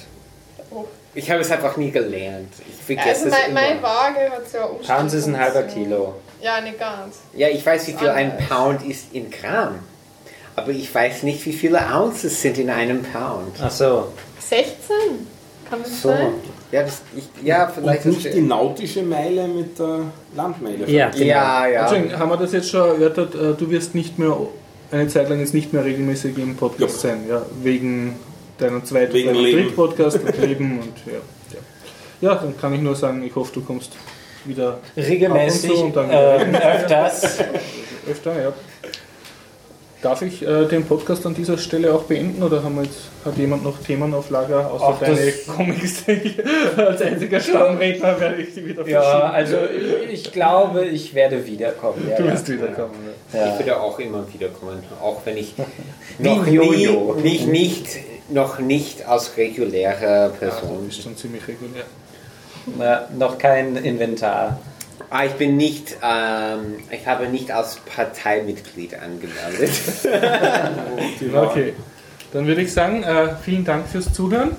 Oh. 0.70 0.84
Ich 1.14 1.30
habe 1.30 1.40
es 1.42 1.50
einfach 1.50 1.76
nie 1.76 1.90
gelernt. 1.90 2.52
Ich 2.58 2.96
Ja, 2.96 3.02
vergesse 3.02 3.24
also 3.26 3.36
es 3.36 3.44
mein, 3.46 3.54
mein 3.54 3.72
immer. 3.78 3.82
Waage 3.82 4.30
hat 4.30 4.52
ja 4.52 4.64
Umstand. 4.64 4.98
Pounds 4.98 5.14
ist 5.14 5.26
ein 5.26 5.38
halber 5.38 5.62
Kilo. 5.64 6.14
Ja, 6.40 6.60
nicht 6.60 6.78
ganz. 6.78 7.18
Ja, 7.34 7.48
ich 7.48 7.64
weiß, 7.64 7.86
wie 7.88 7.92
viel 7.92 8.08
ein. 8.08 8.32
Pound 8.48 8.84
ist 8.84 9.12
in 9.12 9.30
Gramm. 9.30 9.78
Aber 10.56 10.70
ich 10.70 10.92
weiß 10.94 11.22
nicht, 11.22 11.44
wie 11.46 11.52
viele 11.52 11.78
Ounces 11.94 12.40
sind 12.40 12.58
in 12.58 12.68
einem 12.70 13.02
Pound. 13.02 13.56
Ach 13.62 13.70
so. 13.70 14.08
16? 14.40 14.74
Kann 15.68 15.82
das 15.82 16.02
So. 16.02 16.08
sein? 16.08 16.32
Ja, 16.70 16.82
das, 16.82 17.02
ich, 17.16 17.28
ja 17.46 17.70
vielleicht. 17.74 18.04
Und 18.06 18.12
nicht 18.12 18.32
die 18.34 18.40
nautische 18.40 19.02
Meile 19.02 19.46
mit 19.48 19.78
der 19.78 20.00
Landmeile. 20.34 20.88
Ja, 20.90 21.10
genau. 21.10 21.24
ja, 21.24 21.66
ja. 21.66 21.80
Entschuldigung, 21.82 22.18
haben 22.18 22.30
wir 22.30 22.36
das 22.38 22.52
jetzt 22.52 22.70
schon 22.70 22.88
erörtert? 22.88 23.34
Äh, 23.34 23.52
Du 23.54 23.70
wirst 23.70 23.94
nicht 23.94 24.18
mehr 24.18 24.34
eine 24.92 25.08
Zeit 25.08 25.28
lang 25.28 25.40
jetzt 25.40 25.54
nicht 25.54 25.72
mehr 25.72 25.84
regelmäßig 25.84 26.36
im 26.38 26.56
Podcast 26.56 27.00
sein, 27.00 27.24
ja, 27.28 27.44
wegen 27.62 28.14
deiner 28.58 28.84
zweiten 28.84 29.12
Wegen 29.14 29.28
deinem 29.32 29.42
Leben. 29.44 29.58
dritten 29.62 29.74
Podcast 29.74 30.18
und 30.22 30.38
Leben 30.42 30.78
und 30.80 30.92
ja, 31.06 31.12
ja. 31.52 31.58
Ja, 32.20 32.34
dann 32.36 32.56
kann 32.56 32.72
ich 32.74 32.80
nur 32.80 32.94
sagen, 32.94 33.22
ich 33.24 33.34
hoffe, 33.34 33.52
du 33.54 33.62
kommst 33.62 33.92
wieder 34.44 34.78
Regelmäßig, 34.96 35.70
Ab 35.70 35.76
und 35.76 35.78
zu 35.78 35.84
und 35.86 35.96
dann- 35.96 36.10
ähm, 36.12 36.54
öfters. 36.54 37.38
öfter, 38.10 38.42
ja. 38.42 38.52
Darf 40.02 40.20
ich 40.22 40.42
äh, 40.44 40.64
den 40.66 40.84
Podcast 40.84 41.24
an 41.26 41.34
dieser 41.34 41.56
Stelle 41.56 41.94
auch 41.94 42.02
beenden 42.02 42.42
oder 42.42 42.64
haben 42.64 42.74
wir 42.74 42.82
jetzt, 42.82 43.02
hat 43.24 43.36
jemand 43.36 43.62
noch 43.62 43.78
Themen 43.78 44.12
auf 44.14 44.30
Lager 44.30 44.68
außer 44.72 44.84
Ach, 44.96 44.98
deine 44.98 45.30
Comics? 45.56 46.02
Als 46.76 47.02
einziger 47.02 47.38
Stammredner 47.38 48.18
werde 48.18 48.42
ich 48.42 48.52
die 48.52 48.66
wieder 48.66 48.84
Ja, 48.88 49.00
verschieben. 49.00 49.32
also 49.32 49.56
ich 50.10 50.32
glaube, 50.32 50.86
ich 50.86 51.14
werde 51.14 51.46
wiederkommen. 51.46 52.04
Ja, 52.10 52.16
Du 52.16 52.24
ja. 52.24 52.32
wirst 52.32 52.48
wiederkommen. 52.50 52.94
Ja. 53.32 53.44
Ich 53.44 53.52
Ja. 53.52 53.58
würde 53.60 53.80
auch 53.80 53.98
immer 54.00 54.24
wiederkommen, 54.32 54.82
auch 55.00 55.20
wenn 55.24 55.36
ich 55.36 55.54
noch, 56.18 56.44
nie, 56.46 56.52
Jojo. 56.52 57.14
nicht, 57.22 57.46
nicht, 57.46 57.86
noch 58.28 58.58
nicht 58.58 59.06
als 59.06 59.36
reguläre 59.36 60.30
Du 60.32 60.38
Person. 60.46 60.84
bist 60.86 61.00
schon 61.04 61.16
ziemlich 61.16 61.46
regulär. 61.46 61.84
Na, 62.76 63.06
noch 63.16 63.38
kein 63.38 63.76
Inventar. 63.76 64.58
Ah, 65.10 65.24
ich 65.24 65.32
bin 65.32 65.56
nicht, 65.56 65.96
ähm, 66.02 66.76
ich 66.90 67.06
habe 67.06 67.28
nicht 67.28 67.50
als 67.50 67.76
Parteimitglied 67.76 68.94
angemeldet. 68.94 69.70
Okay, 71.34 71.74
dann 72.32 72.46
würde 72.46 72.62
ich 72.62 72.72
sagen, 72.72 73.02
äh, 73.02 73.36
vielen 73.44 73.64
Dank 73.64 73.86
fürs 73.86 74.12
Zuhören. 74.12 74.56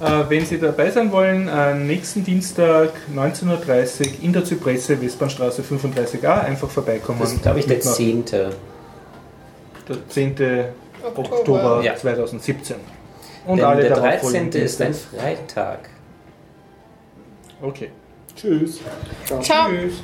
Äh, 0.00 0.24
wenn 0.28 0.46
Sie 0.46 0.58
dabei 0.58 0.90
sein 0.90 1.12
wollen, 1.12 1.48
äh, 1.48 1.74
nächsten 1.74 2.24
Dienstag 2.24 2.90
19.30 3.14 4.00
Uhr 4.00 4.24
in 4.24 4.32
der 4.32 4.44
Zypresse, 4.44 5.00
Westbahnstraße 5.00 5.62
35a, 5.62 6.40
einfach 6.40 6.70
vorbeikommen. 6.70 7.20
Das 7.20 7.32
ist, 7.32 7.42
glaube 7.42 7.60
ich, 7.60 7.66
der 7.66 7.76
Mitmachen. 7.76 7.96
10. 7.96 8.24
Der 8.30 8.50
10. 10.08 10.30
Oktober, 11.02 11.38
Oktober. 11.38 11.82
Ja. 11.82 11.96
2017. 11.96 12.76
Und 13.46 13.58
Denn 13.58 13.66
alle 13.66 13.82
der 13.82 13.96
darauffolgenden 13.96 14.50
13. 14.50 14.62
ist 14.62 14.82
ein. 14.82 14.94
Freitag. 14.94 15.90
Okay. 17.60 17.90
Tschüss. 18.40 18.80
Ciao. 19.26 19.68
Tschüss. 19.68 20.02